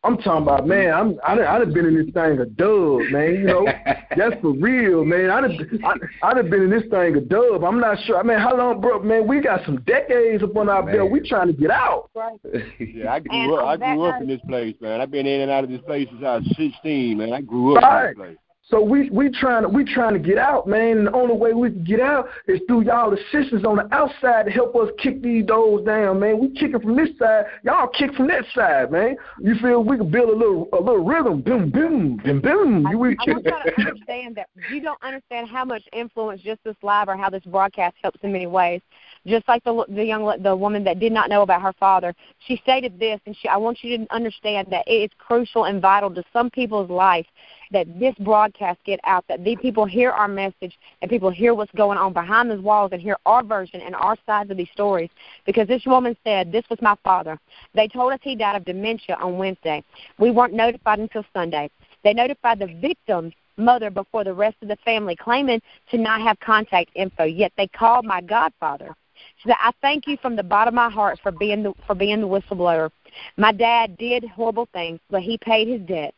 I'm 0.04 0.18
talking 0.18 0.42
about, 0.42 0.66
man. 0.66 0.92
I'm 0.92 1.18
I 1.26 1.34
done, 1.34 1.46
I 1.46 1.58
done 1.58 1.72
been 1.72 1.86
in 1.86 1.94
this 1.94 2.12
thing 2.12 2.38
a 2.38 2.44
dub, 2.44 3.00
man. 3.10 3.34
You 3.34 3.44
know, 3.44 3.64
that's 4.16 4.40
for 4.42 4.52
real, 4.52 5.04
man. 5.04 5.30
I 5.30 5.40
done 5.40 5.80
I, 5.82 6.28
I 6.28 6.34
done 6.34 6.50
been 6.50 6.62
in 6.62 6.70
this 6.70 6.82
thing 6.90 7.16
a 7.16 7.20
dub. 7.20 7.64
I'm 7.64 7.80
not 7.80 7.98
sure. 8.04 8.18
I 8.18 8.22
mean, 8.22 8.38
how 8.38 8.54
long, 8.56 8.82
bro? 8.82 9.02
Man, 9.02 9.26
we 9.26 9.40
got 9.40 9.64
some 9.64 9.80
decades 9.82 10.42
up 10.42 10.54
on 10.56 10.68
our 10.68 10.82
belt. 10.82 11.10
We 11.10 11.26
trying 11.26 11.46
to 11.46 11.54
get 11.54 11.70
out. 11.70 12.10
Right. 12.14 12.38
yeah, 12.78 13.14
I 13.14 13.20
grew 13.20 13.56
up. 13.56 13.66
I 13.66 13.76
grew 13.76 14.04
up 14.04 14.20
in 14.20 14.28
this 14.28 14.40
place, 14.46 14.76
man. 14.80 15.00
I've 15.00 15.10
been 15.10 15.26
in 15.26 15.40
and 15.40 15.50
out 15.50 15.64
of 15.64 15.70
this 15.70 15.80
place 15.80 16.06
since 16.10 16.22
I 16.22 16.36
was 16.36 16.54
16, 16.56 17.16
man. 17.16 17.32
I 17.32 17.40
grew 17.40 17.76
up 17.76 17.82
right. 17.82 18.10
in 18.10 18.18
this 18.18 18.26
place. 18.26 18.36
So 18.70 18.80
we 18.80 19.10
we 19.10 19.28
trying 19.28 19.62
to 19.62 19.68
we 19.68 19.84
trying 19.84 20.14
to 20.14 20.18
get 20.18 20.38
out, 20.38 20.66
man. 20.66 20.98
And 20.98 21.06
the 21.08 21.12
only 21.12 21.36
way 21.36 21.52
we 21.52 21.70
can 21.70 21.84
get 21.84 22.00
out 22.00 22.28
is 22.48 22.60
through 22.66 22.84
y'all 22.84 23.12
assistance 23.12 23.62
on 23.66 23.76
the 23.76 23.94
outside 23.94 24.46
to 24.46 24.50
help 24.50 24.74
us 24.74 24.88
kick 24.98 25.22
these 25.22 25.44
doors 25.44 25.84
down, 25.84 26.20
man. 26.20 26.38
We 26.38 26.48
kicking 26.48 26.80
from 26.80 26.96
this 26.96 27.10
side, 27.18 27.44
y'all 27.62 27.88
kick 27.88 28.14
from 28.14 28.26
that 28.28 28.44
side, 28.54 28.90
man. 28.90 29.16
You 29.38 29.56
feel 29.56 29.84
we 29.84 29.98
can 29.98 30.10
build 30.10 30.30
a 30.30 30.36
little 30.36 30.70
a 30.72 30.80
little 30.80 31.04
rhythm, 31.04 31.42
boom, 31.42 31.68
boom, 31.68 32.16
boom, 32.16 32.40
boom. 32.40 32.86
I, 32.86 32.92
I 32.92 32.94
want 32.94 33.20
you 33.20 33.42
to 33.42 33.74
understand 33.76 34.36
that 34.36 34.48
you 34.70 34.80
don't 34.80 35.02
understand 35.02 35.48
how 35.48 35.66
much 35.66 35.82
influence 35.92 36.40
just 36.40 36.64
this 36.64 36.76
live 36.82 37.08
or 37.08 37.18
how 37.18 37.28
this 37.28 37.44
broadcast 37.44 37.96
helps 38.02 38.18
in 38.22 38.32
many 38.32 38.46
ways 38.46 38.80
just 39.26 39.46
like 39.48 39.64
the 39.64 39.84
the 39.88 40.04
young 40.04 40.42
the 40.42 40.54
woman 40.54 40.84
that 40.84 40.98
did 40.98 41.12
not 41.12 41.28
know 41.28 41.42
about 41.42 41.62
her 41.62 41.72
father. 41.74 42.14
She 42.46 42.56
stated 42.62 42.98
this, 42.98 43.20
and 43.26 43.36
she 43.40 43.48
I 43.48 43.56
want 43.56 43.82
you 43.82 43.98
to 43.98 44.14
understand 44.14 44.68
that 44.70 44.86
it 44.86 45.10
is 45.10 45.10
crucial 45.18 45.64
and 45.64 45.80
vital 45.80 46.14
to 46.14 46.22
some 46.32 46.50
people's 46.50 46.90
life 46.90 47.26
that 47.74 47.98
this 47.98 48.14
broadcast 48.20 48.78
get 48.84 48.98
out, 49.04 49.24
that 49.28 49.44
the 49.44 49.56
people 49.56 49.84
hear 49.84 50.10
our 50.10 50.28
message 50.28 50.78
and 51.02 51.10
people 51.10 51.30
hear 51.30 51.54
what's 51.54 51.72
going 51.72 51.98
on 51.98 52.12
behind 52.12 52.50
those 52.50 52.62
walls 52.62 52.90
and 52.92 53.02
hear 53.02 53.16
our 53.26 53.44
version 53.44 53.80
and 53.82 53.94
our 53.96 54.16
sides 54.24 54.50
of 54.50 54.56
these 54.56 54.70
stories. 54.72 55.10
Because 55.44 55.68
this 55.68 55.84
woman 55.84 56.16
said, 56.24 56.50
This 56.50 56.64
was 56.70 56.80
my 56.80 56.96
father. 57.04 57.38
They 57.74 57.88
told 57.88 58.12
us 58.12 58.20
he 58.22 58.34
died 58.36 58.56
of 58.56 58.64
dementia 58.64 59.16
on 59.20 59.36
Wednesday. 59.36 59.82
We 60.18 60.30
weren't 60.30 60.54
notified 60.54 61.00
until 61.00 61.24
Sunday. 61.34 61.68
They 62.04 62.14
notified 62.14 62.60
the 62.60 62.66
victims 62.80 63.34
mother 63.56 63.90
before 63.90 64.24
the 64.24 64.34
rest 64.34 64.56
of 64.62 64.68
the 64.68 64.76
family, 64.84 65.16
claiming 65.16 65.60
to 65.90 65.98
not 65.98 66.20
have 66.20 66.38
contact 66.40 66.90
info. 66.94 67.24
Yet 67.24 67.52
they 67.56 67.66
called 67.68 68.04
my 68.04 68.20
godfather 68.20 68.94
She 69.38 69.48
said, 69.48 69.56
I 69.60 69.72
thank 69.80 70.06
you 70.06 70.16
from 70.20 70.36
the 70.36 70.42
bottom 70.42 70.74
of 70.74 70.76
my 70.76 70.90
heart 70.90 71.18
for 71.22 71.32
being 71.32 71.62
the 71.62 71.72
for 71.86 71.94
being 71.94 72.20
the 72.20 72.28
whistleblower. 72.28 72.90
My 73.36 73.52
dad 73.52 73.96
did 73.96 74.24
horrible 74.24 74.68
things, 74.72 75.00
but 75.10 75.22
he 75.22 75.38
paid 75.38 75.68
his 75.68 75.80
debt. 75.82 76.14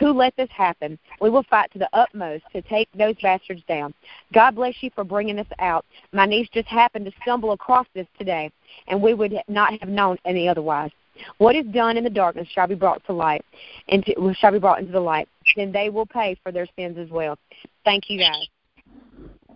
Who 0.00 0.12
let 0.12 0.34
this 0.36 0.48
happen? 0.50 0.98
We 1.20 1.30
will 1.30 1.42
fight 1.44 1.70
to 1.72 1.78
the 1.78 1.88
utmost 1.92 2.44
to 2.52 2.62
take 2.62 2.88
those 2.96 3.14
bastards 3.22 3.62
down. 3.68 3.94
God 4.32 4.56
bless 4.56 4.74
you 4.80 4.90
for 4.94 5.04
bringing 5.04 5.36
this 5.36 5.46
out. 5.58 5.84
My 6.12 6.24
niece 6.26 6.48
just 6.52 6.68
happened 6.68 7.04
to 7.04 7.12
stumble 7.22 7.52
across 7.52 7.86
this 7.94 8.06
today, 8.18 8.50
and 8.88 9.00
we 9.00 9.12
would 9.12 9.34
not 9.46 9.78
have 9.78 9.90
known 9.90 10.16
any 10.24 10.48
otherwise. 10.48 10.90
What 11.36 11.54
is 11.54 11.66
done 11.66 11.98
in 11.98 12.04
the 12.04 12.10
darkness 12.10 12.48
shall 12.50 12.66
be 12.66 12.74
brought 12.74 13.04
to 13.06 13.12
light, 13.12 13.44
and 13.88 14.02
shall 14.38 14.52
be 14.52 14.58
brought 14.58 14.80
into 14.80 14.92
the 14.92 15.00
light. 15.00 15.28
Then 15.54 15.70
they 15.70 15.90
will 15.90 16.06
pay 16.06 16.34
for 16.42 16.50
their 16.50 16.66
sins 16.76 16.96
as 16.96 17.10
well. 17.10 17.36
Thank 17.84 18.08
you, 18.08 18.18
guys. 18.18 18.48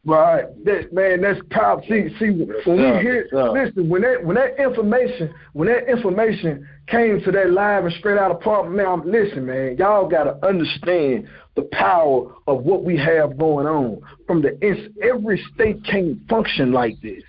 Right, 0.06 0.44
that 0.64 0.92
man, 0.92 1.22
that's 1.22 1.40
power. 1.50 1.80
See, 1.88 2.08
see, 2.18 2.30
when 2.66 2.76
we 2.76 3.00
hear, 3.00 3.26
listen, 3.32 3.88
when 3.88 4.02
that 4.02 4.22
when 4.22 4.36
that 4.36 4.62
information, 4.62 5.32
when 5.54 5.68
that 5.68 5.88
information 5.88 6.68
came 6.88 7.22
to 7.22 7.32
that 7.32 7.52
live 7.52 7.86
and 7.86 7.94
straight 7.94 8.18
out 8.18 8.30
apartment, 8.30 8.76
man, 8.76 8.86
I'm, 8.86 9.10
listen, 9.10 9.46
man, 9.46 9.76
y'all 9.78 10.06
gotta 10.06 10.36
understand 10.46 11.26
the 11.56 11.62
power 11.72 12.34
of 12.46 12.64
what 12.64 12.84
we 12.84 12.98
have 12.98 13.38
going 13.38 13.66
on. 13.66 14.02
From 14.26 14.42
the 14.42 14.58
every 15.02 15.42
state 15.54 15.82
can't 15.84 16.18
function 16.28 16.70
like 16.70 17.00
this. 17.00 17.22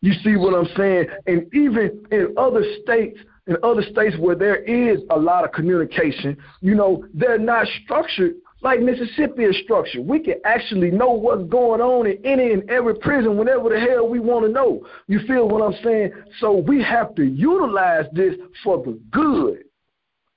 You 0.00 0.12
see 0.24 0.34
what 0.34 0.54
I'm 0.54 0.68
saying? 0.76 1.06
And 1.28 1.54
even 1.54 2.04
in 2.10 2.34
other 2.36 2.64
states, 2.82 3.18
in 3.46 3.56
other 3.62 3.82
states 3.82 4.16
where 4.18 4.34
there 4.34 4.56
is 4.64 4.98
a 5.10 5.18
lot 5.18 5.44
of 5.44 5.52
communication, 5.52 6.36
you 6.60 6.74
know, 6.74 7.04
they're 7.14 7.38
not 7.38 7.68
structured 7.84 8.34
like 8.60 8.80
Mississippi 8.80 9.44
is 9.44 9.56
structured. 9.62 10.06
We 10.06 10.18
can 10.20 10.34
actually 10.44 10.90
know 10.90 11.10
what's 11.10 11.44
going 11.48 11.80
on 11.80 12.06
in 12.06 12.18
any 12.24 12.52
and 12.52 12.68
every 12.68 12.94
prison 12.96 13.36
whenever 13.36 13.68
the 13.68 13.78
hell 13.78 14.08
we 14.08 14.18
want 14.18 14.46
to 14.46 14.52
know. 14.52 14.86
You 15.06 15.20
feel 15.26 15.48
what 15.48 15.62
I'm 15.62 15.80
saying? 15.84 16.12
So 16.40 16.56
we 16.56 16.82
have 16.82 17.14
to 17.16 17.24
utilize 17.24 18.06
this 18.12 18.34
for 18.64 18.82
the 18.82 18.98
good. 19.12 19.64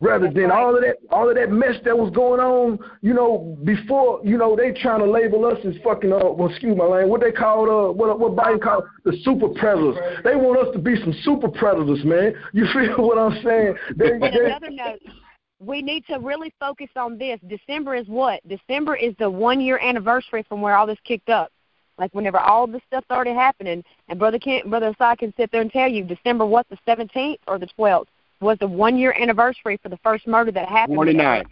Rather 0.04 0.26
That's 0.26 0.36
than 0.36 0.50
right. 0.50 0.60
all 0.60 0.76
of 0.76 0.82
that 0.82 0.98
all 1.12 1.30
of 1.30 1.36
that 1.36 1.52
mess 1.52 1.76
that 1.86 1.96
was 1.96 2.10
going 2.10 2.40
on, 2.40 2.80
you 3.04 3.14
know, 3.14 3.56
before, 3.64 4.20
you 4.24 4.36
know, 4.36 4.56
they 4.56 4.72
trying 4.72 5.00
to 5.00 5.06
label 5.06 5.46
us 5.46 5.60
as 5.64 5.76
fucking 5.84 6.12
uh 6.12 6.26
well 6.34 6.50
excuse 6.50 6.76
my 6.76 6.86
language, 6.86 7.12
what 7.12 7.22
they 7.22 7.32
called 7.32 7.70
uh 7.70 7.94
what 7.94 8.18
what 8.20 8.36
Biden 8.36 8.60
called 8.60 8.86
the 9.06 9.16
super 9.24 9.50
predators. 9.50 9.98
They 10.24 10.36
want 10.36 10.58
us 10.58 10.74
to 10.74 10.80
be 10.80 10.96
some 10.96 11.14
super 11.22 11.50
predators, 11.50 12.04
man. 12.04 12.34
You 12.52 12.66
feel 12.74 12.98
what 12.98 13.20
I'm 13.20 13.44
saying? 13.44 13.76
They, 13.96 14.18
they, 14.18 14.46
another 14.46 14.72
note 14.72 15.02
we 15.62 15.82
need 15.82 16.06
to 16.08 16.18
really 16.18 16.54
focus 16.60 16.90
on 16.96 17.18
this. 17.18 17.40
December 17.48 17.96
is 17.96 18.08
what? 18.08 18.42
December 18.48 18.96
is 18.96 19.14
the 19.20 19.30
one 19.30 19.62
year 19.62 19.80
anniversary 19.80 20.44
from 20.50 20.62
where 20.62 20.76
all 20.76 20.88
this 20.88 20.98
kicked 21.04 21.30
up. 21.30 21.52
Like 21.98 22.14
whenever 22.16 22.40
all 22.40 22.66
this 22.66 22.82
stuff 22.88 23.04
started 23.06 23.36
happening, 23.36 23.84
and 24.08 24.18
brother 24.18 24.40
can 24.40 24.70
brother 24.70 24.94
Asai 24.94 25.18
can 25.18 25.34
sit 25.38 25.52
there 25.52 25.62
and 25.62 25.72
tell 25.72 25.88
you 25.88 26.04
December 26.04 26.46
what 26.46 26.68
the 26.70 26.78
seventeenth 26.84 27.40
or 27.48 27.60
the 27.60 27.68
twelfth 27.68 28.10
was 28.40 28.58
the 28.60 28.68
one 28.68 28.98
year 28.98 29.14
anniversary 29.20 29.78
for 29.84 29.90
the 29.90 29.98
first 29.98 30.26
murder 30.26 30.52
that 30.52 30.68
happened. 30.68 30.96
Twenty 30.96 31.14
ninth. 31.14 31.48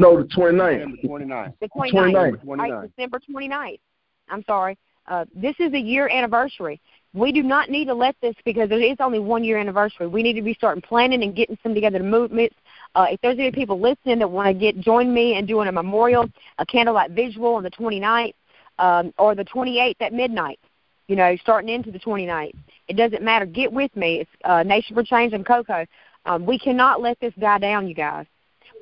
No, 0.00 0.22
the 0.22 0.28
twenty 0.28 0.56
ninth. 0.56 1.00
The 1.02 1.08
twenty 1.08 1.24
ninth. 1.24 1.54
The 1.60 1.68
twenty 1.68 2.12
ninth. 2.12 2.38
Right, 2.44 2.88
December 2.96 3.18
twenty 3.18 3.48
ninth. 3.48 3.80
I'm 4.28 4.44
sorry. 4.44 4.78
Uh, 5.08 5.24
this 5.34 5.56
is 5.58 5.72
a 5.72 5.78
year 5.78 6.08
anniversary. 6.08 6.80
We 7.14 7.32
do 7.32 7.42
not 7.42 7.68
need 7.68 7.86
to 7.86 7.94
let 7.94 8.14
this 8.22 8.36
because 8.44 8.70
it 8.70 8.76
is 8.76 8.98
only 9.00 9.18
one 9.18 9.42
year 9.42 9.58
anniversary. 9.58 10.06
We 10.06 10.22
need 10.22 10.34
to 10.34 10.42
be 10.42 10.54
starting 10.54 10.82
planning 10.82 11.24
and 11.24 11.34
getting 11.34 11.58
some 11.64 11.74
together 11.74 11.98
to 11.98 12.04
movements 12.04 12.54
uh, 12.94 13.06
if 13.10 13.20
there's 13.20 13.38
any 13.38 13.52
people 13.52 13.80
listening 13.80 14.18
that 14.18 14.30
want 14.30 14.48
to 14.48 14.54
get 14.54 14.80
join 14.80 15.12
me 15.12 15.36
in 15.36 15.46
doing 15.46 15.68
a 15.68 15.72
memorial, 15.72 16.28
a 16.58 16.66
candlelight 16.66 17.12
visual 17.12 17.54
on 17.54 17.62
the 17.62 17.70
29th 17.70 18.34
um, 18.78 19.12
or 19.18 19.34
the 19.34 19.44
28th 19.44 19.96
at 20.00 20.12
midnight, 20.12 20.58
you 21.06 21.16
know, 21.16 21.36
starting 21.36 21.68
into 21.68 21.90
the 21.90 21.98
29th, 21.98 22.54
it 22.88 22.96
doesn't 22.96 23.22
matter. 23.22 23.46
Get 23.46 23.72
with 23.72 23.94
me. 23.96 24.20
It's 24.20 24.30
uh, 24.44 24.62
Nation 24.62 24.94
for 24.94 25.04
Change 25.04 25.32
and 25.32 25.46
Coco. 25.46 25.86
Um, 26.26 26.44
we 26.44 26.58
cannot 26.58 27.00
let 27.00 27.18
this 27.20 27.32
die 27.38 27.58
down, 27.58 27.88
you 27.88 27.94
guys. 27.94 28.26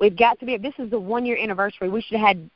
We've 0.01 0.17
got 0.17 0.39
to 0.39 0.45
be. 0.45 0.57
This 0.57 0.73
is 0.79 0.89
the 0.89 0.99
one 0.99 1.25
year 1.25 1.37
anniversary. 1.37 1.89
We 1.89 2.01
should 2.01 2.17
have 2.17 2.27
had 2.27 2.49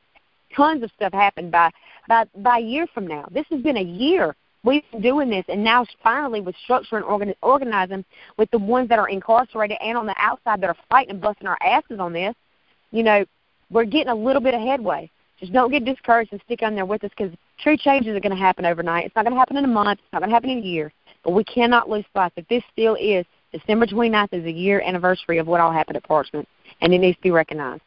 tons 0.55 0.83
of 0.83 0.91
stuff 0.95 1.13
happen 1.13 1.49
by 1.49 1.71
by 2.07 2.25
by 2.37 2.57
a 2.57 2.61
year 2.61 2.87
from 2.93 3.07
now. 3.07 3.27
This 3.31 3.45
has 3.51 3.61
been 3.61 3.77
a 3.77 3.83
year 3.83 4.35
We've 4.63 4.83
been 4.91 5.01
doing 5.01 5.29
this, 5.29 5.43
and 5.49 5.63
now 5.63 5.85
finally 6.01 6.39
with 6.39 6.55
structure 6.63 6.95
and 6.95 7.05
organ- 7.05 7.35
organizing 7.41 8.05
with 8.37 8.49
the 8.51 8.59
ones 8.59 8.87
that 8.89 8.99
are 8.99 9.09
incarcerated 9.09 9.77
and 9.81 9.97
on 9.97 10.05
the 10.05 10.15
outside 10.17 10.61
that 10.61 10.69
are 10.69 10.77
fighting 10.89 11.11
and 11.11 11.21
busting 11.21 11.47
our 11.47 11.57
asses 11.61 11.99
on 11.99 12.13
this, 12.13 12.33
you 12.91 13.03
know, 13.03 13.25
we're 13.69 13.83
getting 13.83 14.09
a 14.09 14.15
little 14.15 14.41
bit 14.41 14.53
of 14.53 14.61
headway. 14.61 15.09
Just 15.39 15.51
don't 15.51 15.71
get 15.71 15.83
discouraged 15.83 16.31
and 16.31 16.41
stick 16.45 16.61
on 16.61 16.75
there 16.75 16.85
with 16.85 17.03
us 17.03 17.11
because 17.17 17.33
true 17.59 17.75
changes 17.75 18.15
are 18.15 18.21
going 18.21 18.35
to 18.35 18.41
happen 18.41 18.65
overnight. 18.65 19.05
It's 19.05 19.15
not 19.15 19.25
going 19.25 19.33
to 19.33 19.39
happen 19.39 19.57
in 19.57 19.65
a 19.65 19.67
month. 19.67 19.99
It's 19.99 20.13
not 20.13 20.19
going 20.19 20.29
to 20.29 20.33
happen 20.33 20.51
in 20.51 20.59
a 20.59 20.61
year. 20.61 20.93
But 21.25 21.31
we 21.31 21.43
cannot 21.43 21.89
lose 21.89 22.05
sight 22.13 22.33
that 22.35 22.47
this 22.49 22.63
still 22.71 22.95
is 22.95 23.25
December 23.51 23.85
29th 23.85 24.29
is 24.31 24.45
a 24.45 24.51
year 24.51 24.81
anniversary 24.81 25.37
of 25.39 25.47
what 25.47 25.59
all 25.59 25.71
happened 25.71 25.97
at 25.97 26.07
Parchman, 26.07 26.45
and 26.81 26.93
it 26.93 26.99
needs 26.99 27.17
to 27.17 27.21
be 27.23 27.31
recognized. 27.31 27.81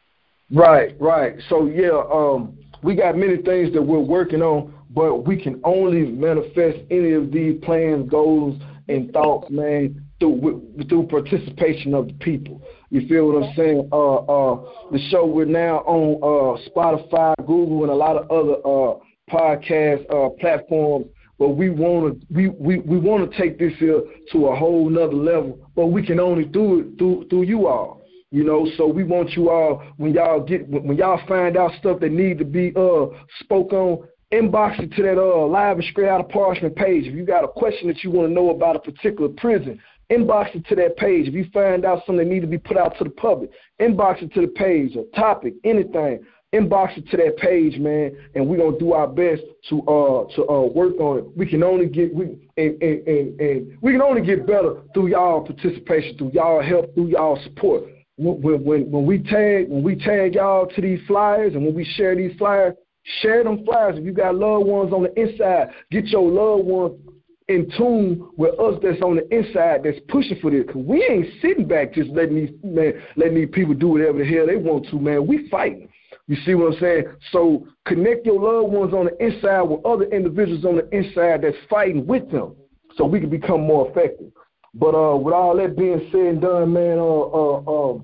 Right, 0.51 0.95
right. 0.99 1.35
So 1.49 1.65
yeah, 1.67 2.03
um, 2.11 2.57
we 2.83 2.95
got 2.95 3.17
many 3.17 3.37
things 3.37 3.73
that 3.73 3.81
we're 3.81 3.99
working 3.99 4.41
on 4.41 4.73
but 4.97 5.27
we 5.27 5.39
can 5.39 5.61
only 5.63 6.11
manifest 6.11 6.79
any 6.89 7.11
of 7.11 7.31
these 7.31 7.63
plans, 7.63 8.09
goals, 8.09 8.59
and 8.87 9.13
thoughts, 9.13 9.47
man, 9.51 10.03
through 10.19 10.73
through 10.89 11.05
participation 11.05 11.93
of 11.93 12.07
the 12.07 12.13
people. 12.15 12.63
You 12.89 13.07
feel 13.07 13.27
what 13.27 13.43
I'm 13.43 13.55
saying? 13.55 13.89
Uh, 13.91 14.15
uh, 14.15 14.65
the 14.91 14.97
show 15.11 15.23
we're 15.27 15.45
now 15.45 15.81
on 15.85 16.17
uh, 16.17 16.69
Spotify, 16.71 17.35
Google, 17.45 17.83
and 17.83 17.91
a 17.91 17.95
lot 17.95 18.17
of 18.17 18.31
other 18.31 18.55
uh, 18.65 18.97
podcast 19.29 20.03
uh, 20.11 20.29
platforms. 20.39 21.05
But 21.37 21.49
we 21.49 21.69
want 21.69 22.19
to 22.19 22.27
we, 22.33 22.47
we, 22.47 22.79
we 22.79 22.97
want 22.97 23.31
to 23.31 23.37
take 23.37 23.59
this 23.59 23.73
here 23.77 24.01
to 24.31 24.47
a 24.47 24.55
whole 24.55 24.89
nother 24.89 25.13
level. 25.13 25.59
But 25.75 25.87
we 25.87 26.03
can 26.03 26.19
only 26.19 26.45
do 26.45 26.79
it 26.79 26.97
through 26.97 27.27
through 27.29 27.43
you 27.43 27.67
all. 27.67 28.01
You 28.31 28.43
know, 28.43 28.67
so 28.77 28.87
we 28.87 29.03
want 29.03 29.33
you 29.33 29.51
all 29.51 29.83
when 29.97 30.15
y'all 30.15 30.41
get 30.43 30.67
when 30.67 30.97
y'all 30.97 31.21
find 31.27 31.55
out 31.55 31.71
stuff 31.79 31.99
that 31.99 32.11
need 32.11 32.39
to 32.39 32.45
be 32.45 32.73
uh 32.75 33.05
spoke 33.41 33.73
on, 33.73 34.07
inbox 34.33 34.79
it 34.79 34.91
to 34.93 35.03
that 35.03 35.17
uh, 35.17 35.45
live 35.47 35.77
and 35.77 35.85
straight 35.91 36.09
out 36.09 36.19
of 36.19 36.27
Parchman 36.27 36.75
page. 36.75 37.07
If 37.07 37.13
you 37.13 37.25
got 37.25 37.43
a 37.43 37.47
question 37.47 37.87
that 37.87 38.03
you 38.03 38.11
want 38.11 38.27
to 38.27 38.33
know 38.33 38.49
about 38.49 38.75
a 38.75 38.79
particular 38.79 39.29
prison, 39.29 39.79
inbox 40.11 40.55
it 40.55 40.65
to 40.67 40.75
that 40.75 40.97
page. 40.97 41.27
If 41.27 41.33
you 41.33 41.45
find 41.53 41.85
out 41.85 42.03
something 42.05 42.17
that 42.27 42.33
need 42.33 42.41
to 42.41 42.47
be 42.47 42.57
put 42.57 42.77
out 42.77 42.97
to 42.97 43.03
the 43.03 43.09
public, 43.09 43.51
inbox 43.79 44.21
it 44.21 44.33
to 44.33 44.41
the 44.41 44.47
page, 44.47 44.95
a 44.95 45.03
topic, 45.15 45.53
anything. 45.63 46.25
inbox 46.53 46.97
it 46.97 47.09
to 47.09 47.17
that 47.17 47.37
page, 47.37 47.77
man, 47.77 48.15
and 48.35 48.47
we're 48.47 48.57
gonna 48.57 48.79
do 48.79 48.93
our 48.93 49.07
best 49.07 49.41
to 49.69 49.81
uh 49.81 50.25
to 50.35 50.47
uh 50.49 50.61
work 50.61 50.97
on 50.99 51.19
it. 51.19 51.37
We 51.37 51.45
can 51.45 51.63
only 51.63 51.87
get 51.87 52.13
we 52.13 52.25
and 52.57 52.81
and, 52.81 53.07
and, 53.07 53.39
and 53.39 53.77
we 53.81 53.91
can 53.91 54.01
only 54.01 54.21
get 54.21 54.47
better 54.47 54.81
through 54.93 55.07
y'all 55.07 55.41
participation, 55.41 56.17
through 56.17 56.31
y'all 56.33 56.61
help, 56.61 56.93
through 56.95 57.07
y'all 57.07 57.39
support. 57.43 57.83
When 58.17 58.63
when 58.63 58.89
when 58.89 59.05
we 59.05 59.19
tag 59.19 59.69
when 59.69 59.83
we 59.83 59.95
tag 59.95 60.35
y'all 60.35 60.67
to 60.67 60.81
these 60.81 60.99
flyers 61.05 61.53
and 61.53 61.65
when 61.65 61.75
we 61.75 61.83
share 61.83 62.15
these 62.15 62.35
flyers, 62.37 62.73
share 63.21 63.43
them 63.43 63.63
flyers. 63.65 63.97
If 63.97 64.05
you 64.05 64.11
got 64.11 64.35
loved 64.35 64.67
ones 64.67 64.93
on 64.93 65.03
the 65.03 65.19
inside, 65.19 65.69
get 65.91 66.05
your 66.07 66.29
loved 66.29 66.67
ones 66.67 66.99
in 67.47 67.71
tune 67.77 68.29
with 68.35 68.59
us 68.59 68.77
that's 68.83 69.01
on 69.01 69.15
the 69.15 69.35
inside 69.35 69.81
that's 69.83 69.99
pushing 70.09 70.37
for 70.41 70.51
this. 70.51 70.65
Cause 70.67 70.83
we 70.85 71.03
ain't 71.03 71.27
sitting 71.41 71.67
back 71.67 71.93
just 71.93 72.09
letting 72.09 72.35
these 72.35 72.55
man 72.63 72.93
letting 73.15 73.35
these 73.35 73.49
people 73.51 73.73
do 73.73 73.87
whatever 73.89 74.19
the 74.19 74.25
hell 74.25 74.47
they 74.47 74.57
want 74.57 74.87
to, 74.89 74.99
man. 74.99 75.27
We 75.27 75.47
fighting. 75.49 75.89
You 76.27 76.35
see 76.45 76.55
what 76.55 76.73
I'm 76.73 76.79
saying? 76.79 77.05
So 77.31 77.67
connect 77.85 78.25
your 78.25 78.41
loved 78.41 78.73
ones 78.73 78.93
on 78.93 79.05
the 79.05 79.25
inside 79.25 79.61
with 79.61 79.85
other 79.85 80.05
individuals 80.05 80.65
on 80.65 80.75
the 80.75 80.89
inside 80.95 81.41
that's 81.41 81.55
fighting 81.69 82.05
with 82.05 82.29
them, 82.31 82.55
so 82.95 83.05
we 83.05 83.21
can 83.21 83.29
become 83.29 83.61
more 83.61 83.89
effective. 83.89 84.31
But 84.73 84.93
uh, 84.93 85.15
with 85.15 85.33
all 85.33 85.55
that 85.55 85.77
being 85.77 86.09
said 86.11 86.21
and 86.21 86.41
done, 86.41 86.73
man, 86.73 86.99
uh, 86.99 87.03
uh, 87.03 87.59
uh, 87.59 87.99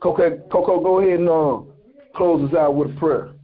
Coco, 0.00 0.38
Coco, 0.52 0.80
go 0.80 1.00
ahead 1.00 1.18
and 1.18 1.28
uh, 1.28 1.58
close 2.16 2.48
us 2.48 2.56
out 2.56 2.76
with 2.76 2.96
a 2.96 3.00
prayer. 3.00 3.35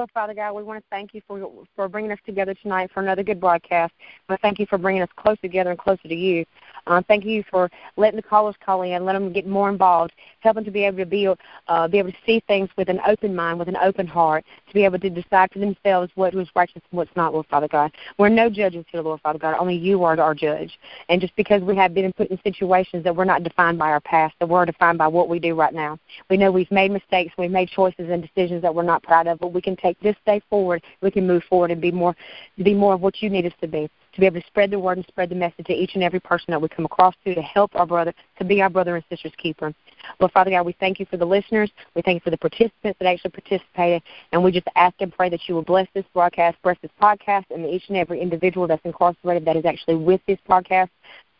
So, 0.00 0.06
Father 0.14 0.32
God, 0.32 0.54
we 0.54 0.62
want 0.62 0.82
to 0.82 0.84
thank 0.88 1.12
you 1.12 1.20
for 1.28 1.66
for 1.76 1.86
bringing 1.86 2.10
us 2.10 2.18
together 2.24 2.54
tonight 2.54 2.90
for 2.90 3.02
another 3.02 3.22
good 3.22 3.38
broadcast. 3.38 3.92
We 4.30 4.36
thank 4.40 4.58
you 4.58 4.64
for 4.64 4.78
bringing 4.78 5.02
us 5.02 5.10
close 5.14 5.38
together 5.40 5.68
and 5.68 5.78
closer 5.78 6.08
to 6.08 6.14
you. 6.14 6.46
Um, 6.90 7.04
thank 7.04 7.24
you 7.24 7.44
for 7.48 7.70
letting 7.96 8.16
the 8.16 8.22
callers 8.22 8.56
call 8.64 8.82
in, 8.82 9.04
let 9.04 9.12
them 9.12 9.32
get 9.32 9.46
more 9.46 9.68
involved, 9.68 10.12
helping 10.40 10.64
to 10.64 10.72
be 10.72 10.84
able 10.84 10.98
to 10.98 11.06
be 11.06 11.28
uh, 11.68 11.86
be 11.86 11.98
able 11.98 12.10
to 12.10 12.18
see 12.26 12.42
things 12.48 12.68
with 12.76 12.88
an 12.88 13.00
open 13.06 13.34
mind, 13.34 13.60
with 13.60 13.68
an 13.68 13.76
open 13.76 14.08
heart, 14.08 14.44
to 14.66 14.74
be 14.74 14.84
able 14.84 14.98
to 14.98 15.08
decide 15.08 15.52
for 15.52 15.60
themselves 15.60 16.10
what 16.16 16.34
was 16.34 16.48
righteous 16.56 16.82
and 16.90 16.98
what's 16.98 17.14
not, 17.14 17.32
Lord 17.32 17.46
Father 17.46 17.68
God. 17.68 17.92
We're 18.18 18.28
no 18.28 18.50
judges 18.50 18.84
here, 18.90 19.02
Lord 19.02 19.20
Father 19.20 19.38
God. 19.38 19.54
Only 19.60 19.76
you 19.76 20.02
are 20.02 20.18
our 20.20 20.34
judge. 20.34 20.80
And 21.08 21.20
just 21.20 21.36
because 21.36 21.62
we 21.62 21.76
have 21.76 21.94
been 21.94 22.12
put 22.12 22.28
in 22.28 22.40
situations 22.42 23.04
that 23.04 23.14
we're 23.14 23.24
not 23.24 23.44
defined 23.44 23.78
by 23.78 23.90
our 23.90 24.00
past, 24.00 24.34
that 24.40 24.48
we're 24.48 24.66
defined 24.66 24.98
by 24.98 25.06
what 25.06 25.28
we 25.28 25.38
do 25.38 25.54
right 25.54 25.72
now. 25.72 25.96
We 26.28 26.38
know 26.38 26.50
we've 26.50 26.70
made 26.72 26.90
mistakes, 26.90 27.32
we've 27.38 27.52
made 27.52 27.68
choices 27.68 28.10
and 28.10 28.20
decisions 28.20 28.62
that 28.62 28.74
we're 28.74 28.82
not 28.82 29.04
proud 29.04 29.28
of, 29.28 29.38
but 29.38 29.52
we 29.52 29.62
can 29.62 29.76
take 29.76 30.00
this 30.00 30.16
day 30.26 30.42
forward. 30.50 30.82
We 31.02 31.12
can 31.12 31.24
move 31.24 31.44
forward 31.48 31.70
and 31.70 31.80
be 31.80 31.92
more, 31.92 32.16
be 32.60 32.74
more 32.74 32.94
of 32.94 33.00
what 33.00 33.22
you 33.22 33.30
need 33.30 33.46
us 33.46 33.52
to 33.60 33.68
be 33.68 33.88
be 34.20 34.26
able 34.26 34.40
to 34.40 34.46
spread 34.46 34.70
the 34.70 34.78
word 34.78 34.98
and 34.98 35.06
spread 35.06 35.28
the 35.28 35.34
message 35.34 35.66
to 35.66 35.72
each 35.72 35.94
and 35.94 36.04
every 36.04 36.20
person 36.20 36.46
that 36.48 36.60
we 36.60 36.68
come 36.68 36.84
across 36.84 37.14
to 37.24 37.34
to 37.34 37.42
help 37.42 37.74
our 37.74 37.86
brother, 37.86 38.14
to 38.38 38.44
be 38.44 38.62
our 38.62 38.70
brother 38.70 38.96
and 38.96 39.04
sister's 39.08 39.32
keeper. 39.36 39.74
Lord 40.18 40.32
Father 40.32 40.50
God, 40.50 40.64
we 40.64 40.76
thank 40.78 41.00
you 41.00 41.06
for 41.06 41.16
the 41.16 41.24
listeners. 41.24 41.70
We 41.94 42.02
thank 42.02 42.16
you 42.16 42.20
for 42.20 42.30
the 42.30 42.38
participants 42.38 42.98
that 42.98 43.06
actually 43.06 43.30
participated. 43.30 44.02
And 44.32 44.42
we 44.42 44.52
just 44.52 44.68
ask 44.76 44.94
and 45.00 45.12
pray 45.12 45.28
that 45.30 45.48
you 45.48 45.54
will 45.54 45.62
bless 45.62 45.88
this 45.94 46.04
broadcast, 46.14 46.56
bless 46.62 46.76
this 46.82 46.90
podcast, 47.00 47.44
and 47.50 47.66
each 47.66 47.84
and 47.88 47.96
every 47.96 48.20
individual 48.20 48.66
that's 48.66 48.84
incarcerated 48.84 49.44
that 49.46 49.56
is 49.56 49.64
actually 49.64 49.96
with 49.96 50.20
this 50.26 50.38
podcast. 50.48 50.88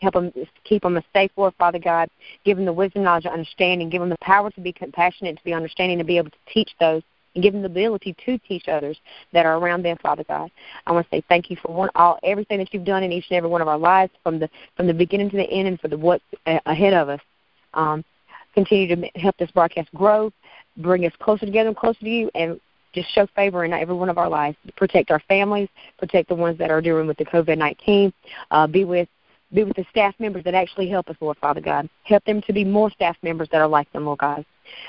Help 0.01 0.15
them 0.15 0.33
keep 0.65 0.83
them 0.83 0.99
safe 1.13 1.31
Lord, 1.37 1.55
Father 1.59 1.79
God. 1.79 2.09
Give 2.45 2.57
them 2.57 2.65
the 2.65 2.73
wisdom, 2.73 3.03
knowledge, 3.03 3.27
and 3.27 3.35
understanding. 3.35 3.91
Give 3.91 4.01
them 4.01 4.09
the 4.09 4.17
power 4.23 4.51
to 4.51 4.61
be 4.61 4.73
compassionate, 4.73 5.37
to 5.37 5.45
be 5.45 5.53
understanding, 5.53 5.99
to 5.99 6.05
be 6.05 6.17
able 6.17 6.31
to 6.31 6.39
teach 6.53 6.71
those 6.81 7.03
and 7.35 7.43
give 7.43 7.53
them 7.53 7.63
the 7.63 7.67
ability 7.67 8.15
to 8.25 8.39
teach 8.39 8.69
others 8.69 8.99
that 9.33 9.47
are 9.47 9.59
around 9.59 9.83
them, 9.83 9.97
Father 10.03 10.25
God. 10.25 10.51
I 10.87 10.93
want 10.93 11.09
to 11.11 11.17
say 11.17 11.23
thank 11.29 11.51
you 11.51 11.57
for 11.63 11.73
one, 11.73 11.89
all 11.95 12.19
everything 12.23 12.59
that 12.59 12.75
you've 12.75 12.85
done 12.85 13.03
in 13.03 13.13
each 13.13 13.27
and 13.31 13.37
every 13.37 13.51
one 13.51 13.63
of 13.63 13.69
our 13.69 13.79
lives, 13.79 14.13
from 14.23 14.39
the 14.39 14.49
from 14.77 14.87
the 14.87 14.95
beginning 14.95 15.31
to 15.31 15.37
the 15.37 15.51
end, 15.51 15.69
and 15.69 15.81
for 15.81 15.89
the 15.89 15.97
what's 15.97 16.25
ahead 16.67 16.95
of 16.95 17.09
us. 17.09 17.21
Um, 17.75 18.05
continue 18.55 18.97
to 18.97 19.21
help 19.21 19.37
this 19.37 19.51
broadcast 19.53 19.89
grow, 19.95 20.33
bring 20.79 21.07
us 21.07 21.13
closer 21.21 21.47
together 21.47 21.69
and 21.69 21.77
closer 21.77 22.01
to 22.01 22.11
you, 22.11 22.31
and 22.35 22.61
just 22.93 23.09
show 23.15 23.29
favor 23.37 23.65
in 23.65 23.73
every 23.73 23.95
one 23.95 24.09
of 24.09 24.19
our 24.19 24.29
lives. 24.29 24.57
Protect 24.77 25.13
our 25.13 25.21
families, 25.29 25.69
protect 25.99 26.29
the 26.29 26.35
ones 26.35 26.59
that 26.59 26.71
are 26.71 26.81
dealing 26.81 27.07
with 27.07 27.17
the 27.17 27.25
COVID 27.25 27.59
nineteen. 27.59 28.13
Uh, 28.51 28.67
be 28.67 28.85
with 28.85 29.09
be 29.53 29.65
with 29.65 29.77
the 29.77 29.87
staff 29.91 30.15
members 30.19 30.45
that 30.45 30.55
actually 30.55 30.89
help 30.89 31.09
us, 31.09 31.17
Lord 31.21 31.37
Father 31.39 31.61
God. 31.61 31.89
Help 32.05 32.25
them 32.25 32.41
to 32.43 32.53
be 32.53 32.65
more 32.65 32.91
staff 32.91 33.17
members 33.23 33.49
that 33.53 33.61
are 33.61 33.69
like 33.69 33.93
them, 33.93 34.07
Lord 34.07 34.19
God. 34.19 34.45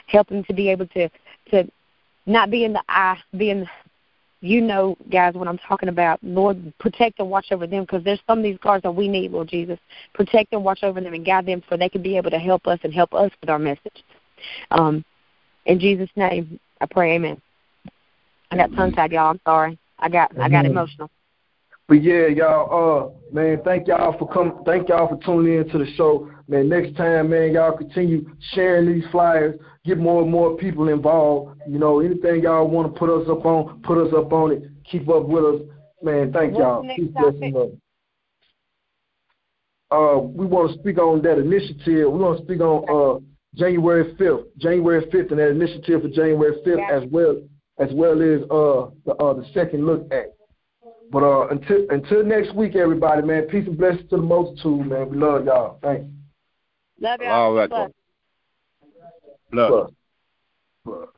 Help 0.08 0.28
them 0.28 0.44
to 0.44 0.54
be 0.54 0.70
able 0.70 0.88
to 0.88 1.10
to 1.52 1.70
not 2.26 2.52
being 2.52 2.74
the 2.74 2.84
eye, 2.88 3.18
being 3.38 3.68
you 4.42 4.60
know, 4.60 4.98
guys, 5.12 5.36
what 5.36 5.48
I'm 5.48 5.60
talking 5.60 5.90
about. 5.90 6.20
Lord, 6.24 6.74
protect 6.80 7.20
and 7.20 7.30
watch 7.30 7.52
over 7.52 7.68
them 7.68 7.84
because 7.84 8.04
there's 8.04 8.20
some 8.26 8.40
of 8.40 8.44
these 8.44 8.58
guards 8.58 8.82
that 8.84 8.92
we 8.92 9.08
need, 9.08 9.32
Lord 9.32 9.48
Jesus. 9.48 9.78
Protect 10.14 10.52
and 10.52 10.64
watch 10.64 10.80
over 10.82 11.00
them 11.00 11.14
and 11.14 11.24
guide 11.24 11.46
them 11.46 11.62
so 11.70 11.78
they 11.78 11.90
can 11.90 12.02
be 12.02 12.18
able 12.18 12.32
to 12.32 12.40
help 12.40 12.66
us 12.66 12.80
and 12.84 12.92
help 12.92 13.14
us 13.14 13.32
with 13.40 13.52
our 13.52 13.60
message. 13.60 14.04
Um, 14.72 15.06
in 15.68 15.80
Jesus' 15.80 16.10
name, 16.16 16.60
I 16.82 16.88
pray, 16.88 17.16
Amen. 17.16 17.40
I 18.50 18.58
got 18.58 18.74
tongue 18.76 18.92
tied, 18.92 19.12
y'all. 19.12 19.30
I'm 19.30 19.40
sorry. 19.46 19.78
I 20.00 20.10
got 20.10 20.32
I 20.38 20.50
got 20.50 20.66
emotional. 20.66 21.10
But 21.88 22.04
yeah, 22.04 22.28
y'all, 22.28 23.14
uh, 23.32 23.34
man, 23.34 23.62
thank 23.64 23.88
y'all 23.88 24.18
for 24.18 24.28
coming. 24.28 24.58
Thank 24.66 24.90
y'all 24.90 25.08
for 25.08 25.24
tuning 25.24 25.60
in 25.60 25.70
to 25.70 25.78
the 25.78 25.86
show, 25.96 26.30
man. 26.48 26.68
Next 26.68 26.98
time, 26.98 27.30
man, 27.30 27.54
y'all 27.54 27.78
continue 27.78 28.30
sharing 28.54 28.92
these 28.92 29.10
flyers, 29.12 29.60
get 29.86 29.98
more 29.98 30.22
and 30.22 30.32
more 30.32 30.58
people 30.58 30.90
involved. 30.90 31.60
You 31.68 31.80
know, 31.80 32.00
anything 32.00 32.44
y'all 32.44 32.68
want 32.68 32.94
to 32.94 33.00
put 33.00 33.10
us 33.10 33.28
up 33.30 33.46
on, 33.46 33.82
put 33.84 33.98
us 33.98 34.14
up 34.14 34.32
on 34.32 34.52
it. 34.52 34.64
Keep 34.90 35.10
up 35.10 35.26
with 35.26 35.44
us, 35.44 35.62
man. 36.02 36.32
Thank 36.32 36.58
y'all. 36.58 36.86
Keep 36.96 37.14
blessing 37.14 37.56
us. 37.56 37.70
Uh, 39.92 40.20
we 40.20 40.46
want 40.46 40.72
to 40.72 40.80
speak 40.80 40.98
on 40.98 41.22
that 41.24 41.38
initiative. 41.38 42.12
We 42.12 42.20
want 42.20 42.38
to 42.38 42.46
speak 42.46 42.62
on 42.62 42.86
uh, 42.88 43.20
January 43.56 44.14
5th, 44.16 44.46
January 44.58 45.06
5th, 45.06 45.32
and 45.32 45.40
that 45.40 45.50
initiative 45.50 46.02
for 46.02 46.08
January 46.08 46.56
5th, 46.66 46.90
as 46.90 47.10
well 47.12 47.42
as 47.78 47.90
well 47.94 48.22
as 48.22 48.42
uh, 48.44 48.92
the 49.06 49.16
uh, 49.22 49.34
the 49.34 49.46
Second 49.54 49.86
Look 49.86 50.08
Act. 50.14 50.30
But 51.12 51.24
uh, 51.24 51.48
until 51.50 51.86
until 51.90 52.24
next 52.24 52.56
week, 52.56 52.76
everybody, 52.76 53.22
man. 53.22 53.44
Peace 53.44 53.68
and 53.68 53.78
blessings 53.78 54.10
to 54.12 54.18
the 54.18 54.22
multitude, 54.22 54.88
man. 54.88 55.10
We 55.10 55.18
love 55.18 55.46
y'all. 55.46 55.78
Thanks. 55.82 56.06
Love 57.02 57.20
y'all. 57.22 57.32
All 57.32 57.68
right. 57.68 57.92
Love. 59.54 59.94
Love. 60.86 61.10